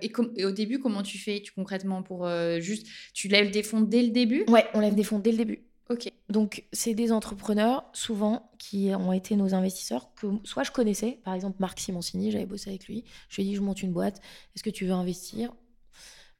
et, 0.00 0.44
au 0.46 0.50
début, 0.50 0.78
comment 0.78 1.02
tu 1.02 1.18
fais 1.18 1.42
tu, 1.42 1.52
concrètement 1.52 2.02
pour 2.02 2.26
juste. 2.60 2.86
Tu 3.12 3.28
lèves 3.28 3.50
des 3.50 3.62
fonds 3.62 3.82
dès 3.82 4.02
le 4.02 4.08
début? 4.08 4.44
Ouais, 4.48 4.66
on 4.72 4.80
lève 4.80 4.94
des 4.94 5.04
fonds 5.04 5.18
dès 5.18 5.32
le 5.32 5.36
début. 5.36 5.62
Ok. 5.92 6.10
Donc, 6.28 6.64
c'est 6.72 6.94
des 6.94 7.12
entrepreneurs, 7.12 7.84
souvent, 7.92 8.50
qui 8.58 8.90
ont 8.94 9.12
été 9.12 9.36
nos 9.36 9.54
investisseurs, 9.54 10.14
que 10.14 10.26
soit 10.44 10.62
je 10.62 10.70
connaissais, 10.70 11.18
par 11.24 11.34
exemple 11.34 11.56
Marc 11.60 11.78
Simoncini, 11.78 12.30
j'avais 12.30 12.46
bossé 12.46 12.70
avec 12.70 12.86
lui. 12.86 13.04
Je 13.28 13.36
lui 13.36 13.42
ai 13.42 13.46
dit, 13.50 13.54
je 13.54 13.60
monte 13.60 13.82
une 13.82 13.92
boîte, 13.92 14.20
est-ce 14.54 14.62
que 14.62 14.70
tu 14.70 14.86
veux 14.86 14.92
investir? 14.92 15.52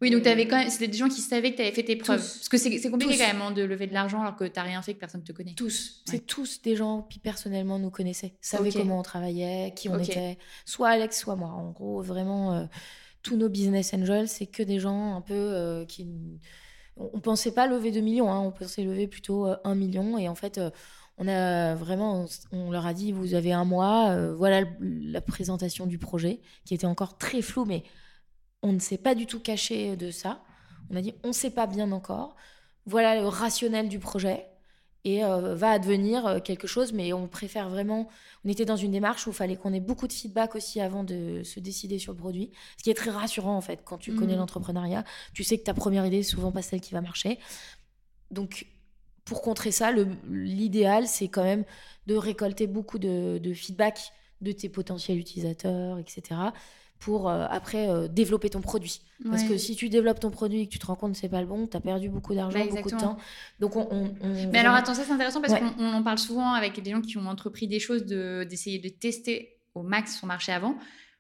Oui, 0.01 0.11
donc 0.11 0.27
avais 0.27 0.49
quand 0.49 0.57
même, 0.57 0.69
c'était 0.69 0.89
des 0.89 0.99
gens 0.99 1.09
qui 1.09 1.21
savaient 1.21 1.53
que 1.53 1.57
tu 1.57 1.63
avais 1.63 1.71
fait 1.71 1.85
tes 1.85 1.95
preuves. 1.95 2.19
Parce 2.19 2.49
que 2.49 2.57
c'est 2.57 2.91
compliqué 2.91 3.17
quand 3.19 3.27
même 3.27 3.41
hein, 3.41 3.51
de 3.53 3.63
lever 3.63 3.87
de 3.87 3.95
l'argent 3.95 4.21
alors 4.21 4.35
que 4.35 4.45
tu 4.45 4.53
n'as 4.57 4.65
rien 4.65 4.83
fait, 4.83 4.95
que 4.95 4.99
personne 4.99 5.21
ne 5.21 5.27
te 5.27 5.31
connaît. 5.31 5.55
Tous. 5.55 6.03
C'est 6.07 6.27
tous 6.27 6.61
des 6.61 6.75
gens 6.75 7.03
qui 7.03 7.21
personnellement 7.21 7.79
nous 7.79 7.91
connaissaient, 7.91 8.35
savaient 8.41 8.73
comment 8.73 8.99
on 8.99 9.03
travaillait, 9.03 9.73
qui 9.77 9.89
on 9.89 9.99
était. 9.99 10.39
Soit 10.65 10.89
Alex, 10.89 11.21
soit 11.21 11.37
moi. 11.37 11.51
En 11.51 11.71
gros, 11.71 12.03
vraiment, 12.03 12.53
euh, 12.53 12.65
tous 13.23 13.37
nos 13.37 13.49
business 13.49 13.95
angels, 13.95 14.29
c'est 14.29 14.47
que 14.47 14.65
des 14.65 14.81
gens 14.81 15.15
un 15.15 15.21
peu 15.21 15.35
euh, 15.35 15.85
qui 15.85 16.09
on 16.97 17.21
pensait 17.21 17.53
pas 17.53 17.67
lever 17.67 17.91
2 17.91 18.01
millions, 18.01 18.31
hein, 18.31 18.41
on 18.41 18.51
pensait 18.51 18.83
lever 18.83 19.07
plutôt 19.07 19.47
1 19.47 19.59
euh, 19.65 19.75
million. 19.75 20.19
Et 20.19 20.29
en 20.29 20.35
fait, 20.35 20.59
euh, 20.59 20.71
on 21.19 21.29
a 21.29 21.75
vraiment, 21.75 22.27
on, 22.53 22.71
leur 22.71 22.87
a 22.87 22.95
dit, 22.95 23.13
vous 23.13 23.35
avez 23.35 23.53
un 23.53 23.65
mois, 23.65 24.11
euh, 24.11 24.35
voilà 24.35 24.67
la 24.81 25.21
présentation 25.21 25.87
du 25.87 25.99
projet, 25.99 26.41
qui 26.65 26.75
était 26.75 26.87
encore 26.87 27.19
très 27.19 27.43
flou, 27.43 27.65
mais 27.65 27.85
on 28.63 28.73
ne 28.73 28.79
s'est 28.79 28.99
pas 28.99 29.15
du 29.15 29.27
tout 29.27 29.41
caché 29.41 29.97
de 29.97 30.11
ça. 30.11 30.43
On 30.91 30.97
a 30.97 31.01
dit, 31.01 31.15
on 31.25 31.29
ne 31.29 31.33
sait 31.33 31.51
pas 31.51 31.67
bien 31.67 31.93
encore. 31.93 32.37
Voilà 32.87 33.21
le 33.21 33.27
rationnel 33.27 33.89
du 33.89 33.99
projet 33.99 34.47
et 35.05 35.25
euh, 35.25 35.55
va 35.55 35.71
advenir 35.71 36.27
euh, 36.27 36.41
quelque 36.41 36.67
chose. 36.67 36.93
Mais 36.93 37.13
on 37.13 37.29
préfère 37.29 37.69
vraiment. 37.69 38.09
On 38.45 38.49
était 38.49 38.65
dans 38.65 38.77
une 38.77 38.93
démarche 38.93 39.27
où 39.27 39.31
il 39.31 39.37
fallait 39.37 39.57
qu'on 39.57 39.73
ait 39.73 39.81
beaucoup 39.81 40.07
de 40.07 40.13
feedback 40.13 40.55
aussi 40.55 40.81
avant 40.81 41.05
de 41.05 41.43
se 41.45 41.61
décider 41.61 41.99
sur 41.99 42.13
le 42.13 42.19
produit. 42.19 42.51
Ce 42.79 42.83
qui 42.83 42.91
est 42.91 42.95
très 42.95 43.11
rassurant 43.11 43.57
en 43.57 43.61
fait 43.61 43.81
quand 43.85 43.99
tu 43.99 44.15
connais 44.15 44.35
mmh. 44.35 44.39
l'entrepreneuriat. 44.39 45.05
Tu 45.35 45.45
sais 45.45 45.59
que 45.59 45.65
ta 45.65 45.75
première 45.75 46.07
idée, 46.07 46.23
c'est 46.23 46.31
souvent 46.31 46.53
pas 46.53 46.63
celle 46.63 46.81
qui 46.81 46.93
va 46.93 47.01
marcher. 47.01 47.39
Donc 48.31 48.67
pour 49.25 49.43
contrer 49.43 49.71
ça, 49.71 49.93
l'idéal, 50.29 51.07
c'est 51.07 51.29
quand 51.29 51.45
même 51.45 51.65
de 52.07 52.17
récolter 52.17 52.67
beaucoup 52.67 52.99
de, 52.99 53.39
de 53.39 53.53
feedback 53.53 54.01
de 54.41 54.51
tes 54.51 54.69
potentiels 54.69 55.19
utilisateurs, 55.19 55.99
etc 55.99 56.51
pour 57.03 57.29
euh, 57.29 57.47
après 57.51 57.89
euh, 57.89 58.07
développer 58.07 58.49
ton 58.49 58.61
produit. 58.61 59.01
Parce 59.29 59.45
que 59.45 59.57
si 59.57 59.77
tu 59.77 59.89
développes 59.89 60.19
ton 60.19 60.31
produit 60.31 60.63
et 60.63 60.67
que 60.67 60.73
tu 60.73 60.81
te 60.81 60.87
rends 60.87 60.97
compte 60.97 61.13
que 61.13 61.19
c'est 61.19 61.29
pas 61.29 61.41
le 61.41 61.47
bon, 61.47 61.69
tu 61.69 61.77
as 61.77 61.81
perdu 61.81 62.09
beaucoup 62.09 62.35
d'argent, 62.35 62.59
bah, 62.59 62.65
beaucoup 62.69 62.91
de 62.91 62.97
temps. 62.97 63.17
Donc 63.61 63.77
on, 63.77 64.13
Mais 64.53 64.59
alors 64.59 64.75
attends, 64.75 64.95
ça 64.95 65.05
c'est 65.05 65.13
intéressant 65.13 65.41
parce 65.41 65.55
qu'on 65.55 65.93
en 65.93 66.03
parle 66.03 66.19
souvent 66.19 66.53
avec 66.55 66.81
des 66.81 66.91
gens 66.91 67.01
qui 67.01 67.19
ont 67.19 67.27
entrepris 67.27 67.69
des 67.69 67.79
choses 67.79 68.05
d'essayer 68.05 68.79
de, 68.79 68.89
tester 68.89 69.59
au 69.75 69.83
max 69.83 70.19
son 70.19 70.27
marché 70.27 70.53
avant. 70.53 70.77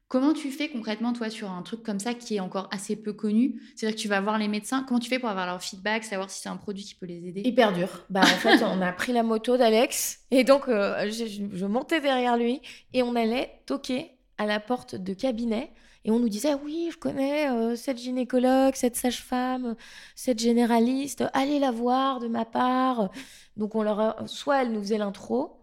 Comment 0.08 0.34
tu 0.34 0.50
fais 0.50 0.68
concrètement, 0.68 1.14
toi, 1.14 1.30
sur 1.30 1.50
un 1.50 1.62
truc 1.62 1.82
comme 1.82 1.98
ça 1.98 2.12
qui 2.12 2.36
est 2.36 2.40
encore 2.40 2.68
assez 2.70 2.96
peu 2.96 3.14
connu? 3.14 3.62
C'est-à-dire 3.74 3.96
que 3.96 4.02
tu 4.02 4.08
vas 4.08 4.20
voir 4.20 4.36
les 4.36 4.48
médecins. 4.48 4.84
Comment 4.86 5.00
tu 5.00 5.08
fais 5.08 5.18
pour 5.18 5.30
avoir 5.30 5.46
leur 5.46 5.62
feedback, 5.62 6.04
savoir 6.04 6.28
si 6.28 6.42
c'est 6.42 6.50
un 6.50 6.58
produit 6.58 6.84
qui 6.84 6.94
peut 6.96 7.06
les 7.06 7.26
aider? 7.28 7.40
Hyper 7.44 7.72
dur. 7.72 7.88
Bah, 8.10 8.20
en 8.20 8.26
fait, 8.26 8.62
on 8.62 8.82
a 8.82 8.92
pris 8.92 9.12
la 9.12 9.22
moto 9.22 9.56
d'Alex 9.56 10.20
et 10.30 10.44
donc 10.44 10.68
euh, 10.68 11.10
je, 11.10 11.24
je 11.52 11.66
montais 11.66 12.00
derrière 12.00 12.36
lui 12.36 12.60
et 12.92 13.02
on 13.02 13.16
allait 13.16 13.62
toquer 13.64 14.10
à 14.38 14.46
la 14.46 14.60
porte 14.60 14.94
de 14.94 15.14
cabinet 15.14 15.72
Et 16.04 16.10
on 16.10 16.18
nous 16.18 16.28
disait, 16.28 16.54
oui, 16.54 16.90
je 16.92 16.98
connais 16.98 17.50
euh, 17.50 17.76
cette 17.76 17.98
gynécologue, 17.98 18.74
cette 18.74 18.96
sage-femme, 18.96 19.76
cette 20.16 20.40
généraliste, 20.40 21.24
allez 21.32 21.58
la 21.58 21.70
voir 21.70 22.18
de 22.20 22.28
ma 22.28 22.44
part. 22.44 23.10
Donc, 23.56 23.74
on 23.74 23.82
leur 23.82 24.28
soit 24.28 24.62
elle 24.62 24.72
nous 24.72 24.80
faisait 24.80 24.98
l'intro, 24.98 25.61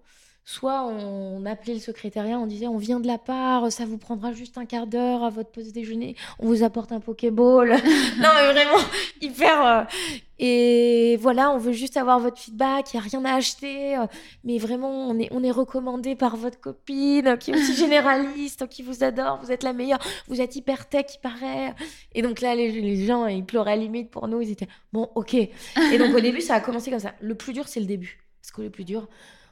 soit 0.50 0.84
on 0.84 1.45
appelait 1.45 1.76
le 1.76 1.80
secrétariat, 1.80 2.39
on 2.39 2.47
disait 2.47 2.66
on 2.66 2.80
vient 2.80 3.00
de 3.00 3.06
la 3.06 3.20
part, 3.20 3.72
ça 3.72 3.86
vous 3.86 4.00
prendra 4.00 4.34
juste 4.34 4.58
un 4.58 4.66
quart 4.66 4.88
d'heure 4.88 5.24
à 5.24 5.30
votre 5.30 5.52
pause 5.52 5.72
déjeuner, 5.72 6.16
on 6.39 6.47
vous 6.47 6.64
apporte 6.64 6.91
un 6.91 7.00
Pokéball. 7.00 7.70
non 8.18 8.30
mais 8.34 8.52
vraiment 8.52 8.84
hyper. 9.22 9.66
Euh, 9.68 9.84
et 10.39 11.18
voilà, 11.22 11.52
on 11.52 11.60
veut 11.60 11.74
juste 11.74 11.97
avoir 11.97 12.20
votre 12.20 12.41
feedback, 12.41 12.91
il 12.91 13.00
n'y 13.00 13.06
a 13.06 13.08
rien 13.08 13.26
à 13.26 13.36
acheter, 13.36 13.95
euh, 13.95 14.08
mais 14.43 14.58
vraiment 14.58 15.08
on 15.08 15.20
est, 15.20 15.28
on 15.32 15.43
est 15.43 15.52
recommandé 15.52 16.16
par 16.16 16.36
votre 16.36 16.60
copine 16.60 17.38
qui 17.38 17.52
est 17.52 17.54
aussi 17.54 17.76
généraliste, 17.76 18.68
qui 18.70 18.82
vous 18.82 19.04
adore, 19.04 19.39
vous 19.43 19.52
êtes 19.52 19.62
la 19.62 19.74
meilleure, 19.74 20.00
vous 20.28 20.41
êtes 20.41 20.56
hyper 20.56 20.89
tech, 20.89 21.06
il 21.14 21.20
paraît. 21.20 21.76
Et 22.16 22.24
donc 22.24 22.41
là, 22.41 22.56
les, 22.56 22.72
les 22.72 23.06
gens, 23.06 23.28
ils 23.28 23.45
pleuraient 23.45 23.74
à 23.74 23.76
la 23.76 23.84
limite 23.84 24.10
pour 24.10 24.28
nous, 24.28 24.41
ils 24.41 24.50
étaient 24.50 24.68
bon, 24.93 25.12
ok. 25.14 25.36
Et 25.36 25.97
donc 26.00 26.16
au 26.16 26.20
début, 26.22 26.41
ça 26.41 26.56
a 26.56 26.60
commencé 26.60 26.89
comme 26.89 27.00
ça. 27.00 27.14
Le 27.22 27.36
plus 27.36 27.54
dur, 27.54 27.68
c'est 27.68 27.82
le 27.82 27.86
début. 27.86 28.26
Parce 28.41 28.52
que 28.52 28.62
le 28.64 28.72
plus 28.72 28.86
dur, 28.86 29.08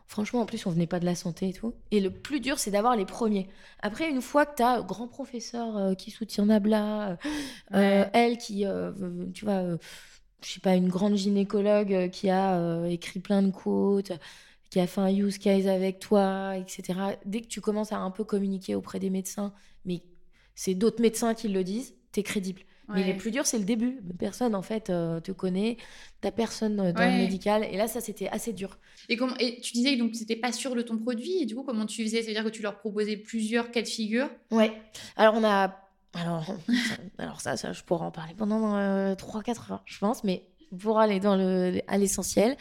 Franchement, 0.07 0.41
en 0.41 0.45
plus, 0.45 0.65
on 0.65 0.71
venait 0.71 0.87
pas 0.87 1.01
de 1.01 1.05
la 1.05 1.15
santé 1.15 1.49
et 1.49 1.53
tout. 1.53 1.73
Et 1.91 1.99
le 1.99 2.09
plus 2.09 2.39
dur, 2.39 2.59
c'est 2.59 2.71
d'avoir 2.71 2.95
les 2.95 3.05
premiers. 3.05 3.49
Après, 3.81 4.09
une 4.09 4.21
fois 4.21 4.45
que 4.45 4.55
tu 4.55 4.63
as 4.63 4.81
grand 4.81 5.09
professeur 5.09 5.75
euh, 5.75 5.93
qui 5.95 6.11
soutient 6.11 6.45
Nabla, 6.45 7.09
euh, 7.09 7.15
euh, 7.73 8.05
elle 8.13 8.37
qui, 8.37 8.65
tu 9.33 9.45
vois, 9.45 9.77
je 10.41 10.49
sais 10.49 10.61
pas, 10.61 10.75
une 10.75 10.87
grande 10.87 11.15
gynécologue 11.15 12.09
qui 12.11 12.29
a 12.29 12.87
écrit 12.87 13.19
plein 13.19 13.43
de 13.43 13.51
quotes, 13.51 14.13
qui 14.69 14.79
a 14.79 14.87
fait 14.87 15.01
un 15.01 15.09
use 15.09 15.37
case 15.37 15.67
avec 15.67 15.99
toi, 15.99 16.55
etc. 16.55 17.17
Dès 17.25 17.41
que 17.41 17.47
tu 17.47 17.59
commences 17.59 17.91
à 17.91 17.97
un 17.97 18.11
peu 18.11 18.23
communiquer 18.23 18.75
auprès 18.75 18.99
des 18.99 19.09
médecins, 19.09 19.53
mais 19.83 20.03
c'est 20.55 20.73
d'autres 20.73 21.01
médecins 21.01 21.33
qui 21.33 21.49
le 21.49 21.65
disent, 21.65 21.95
tu 22.13 22.21
es 22.21 22.23
crédible. 22.23 22.61
Mais 22.89 23.03
les 23.03 23.13
plus 23.13 23.31
durs, 23.31 23.45
c'est 23.45 23.57
le 23.57 23.65
début. 23.65 23.99
Personne, 24.17 24.55
en 24.55 24.61
fait, 24.61 24.89
euh, 24.89 25.19
te 25.19 25.33
connaît. 25.33 25.77
T'as 26.21 26.31
personne 26.31 26.79
euh, 26.79 26.93
dans 26.93 27.03
le 27.03 27.17
médical. 27.17 27.65
Et 27.69 27.75
là, 27.75 27.87
ça, 27.87 27.99
c'était 27.99 28.29
assez 28.29 28.53
dur. 28.53 28.77
Et, 29.09 29.17
comment, 29.17 29.35
et 29.39 29.59
tu 29.59 29.73
disais 29.73 29.95
que 29.95 29.99
donc 29.99 30.15
c'était 30.15 30.37
pas 30.37 30.53
sûr 30.53 30.73
de 30.73 30.81
ton 30.81 30.97
produit. 30.97 31.41
Et 31.41 31.45
du 31.45 31.55
coup, 31.55 31.63
comment 31.63 31.85
tu 31.85 32.03
faisais? 32.03 32.21
Ça 32.21 32.27
veut 32.27 32.33
dire 32.33 32.43
que 32.45 32.49
tu 32.49 32.61
leur 32.61 32.77
proposais 32.77 33.17
plusieurs 33.17 33.71
cas 33.71 33.81
de 33.81 33.87
figure? 33.87 34.29
Ouais. 34.51 34.71
Alors, 35.17 35.35
on 35.35 35.43
a. 35.43 35.75
Alors, 36.13 36.45
ça, 36.45 36.53
alors 37.17 37.41
ça, 37.41 37.57
ça, 37.57 37.73
je 37.73 37.83
pourrais 37.83 38.05
en 38.05 38.11
parler 38.11 38.33
pendant 38.35 38.75
3-4 38.77 38.77
euh, 38.77 39.73
heures, 39.73 39.83
je 39.85 39.99
pense. 39.99 40.23
Mais 40.23 40.47
pour 40.79 40.99
aller 40.99 41.19
dans 41.19 41.35
le, 41.35 41.81
à 41.87 41.97
l'essentiel. 41.97 42.55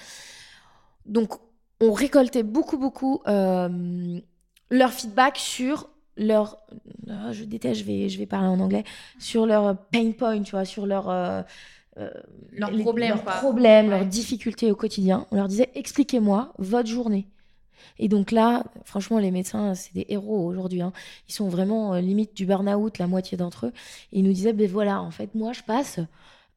Donc, 1.07 1.35
on 1.81 1.93
récoltait 1.93 2.43
beaucoup, 2.43 2.79
beaucoup 2.79 3.23
leur 3.27 4.93
feedback 4.93 5.37
sur 5.37 5.89
leur 6.17 6.59
ah, 7.09 7.33
je 7.33 7.45
déteste 7.45 7.81
je 7.81 7.85
vais 7.85 8.09
je 8.09 8.19
vais 8.19 8.27
parler 8.27 8.49
en 8.49 8.61
anglais 8.61 8.85
sur 9.19 9.47
leur 9.47 9.77
pain 9.93 10.13
point 10.13 10.43
tu 10.43 10.53
vois 10.53 10.65
sur 10.65 10.87
leur 10.87 11.09
euh, 11.09 11.43
euh 11.99 12.11
leurs 12.53 12.73
problèmes 12.79 13.09
leurs 13.11 13.25
problèmes 13.25 13.91
leurs 13.91 14.07
difficultés 14.07 14.71
au 14.71 14.77
quotidien. 14.77 15.27
On 15.31 15.37
leur 15.37 15.49
disait 15.49 15.71
expliquez-moi 15.75 16.53
votre 16.59 16.89
journée. 16.89 17.27
Et 17.99 18.09
donc 18.09 18.33
là 18.33 18.65
franchement 18.85 19.19
les 19.19 19.31
médecins 19.31 19.75
c'est 19.75 19.95
des 19.95 20.07
héros 20.09 20.47
aujourd'hui 20.47 20.83
hein. 20.83 20.93
ils 21.29 21.35
sont 21.35 21.49
vraiment 21.49 21.95
euh, 21.95 22.01
limite 22.01 22.37
du 22.37 22.47
burn-out 22.47 22.99
la 22.99 23.07
moitié 23.07 23.37
d'entre 23.37 23.67
eux. 23.67 23.73
Et 24.13 24.19
ils 24.21 24.25
nous 24.25 24.33
disaient 24.33 24.53
ben 24.53 24.69
voilà 24.69 25.01
en 25.03 25.11
fait 25.11 25.35
moi 25.35 25.53
je 25.53 25.63
passe 25.63 26.01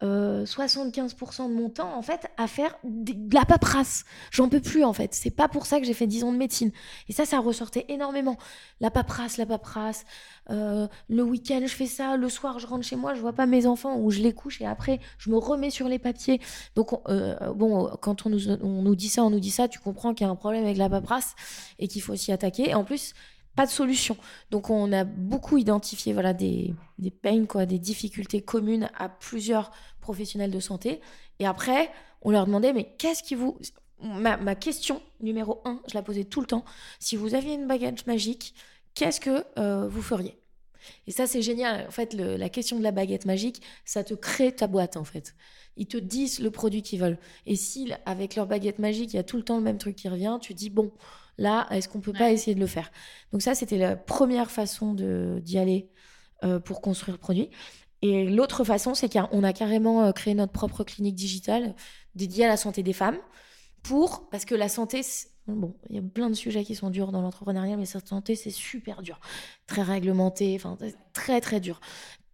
75% 0.02 0.06
euh, 0.06 1.48
de 1.48 1.54
mon 1.54 1.70
temps 1.70 1.94
en 1.94 2.02
fait 2.02 2.28
à 2.38 2.48
faire 2.48 2.76
de 2.84 3.34
la 3.34 3.46
paperasse. 3.46 4.06
J'en 4.32 4.48
peux 4.48 4.62
plus 4.62 4.84
en 4.84 4.94
fait. 4.94 5.14
C'est 5.14 5.30
pas 5.30 5.48
pour 5.48 5.66
ça 5.66 5.80
que 5.80 5.86
j'ai 5.86 5.94
fait 5.94 6.08
10 6.08 6.24
ans 6.24 6.32
de 6.32 6.38
médecine. 6.38 6.72
Et 7.10 7.14
ça, 7.14 7.26
ça 7.26 7.40
ressortait 7.40 7.86
énormément. 7.90 8.38
La 8.80 8.92
paperasse, 8.92 9.38
la 9.38 9.46
paperasse. 9.46 10.06
Euh, 10.50 10.88
le 11.10 11.24
week-end, 11.24 11.62
je 11.64 11.74
fais 11.74 11.86
ça. 11.86 12.16
Le 12.16 12.30
soir, 12.30 12.60
je 12.60 12.68
rentre 12.68 12.86
chez 12.86 12.96
moi, 12.96 13.14
je 13.14 13.22
vois 13.22 13.34
pas 13.34 13.46
mes 13.46 13.66
enfants 13.66 13.98
ou 14.00 14.10
je 14.10 14.20
les 14.20 14.34
couche 14.34 14.62
et 14.62 14.66
après, 14.66 15.00
je 15.18 15.30
me 15.30 15.38
remets 15.38 15.70
sur 15.70 15.88
les 15.88 16.00
papiers. 16.00 16.40
Donc, 16.76 16.92
euh, 17.10 17.36
bon, 17.54 17.90
quand 18.02 18.26
on 18.26 18.30
nous, 18.30 18.50
on 18.50 18.82
nous 18.82 18.96
dit 18.96 19.10
ça, 19.10 19.24
on 19.24 19.30
nous 19.30 19.40
dit 19.40 19.52
ça, 19.52 19.68
tu 19.68 19.80
comprends 19.80 20.14
qu'il 20.14 20.26
y 20.26 20.30
a 20.30 20.32
un 20.32 20.36
problème 20.36 20.64
avec 20.64 20.78
la 20.78 20.90
paperasse 20.90 21.36
et 21.78 21.88
qu'il 21.88 22.02
faut 22.02 22.16
s'y 22.16 22.32
attaquer. 22.32 22.70
Et 22.70 22.76
en 22.76 22.84
plus, 22.84 23.14
pas 23.60 23.66
de 23.66 23.72
solution. 23.72 24.16
Donc 24.52 24.70
on 24.70 24.94
a 24.94 25.04
beaucoup 25.04 25.58
identifié 25.58 26.14
voilà 26.14 26.34
des 26.34 26.74
pains 27.22 27.46
quoi, 27.46 27.66
des 27.66 27.78
difficultés 27.78 28.42
communes 28.42 28.90
à 28.98 29.10
plusieurs 29.10 29.72
professionnels 30.00 30.50
de 30.50 30.62
santé. 30.62 31.02
Et 31.40 31.46
après, 31.46 31.92
on 32.22 32.32
leur 32.32 32.46
demandait 32.46 32.72
mais 32.72 32.96
qu'est-ce 32.98 33.22
qui 33.22 33.36
vous 33.36 33.60
ma, 34.02 34.38
ma, 34.38 34.56
question 34.56 35.02
numéro 35.20 35.62
un, 35.66 35.82
je 35.90 35.94
la 35.94 36.02
posais 36.02 36.24
tout 36.24 36.40
le 36.40 36.48
temps. 36.48 36.64
Si 37.02 37.18
vous 37.18 37.36
aviez 37.36 37.56
une 37.56 37.68
baguette 37.68 38.08
magique, 38.08 38.54
qu'est-ce 38.94 39.20
que 39.20 39.44
euh, 39.58 39.90
vous 39.90 40.02
feriez? 40.02 40.40
Et 41.08 41.12
ça 41.12 41.28
c'est 41.28 41.42
génial. 41.42 41.86
En 41.86 41.92
fait, 41.92 42.14
la 42.14 42.48
question 42.48 42.80
de 42.80 42.84
la 42.84 42.92
baguette 42.92 43.26
magique, 43.26 43.62
ça 43.84 44.06
te 44.06 44.14
crée 44.14 44.56
ta 44.56 44.68
boîte 44.68 44.96
en 44.96 45.04
fait. 45.04 45.36
Ils 45.76 45.88
te 45.88 45.98
disent 45.98 46.40
le 46.40 46.50
produit 46.50 46.82
qu'ils 46.82 47.02
veulent. 47.02 47.18
Et 47.46 47.58
si 47.58 47.92
avec 48.06 48.38
leur 48.38 48.48
baguette 48.48 48.80
magique, 48.80 49.12
il 49.12 49.18
y 49.18 49.20
a 49.20 49.24
tout 49.24 49.36
le 49.36 49.44
temps 49.44 49.58
le 49.58 49.64
même 49.64 49.80
truc 49.80 49.98
qui 49.98 50.08
revient, 50.08 50.38
tu 50.42 50.54
dis 50.54 50.70
bon, 50.70 50.94
Là, 51.40 51.68
est-ce 51.72 51.88
qu'on 51.88 52.02
peut 52.02 52.14
pas 52.14 52.32
essayer 52.32 52.54
de 52.54 52.60
le 52.60 52.68
faire? 52.68 52.92
Donc 53.32 53.42
ça, 53.42 53.56
c'était 53.56 53.78
la 53.78 53.96
première 53.96 54.52
façon 54.52 54.94
d'y 54.94 55.58
aller 55.58 55.90
euh, 56.44 56.60
pour 56.60 56.82
construire 56.82 57.16
le 57.16 57.20
produit. 57.20 57.50
Et 58.02 58.26
l'autre 58.26 58.66
façon, 58.66 58.94
c'est 58.94 59.12
qu'on 59.12 59.44
a 59.44 59.54
carrément 59.54 60.04
euh, 60.04 60.12
créé 60.12 60.34
notre 60.34 60.52
propre 60.52 60.84
clinique 60.84 61.16
digitale 61.16 61.76
dédiée 62.14 62.44
à 62.44 62.50
la 62.50 62.58
santé 62.58 62.84
des 62.84 62.92
femmes 62.92 63.18
pour 63.84 64.30
parce 64.30 64.44
que 64.44 64.56
la 64.56 64.68
santé 64.68 65.02
bon 65.48 65.74
il 65.90 65.96
y 65.96 66.00
a 66.00 66.02
plein 66.02 66.30
de 66.30 66.36
sujets 66.36 66.66
qui 66.66 66.76
sont 66.76 66.90
durs 66.90 67.14
dans 67.14 67.22
l'entrepreneuriat 67.22 67.78
mais 67.78 67.86
cette 67.86 68.10
santé 68.10 68.36
c'est 68.36 68.50
super 68.50 69.02
dur. 69.02 69.22
Très 69.68 69.82
réglementé 69.82 70.56
enfin 70.56 70.78
très 71.14 71.40
très 71.40 71.62
dur. 71.62 71.80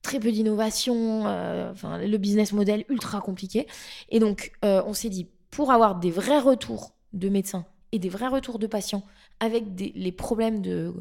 Très 0.02 0.20
peu 0.20 0.32
d'innovation 0.32 1.28
euh, 1.28 1.72
enfin 1.72 2.00
le 2.00 2.18
business 2.18 2.54
model 2.54 2.86
ultra 2.90 3.22
compliqué. 3.22 3.68
Et 4.10 4.20
donc 4.20 4.52
on 4.64 4.94
s'est 4.94 5.10
dit 5.10 5.30
pour 5.52 5.72
avoir 5.72 6.00
des 6.00 6.10
vrais 6.10 6.40
retours 6.40 6.96
de 7.14 7.30
médecins 7.30 7.66
des 8.00 8.10
vrais 8.10 8.28
retours 8.28 8.60
de 8.60 8.68
patients 8.68 9.04
avec 9.40 9.64
les 9.78 10.12
problèmes 10.12 10.62
de, 10.62 10.94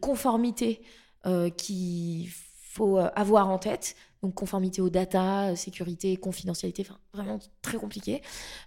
conformité 0.00 0.82
euh, 1.26 1.50
qu'il 1.50 2.28
faut 2.28 2.98
euh, 2.98 3.10
avoir 3.14 3.48
en 3.48 3.58
tête. 3.58 3.96
Donc 4.22 4.34
conformité 4.34 4.82
aux 4.82 4.90
data, 4.90 5.56
sécurité, 5.56 6.16
confidentialité, 6.16 6.86
vraiment 7.14 7.38
très 7.62 7.78
compliqué. 7.78 8.22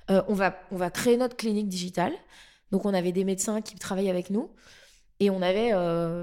Euh, 0.09 0.24
on, 0.28 0.34
va, 0.34 0.55
on 0.71 0.78
va 0.78 0.89
créer 0.89 1.17
notre 1.17 1.36
clinique 1.36 1.67
digitale. 1.67 2.13
Donc 2.71 2.86
on 2.86 2.93
avait 2.93 3.11
des 3.11 3.24
médecins 3.24 3.61
qui 3.61 3.76
travaillaient 3.76 4.09
avec 4.09 4.30
nous. 4.30 4.49
Et 5.24 5.30
on 5.30 5.41
avait, 5.41 5.71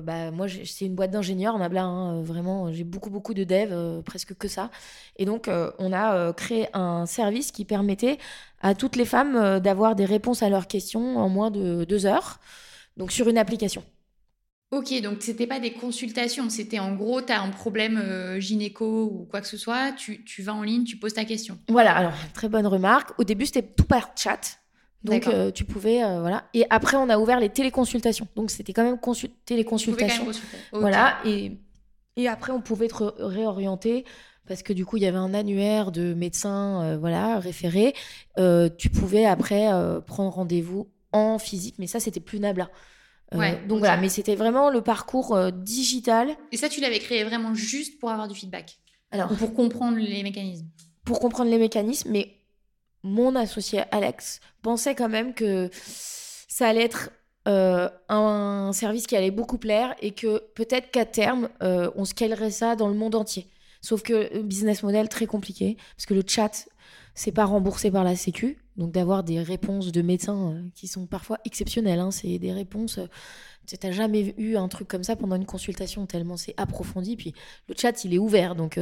bah, 0.03 0.30
moi, 0.30 0.46
c'est 0.64 0.84
une 0.84 0.94
boîte 0.94 1.11
d'ingénieurs, 1.11 1.55
on 1.55 1.61
a 1.61 1.80
hein, 1.80 2.22
vraiment, 2.22 2.72
j'ai 2.72 2.84
beaucoup, 2.84 3.11
beaucoup 3.11 3.34
de 3.34 3.44
devs, 3.44 4.03
presque 4.05 4.34
que 4.34 4.48
ça. 4.48 4.70
Et 5.16 5.24
donc, 5.24 5.48
on 5.78 5.92
a 5.92 6.32
créé 6.32 6.68
un 6.74 7.07
service 7.07 7.53
qui 7.53 7.64
permettait 7.64 8.18
à 8.61 8.74
toutes 8.74 8.96
les 8.96 9.05
femmes 9.05 9.36
euh, 9.36 9.61
d'avoir 9.61 9.96
des 9.96 10.05
réponses 10.05 10.42
à 10.42 10.48
leurs 10.48 10.66
questions 10.66 11.18
en 11.18 11.28
moins 11.28 11.51
de 11.51 11.84
deux 11.84 12.07
heures, 12.07 12.40
donc 12.96 13.12
sur 13.12 13.28
une 13.28 13.38
application. 13.38 13.82
Ok, 14.70 15.01
donc 15.03 15.16
c'était 15.20 15.48
pas 15.48 15.59
des 15.59 15.72
consultations, 15.72 16.48
c'était 16.48 16.78
en 16.78 16.94
gros, 16.94 17.20
tu 17.22 17.32
as 17.32 17.42
un 17.42 17.51
problème 17.51 17.98
euh, 17.98 18.38
gynéco 18.38 19.05
ou 19.05 19.26
quoi 19.28 19.40
que 19.40 19.48
ce 19.48 19.57
soit, 19.57 19.92
tu, 19.92 20.22
tu, 20.24 20.42
vas 20.42 20.55
en 20.55 20.62
ligne, 20.62 20.84
tu 20.84 20.96
poses 20.96 21.14
ta 21.14 21.24
question. 21.24 21.59
Voilà, 21.68 21.96
alors 21.96 22.12
très 22.34 22.48
bonne 22.48 22.66
remarque. 22.68 23.18
Au 23.18 23.24
début, 23.24 23.46
c'était 23.46 23.62
tout 23.62 23.84
par 23.84 24.11
chat. 24.16 24.59
Donc 25.03 25.26
euh, 25.26 25.51
tu 25.51 25.64
pouvais 25.64 25.98
voilà. 26.20 26.44
Et 26.55 26.66
après 26.70 26.96
on 26.96 27.09
a 27.09 27.18
ouvert 27.18 27.40
les 27.40 27.48
téléconsultations. 27.48 28.28
Donc 28.36 28.51
c'était 28.51 28.72
quand 28.72 28.84
même 28.84 28.98
téléconsultation. 29.46 30.26
Voilà. 30.72 31.18
Et 31.24 31.59
et 32.16 32.28
après 32.28 32.53
on 32.53 32.61
pouvait 32.61 32.86
être 32.86 33.14
réorienté 33.18 34.05
parce 34.46 34.62
que 34.62 34.72
du 34.72 34.84
coup 34.84 34.96
il 34.96 35.03
y 35.03 35.07
avait 35.07 35.18
un 35.18 35.32
annuaire 35.32 35.92
de 35.92 36.12
médecins 36.12 36.82
euh, 36.82 36.98
voilà 36.98 37.38
référés 37.38 37.94
euh, 38.38 38.68
tu 38.68 38.90
pouvais 38.90 39.24
après 39.24 39.72
euh, 39.72 40.01
prendre 40.01 40.32
rendez-vous 40.32 40.88
en 41.12 41.38
physique 41.38 41.76
mais 41.78 41.86
ça 41.86 42.01
c'était 42.01 42.20
plus 42.20 42.40
Nabla. 42.40 42.68
Donc 43.32 43.78
voilà. 43.78 43.96
mais 43.96 44.09
c'était 44.09 44.34
vraiment 44.34 44.70
le 44.70 44.80
parcours 44.80 45.53
digital. 45.53 46.36
Et 46.51 46.57
ça 46.57 46.68
tu 46.68 46.80
l'avais 46.80 46.98
créé 46.98 47.22
vraiment 47.22 47.55
juste 47.55 48.01
pour 48.01 48.11
avoir 48.11 48.26
du 48.26 48.34
feedback? 48.34 48.78
Alors 49.12 49.28
pour 49.28 49.55
comprendre 49.55 49.98
les 49.98 50.24
mécanismes? 50.24 50.66
Pour 51.05 51.20
comprendre 51.20 51.48
les 51.48 51.59
mécanismes 51.59 52.11
mais 52.11 52.39
mon 53.03 53.36
associé 53.36 53.82
Alex 53.90 54.40
pensait 54.62 54.94
quand 54.94 55.09
même 55.09 55.34
que 55.34 55.70
ça 55.72 56.68
allait 56.68 56.84
être 56.84 57.11
un 57.46 58.70
service 58.72 59.07
qui 59.07 59.16
allait 59.16 59.32
beaucoup 59.32 59.59
plaire 59.59 59.96
et 60.01 60.12
que 60.12 60.38
peut-être 60.55 60.90
qu'à 60.90 61.05
terme 61.05 61.48
on 61.61 62.05
scalerait 62.05 62.51
ça 62.51 62.76
dans 62.76 62.88
le 62.88 62.94
monde 62.94 63.14
entier 63.14 63.51
Sauf 63.80 64.03
que 64.03 64.36
euh, 64.36 64.42
business 64.42 64.82
model 64.82 65.09
très 65.09 65.26
compliqué, 65.26 65.76
parce 65.96 66.07
que 66.07 66.14
le 66.14 66.22
chat, 66.26 66.68
c'est 67.14 67.32
pas 67.32 67.44
remboursé 67.44 67.90
par 67.90 68.05
la 68.05 68.16
Sécu. 68.16 68.59
Donc 68.76 68.92
d'avoir 68.92 69.24
des 69.24 69.42
réponses 69.42 69.92
de 69.92 70.03
médecins 70.03 70.53
euh, 70.53 70.62
qui 70.74 70.86
sont 70.86 71.07
parfois 71.07 71.38
exceptionnelles. 71.44 72.01
Hein. 72.01 72.11
c'est 72.11 72.38
des 72.38 72.53
réponses. 72.53 72.98
Euh, 73.72 73.76
tu 73.80 73.86
n'as 73.86 73.92
jamais 73.92 74.34
eu 74.38 74.56
un 74.56 74.68
truc 74.68 74.88
comme 74.88 75.04
ça 75.04 75.16
pendant 75.16 75.36
une 75.36 75.46
consultation, 75.46 76.06
tellement 76.06 76.36
c'est 76.36 76.54
approfondi. 76.56 77.16
Puis 77.16 77.34
le 77.68 77.74
chat, 77.76 78.04
il 78.04 78.14
est 78.14 78.18
ouvert, 78.18 78.54
donc 78.54 78.78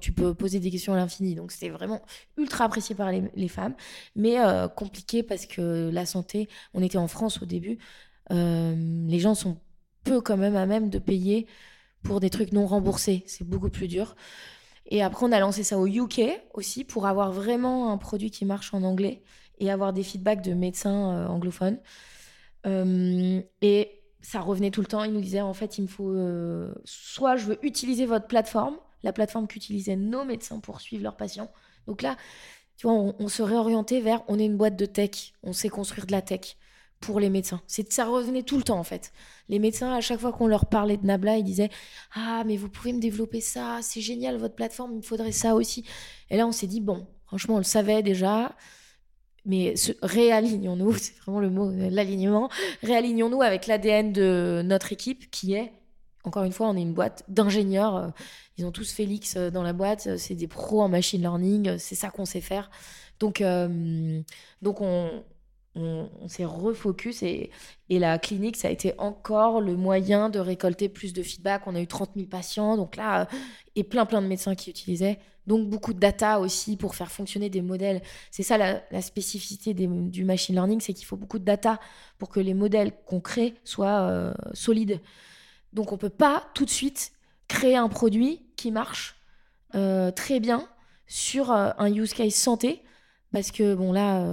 tu, 0.00 0.12
peux 0.12 0.34
poser 0.34 0.60
des 0.60 0.70
questions 0.70 0.94
à 0.94 0.96
l'infini. 0.96 1.34
Donc 1.34 1.52
c'était 1.52 1.70
vraiment 1.70 2.02
ultra 2.36 2.64
apprécié 2.64 2.94
par 2.94 3.10
les, 3.12 3.48
femmes, 3.48 3.74
mais 4.16 4.36
compliqué 4.76 5.22
parce 5.22 5.46
que 5.46 5.90
la 5.92 6.06
santé, 6.06 6.48
on 6.74 6.82
était 6.82 6.98
en 6.98 7.08
France 7.08 7.42
au 7.42 7.46
début, 7.46 7.78
les 8.30 9.18
gens 9.18 9.34
sont 9.34 9.58
peu 10.04 10.20
quand 10.20 10.36
même 10.36 10.56
à 10.56 10.66
même 10.66 10.90
de 10.90 10.98
payer 10.98 11.46
pour 12.02 12.20
des 12.20 12.30
trucs 12.30 12.52
non 12.52 12.66
remboursés, 12.66 13.24
c'est 13.26 13.46
beaucoup 13.46 13.70
plus 13.70 13.88
dur. 13.88 14.14
Et 14.86 15.02
après, 15.02 15.26
on 15.26 15.32
a 15.32 15.38
lancé 15.38 15.62
ça 15.62 15.78
au 15.78 15.86
UK 15.86 16.22
aussi 16.54 16.84
pour 16.84 17.06
avoir 17.06 17.32
vraiment 17.32 17.92
un 17.92 17.98
produit 17.98 18.30
qui 18.30 18.44
marche 18.44 18.72
en 18.72 18.82
anglais 18.82 19.22
et 19.58 19.70
avoir 19.70 19.92
des 19.92 20.02
feedbacks 20.02 20.42
de 20.42 20.54
médecins 20.54 21.12
euh, 21.12 21.26
anglophones. 21.26 21.78
Euh, 22.66 23.40
et 23.60 23.97
ça 24.20 24.40
revenait 24.40 24.70
tout 24.70 24.80
le 24.80 24.86
temps. 24.86 25.04
Ils 25.04 25.12
nous 25.12 25.20
disaient 25.20 25.40
en 25.40 25.54
fait, 25.54 25.78
il 25.78 25.82
me 25.82 25.86
faut 25.86 26.10
euh, 26.10 26.72
soit 26.84 27.36
je 27.36 27.46
veux 27.46 27.58
utiliser 27.64 28.06
votre 28.06 28.26
plateforme, 28.26 28.76
la 29.02 29.12
plateforme 29.12 29.46
qu'utilisaient 29.46 29.96
nos 29.96 30.24
médecins 30.24 30.60
pour 30.60 30.80
suivre 30.80 31.02
leurs 31.02 31.16
patients. 31.16 31.50
Donc 31.86 32.02
là, 32.02 32.16
tu 32.76 32.86
vois, 32.86 32.94
on, 32.94 33.28
se 33.28 33.42
réorientait 33.42 34.00
vers 34.00 34.22
on 34.28 34.38
est 34.38 34.44
une 34.44 34.56
boîte 34.56 34.76
de 34.76 34.86
tech, 34.86 35.32
on 35.42 35.52
sait 35.52 35.68
construire 35.68 36.06
de 36.06 36.12
la 36.12 36.22
tech 36.22 36.56
pour 37.00 37.20
les 37.20 37.30
médecins. 37.30 37.60
C'est 37.66 37.92
ça 37.92 38.06
revenait 38.06 38.42
tout 38.42 38.56
le 38.56 38.62
temps 38.62 38.78
en 38.78 38.84
fait. 38.84 39.12
Les 39.48 39.58
médecins 39.58 39.92
à 39.92 40.00
chaque 40.00 40.20
fois 40.20 40.32
qu'on 40.32 40.46
leur 40.46 40.66
parlait 40.66 40.96
de 40.96 41.06
Nabla, 41.06 41.38
ils 41.38 41.44
disaient 41.44 41.70
"Ah, 42.14 42.42
mais 42.46 42.56
vous 42.56 42.68
pouvez 42.68 42.92
me 42.92 43.00
développer 43.00 43.40
ça, 43.40 43.78
c'est 43.82 44.00
génial 44.00 44.36
votre 44.36 44.54
plateforme, 44.54 44.92
il 44.92 44.96
me 44.98 45.02
faudrait 45.02 45.32
ça 45.32 45.54
aussi." 45.54 45.84
Et 46.30 46.36
là, 46.36 46.46
on 46.46 46.52
s'est 46.52 46.66
dit 46.66 46.80
bon, 46.80 47.06
franchement, 47.26 47.54
on 47.56 47.58
le 47.58 47.64
savait 47.64 48.02
déjà, 48.02 48.54
mais 49.44 49.74
réalignons-nous, 50.02 50.92
c'est 50.96 51.16
vraiment 51.18 51.40
le 51.40 51.50
mot, 51.50 51.70
l'alignement, 51.70 52.50
réalignons-nous 52.82 53.42
avec 53.42 53.66
l'ADN 53.66 54.12
de 54.12 54.62
notre 54.64 54.92
équipe 54.92 55.30
qui 55.30 55.54
est, 55.54 55.72
encore 56.24 56.44
une 56.44 56.52
fois, 56.52 56.68
on 56.68 56.76
est 56.76 56.82
une 56.82 56.94
boîte 56.94 57.24
d'ingénieurs. 57.28 57.96
Euh, 57.96 58.08
ils 58.56 58.66
ont 58.66 58.72
tous 58.72 58.92
Félix 58.92 59.36
euh, 59.36 59.50
dans 59.50 59.62
la 59.62 59.72
boîte, 59.72 60.16
c'est 60.16 60.34
des 60.34 60.48
pros 60.48 60.82
en 60.82 60.88
machine 60.88 61.20
learning, 61.20 61.78
c'est 61.78 61.94
ça 61.94 62.10
qu'on 62.10 62.24
sait 62.24 62.40
faire. 62.40 62.70
Donc, 63.20 63.40
euh, 63.40 64.20
donc 64.62 64.80
on, 64.80 65.24
on, 65.74 66.28
s'est 66.28 66.44
refocus 66.44 67.22
et, 67.22 67.50
et, 67.88 67.98
la 67.98 68.18
clinique, 68.18 68.56
ça 68.56 68.68
a 68.68 68.70
été 68.70 68.94
encore 68.98 69.60
le 69.60 69.76
moyen 69.76 70.28
de 70.28 70.38
récolter 70.38 70.88
plus 70.88 71.12
de 71.12 71.22
feedback. 71.22 71.62
On 71.66 71.74
a 71.74 71.80
eu 71.80 71.86
30 71.86 72.10
000 72.16 72.26
patients, 72.28 72.76
donc 72.76 72.96
là, 72.96 73.28
et 73.76 73.84
plein, 73.84 74.06
plein 74.06 74.22
de 74.22 74.26
médecins 74.26 74.54
qui 74.54 74.70
utilisaient. 74.70 75.18
Donc 75.48 75.66
beaucoup 75.66 75.94
de 75.94 75.98
data 75.98 76.40
aussi 76.40 76.76
pour 76.76 76.94
faire 76.94 77.10
fonctionner 77.10 77.48
des 77.48 77.62
modèles. 77.62 78.02
C'est 78.30 78.42
ça 78.42 78.58
la, 78.58 79.00
spécificité 79.00 79.72
du 79.72 80.24
machine 80.24 80.54
learning, 80.54 80.80
c'est 80.80 80.92
qu'il 80.92 81.06
faut 81.06 81.16
beaucoup 81.16 81.38
de 81.38 81.44
data 81.44 81.80
pour 82.18 82.28
que 82.28 82.38
les 82.38 82.52
modèles 82.52 82.92
qu'on 83.06 83.20
crée 83.20 83.54
soient 83.64 84.10
euh, 84.10 84.34
solides. 84.52 85.00
Donc 85.72 85.90
on 85.90 85.96
peut 85.96 86.10
pas 86.10 86.44
tout 86.52 86.66
de 86.66 86.70
suite 86.70 87.12
créer 87.48 87.76
un 87.76 87.88
produit 87.88 88.42
qui 88.56 88.70
marche 88.70 89.16
euh, 89.74 90.10
très 90.10 90.38
bien 90.38 90.68
sur 91.06 91.50
euh, 91.50 91.70
un 91.78 91.90
use 91.90 92.12
case 92.12 92.34
santé 92.34 92.82
parce 93.32 93.50
que, 93.50 93.74
bon, 93.74 93.92
là, 93.92 94.24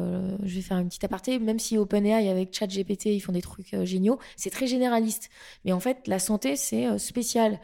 je 0.43 0.55
vais 0.55 0.61
faire 0.61 0.77
une 0.77 0.87
petite 0.87 1.03
aparté, 1.03 1.37
même 1.37 1.59
si 1.59 1.77
OpenAI 1.77 2.29
avec 2.29 2.55
ChatGPT, 2.55 3.07
ils 3.07 3.19
font 3.19 3.33
des 3.33 3.41
trucs 3.41 3.75
géniaux, 3.83 4.19
c'est 4.37 4.49
très 4.49 4.67
généraliste. 4.67 5.29
Mais 5.65 5.73
en 5.73 5.81
fait, 5.81 6.07
la 6.07 6.17
santé, 6.17 6.55
c'est 6.55 6.97
spécial. 6.97 7.59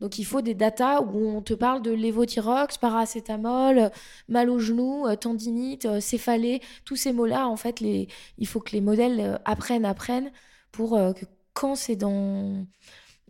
Donc, 0.00 0.18
il 0.18 0.24
faut 0.24 0.42
des 0.42 0.54
datas 0.54 1.00
où 1.00 1.28
on 1.28 1.42
te 1.42 1.54
parle 1.54 1.82
de 1.82 1.90
lévothyrox, 1.90 2.78
paracétamol, 2.78 3.90
mal 4.28 4.50
au 4.50 4.58
genou, 4.58 5.06
tendinite, 5.16 6.00
céphalée, 6.00 6.60
tous 6.84 6.96
ces 6.96 7.12
mots-là, 7.12 7.48
en 7.48 7.56
fait, 7.56 7.80
les... 7.80 8.08
il 8.38 8.46
faut 8.46 8.60
que 8.60 8.72
les 8.72 8.80
modèles 8.80 9.40
apprennent, 9.44 9.86
apprennent, 9.86 10.30
pour 10.70 10.90
que 10.90 11.24
quand 11.54 11.76
c'est 11.76 11.96
dans 11.96 12.66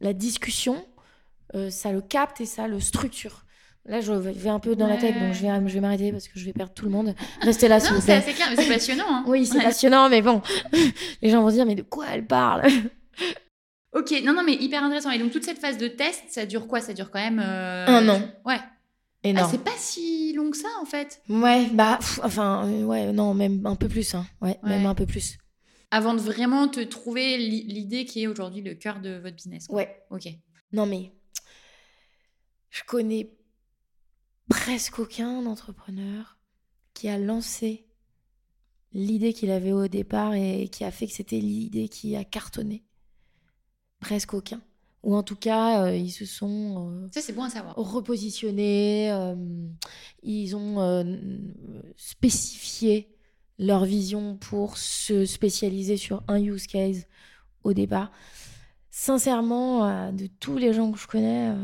la 0.00 0.12
discussion, 0.12 0.84
ça 1.70 1.92
le 1.92 2.00
capte 2.00 2.40
et 2.40 2.46
ça 2.46 2.66
le 2.66 2.80
structure. 2.80 3.46
Là, 3.88 4.00
je 4.00 4.12
vais 4.12 4.50
un 4.50 4.58
peu 4.58 4.74
dans 4.74 4.88
la 4.88 4.96
tête, 4.96 5.14
donc 5.14 5.32
je 5.32 5.42
vais, 5.42 5.68
je 5.68 5.74
vais 5.74 5.80
m'arrêter 5.80 6.10
parce 6.10 6.26
que 6.26 6.38
je 6.40 6.44
vais 6.44 6.52
perdre 6.52 6.72
tout 6.72 6.84
le 6.84 6.90
monde. 6.90 7.14
Restez 7.42 7.68
là, 7.68 7.78
s'il 7.78 7.94
vous 7.94 8.02
plaît. 8.02 8.20
C'est 8.24 8.32
clair, 8.32 8.48
mais 8.50 8.56
c'est 8.56 8.72
passionnant. 8.72 9.04
Hein. 9.08 9.24
oui, 9.28 9.46
c'est 9.46 9.62
passionnant, 9.62 10.08
mais 10.08 10.22
bon, 10.22 10.42
les 11.22 11.30
gens 11.30 11.42
vont 11.42 11.50
se 11.50 11.54
dire, 11.54 11.66
mais 11.66 11.76
de 11.76 11.82
quoi 11.82 12.06
elle 12.12 12.26
parle? 12.26 12.62
Ok, 13.96 14.12
non, 14.22 14.34
non, 14.34 14.42
mais 14.44 14.52
hyper 14.52 14.84
intéressant. 14.84 15.10
Et 15.10 15.18
donc, 15.18 15.32
toute 15.32 15.44
cette 15.44 15.58
phase 15.58 15.78
de 15.78 15.88
test, 15.88 16.24
ça 16.28 16.44
dure 16.44 16.66
quoi? 16.66 16.82
Ça 16.82 16.92
dure 16.92 17.10
quand 17.10 17.18
même. 17.18 17.40
Euh, 17.40 17.86
un 17.86 18.06
an. 18.10 18.20
Ouais. 18.44 18.60
Énorme. 19.24 19.48
Ah, 19.48 19.50
c'est 19.50 19.64
pas 19.64 19.76
si 19.78 20.34
long 20.34 20.50
que 20.50 20.56
ça, 20.58 20.68
en 20.82 20.84
fait. 20.84 21.22
Ouais, 21.30 21.66
bah, 21.72 21.98
enfin, 22.22 22.68
euh, 22.68 22.84
ouais, 22.84 23.10
non, 23.12 23.32
même 23.32 23.64
un 23.64 23.74
peu 23.74 23.88
plus. 23.88 24.14
Hein. 24.14 24.26
Ouais, 24.42 24.58
même 24.62 24.84
un 24.84 24.94
peu 24.94 25.06
plus. 25.06 25.38
Avant 25.90 26.12
de 26.12 26.20
vraiment 26.20 26.68
te 26.68 26.80
trouver 26.80 27.38
l'idée 27.38 28.04
qui 28.04 28.22
est 28.22 28.26
aujourd'hui 28.26 28.60
le 28.60 28.74
cœur 28.74 29.00
de 29.00 29.16
votre 29.16 29.34
business. 29.34 29.66
Ouais. 29.70 30.04
Ok. 30.10 30.28
Non, 30.72 30.84
mais 30.84 31.12
je 32.68 32.82
connais 32.86 33.32
presque 34.50 34.98
aucun 34.98 35.46
entrepreneur 35.46 36.36
qui 36.92 37.08
a 37.08 37.16
lancé 37.18 37.86
l'idée 38.92 39.32
qu'il 39.32 39.50
avait 39.50 39.72
au 39.72 39.88
départ 39.88 40.34
et 40.34 40.68
qui 40.68 40.84
a 40.84 40.90
fait 40.90 41.06
que 41.06 41.12
c'était 41.12 41.40
l'idée 41.40 41.88
qui 41.88 42.14
a 42.14 42.24
cartonné. 42.24 42.85
Presque 44.06 44.34
aucun. 44.34 44.60
Ou 45.02 45.16
en 45.16 45.22
tout 45.22 45.36
cas, 45.36 45.84
euh, 45.84 45.96
ils 45.96 46.10
se 46.10 46.24
sont 46.24 46.90
euh, 46.90 47.08
Ça, 47.12 47.20
c'est 47.20 47.32
bon 47.32 47.42
à 47.42 47.50
savoir. 47.50 47.74
repositionnés, 47.76 49.10
euh, 49.10 49.34
ils 50.22 50.54
ont 50.54 51.04
spécifié 51.96 53.08
leur 53.58 53.84
vision 53.84 54.36
pour 54.36 54.78
se 54.78 55.24
spécialiser 55.24 55.96
sur 55.96 56.22
un 56.28 56.40
use 56.40 56.66
case 56.66 57.06
au 57.64 57.72
départ 57.72 58.12
sincèrement, 58.96 60.10
de 60.10 60.26
tous 60.26 60.56
les 60.56 60.72
gens 60.72 60.90
que 60.90 60.98
je 60.98 61.06
connais, 61.06 61.50
euh, 61.50 61.54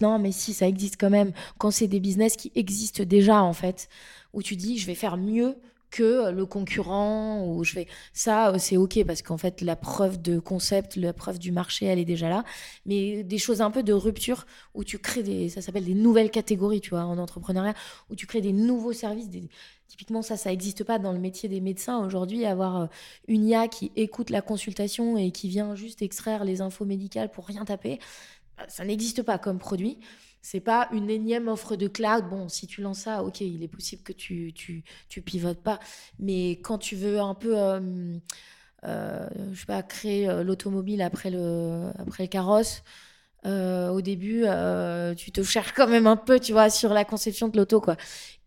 non, 0.00 0.18
mais 0.18 0.32
si, 0.32 0.54
ça 0.54 0.66
existe 0.66 0.96
quand 0.98 1.10
même. 1.10 1.32
Quand 1.58 1.70
c'est 1.70 1.88
des 1.88 2.00
business 2.00 2.36
qui 2.36 2.50
existent 2.54 3.04
déjà, 3.04 3.42
en 3.42 3.52
fait, 3.52 3.90
où 4.32 4.42
tu 4.42 4.56
dis, 4.56 4.78
je 4.78 4.86
vais 4.86 4.94
faire 4.94 5.18
mieux 5.18 5.56
que 5.90 6.30
le 6.30 6.46
concurrent, 6.46 7.46
ou 7.46 7.64
je 7.64 7.74
vais. 7.74 7.86
Ça, 8.12 8.50
euh, 8.50 8.58
c'est 8.58 8.76
OK, 8.76 9.02
parce 9.04 9.22
qu'en 9.22 9.38
fait, 9.38 9.60
la 9.60 9.76
preuve 9.76 10.20
de 10.20 10.38
concept, 10.38 10.96
la 10.96 11.12
preuve 11.12 11.38
du 11.38 11.52
marché, 11.52 11.86
elle 11.86 11.98
est 11.98 12.04
déjà 12.04 12.28
là. 12.28 12.44
Mais 12.86 13.22
des 13.24 13.38
choses 13.38 13.60
un 13.60 13.70
peu 13.70 13.82
de 13.82 13.92
rupture, 13.92 14.46
où 14.74 14.84
tu 14.84 14.98
crées 14.98 15.22
des. 15.22 15.48
Ça 15.48 15.62
s'appelle 15.62 15.84
des 15.84 15.94
nouvelles 15.94 16.30
catégories, 16.30 16.80
tu 16.80 16.90
vois, 16.90 17.04
en 17.04 17.18
entrepreneuriat, 17.18 17.74
où 18.10 18.14
tu 18.14 18.26
crées 18.26 18.40
des 18.40 18.52
nouveaux 18.52 18.92
services, 18.92 19.28
des 19.28 19.48
Typiquement, 19.90 20.22
ça, 20.22 20.36
ça 20.36 20.50
n'existe 20.50 20.84
pas 20.84 21.00
dans 21.00 21.12
le 21.12 21.18
métier 21.18 21.48
des 21.48 21.60
médecins 21.60 21.98
aujourd'hui. 21.98 22.46
Avoir 22.46 22.82
euh, 22.82 22.86
une 23.26 23.44
IA 23.44 23.66
qui 23.66 23.90
écoute 23.96 24.30
la 24.30 24.40
consultation 24.40 25.16
et 25.16 25.32
qui 25.32 25.48
vient 25.48 25.74
juste 25.74 26.00
extraire 26.00 26.44
les 26.44 26.60
infos 26.60 26.84
médicales 26.84 27.28
pour 27.28 27.44
rien 27.44 27.64
taper, 27.64 27.98
bah, 28.56 28.64
ça 28.68 28.84
n'existe 28.84 29.22
pas 29.22 29.36
comme 29.36 29.58
produit. 29.58 29.98
C'est 30.42 30.60
pas 30.60 30.88
une 30.92 31.10
énième 31.10 31.48
offre 31.48 31.76
de 31.76 31.88
cloud. 31.88 32.28
Bon, 32.30 32.48
si 32.48 32.66
tu 32.66 32.80
lances 32.82 33.00
ça, 33.00 33.22
ok, 33.24 33.40
il 33.40 33.62
est 33.62 33.68
possible 33.68 34.02
que 34.02 34.12
tu, 34.12 34.52
tu, 34.54 34.84
tu 35.08 35.22
pivotes 35.22 35.62
pas. 35.62 35.78
Mais 36.18 36.52
quand 36.62 36.78
tu 36.78 36.96
veux 36.96 37.20
un 37.20 37.34
peu, 37.34 37.58
euh, 37.58 38.16
euh, 38.84 39.28
je 39.52 39.60
sais 39.60 39.66
pas, 39.66 39.82
créer 39.82 40.42
l'automobile 40.44 41.02
après 41.02 41.30
le, 41.30 41.90
après 41.98 42.24
le 42.24 42.28
carrosse, 42.28 42.82
au 43.44 44.00
début, 44.02 44.44
tu 45.16 45.32
te 45.32 45.42
cherches 45.42 45.72
quand 45.72 45.88
même 45.88 46.06
un 46.06 46.16
peu, 46.16 46.40
tu 46.40 46.52
vois, 46.52 46.70
sur 46.70 46.92
la 46.92 47.04
conception 47.04 47.48
de 47.48 47.56
l'auto, 47.56 47.80
quoi. 47.80 47.96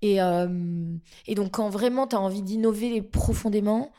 Et, 0.03 0.21
euh, 0.21 0.47
et 1.27 1.35
donc, 1.35 1.51
quand 1.51 1.69
vraiment 1.69 2.07
tu 2.07 2.15
as 2.17 2.19
envie 2.19 2.41
d'innover 2.43 3.01
profondément, 3.01 3.93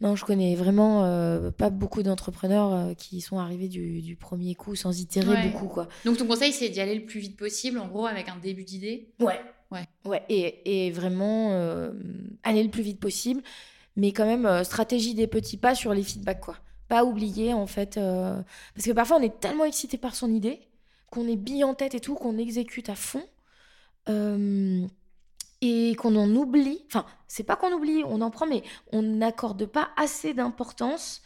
non, 0.00 0.16
je 0.16 0.24
connais 0.24 0.54
vraiment 0.54 1.04
euh, 1.04 1.50
pas 1.50 1.68
beaucoup 1.68 2.02
d'entrepreneurs 2.02 2.72
euh, 2.72 2.94
qui 2.94 3.20
sont 3.20 3.38
arrivés 3.38 3.68
du, 3.68 4.16
premier 4.18 4.54
coup 4.54 4.74
sans 4.74 4.98
itérer 4.98 5.48
beaucoup. 5.48 5.66
Quoi. 5.66 5.88
Donc, 6.06 6.16
ton 6.16 6.26
conseil, 6.26 6.52
c'est 6.52 6.70
d'y 6.70 6.80
aller 6.80 6.94
le 6.94 7.04
plus 7.04 7.20
vite 7.20 7.36
possible, 7.36 7.78
en 7.78 7.86
gros, 7.86 8.06
avec 8.06 8.28
un 8.28 8.36
début 8.36 8.64
d'idée 8.64 9.12
Ouais. 9.20 9.40
Ouais. 9.70 9.84
ouais. 10.06 10.22
Et, 10.28 10.86
et 10.86 10.90
vraiment 10.90 11.52
aller 12.42 12.62
le 12.62 12.70
plus 12.70 12.82
vite 12.82 12.98
possible, 12.98 13.42
mais 13.96 14.12
quand 14.12 14.26
même, 14.26 14.64
stratégie 14.64 15.14
des 15.14 15.26
petits 15.26 15.58
pas 15.58 15.74
sur 15.74 15.92
les 15.92 16.02
feedbacks, 16.02 16.40
quoi. 16.40 16.56
Pas 16.88 17.04
oublier, 17.04 17.52
en 17.52 17.66
fait. 17.66 17.96
Parce 17.96 18.86
que 18.86 18.92
parfois, 18.92 19.18
on 19.18 19.22
est 19.22 19.38
tellement 19.38 19.64
excité 19.64 19.98
par 19.98 20.14
son 20.14 20.32
idée 20.32 20.60
qu'on 21.10 21.28
est 21.28 21.36
bille 21.36 21.64
en 21.64 21.74
tête 21.74 21.94
et 21.94 22.00
tout, 22.00 22.14
qu'on 22.14 22.38
exécute 22.38 22.88
à 22.88 22.94
fond 22.94 23.22
et 25.60 25.94
qu'on 25.96 26.16
en 26.16 26.34
oublie, 26.34 26.82
enfin, 26.86 27.04
c'est 27.28 27.42
pas 27.42 27.56
qu'on 27.56 27.72
oublie, 27.72 28.02
on 28.04 28.20
en 28.20 28.30
prend, 28.30 28.46
mais 28.46 28.62
on 28.92 29.02
n'accorde 29.02 29.66
pas 29.66 29.90
assez 29.96 30.32
d'importance 30.32 31.22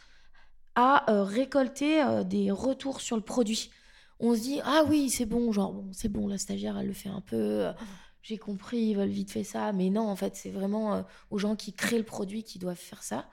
à 0.75 1.09
euh, 1.09 1.23
récolter 1.23 2.01
euh, 2.03 2.23
des 2.23 2.51
retours 2.51 2.99
sur 3.01 3.15
le 3.15 3.21
produit. 3.21 3.71
On 4.19 4.35
se 4.35 4.41
dit, 4.41 4.59
ah 4.63 4.83
oui, 4.87 5.09
c'est 5.09 5.25
bon, 5.25 5.51
genre, 5.51 5.73
bon, 5.73 5.89
c'est 5.93 6.09
bon, 6.09 6.27
la 6.27 6.37
stagiaire, 6.37 6.77
elle 6.77 6.87
le 6.87 6.93
fait 6.93 7.09
un 7.09 7.21
peu, 7.21 7.35
euh, 7.35 7.73
j'ai 8.21 8.37
compris, 8.37 8.79
ils 8.79 8.95
veulent 8.95 9.07
vite 9.09 9.31
faire 9.31 9.45
ça, 9.45 9.71
mais 9.71 9.89
non, 9.89 10.07
en 10.09 10.15
fait, 10.15 10.35
c'est 10.35 10.51
vraiment 10.51 11.05
aux 11.29 11.37
gens 11.37 11.55
qui 11.55 11.73
créent 11.73 11.97
le 11.97 12.03
produit 12.03 12.43
qui 12.43 12.59
doivent 12.59 12.75
faire 12.75 13.03
ça. 13.03 13.29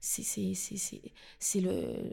C'est 0.00 1.60
le. 1.60 2.12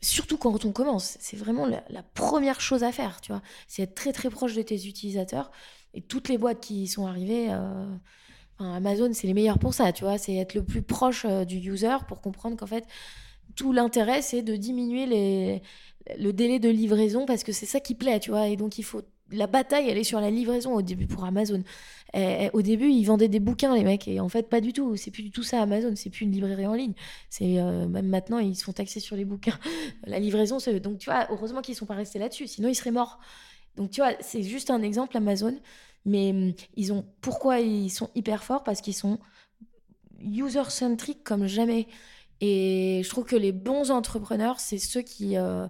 Surtout 0.00 0.36
quand 0.36 0.64
on 0.64 0.72
commence, 0.72 1.16
c'est 1.20 1.36
vraiment 1.36 1.66
la, 1.66 1.84
la, 1.88 2.02
première 2.02 2.60
chose 2.60 2.82
à 2.82 2.92
faire, 2.92 3.20
tu 3.20 3.32
vois. 3.32 3.42
C'est 3.68 3.82
être 3.82 3.94
très 3.94 4.12
très 4.12 4.30
proche 4.30 4.54
de 4.54 4.62
tes 4.62 4.86
utilisateurs 4.86 5.50
et 5.94 6.00
toutes 6.00 6.28
les 6.28 6.38
boîtes 6.38 6.60
qui 6.60 6.86
sont 6.86 7.06
arrivées, 7.06 7.48
euh, 7.50 7.86
Amazon, 8.58 9.10
c'est 9.12 9.26
les 9.26 9.34
meilleurs 9.34 9.58
pour 9.58 9.74
ça, 9.74 9.92
tu 9.92 10.04
vois. 10.04 10.18
C'est 10.18 10.34
être 10.34 10.54
le 10.54 10.64
plus 10.64 10.82
proche 10.82 11.24
euh, 11.24 11.44
du 11.44 11.56
user 11.56 11.96
pour 12.08 12.20
comprendre 12.20 12.56
qu'en 12.56 12.66
fait, 12.66 12.84
tout 13.56 13.72
l'intérêt, 13.72 14.22
c'est 14.22 14.42
de 14.42 14.56
diminuer 14.56 15.06
les, 15.06 15.62
le 16.18 16.32
délai 16.32 16.58
de 16.58 16.68
livraison 16.68 17.26
parce 17.26 17.44
que 17.44 17.52
c'est 17.52 17.66
ça 17.66 17.80
qui 17.80 17.94
plaît, 17.94 18.20
tu 18.20 18.30
vois. 18.30 18.48
Et 18.48 18.56
donc, 18.56 18.78
il 18.78 18.84
faut 18.84 19.02
la 19.30 19.46
bataille, 19.46 19.88
elle 19.88 19.98
est 19.98 20.04
sur 20.04 20.20
la 20.20 20.30
livraison 20.30 20.74
au 20.74 20.82
début 20.82 21.06
pour 21.06 21.24
Amazon. 21.24 21.62
au 22.52 22.62
début, 22.62 22.90
ils 22.90 23.04
vendaient 23.04 23.28
des 23.28 23.40
bouquins, 23.40 23.74
les 23.74 23.82
mecs, 23.82 24.06
et 24.06 24.20
en 24.20 24.28
fait, 24.28 24.48
pas 24.48 24.60
du 24.60 24.72
tout. 24.72 24.96
C'est 24.96 25.10
plus 25.10 25.22
du 25.22 25.30
tout 25.30 25.42
ça, 25.42 25.62
Amazon. 25.62 25.94
C'est 25.96 26.10
plus 26.10 26.24
une 26.24 26.32
librairie 26.32 26.66
en 26.66 26.74
ligne. 26.74 26.92
C'est 27.30 27.58
euh, 27.58 27.88
même 27.88 28.06
maintenant, 28.06 28.38
ils 28.38 28.54
se 28.54 28.64
font 28.64 28.72
taxer 28.72 29.00
sur 29.00 29.16
les 29.16 29.24
bouquins. 29.24 29.58
la 30.06 30.18
livraison, 30.18 30.58
donc 30.82 30.98
tu 30.98 31.10
vois, 31.10 31.26
heureusement 31.30 31.62
qu'ils 31.62 31.74
sont 31.74 31.86
pas 31.86 31.94
restés 31.94 32.18
là-dessus, 32.18 32.46
sinon 32.46 32.68
ils 32.68 32.74
seraient 32.74 32.90
morts. 32.90 33.18
Donc 33.76 33.90
tu 33.90 34.00
vois, 34.00 34.12
c'est 34.20 34.42
juste 34.42 34.70
un 34.70 34.82
exemple 34.82 35.16
Amazon, 35.16 35.58
mais 36.04 36.30
hum, 36.30 36.52
ils 36.76 36.92
ont 36.92 37.04
pourquoi 37.20 37.60
ils 37.60 37.90
sont 37.90 38.10
hyper 38.14 38.44
forts? 38.44 38.64
Parce 38.64 38.80
qu'ils 38.80 38.94
sont 38.94 39.18
user-centric 40.20 41.22
comme 41.24 41.46
jamais. 41.46 41.86
Et 42.40 43.02
je 43.04 43.08
trouve 43.08 43.24
que 43.24 43.36
les 43.36 43.52
bons 43.52 43.90
entrepreneurs, 43.90 44.60
c'est 44.60 44.78
ceux 44.78 45.02
qui 45.02 45.36
euh, 45.36 45.66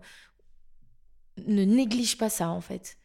ne 1.46 1.64
négligent 1.64 2.18
pas 2.18 2.30
ça 2.30 2.48
en 2.50 2.60
fait. 2.60 2.98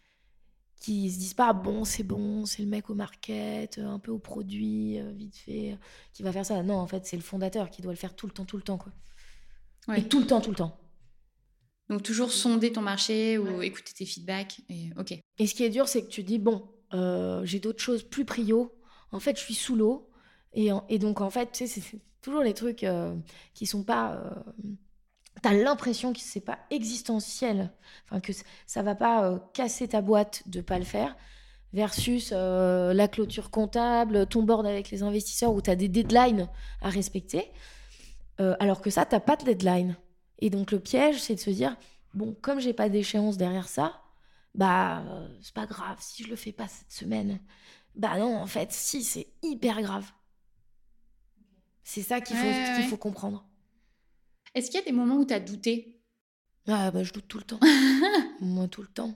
Qui 0.79 1.11
se 1.11 1.19
disent 1.19 1.33
pas 1.33 1.51
bon 1.51 1.83
c'est 1.83 2.03
bon 2.03 2.45
c'est 2.45 2.61
le 2.61 2.69
mec 2.69 2.89
au 2.89 2.95
market 2.95 3.77
euh, 3.77 3.85
un 3.85 3.99
peu 3.99 4.11
au 4.11 4.17
produit 4.17 4.97
euh, 4.97 5.11
vite 5.11 5.35
fait 5.35 5.77
qui 6.13 6.23
va 6.23 6.31
faire 6.31 6.45
ça 6.45 6.63
non 6.63 6.75
en 6.77 6.87
fait 6.87 7.05
c'est 7.05 7.17
le 7.17 7.21
fondateur 7.21 7.69
qui 7.69 7.81
doit 7.81 7.91
le 7.91 7.97
faire 7.97 8.15
tout 8.15 8.27
le 8.27 8.31
temps 8.31 8.45
tout 8.45 8.55
le 8.55 8.63
temps 8.63 8.77
quoi. 8.77 8.93
Et 9.97 10.07
tout 10.07 10.21
le 10.21 10.25
temps 10.27 10.39
tout 10.39 10.51
le 10.51 10.55
temps 10.55 10.79
donc 11.89 12.03
toujours 12.03 12.31
sonder 12.31 12.71
ton 12.71 12.81
marché 12.81 13.37
ou 13.37 13.61
écouter 13.61 13.93
tes 13.93 14.05
feedbacks 14.05 14.61
et 14.69 14.89
ok. 14.97 15.13
Et 15.37 15.47
ce 15.47 15.55
qui 15.55 15.63
est 15.63 15.69
dur 15.69 15.87
c'est 15.87 16.03
que 16.03 16.09
tu 16.09 16.23
dis 16.23 16.39
bon 16.39 16.67
euh, 16.93 17.43
j'ai 17.45 17.59
d'autres 17.59 17.81
choses 17.81 18.03
plus 18.03 18.25
prio. 18.25 18.73
En 19.11 19.19
fait 19.19 19.37
je 19.37 19.43
suis 19.43 19.55
sous 19.55 19.75
l'eau. 19.75 20.09
Et, 20.53 20.69
et 20.89 20.99
donc 20.99 21.21
en 21.21 21.29
fait 21.29 21.51
tu 21.51 21.67
sais 21.67 21.81
c'est 21.81 21.99
toujours 22.21 22.41
les 22.41 22.53
trucs 22.53 22.85
qui 23.53 23.65
sont 23.65 23.83
pas 23.83 24.21
t'as 25.41 25.53
l'impression 25.53 26.13
que 26.13 26.19
c'est 26.19 26.39
pas 26.41 26.59
existentiel, 26.69 27.71
enfin 28.05 28.19
que 28.19 28.31
ça 28.65 28.81
va 28.81 28.95
pas 28.95 29.25
euh, 29.25 29.39
casser 29.53 29.87
ta 29.87 30.01
boîte 30.01 30.43
de 30.47 30.61
pas 30.61 30.79
le 30.79 30.85
faire, 30.85 31.15
versus 31.73 32.31
euh, 32.33 32.93
la 32.93 33.07
clôture 33.07 33.51
comptable, 33.51 34.25
ton 34.27 34.43
board 34.43 34.65
avec 34.65 34.89
les 34.91 35.03
investisseurs 35.03 35.53
où 35.53 35.61
tu 35.61 35.69
as 35.69 35.75
des 35.75 35.87
deadlines 35.87 36.47
à 36.81 36.89
respecter, 36.89 37.51
euh, 38.39 38.55
alors 38.59 38.81
que 38.81 38.89
ça, 38.89 39.05
t'as 39.05 39.19
pas 39.19 39.35
de 39.35 39.45
deadline. 39.45 39.95
Et 40.39 40.49
donc 40.49 40.71
le 40.71 40.79
piège, 40.79 41.21
c'est 41.21 41.35
de 41.35 41.39
se 41.39 41.49
dire, 41.49 41.75
bon, 42.13 42.35
comme 42.41 42.59
j'ai 42.59 42.73
pas 42.73 42.89
d'échéance 42.89 43.37
derrière 43.37 43.67
ça, 43.67 44.01
bah 44.55 45.03
c'est 45.41 45.53
pas 45.53 45.67
grave 45.67 45.97
si 45.99 46.23
je 46.23 46.29
le 46.29 46.35
fais 46.35 46.51
pas 46.51 46.67
cette 46.67 46.91
semaine. 46.91 47.39
Bah 47.95 48.17
non, 48.17 48.37
en 48.37 48.47
fait, 48.47 48.71
si, 48.71 49.03
c'est 49.03 49.27
hyper 49.41 49.81
grave. 49.81 50.11
C'est 51.83 52.01
ça 52.01 52.21
qu'il 52.21 52.37
faut, 52.37 52.75
qu'il 52.75 52.85
faut 52.85 52.97
comprendre. 52.97 53.45
Est-ce 54.55 54.67
qu'il 54.69 54.79
y 54.79 54.83
a 54.83 54.85
des 54.85 54.91
moments 54.91 55.15
où 55.15 55.25
tu 55.25 55.33
as 55.33 55.39
douté? 55.39 56.01
Ah, 56.67 56.91
bah, 56.91 57.03
je 57.03 57.11
doute 57.11 57.27
tout 57.27 57.39
le 57.39 57.43
temps. 57.43 57.59
Moi, 58.41 58.67
tout 58.67 58.81
le 58.81 58.87
temps. 58.87 59.15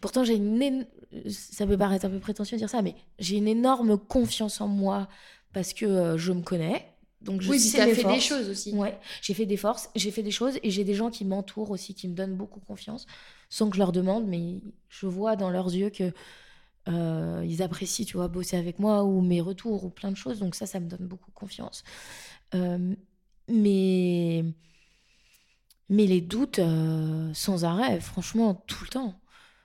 Pourtant, 0.00 0.24
j'ai 0.24 0.36
une. 0.36 0.86
Ça 1.28 1.66
peut 1.66 1.76
paraître 1.76 2.06
un 2.06 2.10
peu 2.10 2.20
prétentieux 2.20 2.56
de 2.56 2.60
dire 2.60 2.70
ça, 2.70 2.82
mais 2.82 2.94
j'ai 3.18 3.36
une 3.36 3.48
énorme 3.48 3.98
confiance 3.98 4.60
en 4.60 4.68
moi 4.68 5.08
parce 5.52 5.74
que 5.74 5.84
euh, 5.84 6.16
je 6.16 6.32
me 6.32 6.42
connais. 6.42 6.89
Donc, 7.22 7.42
je 7.42 7.50
oui, 7.50 7.60
sais 7.60 7.94
fait 7.94 8.04
des 8.04 8.20
choses 8.20 8.48
aussi. 8.48 8.72
Ouais, 8.72 8.98
j'ai 9.20 9.34
fait 9.34 9.46
des 9.46 9.58
forces, 9.58 9.90
j'ai 9.94 10.10
fait 10.10 10.22
des 10.22 10.30
choses 10.30 10.58
et 10.62 10.70
j'ai 10.70 10.84
des 10.84 10.94
gens 10.94 11.10
qui 11.10 11.24
m'entourent 11.24 11.70
aussi, 11.70 11.94
qui 11.94 12.08
me 12.08 12.14
donnent 12.14 12.36
beaucoup 12.36 12.60
confiance, 12.60 13.06
sans 13.50 13.68
que 13.68 13.76
je 13.76 13.80
leur 13.80 13.92
demande, 13.92 14.26
mais 14.26 14.60
je 14.88 15.06
vois 15.06 15.36
dans 15.36 15.50
leurs 15.50 15.74
yeux 15.74 15.90
que 15.90 16.12
euh, 16.88 17.44
ils 17.46 17.62
apprécient, 17.62 18.06
tu 18.06 18.16
vois, 18.16 18.28
bosser 18.28 18.56
avec 18.56 18.78
moi 18.78 19.04
ou 19.04 19.20
mes 19.20 19.40
retours 19.42 19.84
ou 19.84 19.90
plein 19.90 20.10
de 20.10 20.16
choses. 20.16 20.38
Donc 20.38 20.54
ça, 20.54 20.66
ça 20.66 20.80
me 20.80 20.88
donne 20.88 21.06
beaucoup 21.06 21.30
confiance. 21.32 21.84
Euh, 22.54 22.94
mais, 23.48 24.44
mais 25.88 26.06
les 26.06 26.20
doutes 26.20 26.58
euh, 26.58 27.30
sans 27.34 27.64
arrêt, 27.64 28.00
franchement, 28.00 28.54
tout 28.66 28.84
le 28.84 28.90
temps. 28.90 29.20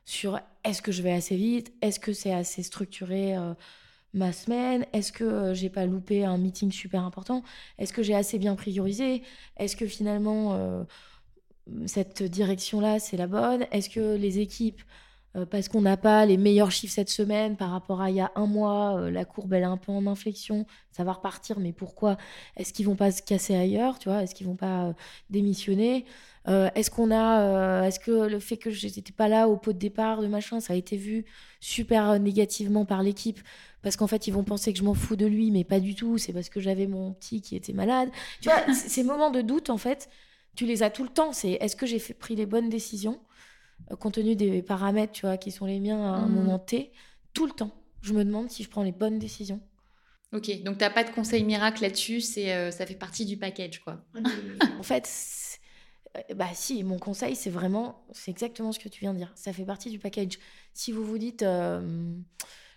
Sur 0.06 0.39
est-ce 0.64 0.82
que 0.82 0.91
je 0.91 1.01
vais 1.01 1.14
assez 1.14 1.36
vite? 1.36 1.74
Est-ce 1.82 1.99
que 1.99 2.14
c'est 2.14 2.34
assez 2.34 2.64
structuré? 2.64 3.36
Euh, 3.38 3.53
ma 4.16 4.34
semaine 4.34 4.86
Est-ce 4.93 5.11
que 5.11 5.24
euh, 5.24 5.53
j'ai 5.53 5.70
pas 5.70 5.86
loupé 5.86 6.26
un 6.26 6.38
meeting 6.38 6.72
super 6.72 7.03
important 7.03 7.43
Est-ce 7.78 7.93
que 7.93 8.01
j'ai 8.01 8.16
assez 8.16 8.39
bien 8.39 8.55
priorisé 8.55 9.22
Est-ce 9.57 9.76
que 9.76 9.86
finalement 9.88 10.86
cette 11.86 12.24
direction-là, 12.24 12.99
c'est 12.99 13.18
la 13.18 13.28
bonne 13.28 13.66
Est-ce 13.72 13.89
que 13.89 14.16
les 14.16 14.39
équipes 14.39 14.82
euh, 15.36 15.45
parce 15.45 15.68
qu'on 15.68 15.82
n'a 15.82 15.97
pas 15.97 16.26
les 16.26 16.38
meilleurs 16.38 16.72
chiffres 16.72 16.93
cette 16.93 17.09
semaine 17.09 17.57
par 17.57 17.72
rapport 17.72 18.01
à 18.01 18.09
il 18.09 18.16
y 18.18 18.22
a 18.22 18.32
un 18.36 18.45
mois, 18.45 18.97
euh, 18.97 19.11
la 19.11 19.26
courbe 19.26 19.53
elle 19.53 19.63
est 19.63 19.66
un 19.66 19.78
peu 19.78 19.91
en 19.91 20.07
inflexion, 20.07 20.66
ça 20.91 21.03
va 21.03 21.13
repartir, 21.13 21.59
mais 21.59 21.74
pourquoi? 21.74 22.18
Est-ce 22.55 22.72
qu'ils 22.74 22.86
vont 22.86 22.95
pas 22.95 23.11
se 23.11 23.22
casser 23.22 23.55
ailleurs, 23.55 23.99
tu 23.99 24.09
vois? 24.09 24.24
Est-ce 24.24 24.34
qu'ils 24.34 24.47
vont 24.47 24.55
pas 24.55 24.86
euh, 24.88 24.93
démissionner? 25.30 26.05
Est-ce 26.47 27.99
que 27.99 28.28
le 28.28 28.39
fait 28.39 28.57
que 28.57 28.70
je 28.70 28.86
n'étais 28.86 29.11
pas 29.11 29.28
là 29.28 29.49
au 29.49 29.57
pot 29.57 29.74
de 29.74 29.80
départ 29.80 30.22
de 30.22 30.28
machin, 30.28 30.59
ça 30.59 30.74
a 30.74 30.76
été 30.76 30.95
vu 30.95 31.26
super 31.59 32.20
négativement 32.20 32.86
par 32.86 33.01
l'équipe? 33.01 33.39
Parce 33.86 33.98
qu'en 33.98 34.08
fait 34.08 34.26
ils 34.26 34.32
vont 34.32 34.44
penser 34.44 34.74
que 34.74 34.80
je 34.80 34.84
m'en 34.84 34.96
fous 34.96 35.16
de 35.16 35.28
lui, 35.28 35.52
mais 35.52 35.64
pas 35.64 35.80
du 35.80 35.94
tout, 35.94 36.18
c'est 36.18 36.34
parce 36.34 36.50
que 36.50 36.60
j'avais 36.60 36.88
mon 36.88 37.14
petit 37.14 37.40
qui 37.40 37.56
était 37.56 37.72
malade. 37.72 38.10
Tu 38.42 38.50
vois, 38.50 38.74
ces 38.74 39.04
moments 39.04 39.30
de 39.30 39.42
doute 39.42 39.70
en 39.70 39.78
fait, 39.78 40.10
tu 40.56 40.66
les 40.66 40.82
as 40.82 40.90
tout 40.90 41.04
le 41.04 41.10
temps. 41.10 41.32
C'est 41.34 41.52
est-ce 41.52 41.76
que 41.76 41.86
j'ai 41.86 42.00
pris 42.00 42.36
les 42.36 42.48
bonnes 42.48 42.68
décisions 42.68 43.22
euh, 43.92 43.96
compte 43.96 44.16
tenu 44.16 44.36
des 44.36 44.64
paramètres, 44.64 45.12
tu 45.12 45.28
vois, 45.28 45.38
qui 45.38 45.52
sont 45.52 45.68
les 45.68 45.80
miens 45.80 46.02
à 46.04 46.18
un 46.18 46.26
mm. 46.26 46.34
moment 46.34 46.58
T, 46.58 46.94
tout 47.34 47.46
le 47.46 47.52
temps. 47.52 47.80
Je 48.02 48.14
me 48.14 48.26
demande 48.26 48.50
si 48.50 48.64
je 48.64 48.70
prends 48.70 48.82
les 48.82 48.92
bonnes 48.92 49.20
décisions. 49.20 49.62
Ok, 50.34 50.64
donc 50.64 50.80
t'as 50.80 50.90
pas 50.90 51.04
de 51.04 51.12
conseil 51.12 51.44
miracle 51.44 51.84
là-dessus, 51.84 52.22
c'est 52.22 52.56
euh, 52.56 52.72
ça 52.72 52.88
fait 52.88 52.96
partie 52.96 53.26
du 53.26 53.38
package, 53.38 53.84
quoi. 53.84 54.04
en 54.80 54.84
fait, 54.84 55.08
euh, 56.18 56.34
bah 56.34 56.50
si, 56.56 56.84
mon 56.84 56.98
conseil, 56.98 57.36
c'est 57.36 57.52
vraiment, 57.52 58.04
c'est 58.14 58.32
exactement 58.32 58.72
ce 58.72 58.80
que 58.80 58.90
tu 58.90 59.02
viens 59.02 59.14
de 59.14 59.20
dire. 59.20 59.32
Ça 59.36 59.54
fait 59.54 59.64
partie 59.64 59.92
du 59.92 60.00
package. 60.00 60.40
Si 60.74 60.92
vous 60.92 61.06
vous 61.06 61.20
dites, 61.20 61.46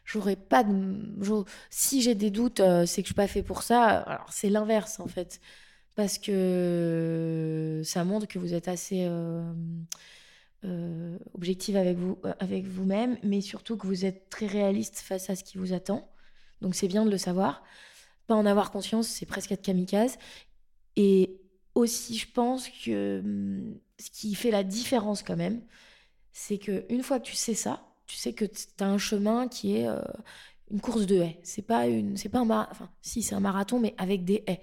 j'aurais 0.09 0.37
pas 0.37 0.65
si 1.71 2.03
j'ai 2.03 2.15
des 2.15 2.31
doutes, 2.31 2.63
c'est 2.87 3.03
que 3.03 3.09
je 3.09 3.13
suis 3.13 3.15
pas 3.15 3.29
fait 3.29 3.43
pour 3.43 3.63
ça. 3.63 3.85
Alors 3.85 4.33
c'est 4.33 4.51
l'inverse 4.51 5.01
en 5.01 5.09
fait, 5.09 5.41
parce 5.95 6.19
que 6.19 7.83
ça 7.85 8.05
montre 8.05 8.27
que 8.27 8.39
vous 8.39 8.55
êtes 8.55 8.69
assez 8.69 9.07
euh, 10.65 11.17
objective 11.35 11.77
avec 11.77 11.97
vous 11.97 12.19
euh, 12.25 12.33
avec 12.41 12.67
vous-même, 12.67 13.17
mais 13.23 13.41
surtout 13.41 13.77
que 13.77 13.87
vous 13.87 14.05
êtes 14.05 14.29
très 14.29 14.47
réaliste 14.47 14.99
face 14.99 15.31
à 15.31 15.37
ce 15.37 15.45
qui 15.45 15.57
vous 15.57 15.73
attend. 15.73 16.11
Donc 16.63 16.75
c'est 16.75 16.89
bien 16.89 17.05
de 17.05 17.11
le 17.11 17.19
savoir. 17.19 17.63
Pas 18.27 18.35
en 18.35 18.45
avoir 18.47 18.73
conscience, 18.73 19.07
c'est 19.09 19.27
presque 19.27 19.53
être 19.53 19.63
kamikaze. 19.63 20.19
Et 20.97 21.41
aussi, 21.77 22.19
je 22.19 22.27
pense 22.33 22.69
que 22.69 23.21
hum, 23.21 23.79
ce 24.01 24.11
qui 24.11 24.35
fait 24.35 24.51
la 24.51 24.65
différence 24.65 25.23
quand 25.23 25.37
même, 25.37 25.63
c'est 26.33 26.59
que 26.59 26.85
une 26.91 27.03
fois 27.05 27.21
que 27.21 27.27
tu 27.27 27.37
sais 27.37 27.55
ça, 27.55 27.88
tu 28.09 28.17
sais 28.17 28.33
que 28.33 28.45
tu 28.45 28.67
as 28.81 28.87
un 28.87 28.99
chemin 28.99 29.47
qui 29.47 29.77
est 29.77 29.87
euh, 29.87 30.03
une 30.73 30.81
course 30.81 31.07
de 31.07 31.17
haies. 31.21 31.39
C'est 31.45 31.63
pas 31.63 31.87
une, 31.87 32.17
c'est 32.17 32.29
pas 32.29 32.41
un 32.41 32.45
marathon. 32.45 32.73
Enfin, 32.73 32.91
si, 33.01 33.23
c'est 33.23 33.37
un 33.37 33.41
marathon, 33.41 33.79
mais 33.79 33.95
avec 33.97 34.25
des 34.25 34.43
haies. 34.49 34.61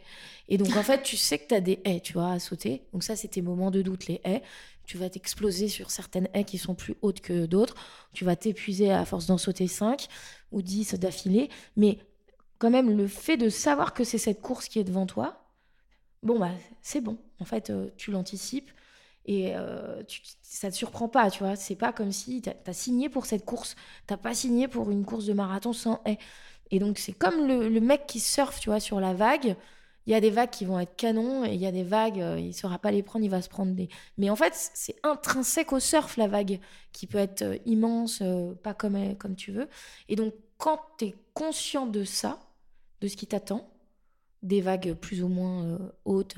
Et 0.49 0.57
donc, 0.57 0.75
en 0.75 0.83
fait, 0.83 1.01
tu 1.01 1.15
sais 1.15 1.39
que 1.39 1.47
tu 1.47 1.55
as 1.55 1.61
des 1.61 1.79
haies, 1.85 2.01
tu 2.01 2.13
vois, 2.13 2.31
à 2.31 2.39
sauter. 2.39 2.83
Donc, 2.91 3.03
ça, 3.03 3.15
c'est 3.15 3.29
tes 3.29 3.41
moments 3.41 3.71
de 3.71 3.81
doute, 3.81 4.07
les 4.07 4.19
haies 4.25 4.41
tu 4.85 4.97
vas 4.97 5.09
t'exploser 5.09 5.67
sur 5.67 5.91
certaines 5.91 6.29
haies 6.33 6.43
qui 6.43 6.57
sont 6.57 6.75
plus 6.75 6.95
hautes 7.01 7.21
que 7.21 7.45
d'autres, 7.45 7.75
tu 8.13 8.23
vas 8.23 8.35
t'épuiser 8.35 8.91
à 8.91 9.05
force 9.05 9.25
d'en 9.25 9.37
sauter 9.37 9.67
5 9.67 10.07
ou 10.51 10.61
10 10.61 10.95
d'affilée, 10.95 11.49
mais 11.75 11.99
quand 12.59 12.69
même 12.69 12.95
le 12.95 13.07
fait 13.07 13.37
de 13.37 13.49
savoir 13.49 13.93
que 13.93 14.03
c'est 14.03 14.17
cette 14.17 14.41
course 14.41 14.67
qui 14.67 14.79
est 14.79 14.83
devant 14.83 15.05
toi, 15.05 15.49
bon 16.23 16.39
bah 16.39 16.51
c'est 16.81 17.01
bon, 17.01 17.17
en 17.39 17.45
fait 17.45 17.69
euh, 17.69 17.89
tu 17.97 18.11
l'anticipes 18.11 18.71
et 19.25 19.55
euh, 19.55 20.03
tu, 20.03 20.21
ça 20.41 20.69
te 20.69 20.75
surprend 20.75 21.09
pas, 21.09 21.31
tu 21.31 21.43
vois, 21.43 21.55
c'est 21.55 21.75
pas 21.75 21.91
comme 21.91 22.11
si 22.11 22.41
tu 22.41 22.49
as, 22.49 22.73
signé 22.73 23.09
pour 23.09 23.25
cette 23.25 23.43
course, 23.43 23.75
t'as 24.07 24.17
pas 24.17 24.33
signé 24.33 24.67
pour 24.67 24.91
une 24.91 25.03
course 25.03 25.25
de 25.25 25.33
marathon 25.33 25.73
sans 25.73 26.01
haies. 26.05 26.19
Et 26.71 26.79
donc 26.79 26.99
c'est 26.99 27.13
comme 27.13 27.47
le, 27.47 27.79
mec 27.79 28.05
qui 28.07 28.19
surfe, 28.19 28.59
tu 28.59 28.69
vois, 28.69 28.79
sur 28.79 28.99
la 28.99 29.13
vague, 29.13 29.55
il 30.05 30.11
y 30.11 30.15
a 30.15 30.21
des 30.21 30.29
vagues 30.29 30.51
qui 30.51 30.65
vont 30.65 30.79
être 30.79 30.95
canons 30.95 31.43
et 31.43 31.53
il 31.53 31.59
y 31.59 31.65
a 31.65 31.71
des 31.71 31.83
vagues, 31.83 32.21
euh, 32.21 32.39
il 32.39 32.49
ne 32.49 32.53
saura 32.53 32.77
pas 32.77 32.91
les 32.91 33.01
prendre, 33.01 33.25
il 33.25 33.31
va 33.31 33.41
se 33.41 33.49
prendre 33.49 33.73
des. 33.73 33.89
Mais 34.19 34.29
en 34.29 34.35
fait, 34.35 34.53
c'est 34.53 34.95
intrinsèque 35.03 35.73
au 35.73 35.79
surf, 35.79 36.17
la 36.17 36.27
vague, 36.27 36.59
qui 36.91 37.07
peut 37.07 37.17
être 37.17 37.41
euh, 37.41 37.57
immense, 37.65 38.21
pas 38.61 38.75
comme, 38.75 39.15
comme 39.17 39.35
tu 39.35 39.51
veux. 39.51 39.67
Et 40.07 40.15
donc, 40.15 40.33
quand 40.57 40.79
tu 40.99 41.05
es 41.05 41.15
conscient 41.33 41.87
de 41.87 42.03
ça, 42.03 42.39
de 43.01 43.07
ce 43.07 43.15
qui 43.15 43.25
t'attend, 43.25 43.67
des 44.43 44.61
vagues 44.61 44.93
plus 44.93 45.23
ou 45.23 45.27
moins 45.27 45.79
hautes, 46.05 46.35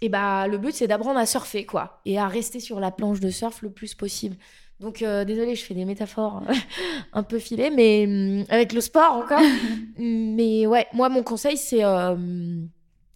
et 0.00 0.08
bah, 0.08 0.46
le 0.46 0.58
but, 0.58 0.74
c'est 0.74 0.86
d'apprendre 0.86 1.18
à 1.18 1.26
surfer, 1.26 1.66
quoi, 1.66 2.00
et 2.04 2.18
à 2.18 2.28
rester 2.28 2.60
sur 2.60 2.78
la 2.80 2.90
planche 2.90 3.20
de 3.20 3.30
surf 3.30 3.62
le 3.62 3.70
plus 3.70 3.94
possible. 3.94 4.36
Donc, 4.80 5.02
euh, 5.02 5.24
désolé, 5.24 5.56
je 5.56 5.64
fais 5.64 5.74
des 5.74 5.84
métaphores 5.84 6.42
un 7.12 7.22
peu 7.24 7.38
filées, 7.38 7.70
mais 7.70 8.06
mm, 8.06 8.44
avec 8.48 8.72
le 8.72 8.80
sport 8.80 9.12
encore. 9.12 9.40
mais 9.98 10.66
ouais, 10.66 10.86
moi, 10.92 11.08
mon 11.08 11.24
conseil, 11.24 11.56
c'est 11.56 11.84
euh, 11.84 12.62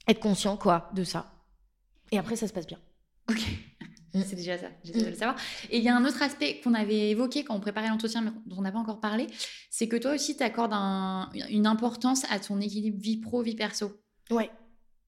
être 0.09 0.21
conscient, 0.21 0.57
quoi, 0.57 0.91
de 0.95 1.05
ça. 1.05 1.33
Et 2.11 2.19
après, 2.19 2.35
ça 2.35 2.49
se 2.49 2.53
passe 2.53 2.67
bien. 2.67 2.79
Ok. 3.31 3.41
Mm. 4.15 4.23
C'est 4.27 4.37
déjà 4.37 4.59
ça, 4.59 4.67
j'essaie 4.83 5.05
de 5.05 5.11
le 5.11 5.15
savoir. 5.15 5.37
Et 5.71 5.79
il 5.79 5.85
y 5.85 5.89
a 5.89 5.97
un 5.97 6.05
autre 6.05 6.21
aspect 6.21 6.61
qu'on 6.63 6.75
avait 6.75 7.11
évoqué 7.11 7.45
quand 7.45 7.55
on 7.55 7.61
préparait 7.61 7.89
l'entretien, 7.89 8.23
mais 8.23 8.31
dont 8.47 8.57
on 8.59 8.63
n'a 8.63 8.73
pas 8.73 8.81
encore 8.81 9.01
parlé, 9.01 9.29
c'est 9.71 9.87
que 9.87 9.97
toi 9.97 10.15
aussi, 10.15 10.37
tu 10.37 10.43
accordes 10.43 10.75
une 11.49 11.67
importance 11.67 12.27
à 12.29 12.41
ton 12.41 12.61
équilibre 12.61 13.01
vie 13.01 13.19
pro, 13.19 13.41
vie 13.41 13.55
perso. 13.55 13.93
Ouais, 14.31 14.51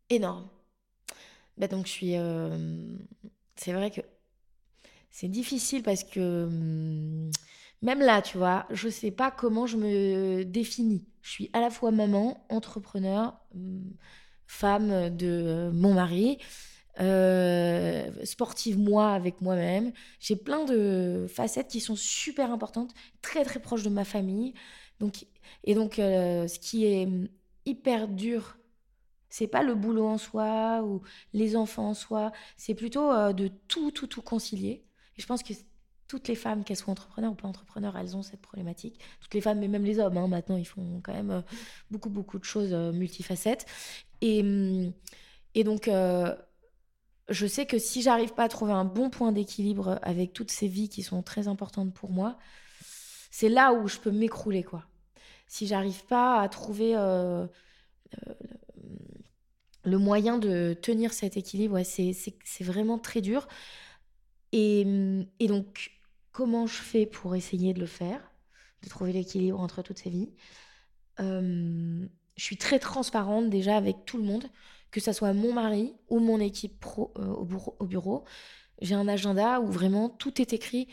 énorme. 0.08 0.48
Bah 1.56 1.68
donc, 1.68 1.86
je 1.86 1.90
suis. 1.92 2.16
Euh, 2.16 2.96
c'est 3.56 3.72
vrai 3.72 3.90
que 3.90 4.00
c'est 5.10 5.28
difficile 5.28 5.82
parce 5.82 6.04
que 6.04 6.44
hum, 6.44 7.30
même 7.82 8.00
là, 8.00 8.22
tu 8.22 8.38
vois, 8.38 8.66
je 8.70 8.88
sais 8.88 9.10
pas 9.10 9.30
comment 9.30 9.66
je 9.66 9.76
me 9.76 10.44
définis. 10.44 11.04
Je 11.22 11.30
suis 11.30 11.50
à 11.52 11.60
la 11.60 11.70
fois 11.70 11.90
maman, 11.90 12.44
entrepreneur, 12.50 13.34
hum, 13.54 13.82
femme 14.46 15.10
de 15.16 15.70
mon 15.72 15.94
mari, 15.94 16.38
euh, 17.00 18.10
sportive 18.24 18.78
moi 18.78 19.12
avec 19.12 19.40
moi-même. 19.40 19.92
J'ai 20.20 20.36
plein 20.36 20.64
de 20.64 21.26
facettes 21.28 21.68
qui 21.68 21.80
sont 21.80 21.96
super 21.96 22.50
importantes, 22.52 22.92
très 23.22 23.44
très 23.44 23.60
proches 23.60 23.82
de 23.84 23.90
ma 23.90 24.04
famille. 24.04 24.54
Donc, 25.00 25.26
et 25.64 25.74
donc, 25.74 25.98
euh, 25.98 26.48
ce 26.48 26.58
qui 26.58 26.86
est 26.86 27.08
hyper 27.66 28.08
dur, 28.08 28.58
c'est 29.34 29.48
pas 29.48 29.64
le 29.64 29.74
boulot 29.74 30.06
en 30.06 30.16
soi 30.16 30.80
ou 30.84 31.02
les 31.32 31.56
enfants 31.56 31.88
en 31.88 31.94
soi, 31.94 32.30
c'est 32.56 32.76
plutôt 32.76 33.10
euh, 33.10 33.32
de 33.32 33.48
tout, 33.66 33.90
tout, 33.90 34.06
tout 34.06 34.22
concilier. 34.22 34.84
Et 35.16 35.22
je 35.22 35.26
pense 35.26 35.42
que 35.42 35.52
toutes 36.06 36.28
les 36.28 36.36
femmes, 36.36 36.62
qu'elles 36.62 36.76
soient 36.76 36.92
entrepreneurs 36.92 37.32
ou 37.32 37.34
pas 37.34 37.48
entrepreneurs, 37.48 37.96
elles 37.96 38.16
ont 38.16 38.22
cette 38.22 38.40
problématique. 38.40 39.00
Toutes 39.20 39.34
les 39.34 39.40
femmes, 39.40 39.58
mais 39.58 39.66
même 39.66 39.84
les 39.84 39.98
hommes, 39.98 40.16
hein, 40.18 40.28
maintenant, 40.28 40.56
ils 40.56 40.64
font 40.64 41.00
quand 41.02 41.12
même 41.12 41.42
beaucoup, 41.90 42.10
beaucoup 42.10 42.38
de 42.38 42.44
choses 42.44 42.72
multifacettes. 42.72 43.66
Et, 44.20 44.40
hum, 44.42 44.92
et 45.56 45.64
donc, 45.64 45.90
je 47.28 47.46
sais 47.46 47.66
que 47.66 47.78
si 47.80 48.02
j'arrive 48.02 48.34
pas 48.34 48.44
à 48.44 48.48
trouver 48.48 48.72
un 48.72 48.84
bon 48.84 49.10
point 49.10 49.32
d'équilibre 49.32 49.98
avec 50.02 50.32
toutes 50.32 50.52
ces 50.52 50.68
vies 50.68 50.88
qui 50.88 51.02
sont 51.02 51.22
très 51.24 51.48
importantes 51.48 51.92
pour 51.92 52.12
moi, 52.12 52.38
c'est 53.32 53.48
là 53.48 53.72
où 53.72 53.88
je 53.88 53.98
peux 53.98 54.12
m'écrouler, 54.12 54.62
quoi. 54.62 54.84
Si 55.48 55.66
j'arrive 55.66 56.04
pas 56.06 56.40
à 56.40 56.48
trouver 56.48 56.96
euh, 56.96 57.46
euh, 58.28 58.34
le 59.84 59.98
moyen 59.98 60.38
de 60.38 60.74
tenir 60.80 61.12
cet 61.12 61.36
équilibre, 61.36 61.80
c'est 61.82 62.64
vraiment 62.64 62.98
très 62.98 63.20
dur. 63.20 63.46
Et, 64.52 64.84
donc, 65.48 65.92
comment 66.32 66.66
je 66.66 66.80
fais 66.80 67.06
pour 67.06 67.34
essayer 67.34 67.74
de 67.74 67.80
le 67.80 67.86
faire, 67.86 68.32
de 68.82 68.88
trouver 68.88 69.12
l'équilibre 69.12 69.60
entre 69.60 69.82
toutes 69.82 69.98
ces 69.98 70.10
vies? 70.10 70.32
Euh, 71.20 72.06
Je 72.36 72.44
suis 72.44 72.56
très 72.56 72.78
transparente 72.78 73.50
déjà 73.50 73.76
avec 73.76 74.04
tout 74.04 74.16
le 74.16 74.24
monde 74.24 74.44
que 74.94 75.00
ce 75.00 75.12
soit 75.12 75.32
mon 75.32 75.52
mari 75.52 75.92
ou 76.08 76.20
mon 76.20 76.38
équipe 76.38 76.78
pro 76.78 77.12
euh, 77.18 77.26
au 77.26 77.84
bureau. 77.84 78.24
J'ai 78.80 78.94
un 78.94 79.08
agenda 79.08 79.58
où 79.60 79.66
vraiment 79.66 80.08
tout 80.08 80.40
est 80.40 80.52
écrit. 80.52 80.86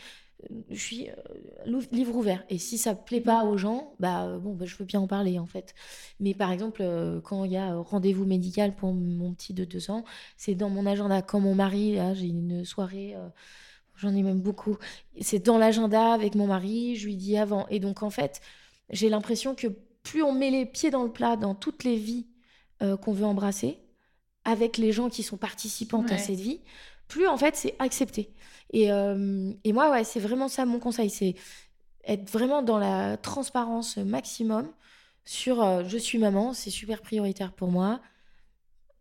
Euh, 0.50 0.54
je 0.70 0.80
suis 0.80 1.08
euh, 1.10 1.80
livre 1.92 2.14
ouvert. 2.16 2.44
Et 2.48 2.58
si 2.58 2.78
ça 2.78 2.94
plaît 2.94 3.20
pas 3.20 3.44
aux 3.44 3.56
gens, 3.56 3.94
bah 4.00 4.38
bon, 4.38 4.54
bah, 4.54 4.66
je 4.66 4.76
veux 4.76 4.84
bien 4.84 5.00
en 5.00 5.06
parler 5.06 5.38
en 5.38 5.46
fait. 5.46 5.74
Mais 6.20 6.34
par 6.34 6.52
exemple, 6.52 6.82
quand 7.24 7.44
il 7.44 7.52
y 7.52 7.56
a 7.56 7.74
rendez-vous 7.76 8.24
médical 8.24 8.74
pour 8.74 8.92
mon 8.92 9.34
petit 9.34 9.54
de 9.54 9.64
deux 9.64 9.90
ans, 9.90 10.04
c'est 10.36 10.54
dans 10.54 10.70
mon 10.70 10.86
agenda. 10.86 11.22
Quand 11.22 11.40
mon 11.40 11.54
mari, 11.54 11.94
là, 11.94 12.14
j'ai 12.14 12.26
une 12.26 12.64
soirée. 12.64 13.14
J'en 13.96 14.14
ai 14.14 14.22
même 14.22 14.40
beaucoup. 14.40 14.76
C'est 15.20 15.44
dans 15.44 15.58
l'agenda 15.58 16.12
avec 16.12 16.34
mon 16.34 16.46
mari, 16.46 16.96
je 16.96 17.06
lui 17.06 17.16
dis 17.16 17.36
avant. 17.36 17.66
Et 17.68 17.78
donc, 17.78 18.02
en 18.02 18.10
fait, 18.10 18.40
j'ai 18.90 19.08
l'impression 19.08 19.54
que 19.54 19.68
plus 20.02 20.22
on 20.22 20.32
met 20.32 20.50
les 20.50 20.66
pieds 20.66 20.90
dans 20.90 21.04
le 21.04 21.12
plat 21.12 21.36
dans 21.36 21.54
toutes 21.54 21.84
les 21.84 21.96
vies 21.96 22.26
qu'on 22.80 23.12
veut 23.12 23.26
embrasser, 23.26 23.78
avec 24.44 24.76
les 24.76 24.92
gens 24.92 25.08
qui 25.08 25.22
sont 25.22 25.36
participantes 25.36 26.10
à 26.10 26.18
cette 26.18 26.40
vie, 26.40 26.60
plus 27.08 27.26
en 27.26 27.36
fait 27.36 27.56
c'est 27.56 27.74
accepté. 27.78 28.32
Et, 28.72 28.90
euh, 28.92 29.52
et, 29.64 29.72
moi, 29.72 29.90
ouais, 29.90 30.04
c'est 30.04 30.20
vraiment 30.20 30.48
ça 30.48 30.64
mon 30.64 30.78
conseil, 30.78 31.10
c'est 31.10 31.34
être 32.04 32.30
vraiment 32.30 32.62
dans 32.62 32.78
la 32.78 33.16
transparence 33.16 33.96
maximum 33.98 34.68
sur 35.24 35.62
euh, 35.62 35.84
je 35.86 35.98
suis 35.98 36.18
maman, 36.18 36.52
c'est 36.54 36.70
super 36.70 37.02
prioritaire 37.02 37.52
pour 37.52 37.70
moi. 37.70 38.00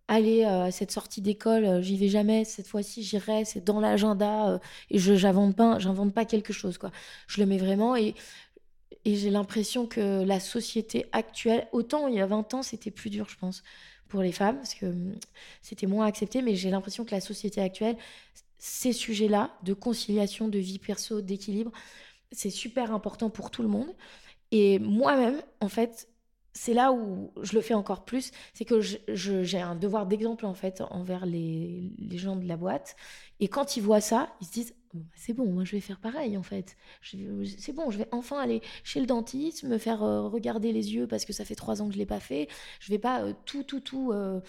Aller 0.08 0.44
euh, 0.44 0.66
à 0.66 0.72
cette 0.72 0.92
sortie 0.92 1.22
d'école, 1.22 1.82
j'y 1.82 1.98
vais 1.98 2.10
jamais, 2.10 2.44
cette 2.46 2.68
fois-ci 2.68 3.02
j'irai, 3.04 3.46
c'est 3.46 3.64
dans 3.64 3.80
l'agenda 3.80 4.60
et 4.90 5.00
je 5.00 5.16
j'invente 5.16 5.56
pas, 5.56 5.80
j'invente 5.80 6.14
pas 6.14 6.26
quelque 6.26 6.54
chose 6.54 6.78
quoi. 6.78 6.92
Je 7.28 7.40
le 7.42 7.48
mets 7.48 7.58
vraiment 7.58 7.96
et 7.96 8.14
et 9.06 9.16
j'ai 9.16 9.30
l'impression 9.30 9.88
que 9.88 10.24
la 10.24 10.40
société 10.40 11.08
actuelle, 11.12 11.68
autant 11.72 12.08
il 12.08 12.16
y 12.16 12.22
a 12.22 12.26
20 12.28 12.54
ans, 12.54 12.64
c'était 12.64 12.92
plus 12.92 13.10
dur, 13.10 13.28
je 13.30 13.38
pense 13.38 13.64
pour 14.10 14.22
les 14.22 14.32
femmes, 14.32 14.58
parce 14.58 14.76
que 14.76 14.88
hum, 14.88 15.16
c'était 15.62 15.88
moins 15.88 16.06
accepté, 16.06 16.42
mais 16.42 16.56
j'ai 16.56 16.70
l'impression 16.70 17.06
que 17.06 17.12
la 17.12 17.22
société 17.22 17.62
actuelle, 17.62 17.98
ces 18.64 18.94
sujets-là, 18.94 19.50
de 19.64 19.74
conciliation, 19.74 20.48
de 20.48 20.60
vie 20.60 20.78
perso, 20.78 21.22
d'équilibre, 21.22 21.72
c'est 22.32 22.52
super 22.52 22.94
important 22.94 23.32
pour 23.32 23.50
tout 23.50 23.64
le 23.64 23.68
monde. 23.68 23.90
Et 24.52 24.78
moi-même, 24.78 25.42
en 25.62 25.68
fait, 25.68 26.08
c'est 26.54 26.76
là 26.76 26.92
où 26.94 27.32
je 27.42 27.54
le 27.54 27.62
fais 27.62 27.74
encore 27.74 28.06
plus, 28.06 28.32
c'est 28.54 28.66
que 28.66 28.80
j'ai 28.80 29.60
un 29.60 29.74
devoir 29.74 30.06
d'exemple 30.06 30.46
en 30.46 30.54
fait 30.54 30.84
envers 30.92 31.26
les, 31.26 31.92
les, 31.98 32.18
gens 32.20 32.36
de 32.36 32.48
la 32.48 32.56
boîte. 32.56 32.96
Et 33.40 33.48
quand 33.48 33.78
ils 33.78 33.82
voient 33.82 34.00
ça, 34.00 34.32
ils 34.42 34.46
se 34.46 34.52
disent 34.52 34.76
bah, 34.94 35.02
c'est 35.16 35.34
bon, 35.34 35.52
moi 35.52 35.64
je 35.64 35.72
vais 35.72 35.80
faire 35.82 36.00
pareil 36.00 36.38
en 36.38 36.44
fait. 36.44 36.78
C'est 37.02 37.74
bon, 37.74 37.90
je 37.90 37.98
vais 37.98 38.08
enfin 38.12 38.38
aller 38.40 38.62
chez 38.84 39.00
le 39.00 39.08
dentiste, 39.08 39.64
me 39.64 39.80
faire 39.80 40.04
euh, 40.04 40.28
regarder 40.28 40.72
les 40.72 40.94
yeux 40.94 41.08
parce 41.08 41.26
que 41.26 41.34
ça 41.34 41.46
fait 41.46 41.56
trois 41.56 41.82
ans 41.82 41.88
que 41.88 41.94
je 41.94 41.98
l'ai 41.98 42.06
pas 42.06 42.20
fait. 42.20 42.48
Je 42.80 42.92
vais 42.92 43.00
pas 43.00 43.24
euh, 43.24 43.34
tout, 43.46 43.64
tout, 43.64 43.80
tout. 43.80 44.12
Euh, 44.12 44.40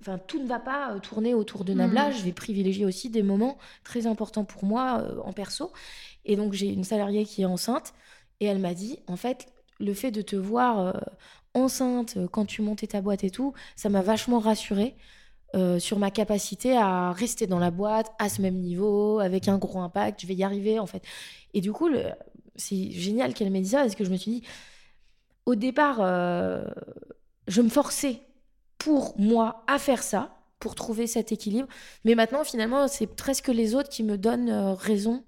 enfin, 0.00 0.18
tout 0.18 0.40
ne 0.40 0.46
va 0.46 0.58
pas 0.58 0.98
tourner 1.00 1.34
autour 1.34 1.64
de 1.64 1.72
Nabla. 1.72 2.08
Mmh. 2.08 2.12
Je 2.12 2.22
vais 2.22 2.32
privilégier 2.32 2.84
aussi 2.84 3.10
des 3.10 3.22
moments 3.22 3.58
très 3.84 4.06
importants 4.06 4.44
pour 4.44 4.64
moi 4.64 5.04
en 5.24 5.32
perso. 5.32 5.72
Et 6.24 6.36
donc 6.36 6.52
j'ai 6.52 6.66
une 6.66 6.84
salariée 6.84 7.24
qui 7.24 7.42
est 7.42 7.46
enceinte 7.46 7.94
et 8.40 8.46
elle 8.46 8.58
m'a 8.58 8.74
dit 8.74 8.98
en 9.06 9.16
fait 9.16 9.46
le 9.78 9.94
fait 9.94 10.10
de 10.10 10.22
te 10.22 10.36
voir 10.36 11.00
enceinte 11.54 12.18
quand 12.32 12.46
tu 12.46 12.62
montais 12.62 12.86
ta 12.86 13.00
boîte 13.00 13.24
et 13.24 13.30
tout, 13.30 13.54
ça 13.76 13.88
m'a 13.88 14.02
vachement 14.02 14.38
rassurée 14.38 14.96
euh, 15.54 15.78
sur 15.78 15.98
ma 15.98 16.10
capacité 16.10 16.76
à 16.76 17.12
rester 17.12 17.46
dans 17.46 17.58
la 17.58 17.70
boîte 17.70 18.12
à 18.18 18.28
ce 18.28 18.42
même 18.42 18.56
niveau, 18.56 19.20
avec 19.20 19.48
un 19.48 19.58
gros 19.58 19.78
impact, 19.78 20.20
je 20.20 20.26
vais 20.26 20.34
y 20.34 20.44
arriver 20.44 20.78
en 20.78 20.86
fait. 20.86 21.02
Et 21.54 21.60
du 21.60 21.72
coup, 21.72 21.88
c'est 22.56 22.90
génial 22.90 23.32
qu'elle 23.32 23.50
m'ait 23.50 23.60
dit 23.60 23.70
ça, 23.70 23.80
parce 23.80 23.94
que 23.94 24.04
je 24.04 24.10
me 24.10 24.16
suis 24.16 24.30
dit, 24.32 24.42
au 25.46 25.54
départ, 25.54 25.98
euh, 26.00 26.64
je 27.48 27.62
me 27.62 27.68
forçais 27.68 28.20
pour 28.86 29.18
moi 29.18 29.64
à 29.66 29.78
faire 29.78 30.02
ça, 30.02 30.38
pour 30.60 30.76
trouver 30.76 31.08
cet 31.08 31.32
équilibre, 31.32 31.68
mais 32.04 32.14
maintenant 32.14 32.44
finalement, 32.44 32.86
c'est 32.86 33.08
presque 33.08 33.48
les 33.48 33.74
autres 33.74 33.88
qui 33.88 34.04
me 34.04 34.16
donnent 34.16 34.48
euh, 34.50 34.74
raison 34.74 35.24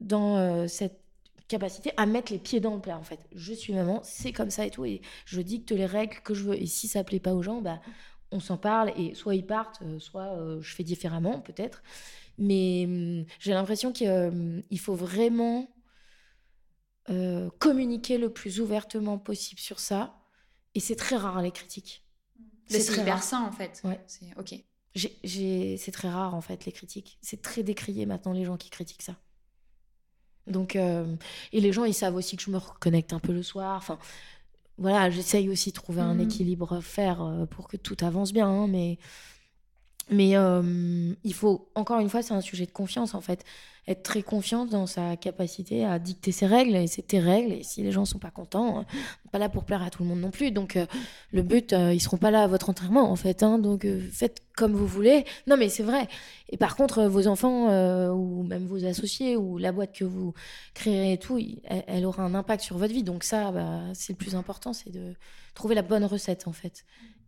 dans 0.00 0.66
cette 0.66 0.98
capacité 1.46 1.92
à 1.98 2.06
mettre 2.06 2.32
les 2.32 2.38
pieds 2.38 2.60
dans 2.60 2.74
le 2.74 2.80
plat 2.80 2.96
en 2.96 3.02
fait. 3.02 3.18
Je 3.34 3.52
suis 3.52 3.74
maman, 3.74 4.00
c'est 4.02 4.32
comme 4.32 4.48
ça 4.48 4.64
et 4.64 4.70
tout 4.70 4.86
et 4.86 5.02
je 5.26 5.42
dicte 5.42 5.72
les 5.72 5.84
règles 5.84 6.16
que 6.24 6.32
je 6.32 6.44
veux 6.44 6.54
et 6.54 6.64
si 6.64 6.88
ça 6.88 7.04
plaît 7.04 7.20
pas 7.20 7.34
aux 7.34 7.42
gens, 7.42 7.60
bah 7.60 7.80
on 8.32 8.40
s'en 8.40 8.56
parle 8.56 8.92
et 8.96 9.14
soit 9.14 9.34
ils 9.34 9.46
partent, 9.46 9.82
euh, 9.82 9.98
soit 9.98 10.36
euh, 10.38 10.60
je 10.62 10.74
fais 10.74 10.84
différemment 10.84 11.40
peut-être. 11.40 11.82
Mais 12.38 12.84
hum, 12.86 13.26
j'ai 13.38 13.52
l'impression 13.52 13.92
qu'il 13.92 14.08
hum, 14.08 14.62
faut 14.78 14.94
vraiment 14.94 15.68
euh, 17.10 17.50
communiquer 17.58 18.18
le 18.18 18.32
plus 18.32 18.60
ouvertement 18.60 19.18
possible 19.18 19.60
sur 19.60 19.80
ça. 19.80 20.16
Et 20.74 20.80
c'est 20.80 20.96
très 20.96 21.16
rare 21.16 21.42
les 21.42 21.50
critiques. 21.50 22.04
C'est 22.70 22.96
hyper 22.96 23.22
sain 23.22 23.42
en 23.42 23.52
fait. 23.52 23.80
Ouais. 23.84 24.00
C'est 24.06 24.26
ok. 24.38 24.54
C'est 24.94 25.92
très 25.92 26.08
rare 26.08 26.34
en 26.34 26.40
fait 26.40 26.64
les 26.64 26.72
critiques. 26.72 27.18
C'est 27.20 27.42
très 27.42 27.62
décrié 27.62 28.06
maintenant 28.06 28.32
les 28.32 28.44
gens 28.44 28.56
qui 28.56 28.70
critiquent 28.70 29.02
ça. 29.02 29.16
Donc 30.46 30.74
et 30.74 31.16
les 31.52 31.72
gens 31.72 31.84
ils 31.84 31.94
savent 31.94 32.16
aussi 32.16 32.36
que 32.36 32.42
je 32.42 32.50
me 32.50 32.58
reconnecte 32.58 33.12
un 33.12 33.20
peu 33.20 33.32
le 33.32 33.42
soir. 33.42 33.76
Enfin 33.76 33.98
voilà, 34.80 35.10
j'essaye 35.10 35.50
aussi 35.50 35.70
de 35.70 35.74
trouver 35.74 36.00
un 36.00 36.14
mmh. 36.14 36.20
équilibre 36.22 36.80
faire 36.80 37.22
euh, 37.22 37.44
pour 37.44 37.68
que 37.68 37.76
tout 37.76 37.98
avance 38.00 38.32
bien, 38.32 38.48
hein, 38.48 38.66
mais 38.66 38.98
mais 40.10 40.36
euh, 40.36 41.14
il 41.22 41.34
faut, 41.34 41.70
encore 41.76 42.00
une 42.00 42.08
fois, 42.08 42.22
c'est 42.22 42.34
un 42.34 42.40
sujet 42.40 42.66
de 42.66 42.72
confiance 42.72 43.14
en 43.14 43.20
fait. 43.20 43.44
Être 43.86 44.02
très 44.02 44.22
confiante 44.22 44.68
dans 44.68 44.86
sa 44.86 45.16
capacité 45.16 45.84
à 45.84 45.98
dicter 45.98 46.32
ses 46.32 46.46
règles, 46.46 46.76
et 46.76 46.86
c'est 46.86 47.02
tes 47.02 47.18
règles, 47.18 47.52
et 47.52 47.62
si 47.62 47.82
les 47.82 47.92
gens 47.92 48.04
sont 48.04 48.18
pas 48.18 48.30
contents, 48.30 48.80
euh, 48.80 48.82
pas 49.32 49.38
là 49.38 49.48
pour 49.48 49.64
plaire 49.64 49.82
à 49.82 49.90
tout 49.90 50.02
le 50.02 50.08
monde 50.08 50.20
non 50.20 50.30
plus. 50.30 50.50
Donc 50.50 50.78
le 51.32 51.42
but, 51.42 51.72
ils 51.72 52.00
seront 52.00 52.16
pas 52.16 52.30
là 52.30 52.42
à 52.42 52.46
votre 52.48 52.70
enterrement 52.70 53.10
en 53.10 53.16
fait. 53.16 53.42
Hein, 53.42 53.58
donc 53.58 53.86
faites 54.12 54.42
comme 54.56 54.74
vous 54.74 54.86
voulez. 54.86 55.24
Non 55.46 55.56
mais 55.56 55.68
c'est 55.68 55.84
vrai. 55.84 56.08
Et 56.48 56.56
par 56.56 56.76
contre, 56.76 57.04
vos 57.04 57.28
enfants, 57.28 57.68
ou 58.12 58.42
même 58.42 58.66
vos 58.66 58.84
associés, 58.84 59.36
ou 59.36 59.58
la 59.58 59.70
boîte 59.70 59.94
que 59.94 60.04
vous 60.04 60.34
créerez 60.74 61.12
et 61.12 61.18
tout, 61.18 61.38
elle, 61.64 62.04
aura 62.04 62.24
un 62.24 62.34
impact 62.34 62.62
sur 62.64 62.76
votre 62.76 62.92
vie. 62.92 63.04
Donc 63.04 63.22
ça, 63.22 63.52
bah, 63.52 63.82
c'est 63.94 64.12
le 64.12 64.18
plus 64.18 64.34
important, 64.34 64.72
c'est 64.72 64.90
de 64.90 65.14
trouver 65.54 65.76
la 65.76 65.82
bonne 65.82 66.04
recette 66.04 66.48
en 66.48 66.52
fait. 66.52 66.84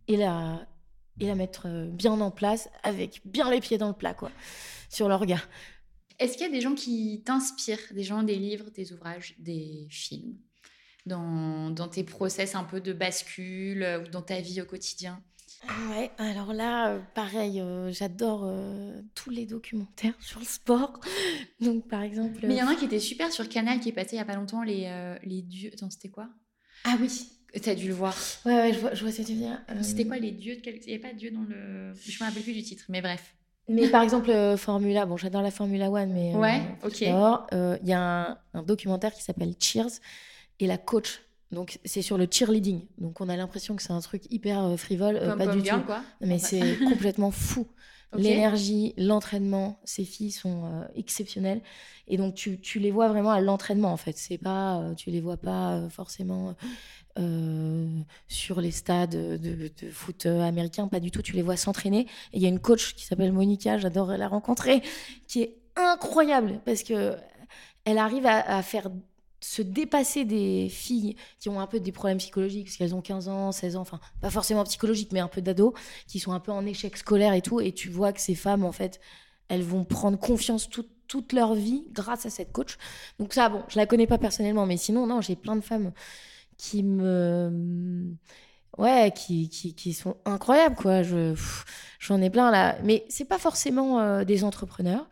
Et 0.09 0.17
la, 0.17 0.65
et 1.19 1.27
la 1.27 1.35
mettre 1.35 1.67
euh, 1.67 1.87
bien 1.87 2.19
en 2.19 2.31
place 2.31 2.69
avec 2.83 3.21
bien 3.25 3.49
les 3.51 3.59
pieds 3.59 3.77
dans 3.77 3.87
le 3.87 3.93
plat, 3.93 4.13
quoi, 4.13 4.31
sur 4.89 5.07
l'orga. 5.07 5.37
Est-ce 6.19 6.33
qu'il 6.33 6.45
y 6.45 6.49
a 6.49 6.51
des 6.51 6.61
gens 6.61 6.75
qui 6.75 7.21
t'inspirent, 7.25 7.93
des 7.93 8.03
gens, 8.03 8.23
des 8.23 8.35
livres, 8.35 8.69
des 8.71 8.93
ouvrages, 8.93 9.35
des 9.39 9.87
films, 9.89 10.35
dans, 11.05 11.69
dans 11.69 11.87
tes 11.87 12.03
process 12.03 12.55
un 12.55 12.63
peu 12.63 12.81
de 12.81 12.93
bascule 12.93 13.83
euh, 13.83 14.03
ou 14.03 14.07
dans 14.07 14.21
ta 14.21 14.39
vie 14.39 14.61
au 14.61 14.65
quotidien? 14.65 15.21
Ouais, 15.89 16.11
alors 16.17 16.51
là, 16.51 16.89
euh, 16.89 16.99
pareil, 17.15 17.63
j'adore 17.91 18.51
tous 19.15 19.29
les 19.29 19.45
documentaires 19.45 20.15
sur 20.19 20.39
le 20.39 20.45
sport. 20.45 20.99
Donc, 21.61 21.87
par 21.87 22.01
exemple. 22.01 22.39
Mais 22.43 22.55
il 22.55 22.57
y 22.57 22.63
en 22.63 22.67
a 22.67 22.71
un 22.71 22.75
qui 22.75 22.85
était 22.85 22.99
super 22.99 23.31
sur 23.31 23.47
Canal 23.47 23.79
qui 23.79 23.89
est 23.89 23.93
passé 23.93 24.15
il 24.15 24.19
y 24.19 24.21
a 24.21 24.25
pas 24.25 24.35
longtemps, 24.35 24.61
les, 24.61 25.17
les 25.23 25.41
dieux. 25.41 25.71
Attends, 25.73 25.89
c'était 25.89 26.09
quoi? 26.09 26.27
Ah 26.83 26.97
oui, 26.99 27.29
T'as 27.61 27.75
dû 27.75 27.87
le 27.87 27.93
voir. 27.93 28.15
Ouais, 28.45 28.53
ouais, 28.53 28.73
je 28.73 28.79
vois, 28.79 28.93
je 28.93 29.03
vois 29.03 29.11
ce 29.11 29.21
que 29.21 29.27
tu 29.27 29.33
veux 29.33 29.39
dire. 29.39 29.61
C'était 29.81 30.05
quoi 30.05 30.17
les 30.17 30.31
dieux 30.31 30.55
de 30.55 30.61
quel... 30.61 30.75
Il 30.85 30.87
n'y 30.87 30.95
a 30.95 30.99
pas 30.99 31.13
de 31.13 31.19
dieu 31.19 31.31
dans 31.31 31.43
le. 31.43 31.93
Je 31.93 32.23
me 32.23 32.27
rappelle 32.27 32.43
plus 32.43 32.53
du 32.53 32.63
titre, 32.63 32.85
mais 32.89 33.01
bref. 33.01 33.35
Mais 33.69 33.87
par 33.89 34.01
exemple, 34.01 34.31
Formula, 34.57 35.05
bon, 35.05 35.17
j'adore 35.17 35.41
la 35.41 35.51
Formula 35.51 35.89
One, 35.89 36.11
mais. 36.11 36.35
Ouais, 36.35 36.61
ok. 36.83 37.01
Il 37.01 37.87
y 37.87 37.93
a 37.93 38.39
un, 38.53 38.63
documentaire 38.63 39.13
qui 39.13 39.21
s'appelle 39.21 39.53
Cheers 39.59 39.99
et 40.59 40.67
la 40.67 40.77
coach. 40.77 41.21
Donc, 41.53 41.79
c'est 41.85 42.01
sur 42.01 42.17
le 42.17 42.27
cheerleading. 42.29 42.81
Donc, 42.97 43.21
on 43.21 43.29
a 43.29 43.37
l'impression 43.37 43.75
que 43.75 43.81
c'est 43.81 43.93
un 43.93 44.01
truc 44.01 44.23
hyper 44.31 44.77
frivole. 44.77 45.19
pas 45.37 45.47
du 45.47 45.63
tout. 45.63 45.81
Quoi. 45.85 46.01
Mais 46.21 46.39
c'est 46.39 46.77
complètement 46.89 47.31
fou. 47.31 47.67
L'énergie, 48.17 48.93
l'entraînement, 48.97 49.79
ces 49.83 50.05
filles 50.05 50.31
sont 50.31 50.65
euh, 50.65 50.83
exceptionnelles. 50.95 51.61
Et 52.07 52.17
donc, 52.17 52.35
tu, 52.35 52.59
tu, 52.59 52.79
les 52.79 52.91
vois 52.91 53.07
vraiment 53.07 53.31
à 53.31 53.41
l'entraînement, 53.41 53.91
en 53.91 53.97
fait. 53.97 54.17
C'est 54.17 54.37
pas, 54.37 54.79
euh, 54.79 54.93
tu 54.93 55.09
les 55.09 55.21
vois 55.21 55.37
pas 55.37 55.73
euh, 55.73 55.89
forcément 55.89 56.55
sur 58.27 58.59
les 58.59 58.71
stades 58.71 59.11
de, 59.11 59.37
de 59.37 59.91
foot 59.91 60.25
américain, 60.25 60.87
pas 60.87 60.99
du 60.99 61.11
tout. 61.11 61.21
Tu 61.21 61.33
les 61.33 61.43
vois 61.43 61.57
s'entraîner. 61.57 62.07
Et 62.33 62.37
il 62.37 62.41
y 62.41 62.47
a 62.47 62.49
une 62.49 62.59
coach 62.59 62.95
qui 62.95 63.05
s'appelle 63.05 63.31
Monica, 63.31 63.77
j'adore 63.77 64.07
la 64.07 64.27
rencontrer, 64.27 64.81
qui 65.27 65.43
est 65.43 65.57
incroyable 65.75 66.59
parce 66.65 66.81
que 66.81 67.15
elle 67.85 67.99
arrive 67.99 68.25
à, 68.25 68.57
à 68.57 68.63
faire 68.63 68.89
se 69.43 69.61
dépasser 69.61 70.23
des 70.23 70.69
filles 70.69 71.15
qui 71.39 71.49
ont 71.49 71.59
un 71.59 71.67
peu 71.67 71.79
des 71.79 71.91
problèmes 71.91 72.17
psychologiques, 72.17 72.67
parce 72.67 72.77
qu'elles 72.77 72.95
ont 72.95 73.01
15 73.01 73.27
ans, 73.27 73.51
16 73.51 73.75
ans, 73.75 73.81
enfin, 73.81 73.99
pas 74.21 74.29
forcément 74.29 74.63
psychologiques, 74.63 75.11
mais 75.11 75.19
un 75.19 75.27
peu 75.27 75.41
d'ados, 75.41 75.73
qui 76.07 76.19
sont 76.19 76.31
un 76.31 76.39
peu 76.39 76.51
en 76.51 76.65
échec 76.65 76.95
scolaire 76.95 77.33
et 77.33 77.41
tout, 77.41 77.59
et 77.59 77.73
tu 77.73 77.89
vois 77.89 78.13
que 78.13 78.21
ces 78.21 78.35
femmes, 78.35 78.63
en 78.63 78.71
fait, 78.71 79.01
elles 79.49 79.63
vont 79.63 79.83
prendre 79.83 80.17
confiance 80.17 80.69
toute 80.69 81.33
leur 81.33 81.55
vie 81.55 81.85
grâce 81.91 82.25
à 82.25 82.29
cette 82.29 82.53
coach. 82.53 82.77
Donc 83.19 83.33
ça, 83.33 83.49
bon, 83.49 83.63
je 83.67 83.77
la 83.77 83.85
connais 83.85 84.07
pas 84.07 84.17
personnellement, 84.17 84.65
mais 84.65 84.77
sinon, 84.77 85.05
non, 85.07 85.19
j'ai 85.19 85.35
plein 85.35 85.55
de 85.55 85.61
femmes 85.61 85.91
qui 86.57 86.83
me... 86.83 88.15
Ouais, 88.79 89.11
qui, 89.15 89.49
qui, 89.49 89.93
sont 89.93 90.17
incroyables, 90.25 90.75
quoi. 90.75 91.03
Je, 91.03 91.35
j'en 91.99 92.19
ai 92.21 92.31
plein 92.31 92.49
là. 92.49 92.75
Mais 92.83 93.05
c'est 93.07 93.25
pas 93.25 93.37
forcément 93.37 93.99
euh, 93.99 94.23
des 94.23 94.43
entrepreneurs. 94.43 95.07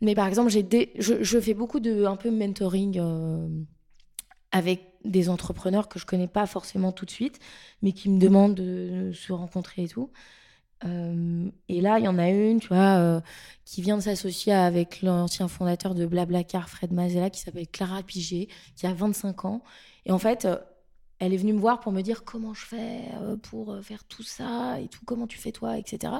Mais 0.00 0.14
par 0.14 0.26
exemple, 0.26 0.50
j'ai 0.50 0.92
je, 0.98 1.22
je, 1.22 1.40
fais 1.40 1.54
beaucoup 1.54 1.80
de 1.80 2.04
un 2.04 2.16
peu 2.16 2.30
mentoring 2.30 2.98
euh, 3.00 3.48
avec 4.52 4.84
des 5.04 5.28
entrepreneurs 5.28 5.88
que 5.88 5.98
je 5.98 6.06
connais 6.06 6.28
pas 6.28 6.46
forcément 6.46 6.92
tout 6.92 7.04
de 7.04 7.10
suite, 7.10 7.38
mais 7.82 7.92
qui 7.92 8.08
me 8.08 8.20
demandent 8.20 8.54
de, 8.54 9.10
se 9.12 9.32
rencontrer 9.32 9.84
et 9.84 9.88
tout. 9.88 10.10
Euh, 10.84 11.50
et 11.68 11.80
là, 11.80 11.98
il 11.98 12.04
y 12.04 12.08
en 12.08 12.18
a 12.18 12.28
une, 12.28 12.60
tu 12.60 12.68
vois, 12.68 12.98
euh, 12.98 13.20
qui 13.64 13.82
vient 13.82 13.96
de 13.96 14.02
s'associer 14.02 14.52
avec 14.52 15.02
l'ancien 15.02 15.48
fondateur 15.48 15.94
de 15.94 16.06
Blablacar, 16.06 16.68
Fred 16.68 16.92
Mazella, 16.92 17.30
qui 17.30 17.40
s'appelle 17.40 17.66
Clara 17.66 18.02
Piget, 18.04 18.48
qui 18.76 18.86
a 18.86 18.92
25 18.94 19.44
ans. 19.44 19.64
Et 20.06 20.12
en 20.12 20.18
fait, 20.18 20.46
elle 21.18 21.34
est 21.34 21.36
venue 21.36 21.52
me 21.52 21.60
voir 21.60 21.80
pour 21.80 21.90
me 21.90 22.02
dire 22.02 22.24
comment 22.24 22.54
je 22.54 22.64
fais 22.64 23.00
pour 23.42 23.76
faire 23.82 24.04
tout 24.04 24.22
ça 24.22 24.80
et 24.80 24.86
tout, 24.86 25.00
comment 25.04 25.26
tu 25.26 25.38
fais 25.38 25.50
toi, 25.50 25.76
etc. 25.78 26.12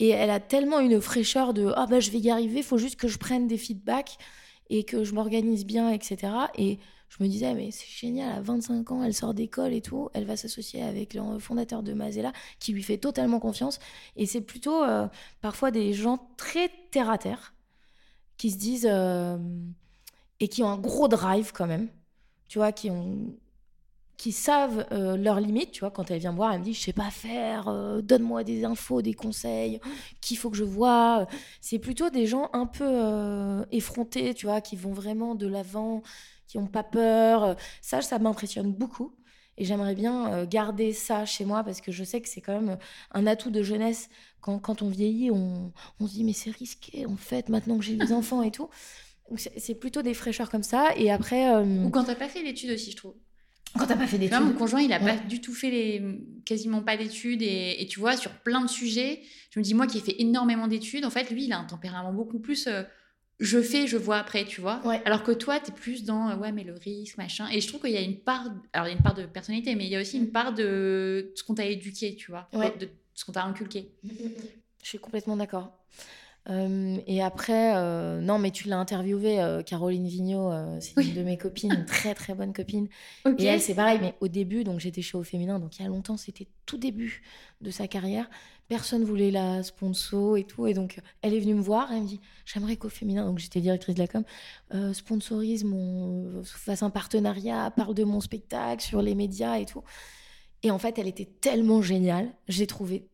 Et 0.00 0.08
elle 0.08 0.30
a 0.30 0.40
tellement 0.40 0.80
une 0.80 1.00
fraîcheur 1.00 1.54
de 1.54 1.72
ah 1.76 1.86
bah 1.86 2.00
je 2.00 2.10
vais 2.10 2.18
y 2.18 2.30
arriver, 2.30 2.62
faut 2.62 2.78
juste 2.78 2.96
que 2.96 3.08
je 3.08 3.18
prenne 3.18 3.46
des 3.46 3.58
feedbacks 3.58 4.18
et 4.70 4.84
que 4.84 5.04
je 5.04 5.14
m'organise 5.14 5.64
bien, 5.64 5.90
etc. 5.90 6.32
Et 6.56 6.78
je 7.08 7.22
me 7.22 7.28
disais, 7.28 7.54
mais 7.54 7.70
c'est 7.70 7.86
génial, 7.86 8.38
à 8.38 8.40
25 8.40 8.90
ans, 8.90 9.04
elle 9.04 9.14
sort 9.14 9.34
d'école 9.34 9.72
et 9.72 9.80
tout, 9.80 10.08
elle 10.14 10.24
va 10.24 10.36
s'associer 10.36 10.82
avec 10.82 11.14
le 11.14 11.38
fondateur 11.38 11.82
de 11.82 11.92
Mazella 11.92 12.32
qui 12.58 12.72
lui 12.72 12.82
fait 12.82 12.98
totalement 12.98 13.38
confiance. 13.38 13.78
Et 14.16 14.26
c'est 14.26 14.40
plutôt 14.40 14.82
euh, 14.82 15.06
parfois 15.40 15.70
des 15.70 15.92
gens 15.92 16.28
très 16.36 16.70
terre 16.90 17.10
à 17.10 17.18
terre 17.18 17.54
qui 18.36 18.50
se 18.50 18.58
disent 18.58 18.88
euh, 18.90 19.38
et 20.40 20.48
qui 20.48 20.62
ont 20.62 20.68
un 20.68 20.78
gros 20.78 21.06
drive 21.06 21.52
quand 21.52 21.66
même, 21.66 21.88
tu 22.48 22.58
vois, 22.58 22.72
qui 22.72 22.90
ont 22.90 23.36
qui 24.16 24.32
savent 24.32 24.86
euh, 24.92 25.16
leurs 25.16 25.40
limites, 25.40 25.72
tu 25.72 25.80
vois, 25.80 25.90
quand 25.90 26.10
elle 26.10 26.20
vient 26.20 26.32
me 26.32 26.36
voir, 26.36 26.52
elle 26.52 26.60
me 26.60 26.64
dit, 26.64 26.74
je 26.74 26.80
sais 26.80 26.92
pas 26.92 27.10
faire, 27.10 27.68
euh, 27.68 28.00
donne-moi 28.00 28.44
des 28.44 28.64
infos, 28.64 29.02
des 29.02 29.14
conseils, 29.14 29.80
qu'il 30.20 30.36
faut 30.36 30.50
que 30.50 30.56
je 30.56 30.64
vois. 30.64 31.26
C'est 31.60 31.78
plutôt 31.78 32.10
des 32.10 32.26
gens 32.26 32.48
un 32.52 32.66
peu 32.66 32.86
euh, 32.86 33.64
effrontés, 33.72 34.34
tu 34.34 34.46
vois, 34.46 34.60
qui 34.60 34.76
vont 34.76 34.92
vraiment 34.92 35.34
de 35.34 35.46
l'avant, 35.46 36.02
qui 36.46 36.58
ont 36.58 36.66
pas 36.66 36.84
peur. 36.84 37.56
Ça, 37.82 38.02
ça 38.02 38.18
m'impressionne 38.18 38.72
beaucoup. 38.72 39.16
Et 39.56 39.64
j'aimerais 39.64 39.94
bien 39.94 40.44
garder 40.46 40.92
ça 40.92 41.24
chez 41.26 41.44
moi 41.44 41.62
parce 41.62 41.80
que 41.80 41.92
je 41.92 42.02
sais 42.02 42.20
que 42.20 42.28
c'est 42.28 42.40
quand 42.40 42.60
même 42.60 42.76
un 43.12 43.26
atout 43.26 43.50
de 43.50 43.62
jeunesse. 43.62 44.08
Quand, 44.40 44.58
quand 44.58 44.82
on 44.82 44.88
vieillit, 44.88 45.30
on, 45.30 45.72
on, 46.00 46.06
se 46.08 46.14
dit, 46.14 46.24
mais 46.24 46.32
c'est 46.32 46.50
risqué, 46.50 47.06
en 47.06 47.16
fait, 47.16 47.48
maintenant 47.48 47.78
que 47.78 47.84
j'ai 47.84 47.94
des 47.94 48.12
enfants 48.12 48.42
et 48.42 48.50
tout. 48.50 48.68
C'est 49.38 49.76
plutôt 49.76 50.02
des 50.02 50.12
fraîcheurs 50.12 50.50
comme 50.50 50.64
ça. 50.64 50.88
Et 50.96 51.10
après. 51.10 51.56
Ou 51.62 51.90
quand 51.90 52.04
t'as 52.04 52.16
pas 52.16 52.28
fait 52.28 52.42
l'étude 52.42 52.70
aussi, 52.70 52.90
je 52.90 52.96
trouve. 52.96 53.14
Quand 53.78 53.86
t'as 53.86 53.96
pas 53.96 54.06
fait 54.06 54.18
d'études. 54.18 54.40
Mon 54.40 54.52
conjoint, 54.52 54.80
il 54.80 54.92
a 54.92 55.00
pas 55.00 55.16
du 55.16 55.40
tout 55.40 55.52
fait 55.52 55.70
les, 55.70 56.02
quasiment 56.44 56.82
pas 56.82 56.96
d'études 56.96 57.42
et, 57.42 57.86
tu 57.88 57.98
vois, 57.98 58.16
sur 58.16 58.30
plein 58.30 58.62
de 58.62 58.70
sujets, 58.70 59.22
je 59.50 59.58
me 59.58 59.64
dis, 59.64 59.74
moi 59.74 59.86
qui 59.86 59.98
ai 59.98 60.00
fait 60.00 60.20
énormément 60.20 60.68
d'études, 60.68 61.04
en 61.04 61.10
fait, 61.10 61.30
lui, 61.30 61.44
il 61.44 61.52
a 61.52 61.58
un 61.58 61.64
tempérament 61.64 62.12
beaucoup 62.12 62.38
plus. 62.38 62.66
Euh, 62.66 62.82
je 63.40 63.60
fais, 63.60 63.88
je 63.88 63.96
vois 63.96 64.18
après, 64.18 64.44
tu 64.44 64.60
vois. 64.60 64.80
Alors 65.04 65.24
que 65.24 65.32
toi, 65.32 65.58
tu 65.58 65.70
es 65.70 65.74
plus 65.74 66.04
dans, 66.04 66.30
euh, 66.30 66.36
ouais, 66.36 66.52
mais 66.52 66.62
le 66.62 66.74
risque, 66.74 67.18
machin. 67.18 67.48
Et 67.50 67.60
je 67.60 67.66
trouve 67.66 67.80
qu'il 67.80 67.90
y 67.90 67.96
a 67.96 68.00
une 68.00 68.18
part, 68.18 68.46
alors 68.72 68.86
il 68.86 68.90
y 68.90 68.94
a 68.94 68.96
une 68.96 69.02
part 69.02 69.14
de 69.14 69.26
personnalité, 69.26 69.74
mais 69.74 69.84
il 69.84 69.90
y 69.90 69.96
a 69.96 70.00
aussi 70.00 70.18
une 70.18 70.30
part 70.30 70.54
de 70.54 71.32
ce 71.34 71.42
qu'on 71.42 71.54
t'a 71.54 71.66
éduqué, 71.66 72.14
tu 72.14 72.30
vois, 72.30 72.48
de 72.52 72.88
ce 73.14 73.24
qu'on 73.24 73.32
t'a 73.32 73.44
inculqué. 73.44 73.90
Je 74.82 74.88
suis 74.88 74.98
complètement 74.98 75.36
d'accord. 75.36 75.84
Euh, 76.50 76.98
et 77.06 77.22
après, 77.22 77.74
euh, 77.76 78.20
non, 78.20 78.38
mais 78.38 78.50
tu 78.50 78.68
l'as 78.68 78.78
interviewée, 78.78 79.40
euh, 79.40 79.62
Caroline 79.62 80.06
Vigneault, 80.06 80.52
c'est 80.80 81.00
une 81.02 81.14
de 81.14 81.22
mes 81.22 81.38
copines, 81.38 81.72
une 81.72 81.86
très 81.86 82.14
très 82.14 82.34
bonne 82.34 82.52
copine. 82.52 82.88
Et 83.38 83.44
elle, 83.44 83.60
c'est 83.60 83.74
pareil, 83.74 83.98
mais 84.00 84.14
au 84.20 84.28
début, 84.28 84.64
donc 84.64 84.80
j'étais 84.80 85.02
chez 85.02 85.16
Au 85.16 85.22
Féminin, 85.22 85.58
donc 85.58 85.78
il 85.78 85.82
y 85.82 85.84
a 85.84 85.88
longtemps, 85.88 86.16
c'était 86.16 86.48
tout 86.66 86.76
début 86.76 87.22
de 87.60 87.70
sa 87.70 87.88
carrière. 87.88 88.28
Personne 88.68 89.04
voulait 89.04 89.30
la 89.30 89.62
sponsor 89.62 90.38
et 90.38 90.44
tout. 90.44 90.66
Et 90.66 90.72
donc, 90.72 90.98
elle 91.20 91.34
est 91.34 91.40
venue 91.40 91.54
me 91.54 91.60
voir, 91.60 91.92
elle 91.92 92.02
me 92.02 92.06
dit 92.06 92.20
J'aimerais 92.46 92.76
qu'au 92.76 92.88
féminin, 92.88 93.26
donc 93.26 93.38
j'étais 93.38 93.60
directrice 93.60 93.94
de 93.94 94.00
la 94.00 94.08
com, 94.08 94.24
sponsorise 94.92 95.64
mon. 95.64 96.42
fasse 96.44 96.82
un 96.82 96.90
partenariat, 96.90 97.70
parle 97.70 97.94
de 97.94 98.04
mon 98.04 98.20
spectacle 98.20 98.82
sur 98.82 99.02
les 99.02 99.14
médias 99.14 99.58
et 99.58 99.66
tout. 99.66 99.82
Et 100.62 100.70
en 100.70 100.78
fait, 100.78 100.98
elle 100.98 101.08
était 101.08 101.28
tellement 101.42 101.82
géniale. 101.82 102.32
J'ai 102.48 102.66
trouvé. 102.66 103.06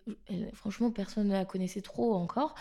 franchement, 0.52 0.92
personne 0.92 1.26
ne 1.26 1.32
la 1.32 1.44
connaissait 1.44 1.80
trop 1.80 2.14
encore 2.14 2.54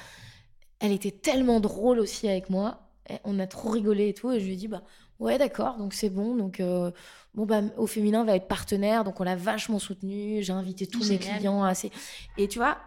elle 0.79 0.91
était 0.91 1.11
tellement 1.11 1.59
drôle 1.59 1.99
aussi 1.99 2.27
avec 2.27 2.49
moi. 2.49 2.89
On 3.23 3.39
a 3.39 3.47
trop 3.47 3.69
rigolé 3.69 4.09
et 4.09 4.13
tout. 4.13 4.31
Et 4.31 4.39
je 4.39 4.45
lui 4.45 4.53
ai 4.53 4.55
dit, 4.55 4.67
bah 4.67 4.83
ouais, 5.19 5.37
d'accord, 5.37 5.77
donc 5.77 5.93
c'est 5.93 6.09
bon. 6.09 6.35
Donc, 6.35 6.59
euh, 6.59 6.91
bon, 7.33 7.45
bah, 7.45 7.61
au 7.77 7.87
féminin 7.87 8.23
va 8.23 8.35
être 8.35 8.47
partenaire. 8.47 9.03
Donc, 9.03 9.19
on 9.19 9.23
l'a 9.23 9.35
vachement 9.35 9.79
soutenu. 9.79 10.41
J'ai 10.41 10.53
invité 10.53 10.87
tous 10.87 11.09
mes 11.09 11.17
clients. 11.17 11.63
Assez... 11.63 11.91
Et 12.37 12.47
tu 12.47 12.59
vois, 12.59 12.77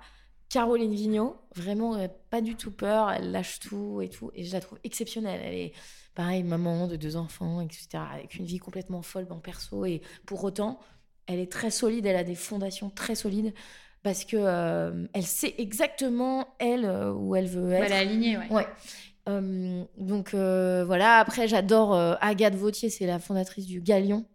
Caroline 0.49 0.95
Vigneault, 0.95 1.37
vraiment, 1.55 1.97
pas 2.31 2.41
du 2.41 2.55
tout 2.55 2.71
peur. 2.71 3.11
Elle 3.11 3.31
lâche 3.31 3.61
tout 3.61 4.01
et 4.01 4.09
tout. 4.09 4.31
Et 4.35 4.45
je 4.45 4.53
la 4.53 4.61
trouve 4.61 4.79
exceptionnelle. 4.85 5.41
Elle 5.45 5.55
est, 5.55 5.73
pareil, 6.15 6.43
maman 6.45 6.87
de 6.87 6.97
deux 6.97 7.17
enfants, 7.17 7.61
etc. 7.61 7.89
Avec 8.13 8.37
une 8.37 8.47
vie 8.47 8.59
complètement 8.59 9.03
folle 9.03 9.27
en 9.31 9.39
perso. 9.39 9.85
Et 9.85 10.01
pour 10.25 10.43
autant, 10.45 10.79
elle 11.27 11.41
est 11.41 11.51
très 11.51 11.71
solide. 11.71 12.07
Elle 12.07 12.17
a 12.17 12.25
des 12.25 12.37
fondations 12.37 12.91
très 12.91 13.17
solides 13.17 13.53
parce 14.03 14.25
que 14.25 14.37
euh, 14.37 15.07
elle 15.13 15.27
sait 15.27 15.55
exactement 15.59 16.49
elle 16.59 16.85
euh, 16.85 17.13
où 17.13 17.37
elle 17.37 17.47
veut 17.47 17.73
être. 17.73 17.85
Elle 17.85 17.93
est 17.93 17.97
alignée, 17.97 18.39
ouais. 18.39 18.51
ouais. 18.51 18.67
Euh, 19.29 19.85
donc 19.97 20.35
voilà. 20.35 21.19
Après, 21.19 21.47
j'adore 21.47 21.95
Agathe 22.21 22.55
Vautier, 22.57 22.91
c'est 22.91 23.07
la 23.07 23.19
fondatrice 23.19 23.67
du 23.67 23.81
Galion. 23.81 24.27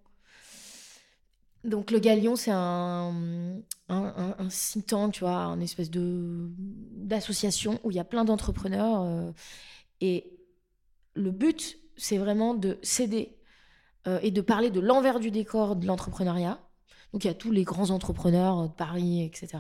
Donc 1.64 1.92
le 1.92 2.00
Galion, 2.00 2.38
c'est 2.38 2.52
un, 2.52 3.14
un, 3.90 4.36
un, 4.40 4.82
tank, 4.88 5.14
tu 5.14 5.22
vois, 5.22 5.36
une 5.48 5.62
espèce 5.62 5.92
de 5.92 6.50
d'association 6.58 7.80
où 7.84 7.92
il 7.92 7.98
y 7.98 8.00
a 8.00 8.06
plein 8.06 8.24
d'entrepreneurs 8.24 9.34
et 10.00 10.32
le 11.16 11.32
but, 11.32 11.78
c'est 11.98 12.18
vraiment 12.18 12.54
de 12.54 12.78
s'aider 12.84 13.38
et 14.22 14.32
de 14.32 14.42
parler 14.42 14.70
de 14.70 14.80
l'envers 14.80 15.20
du 15.20 15.32
décor 15.32 15.76
de 15.76 15.86
l'entrepreneuriat 15.86 16.62
donc 17.14 17.24
il 17.24 17.28
y 17.28 17.32
a 17.32 17.34
tous 17.34 17.52
les 17.52 17.64
grands 17.64 17.90
entrepreneurs 17.90 18.64
de 18.64 18.74
Paris, 18.74 19.24
etc., 19.24 19.58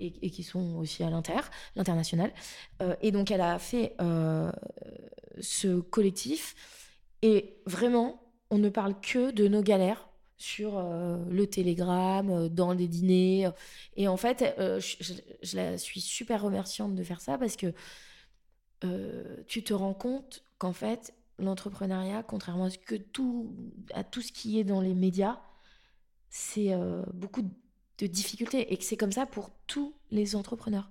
et, 0.00 0.30
qui 0.30 0.42
sont 0.42 0.76
aussi 0.76 1.02
à 1.02 1.10
l'inter, 1.10 1.40
l'international. 1.76 2.32
Euh, 2.82 2.94
et 3.02 3.10
donc 3.10 3.30
elle 3.30 3.40
a 3.40 3.58
fait 3.58 3.94
euh, 4.00 4.50
ce 5.40 5.80
collectif, 5.80 6.54
et 7.22 7.56
vraiment, 7.66 8.22
on 8.50 8.58
ne 8.58 8.68
parle 8.68 8.98
que 9.00 9.30
de 9.30 9.48
nos 9.48 9.62
galères 9.62 10.08
sur 10.36 10.78
euh, 10.78 11.18
le 11.30 11.46
télégramme, 11.48 12.48
dans 12.48 12.72
les 12.72 12.86
dîners. 12.86 13.50
Et 13.96 14.06
en 14.06 14.16
fait, 14.16 14.54
je, 14.56 15.56
la 15.56 15.76
suis 15.78 16.00
super 16.00 16.42
remerciante 16.42 16.94
de 16.94 17.02
faire 17.02 17.20
ça 17.20 17.36
parce 17.38 17.56
que 17.56 17.72
tu 19.48 19.64
te 19.64 19.74
rends 19.74 19.94
compte 19.94 20.44
qu'en 20.58 20.72
fait, 20.72 21.12
l'entrepreneuriat, 21.40 22.22
contrairement 22.22 22.66
à, 22.66 22.98
tout, 23.12 23.52
à 23.92 24.04
tout 24.04 24.22
ce 24.22 24.30
qui 24.30 24.60
est 24.60 24.64
dans 24.64 24.80
les 24.80 24.94
médias, 24.94 25.40
c'est 26.30 26.72
euh, 26.72 27.02
beaucoup 27.14 27.42
de 27.42 28.06
difficultés 28.06 28.72
et 28.72 28.76
que 28.76 28.84
c'est 28.84 28.96
comme 28.96 29.12
ça 29.12 29.26
pour 29.26 29.50
tous 29.66 29.94
les 30.10 30.36
entrepreneurs. 30.36 30.90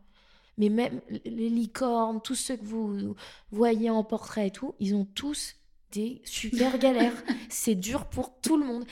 Mais 0.57 0.69
même 0.69 1.01
les 1.25 1.49
licornes, 1.49 2.21
tous 2.21 2.35
ceux 2.35 2.57
que 2.57 2.65
vous 2.65 3.15
voyez 3.51 3.89
en 3.89 4.03
portrait 4.03 4.47
et 4.47 4.51
tout, 4.51 4.73
ils 4.79 4.95
ont 4.95 5.05
tous 5.05 5.55
des 5.91 6.21
super 6.25 6.77
galères. 6.79 7.13
c'est 7.49 7.75
dur 7.75 8.05
pour 8.05 8.39
tout 8.39 8.57
le 8.57 8.65
monde. 8.65 8.85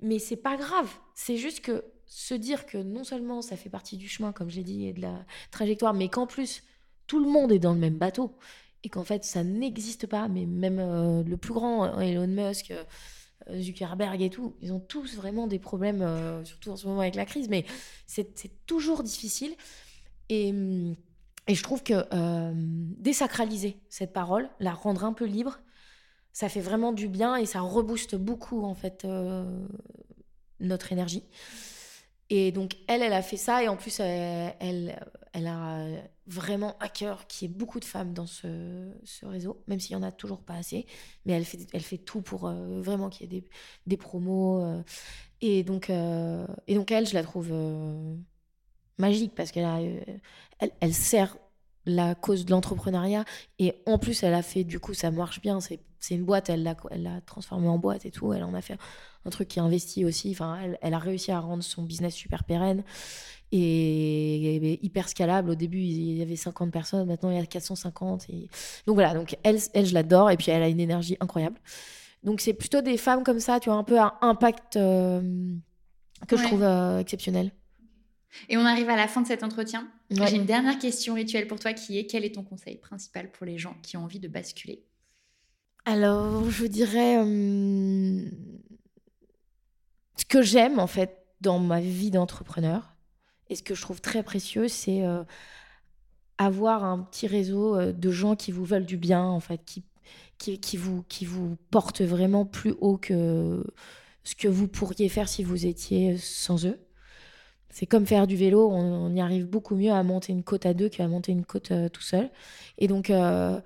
Mais 0.00 0.18
c'est 0.18 0.36
pas 0.36 0.56
grave. 0.56 0.88
C'est 1.14 1.36
juste 1.36 1.60
que 1.60 1.84
se 2.06 2.34
dire 2.34 2.66
que 2.66 2.78
non 2.78 3.04
seulement 3.04 3.42
ça 3.42 3.56
fait 3.56 3.68
partie 3.68 3.96
du 3.96 4.08
chemin, 4.08 4.32
comme 4.32 4.48
j'ai 4.48 4.62
dit, 4.62 4.86
et 4.86 4.92
de 4.92 5.02
la 5.02 5.24
trajectoire, 5.50 5.92
mais 5.92 6.08
qu'en 6.08 6.26
plus, 6.26 6.62
tout 7.06 7.22
le 7.22 7.28
monde 7.28 7.52
est 7.52 7.58
dans 7.58 7.74
le 7.74 7.80
même 7.80 7.98
bateau 7.98 8.36
et 8.84 8.88
qu'en 8.88 9.04
fait 9.04 9.24
ça 9.24 9.42
n'existe 9.42 10.06
pas. 10.06 10.28
Mais 10.28 10.46
même 10.46 10.78
euh, 10.78 11.22
le 11.24 11.36
plus 11.36 11.52
grand, 11.52 11.84
hein, 11.84 12.00
Elon 12.00 12.28
Musk, 12.28 12.70
euh, 12.70 12.84
Zuckerberg 13.52 14.20
et 14.20 14.30
tout, 14.30 14.56
ils 14.60 14.72
ont 14.72 14.80
tous 14.80 15.16
vraiment 15.16 15.46
des 15.46 15.58
problèmes, 15.58 16.02
euh, 16.02 16.44
surtout 16.44 16.70
en 16.70 16.76
ce 16.76 16.86
moment 16.86 17.00
avec 17.00 17.14
la 17.14 17.24
crise. 17.24 17.48
Mais 17.48 17.64
c'est 18.06 18.66
toujours 18.66 19.02
difficile. 19.02 19.54
Et, 20.28 20.48
et 21.46 21.54
je 21.54 21.62
trouve 21.62 21.82
que 21.82 22.04
désacraliser 23.00 23.78
cette 23.88 24.12
parole, 24.12 24.50
la 24.60 24.72
rendre 24.72 25.04
un 25.04 25.12
peu 25.12 25.24
libre, 25.24 25.58
ça 26.32 26.48
fait 26.48 26.60
vraiment 26.60 26.92
du 26.92 27.08
bien 27.08 27.36
et 27.36 27.46
ça 27.46 27.60
rebooste 27.60 28.14
beaucoup 28.14 28.62
en 28.64 28.74
fait 28.74 29.06
notre 30.60 30.92
énergie. 30.92 31.24
Et 32.30 32.52
donc, 32.52 32.76
elle, 32.86 33.02
elle 33.02 33.12
a 33.12 33.22
fait 33.22 33.36
ça. 33.36 33.62
Et 33.62 33.68
en 33.68 33.76
plus, 33.76 34.00
elle, 34.00 34.54
elle, 35.32 35.46
a 35.46 35.86
vraiment 36.28 36.76
à 36.78 36.88
cœur 36.88 37.26
qu'il 37.26 37.48
y 37.48 37.50
ait 37.50 37.54
beaucoup 37.54 37.80
de 37.80 37.84
femmes 37.84 38.12
dans 38.12 38.26
ce, 38.26 38.92
réseau, 39.22 39.62
même 39.66 39.80
s'il 39.80 39.96
n'y 39.96 40.02
en 40.02 40.06
a 40.06 40.12
toujours 40.12 40.42
pas 40.42 40.54
assez. 40.54 40.86
Mais 41.24 41.32
elle 41.32 41.44
fait, 41.44 41.66
elle 41.72 41.82
fait 41.82 41.98
tout 41.98 42.20
pour 42.20 42.46
euh, 42.46 42.80
vraiment 42.82 43.08
qu'il 43.08 43.22
y 43.22 43.36
ait 43.36 43.40
des, 43.40 43.48
des 43.86 43.96
promos. 43.96 44.62
Euh. 44.62 44.82
et, 45.40 45.64
donc, 45.64 45.90
euh, 45.90 46.46
et 46.66 46.74
donc, 46.74 46.92
elle, 46.92 47.06
je 47.06 47.14
la 47.14 47.22
trouve 47.22 47.52
magique 48.98 49.34
parce 49.34 49.52
qu'elle 49.52 50.04
elle 50.80 50.94
sert 50.94 51.36
la 51.86 52.14
cause 52.14 52.44
de 52.44 52.50
l'entrepreneuriat. 52.50 53.24
Et 53.58 53.74
en 53.86 53.98
plus, 53.98 54.22
elle 54.22 54.34
a 54.34 54.42
fait, 54.42 54.64
du 54.64 54.78
coup, 54.78 54.94
ça 54.94 55.10
marche 55.10 55.40
bien. 55.40 55.60
C'est, 55.60 55.80
une 56.10 56.24
boîte, 56.24 56.50
elle 56.50 56.62
l'a, 56.62 56.76
elle 56.90 57.02
l'a 57.02 57.20
transformée 57.22 57.68
en 57.68 57.78
boîte 57.78 58.04
et 58.06 58.10
tout. 58.10 58.32
Elle 58.32 58.44
en 58.44 58.54
a 58.54 58.60
fait 58.60 58.76
un 59.24 59.30
truc 59.30 59.48
qui 59.48 59.60
investit 59.60 60.04
aussi. 60.04 60.30
Enfin, 60.30 60.58
elle, 60.80 60.94
a 60.94 60.98
réussi 60.98 61.32
à 61.32 61.40
rendre 61.40 61.62
son 61.62 61.82
business 61.82 62.14
super 62.14 62.44
pérenne 62.44 62.84
et, 63.52 64.84
hyper 64.84 65.08
scalable. 65.08 65.50
Au 65.50 65.54
début, 65.54 65.78
il 65.78 66.16
y 66.16 66.22
avait 66.22 66.36
50 66.36 66.70
personnes. 66.70 67.06
Maintenant, 67.06 67.30
il 67.30 67.36
y 67.36 67.40
a 67.40 67.46
450. 67.46 68.28
Et... 68.30 68.48
Donc 68.86 68.94
voilà, 68.94 69.14
donc 69.14 69.36
elle, 69.42 69.58
elle, 69.74 69.86
je 69.86 69.94
l'adore. 69.94 70.30
Et 70.30 70.36
puis, 70.36 70.50
elle 70.50 70.62
a 70.62 70.68
une 70.68 70.80
énergie 70.80 71.16
incroyable. 71.20 71.58
Donc, 72.24 72.40
c'est 72.40 72.54
plutôt 72.54 72.80
des 72.80 72.96
femmes 72.96 73.22
comme 73.22 73.40
ça, 73.40 73.60
tu 73.60 73.70
vois, 73.70 73.78
un 73.78 73.84
peu 73.84 73.98
à 73.98 74.18
impact 74.22 74.76
euh, 74.76 75.20
que 76.26 76.36
je 76.36 76.42
trouve 76.42 76.62
euh, 76.62 76.98
exceptionnel. 76.98 77.52
Et 78.48 78.56
on 78.56 78.64
arrive 78.64 78.90
à 78.90 78.96
la 78.96 79.08
fin 79.08 79.22
de 79.22 79.26
cet 79.26 79.42
entretien. 79.42 79.88
J'ai 80.10 80.36
une 80.36 80.44
dernière 80.44 80.78
question 80.78 81.14
rituelle 81.14 81.46
pour 81.46 81.58
toi 81.58 81.72
qui 81.72 81.98
est 81.98 82.06
quel 82.06 82.24
est 82.24 82.34
ton 82.34 82.42
conseil 82.42 82.76
principal 82.76 83.30
pour 83.30 83.46
les 83.46 83.58
gens 83.58 83.76
qui 83.82 83.96
ont 83.96 84.04
envie 84.04 84.20
de 84.20 84.28
basculer? 84.28 84.84
Alors, 85.84 86.50
je 86.50 86.66
dirais 86.66 87.16
euh, 87.18 88.28
ce 90.16 90.24
que 90.26 90.42
j'aime 90.42 90.78
en 90.78 90.86
fait 90.86 91.24
dans 91.40 91.58
ma 91.58 91.80
vie 91.80 92.10
d'entrepreneur 92.10 92.97
et 93.50 93.56
ce 93.56 93.62
que 93.62 93.74
je 93.74 93.82
trouve 93.82 94.00
très 94.00 94.22
précieux, 94.22 94.68
c'est 94.68 95.04
euh, 95.04 95.24
avoir 96.38 96.84
un 96.84 97.00
petit 97.00 97.26
réseau 97.26 97.76
euh, 97.76 97.92
de 97.92 98.10
gens 98.10 98.36
qui 98.36 98.52
vous 98.52 98.64
veulent 98.64 98.86
du 98.86 98.96
bien 98.96 99.22
en 99.22 99.40
fait, 99.40 99.60
qui, 99.64 99.84
qui, 100.38 100.76
vous, 100.76 101.02
qui 101.08 101.24
vous 101.24 101.56
portent 101.70 102.02
vraiment 102.02 102.46
plus 102.46 102.74
haut 102.80 102.96
que 102.96 103.64
ce 104.24 104.34
que 104.34 104.48
vous 104.48 104.68
pourriez 104.68 105.08
faire 105.08 105.28
si 105.28 105.42
vous 105.42 105.66
étiez 105.66 106.16
sans 106.18 106.66
eux. 106.66 106.78
C'est 107.70 107.86
comme 107.86 108.06
faire 108.06 108.26
du 108.26 108.36
vélo, 108.36 108.68
on, 108.70 109.14
y 109.14 109.20
arrive 109.20 109.46
beaucoup 109.46 109.76
mieux 109.76 109.92
à 109.92 110.02
monter 110.02 110.32
une 110.32 110.42
côte 110.42 110.66
à 110.66 110.74
deux 110.74 110.88
qu'à 110.88 111.06
monter 111.06 111.32
une 111.32 111.44
côte 111.44 111.70
euh, 111.70 111.88
tout 111.88 112.02
seul. 112.02 112.30
Et 112.78 112.88
donc, 112.88 113.10
euh, 113.10 113.60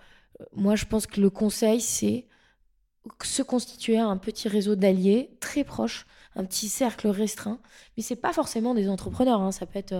moi, 0.54 0.76
je 0.76 0.84
pense 0.84 1.06
que 1.06 1.20
le 1.20 1.30
conseil, 1.30 1.80
c'est 1.80 2.26
se 3.22 3.42
constituer 3.42 3.98
un 3.98 4.16
petit 4.16 4.48
réseau 4.48 4.76
d'alliés 4.76 5.30
très 5.40 5.64
proches, 5.64 6.06
un 6.36 6.44
petit 6.44 6.68
cercle 6.68 7.08
restreint. 7.08 7.58
Mais 7.96 8.02
c'est 8.02 8.16
pas 8.16 8.32
forcément 8.32 8.74
des 8.74 8.88
entrepreneurs, 8.88 9.40
hein. 9.40 9.52
ça 9.52 9.66
peut 9.66 9.78
être 9.78 9.92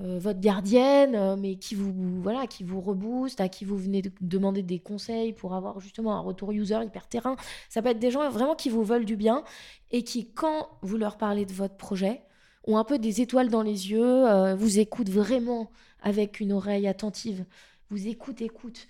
euh, 0.00 0.18
votre 0.18 0.40
gardienne, 0.40 1.36
mais 1.38 1.56
qui 1.56 1.76
vous 1.76 2.20
voilà, 2.20 2.46
qui 2.48 2.64
vous 2.64 2.80
rebooste, 2.80 3.40
à 3.40 3.48
qui 3.48 3.64
vous 3.64 3.76
venez 3.76 4.02
de 4.02 4.10
demander 4.20 4.62
des 4.62 4.80
conseils 4.80 5.32
pour 5.32 5.54
avoir 5.54 5.78
justement 5.80 6.16
un 6.16 6.20
retour 6.20 6.50
user 6.50 6.80
hyper 6.84 7.06
terrain. 7.06 7.36
Ça 7.68 7.80
peut 7.80 7.90
être 7.90 8.00
des 8.00 8.10
gens 8.10 8.28
vraiment 8.30 8.56
qui 8.56 8.70
vous 8.70 8.82
veulent 8.82 9.04
du 9.04 9.16
bien 9.16 9.44
et 9.92 10.02
qui, 10.02 10.32
quand 10.32 10.68
vous 10.82 10.96
leur 10.96 11.16
parlez 11.16 11.46
de 11.46 11.52
votre 11.52 11.76
projet, 11.76 12.22
ont 12.66 12.76
un 12.76 12.84
peu 12.84 12.98
des 12.98 13.20
étoiles 13.20 13.50
dans 13.50 13.62
les 13.62 13.90
yeux, 13.90 14.26
euh, 14.28 14.54
vous 14.56 14.78
écoutent 14.80 15.10
vraiment 15.10 15.70
avec 16.02 16.40
une 16.40 16.52
oreille 16.52 16.88
attentive, 16.88 17.44
vous 17.90 18.08
écoutent, 18.08 18.42
écoutent, 18.42 18.88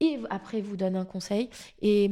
et 0.00 0.18
après 0.30 0.60
vous 0.60 0.76
donnent 0.76 0.96
un 0.96 1.04
conseil. 1.04 1.50
Et, 1.82 2.10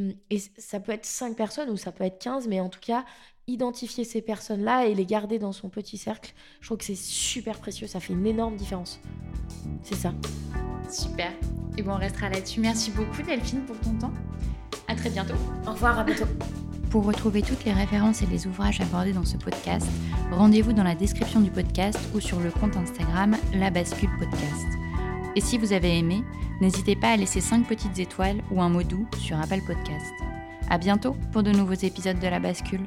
ça 0.59 0.80
peut 0.80 0.92
être 0.92 1.07
5 1.07 1.36
personnes 1.36 1.70
ou 1.70 1.76
ça 1.76 1.92
peut 1.92 2.05
être 2.05 2.18
15, 2.18 2.46
mais 2.49 2.61
en 2.61 2.68
tout 2.68 2.80
cas, 2.80 3.05
identifier 3.49 4.05
ces 4.05 4.20
personnes-là 4.20 4.86
et 4.86 4.94
les 4.94 5.07
garder 5.07 5.38
dans 5.38 5.53
son 5.53 5.68
petit 5.68 5.96
cercle, 5.96 6.34
je 6.61 6.66
trouve 6.66 6.78
que 6.78 6.84
c'est 6.84 6.94
super 6.94 7.59
précieux, 7.59 7.86
ça 7.86 7.99
fait 7.99 8.12
une 8.12 8.26
énorme 8.26 8.57
différence. 8.57 9.01
C'est 9.82 9.96
ça. 9.96 10.12
Super. 10.88 11.32
Et 11.76 11.82
bon, 11.82 11.92
on 11.92 11.96
restera 11.96 12.28
là-dessus. 12.28 12.61
Merci 12.61 12.90
beaucoup 12.90 13.22
Delphine 13.22 13.62
pour 13.62 13.78
ton 13.80 13.94
temps. 13.94 14.12
À 14.86 14.94
très 14.94 15.11
bientôt. 15.11 15.34
Au 15.66 15.72
revoir, 15.72 15.99
à 15.99 16.05
bientôt. 16.05 16.26
Pour 16.90 17.05
retrouver 17.05 17.42
toutes 17.42 17.64
les 17.64 17.72
références 17.72 18.22
et 18.22 18.26
les 18.26 18.46
ouvrages 18.46 18.80
abordés 18.80 19.12
dans 19.12 19.24
ce 19.24 19.36
podcast, 19.36 19.86
rendez-vous 20.30 20.72
dans 20.72 20.84
la 20.84 20.94
description 20.94 21.40
du 21.40 21.51
podcast 21.51 21.99
ou 22.14 22.20
sur 22.20 22.40
le 22.40 22.51
compte 22.51 22.76
Instagram 22.76 23.36
La 23.55 23.70
Bascule 23.70 24.09
Podcast. 24.18 24.66
Et 25.36 25.40
si 25.40 25.59
vous 25.59 25.72
avez 25.72 25.99
aimé, 25.99 26.22
n'hésitez 26.61 26.96
pas 26.96 27.11
à 27.11 27.16
laisser 27.16 27.40
5 27.40 27.66
petites 27.66 27.99
étoiles 27.99 28.42
ou 28.51 28.62
un 28.62 28.70
mot 28.70 28.82
doux 28.82 29.07
sur 29.18 29.38
Apple 29.38 29.61
Podcast. 29.66 30.12
À 30.70 30.78
bientôt 30.78 31.14
pour 31.32 31.42
de 31.42 31.51
nouveaux 31.51 31.74
épisodes 31.74 32.18
de 32.18 32.26
La 32.26 32.40
Bascule. 32.40 32.86